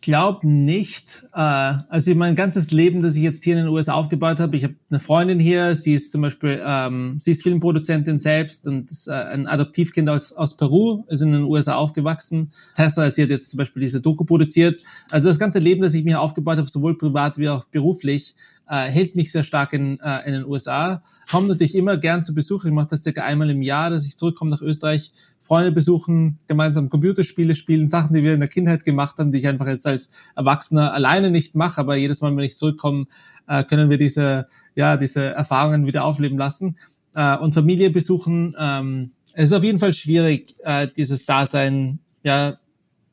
Ich 0.00 0.04
glaube 0.06 0.48
nicht. 0.48 1.26
Äh, 1.34 1.38
also 1.38 2.14
mein 2.14 2.34
ganzes 2.34 2.70
Leben, 2.70 3.02
das 3.02 3.16
ich 3.16 3.22
jetzt 3.22 3.44
hier 3.44 3.58
in 3.58 3.64
den 3.64 3.68
USA 3.68 3.92
aufgebaut 3.92 4.40
habe, 4.40 4.56
ich 4.56 4.64
habe 4.64 4.74
eine 4.88 4.98
Freundin 4.98 5.38
hier, 5.38 5.76
sie 5.76 5.92
ist 5.92 6.10
zum 6.10 6.22
Beispiel, 6.22 6.58
ähm, 6.64 7.18
sie 7.20 7.32
ist 7.32 7.42
Filmproduzentin 7.42 8.18
selbst 8.18 8.66
und 8.66 8.90
ist 8.90 9.08
äh, 9.08 9.12
ein 9.12 9.46
Adoptivkind 9.46 10.08
aus, 10.08 10.32
aus 10.32 10.56
Peru, 10.56 11.04
ist 11.08 11.20
in 11.20 11.32
den 11.32 11.42
USA 11.42 11.74
aufgewachsen. 11.74 12.50
Tessa, 12.76 13.10
sie 13.10 13.24
hat 13.24 13.28
jetzt 13.28 13.50
zum 13.50 13.58
Beispiel 13.58 13.82
diese 13.82 14.00
Doku 14.00 14.24
produziert. 14.24 14.82
Also 15.10 15.28
das 15.28 15.38
ganze 15.38 15.58
Leben, 15.58 15.82
das 15.82 15.92
ich 15.92 16.02
mir 16.02 16.18
aufgebaut 16.18 16.56
habe, 16.56 16.68
sowohl 16.68 16.96
privat 16.96 17.36
wie 17.36 17.50
auch 17.50 17.66
beruflich, 17.66 18.34
äh, 18.70 18.88
hält 18.88 19.16
mich 19.16 19.32
sehr 19.32 19.42
stark 19.42 19.72
in, 19.72 19.98
äh, 20.00 20.26
in 20.26 20.32
den 20.32 20.46
USA. 20.46 21.02
Komme 21.30 21.48
natürlich 21.48 21.74
immer 21.74 21.98
gern 21.98 22.22
zu 22.22 22.34
Besuch. 22.34 22.64
Ich 22.64 22.70
mache 22.70 22.88
das 22.90 23.02
circa 23.02 23.22
einmal 23.22 23.50
im 23.50 23.62
Jahr, 23.62 23.90
dass 23.90 24.06
ich 24.06 24.16
zurückkomme 24.16 24.50
nach 24.50 24.62
Österreich, 24.62 25.10
Freunde 25.40 25.72
besuchen, 25.72 26.38
gemeinsam 26.46 26.88
Computerspiele 26.88 27.54
spielen, 27.54 27.88
Sachen, 27.88 28.14
die 28.14 28.22
wir 28.22 28.32
in 28.34 28.40
der 28.40 28.48
Kindheit 28.48 28.84
gemacht 28.84 29.18
haben, 29.18 29.32
die 29.32 29.38
ich 29.38 29.48
einfach 29.48 29.66
jetzt 29.66 29.86
als 29.90 30.10
Erwachsener 30.36 30.92
alleine 30.92 31.30
nicht 31.30 31.54
mache. 31.54 31.80
Aber 31.80 31.96
jedes 31.96 32.20
Mal, 32.20 32.34
wenn 32.36 32.44
ich 32.44 32.56
zurückkomme, 32.56 33.06
äh, 33.46 33.64
können 33.64 33.90
wir 33.90 33.98
diese, 33.98 34.46
ja, 34.74 34.96
diese 34.96 35.24
Erfahrungen 35.24 35.86
wieder 35.86 36.04
aufleben 36.04 36.38
lassen. 36.38 36.76
Äh, 37.14 37.36
und 37.36 37.54
Familie 37.54 37.90
besuchen. 37.90 38.54
Ähm, 38.58 39.12
es 39.34 39.50
ist 39.50 39.52
auf 39.52 39.64
jeden 39.64 39.78
Fall 39.78 39.92
schwierig, 39.92 40.54
äh, 40.64 40.88
dieses 40.96 41.26
Dasein, 41.26 42.00
ja, 42.22 42.58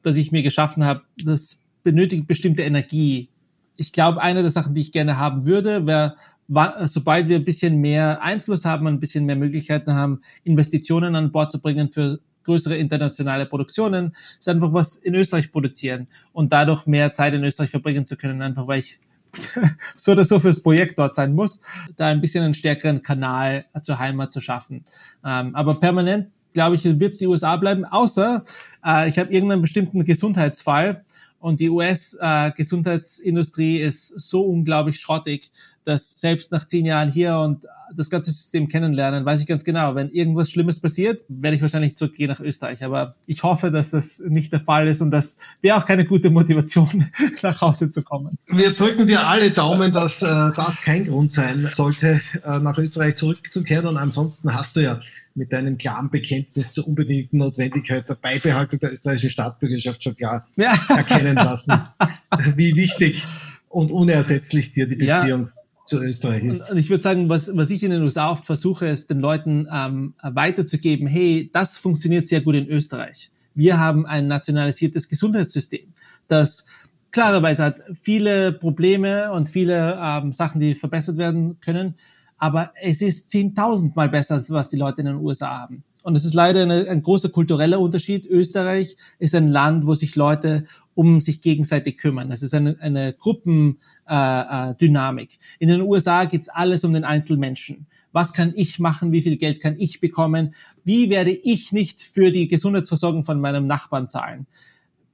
das 0.02 0.18
ich 0.18 0.32
mir 0.32 0.44
geschaffen 0.44 0.84
habe. 0.84 1.02
Das 1.24 1.60
benötigt 1.84 2.28
bestimmte 2.28 2.64
Energie, 2.64 3.30
ich 3.78 3.94
glaube, 3.94 4.22
eine 4.22 4.42
der 4.42 4.52
Sachen, 4.52 4.74
die 4.74 4.82
ich 4.82 4.92
gerne 4.92 5.18
haben 5.18 5.46
würde, 5.46 5.86
wäre, 5.86 6.16
sobald 6.86 7.28
wir 7.28 7.38
ein 7.38 7.46
bisschen 7.46 7.80
mehr 7.80 8.22
Einfluss 8.22 8.66
haben, 8.66 8.88
ein 8.88 9.00
bisschen 9.00 9.26
mehr 9.26 9.36
Möglichkeiten 9.36 9.94
haben, 9.94 10.22
Investitionen 10.44 11.16
an 11.16 11.32
Bord 11.32 11.52
zu 11.52 11.62
bringen 11.62 11.92
für 11.92 12.20
größere 12.48 12.76
internationale 12.76 13.46
Produktionen, 13.46 14.16
ist 14.40 14.50
einfach 14.50 14.74
was 14.74 14.96
in 14.96 15.14
Österreich 15.14 15.52
produzieren 15.52 16.08
und 16.34 16.52
dadurch 16.52 16.88
mehr 16.88 17.14
Zeit 17.14 17.34
in 17.34 17.44
Österreich 17.44 17.70
verbringen 17.70 18.06
zu 18.06 18.18
können, 18.18 18.42
einfach 18.42 18.68
weil 18.68 18.80
ich 18.80 19.00
so 19.96 20.14
oder 20.14 20.24
so 20.24 20.40
fürs 20.40 20.62
Projekt 20.62 20.98
dort 20.98 21.14
sein 21.14 21.36
muss, 21.36 21.60
da 21.98 22.08
ein 22.08 22.22
bisschen 22.22 22.44
einen 22.44 22.54
stärkeren 22.54 23.04
Kanal 23.04 23.66
zur 23.82 24.00
Heimat 24.00 24.32
zu 24.32 24.42
schaffen. 24.42 24.84
Ähm, 25.24 25.54
aber 25.54 25.80
permanent, 25.80 26.30
glaube 26.54 26.78
ich, 26.78 26.86
wird 26.86 27.14
es 27.14 27.20
die 27.20 27.28
USA 27.28 27.58
bleiben, 27.58 27.86
außer 27.86 28.42
äh, 28.86 29.10
ich 29.10 29.20
habe 29.20 29.32
irgendeinen 29.32 29.62
bestimmten 29.62 30.04
Gesundheitsfall, 30.06 31.04
und 31.40 31.60
die 31.60 31.70
US-Gesundheitsindustrie 31.70 33.82
äh, 33.82 33.88
ist 33.88 34.08
so 34.08 34.42
unglaublich 34.42 35.00
schrottig, 35.00 35.52
dass 35.84 36.20
selbst 36.20 36.52
nach 36.52 36.66
zehn 36.66 36.86
Jahren 36.86 37.12
hier 37.12 37.38
und 37.38 37.68
das 37.96 38.10
ganze 38.10 38.32
System 38.32 38.68
kennenlernen, 38.68 39.24
weiß 39.24 39.40
ich 39.40 39.48
ganz 39.48 39.64
genau, 39.64 39.96
wenn 39.96 40.10
irgendwas 40.10 40.52
Schlimmes 40.52 40.80
passiert, 40.80 41.24
werde 41.30 41.56
ich 41.56 41.62
wahrscheinlich 41.62 41.96
zurückgehen 41.96 42.30
nach 42.30 42.42
Österreich. 42.42 42.84
Aber 42.84 43.16
ich 43.26 43.44
hoffe, 43.44 43.72
dass 43.72 43.92
das 43.92 44.20
nicht 44.20 44.52
der 44.52 44.60
Fall 44.60 44.88
ist 44.88 45.02
und 45.02 45.12
das 45.12 45.38
wäre 45.62 45.78
auch 45.78 45.86
keine 45.86 46.06
gute 46.06 46.30
Motivation, 46.30 47.08
nach 47.42 47.62
Hause 47.62 47.90
zu 47.90 48.02
kommen. 48.02 48.38
Wir 48.48 48.72
drücken 48.72 49.08
dir 49.08 49.26
alle 49.26 49.52
Daumen, 49.52 49.94
dass 49.94 50.22
äh, 50.22 50.52
das 50.56 50.82
kein 50.82 51.06
Grund 51.06 51.32
sein 51.32 51.70
sollte, 51.74 52.22
äh, 52.44 52.60
nach 52.60 52.78
Österreich 52.78 53.16
zurückzukehren. 53.16 53.88
Und 53.88 53.98
ansonsten 53.98 54.54
hast 54.54 54.76
du 54.76 54.82
ja 54.82 55.00
mit 55.38 55.54
deinem 55.54 55.78
klaren 55.78 56.10
Bekenntnis 56.10 56.74
zur 56.74 56.88
unbedingten 56.88 57.38
Notwendigkeit 57.38 58.10
der 58.10 58.16
Beibehaltung 58.16 58.80
der 58.80 58.92
österreichischen 58.92 59.30
Staatsbürgerschaft 59.30 60.04
schon 60.04 60.16
klar 60.16 60.48
ja. 60.56 60.78
erkennen 60.90 61.36
lassen, 61.36 61.74
wie 62.56 62.76
wichtig 62.76 63.24
und 63.70 63.92
unersetzlich 63.92 64.74
dir 64.74 64.88
die 64.88 64.96
Beziehung 64.96 65.44
ja. 65.44 65.52
zu 65.86 66.02
Österreich 66.02 66.44
ist. 66.44 66.72
Und 66.72 66.78
ich 66.78 66.90
würde 66.90 67.04
sagen, 67.04 67.30
was, 67.30 67.56
was 67.56 67.70
ich 67.70 67.84
in 67.84 67.92
den 67.92 68.02
USA 68.02 68.32
oft 68.32 68.46
versuche, 68.46 68.88
ist 68.88 69.10
den 69.10 69.20
Leuten 69.20 69.68
ähm, 69.72 70.16
weiterzugeben, 70.24 71.08
hey, 71.08 71.50
das 71.54 71.78
funktioniert 71.78 72.28
sehr 72.28 72.42
gut 72.42 72.56
in 72.56 72.68
Österreich. 72.68 73.30
Wir 73.54 73.80
haben 73.80 74.06
ein 74.06 74.28
nationalisiertes 74.28 75.08
Gesundheitssystem, 75.08 75.94
das 76.28 76.66
klarerweise 77.12 77.64
hat 77.64 77.80
viele 78.02 78.52
Probleme 78.52 79.32
und 79.32 79.50
viele 79.50 80.00
ähm, 80.02 80.32
Sachen, 80.32 80.60
die 80.60 80.76
verbessert 80.76 81.18
werden 81.18 81.60
können 81.62 81.96
aber 82.38 82.72
es 82.82 83.02
ist 83.02 83.30
zehntausendmal 83.30 84.10
besser, 84.10 84.36
als 84.36 84.52
was 84.52 84.70
die 84.70 84.78
Leute 84.78 85.02
in 85.02 85.08
den 85.08 85.18
USA 85.18 85.60
haben. 85.60 85.84
Und 86.04 86.16
es 86.16 86.24
ist 86.24 86.36
leider 86.36 86.62
eine, 86.62 86.88
ein 86.88 87.02
großer 87.02 87.28
kultureller 87.30 87.82
Unterschied. 87.82 88.26
Österreich 88.26 88.96
ist 89.20 89.36
ein 89.36 89.50
Land, 89.50 89.86
wo 89.86 89.94
sich 89.94 90.16
Leute 90.16 90.64
um 90.96 91.20
sich 91.20 91.42
gegenseitig 91.42 91.98
kümmern. 91.98 92.30
Das 92.30 92.42
ist 92.44 92.54
eine, 92.54 92.78
eine 92.80 93.12
Gruppendynamik. 93.14 93.80
Äh, 94.08 95.34
äh 95.34 95.38
in 95.60 95.68
den 95.68 95.82
USA 95.82 96.24
geht's 96.24 96.48
alles 96.48 96.86
um 96.86 96.94
den 96.94 97.04
Einzelmenschen. 97.04 97.88
Was 98.14 98.32
kann 98.32 98.54
ich 98.56 98.80
machen? 98.80 99.12
Wie 99.12 99.22
viel 99.22 99.36
Geld 99.38 99.60
kann 99.60 99.76
ich 99.78 100.00
bekommen? 100.00 100.56
Wie 100.84 101.10
werde 101.10 101.32
ich 101.32 101.74
nicht 101.74 102.02
für 102.02 102.32
die 102.32 102.48
Gesundheitsversorgung 102.48 103.26
von 103.26 103.42
meinem 103.42 103.68
Nachbarn 103.68 104.08
zahlen? 104.08 104.48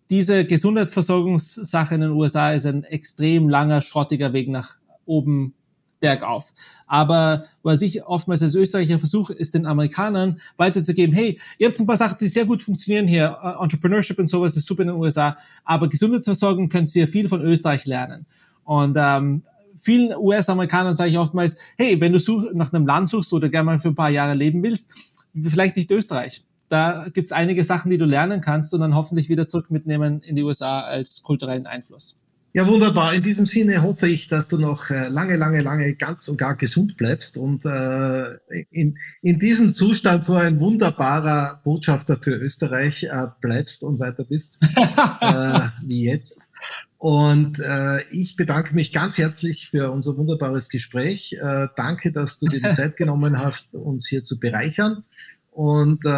Diese 0.09 0.45
Gesundheitsversorgungssache 0.45 1.95
in 1.95 2.01
den 2.01 2.11
USA 2.11 2.51
ist 2.51 2.67
ein 2.67 2.83
extrem 2.83 3.49
langer, 3.49 3.81
schrottiger 3.81 4.31
Weg 4.31 4.47
nach 4.47 4.77
oben 5.05 5.55
bergauf. 6.03 6.53
Aber 6.85 7.45
was 7.63 7.81
ich 7.81 8.03
oftmals 8.03 8.43
als 8.43 8.55
Österreicher 8.55 8.99
versuche, 8.99 9.33
ist 9.33 9.53
den 9.53 9.65
Amerikanern 9.65 10.41
weiterzugeben, 10.57 11.15
hey, 11.15 11.39
ihr 11.59 11.69
habt 11.69 11.79
ein 11.79 11.87
paar 11.87 11.95
Sachen, 11.95 12.17
die 12.19 12.27
sehr 12.27 12.45
gut 12.45 12.61
funktionieren 12.61 13.07
hier, 13.07 13.37
uh, 13.41 13.63
Entrepreneurship 13.63 14.19
und 14.19 14.27
sowas 14.27 14.57
ist 14.57 14.67
super 14.67 14.81
in 14.81 14.89
den 14.89 14.97
USA, 14.97 15.37
aber 15.63 15.87
Gesundheitsversorgung 15.87 16.67
könnt 16.67 16.93
ihr 16.93 17.07
viel 17.07 17.29
von 17.29 17.41
Österreich 17.41 17.85
lernen. 17.85 18.25
Und 18.65 18.97
ähm, 18.99 19.43
vielen 19.79 20.13
US-Amerikanern 20.17 20.97
sage 20.97 21.11
ich 21.11 21.17
oftmals, 21.17 21.55
hey, 21.77 21.99
wenn 22.01 22.11
du 22.11 22.19
such, 22.19 22.51
nach 22.51 22.73
einem 22.73 22.85
Land 22.85 23.07
suchst 23.07 23.31
oder 23.31 23.47
gerne 23.47 23.65
mal 23.65 23.79
für 23.79 23.87
ein 23.87 23.95
paar 23.95 24.09
Jahre 24.09 24.33
leben 24.33 24.61
willst, 24.61 24.91
vielleicht 25.41 25.77
nicht 25.77 25.89
Österreich. 25.89 26.41
Da 26.67 27.07
gibt's 27.13 27.31
einige 27.31 27.63
Sachen, 27.63 27.91
die 27.91 27.97
du 27.97 28.05
lernen 28.05 28.41
kannst 28.41 28.73
und 28.73 28.81
dann 28.81 28.93
hoffentlich 28.93 29.29
wieder 29.29 29.47
zurück 29.47 29.71
mitnehmen 29.71 30.19
in 30.19 30.35
die 30.35 30.43
USA 30.43 30.81
als 30.81 31.23
kulturellen 31.23 31.65
Einfluss. 31.65 32.17
Ja, 32.55 32.67
wunderbar. 32.67 33.15
In 33.15 33.23
diesem 33.23 33.47
Sinne 33.47 33.81
hoffe 33.81 34.07
ich, 34.07 34.27
dass 34.27 34.47
du 34.47 34.59
noch 34.59 34.91
äh, 34.91 35.07
lange, 35.07 35.37
lange, 35.37 35.63
lange 35.63 35.95
ganz 35.95 36.27
und 36.27 36.37
gar 36.37 36.55
gesund 36.55 36.97
bleibst 36.97 37.35
und 37.35 37.65
äh, 37.65 38.35
in, 38.69 38.99
in 39.23 39.39
diesem 39.39 39.73
Zustand 39.73 40.23
so 40.23 40.35
ein 40.35 40.59
wunderbarer 40.59 41.61
Botschafter 41.63 42.19
für 42.21 42.35
Österreich 42.35 43.05
äh, 43.05 43.25
bleibst 43.41 43.81
und 43.81 43.97
weiter 43.97 44.23
bist, 44.23 44.61
äh, 45.21 45.59
wie 45.83 46.05
jetzt. 46.05 46.43
Und 46.99 47.59
äh, 47.59 48.03
ich 48.11 48.35
bedanke 48.35 48.75
mich 48.75 48.93
ganz 48.93 49.17
herzlich 49.17 49.71
für 49.71 49.89
unser 49.89 50.15
wunderbares 50.15 50.69
Gespräch. 50.69 51.33
Äh, 51.33 51.69
danke, 51.75 52.11
dass 52.11 52.37
du 52.37 52.45
dir 52.45 52.61
die 52.61 52.71
Zeit 52.75 52.97
genommen 52.97 53.39
hast, 53.39 53.73
uns 53.73 54.07
hier 54.07 54.23
zu 54.23 54.39
bereichern. 54.39 55.03
Und 55.49 56.05
äh, 56.05 56.09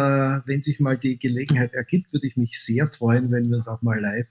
wenn 0.44 0.60
sich 0.60 0.80
mal 0.80 0.98
die 0.98 1.18
Gelegenheit 1.18 1.72
ergibt, 1.72 2.12
würde 2.12 2.26
ich 2.26 2.36
mich 2.36 2.60
sehr 2.60 2.86
freuen, 2.88 3.32
wenn 3.32 3.48
wir 3.48 3.56
uns 3.56 3.68
auch 3.68 3.80
mal 3.80 3.98
live 3.98 4.28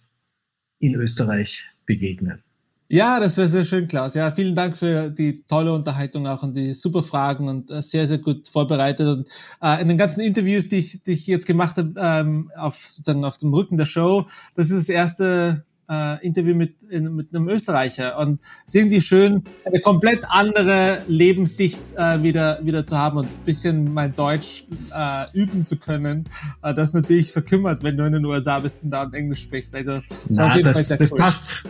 in 0.77 0.93
Österreich 0.93 1.65
begegnen. 1.85 2.43
Ja, 2.87 3.19
das 3.19 3.35
wäre 3.37 3.47
sehr 3.47 3.65
schön, 3.65 3.87
Klaus. 3.87 4.13
Ja, 4.13 4.31
vielen 4.31 4.53
Dank 4.53 4.77
für 4.77 5.09
die 5.09 5.43
tolle 5.47 5.73
Unterhaltung 5.73 6.27
auch 6.27 6.43
und 6.43 6.53
die 6.53 6.75
super 6.75 7.01
Fragen 7.01 7.47
und 7.47 7.71
äh, 7.71 7.81
sehr, 7.81 8.05
sehr 8.05 8.19
gut 8.19 8.47
vorbereitet. 8.47 9.07
Und 9.07 9.27
äh, 9.59 9.81
in 9.81 9.87
den 9.87 9.97
ganzen 9.97 10.21
Interviews, 10.21 10.69
die 10.69 10.77
ich, 10.77 11.01
die 11.03 11.13
ich 11.13 11.25
jetzt 11.25 11.47
gemacht 11.47 11.77
habe, 11.77 11.93
ähm, 11.97 12.51
auf 12.55 12.75
sozusagen 12.75 13.25
auf 13.25 13.39
dem 13.39 13.51
Rücken 13.53 13.77
der 13.77 13.87
Show, 13.87 14.27
das 14.55 14.69
ist 14.69 14.87
das 14.87 14.89
erste 14.89 15.65
äh, 15.89 16.25
Interview 16.25 16.55
mit, 16.55 16.75
in, 16.89 17.15
mit 17.15 17.33
einem 17.33 17.47
Österreicher 17.49 18.17
und 18.17 18.41
es 18.65 18.73
ist 18.73 18.75
irgendwie 18.75 19.01
schön, 19.01 19.43
eine 19.65 19.79
komplett 19.81 20.23
andere 20.29 21.01
Lebenssicht 21.07 21.79
äh, 21.95 22.21
wieder, 22.21 22.59
wieder 22.63 22.85
zu 22.85 22.97
haben 22.97 23.17
und 23.17 23.25
ein 23.25 23.45
bisschen 23.45 23.93
mein 23.93 24.15
Deutsch 24.15 24.65
äh, 24.95 25.25
üben 25.33 25.65
zu 25.65 25.77
können. 25.77 26.29
Äh, 26.63 26.73
das 26.73 26.93
natürlich 26.93 27.31
verkümmert, 27.31 27.83
wenn 27.83 27.97
du 27.97 28.05
in 28.05 28.13
den 28.13 28.25
USA 28.25 28.59
bist 28.59 28.79
und 28.83 28.91
da 28.91 29.03
und 29.03 29.13
Englisch 29.13 29.43
sprichst. 29.43 29.75
Also 29.75 30.01
Na, 30.29 30.59
das, 30.61 30.87
das 30.87 31.11
cool. 31.11 31.17
passt. 31.17 31.63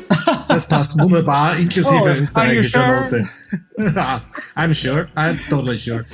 Das 0.48 0.68
passt 0.68 0.98
wunderbar, 1.00 1.56
inklusive 1.60 2.02
oh, 2.02 2.22
österreichischer? 2.22 3.02
Note. 3.02 3.28
I'm 4.56 4.74
sure, 4.74 5.08
I'm 5.16 5.38
totally 5.50 5.78
sure. 5.78 6.06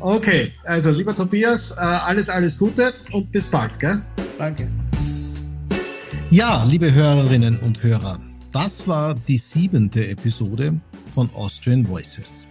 Okay, 0.00 0.52
also 0.64 0.90
lieber 0.90 1.14
Tobias, 1.14 1.72
äh, 1.72 1.80
alles, 1.80 2.28
alles 2.28 2.58
Gute 2.58 2.92
und 3.12 3.30
bis 3.32 3.46
bald, 3.46 3.78
gell? 3.78 4.02
Danke. 4.38 4.68
Ja, 6.30 6.64
liebe 6.64 6.92
Hörerinnen 6.92 7.56
und 7.58 7.84
Hörer, 7.84 8.20
das 8.50 8.88
war 8.88 9.14
die 9.14 9.38
siebente 9.38 10.08
Episode 10.08 10.80
von 11.14 11.30
Austrian 11.32 11.88
Voices. 11.88 12.48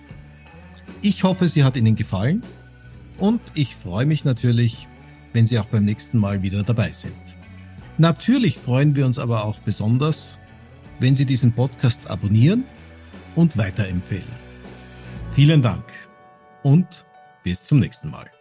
Ich 1.02 1.24
hoffe, 1.24 1.50
sie 1.50 1.66
hat 1.66 1.76
Ihnen 1.76 1.98
gefallen 1.98 2.42
und 3.18 3.42
ich 3.54 3.76
freue 3.76 4.06
mich 4.06 4.24
natürlich, 4.24 4.88
wenn 5.34 5.46
Sie 5.46 5.60
auch 5.60 5.66
beim 5.66 5.84
nächsten 5.84 6.20
Mal 6.20 6.42
wieder 6.42 6.64
dabei 6.64 6.90
sind. 6.92 7.18
Natürlich 7.98 8.58
freuen 8.58 8.96
wir 8.96 9.06
uns 9.06 9.20
aber 9.20 9.44
auch 9.44 9.60
besonders, 9.60 10.40
wenn 11.00 11.18
Sie 11.18 11.26
diesen 11.26 11.52
Podcast 11.52 12.10
abonnieren 12.10 12.64
und 13.36 13.58
weiterempfehlen. 13.58 14.24
Vielen 15.32 15.62
Dank 15.62 15.84
und 16.64 17.06
bis 17.44 17.66
zum 17.66 17.82
nächsten 17.82 18.10
Mal. 18.10 18.35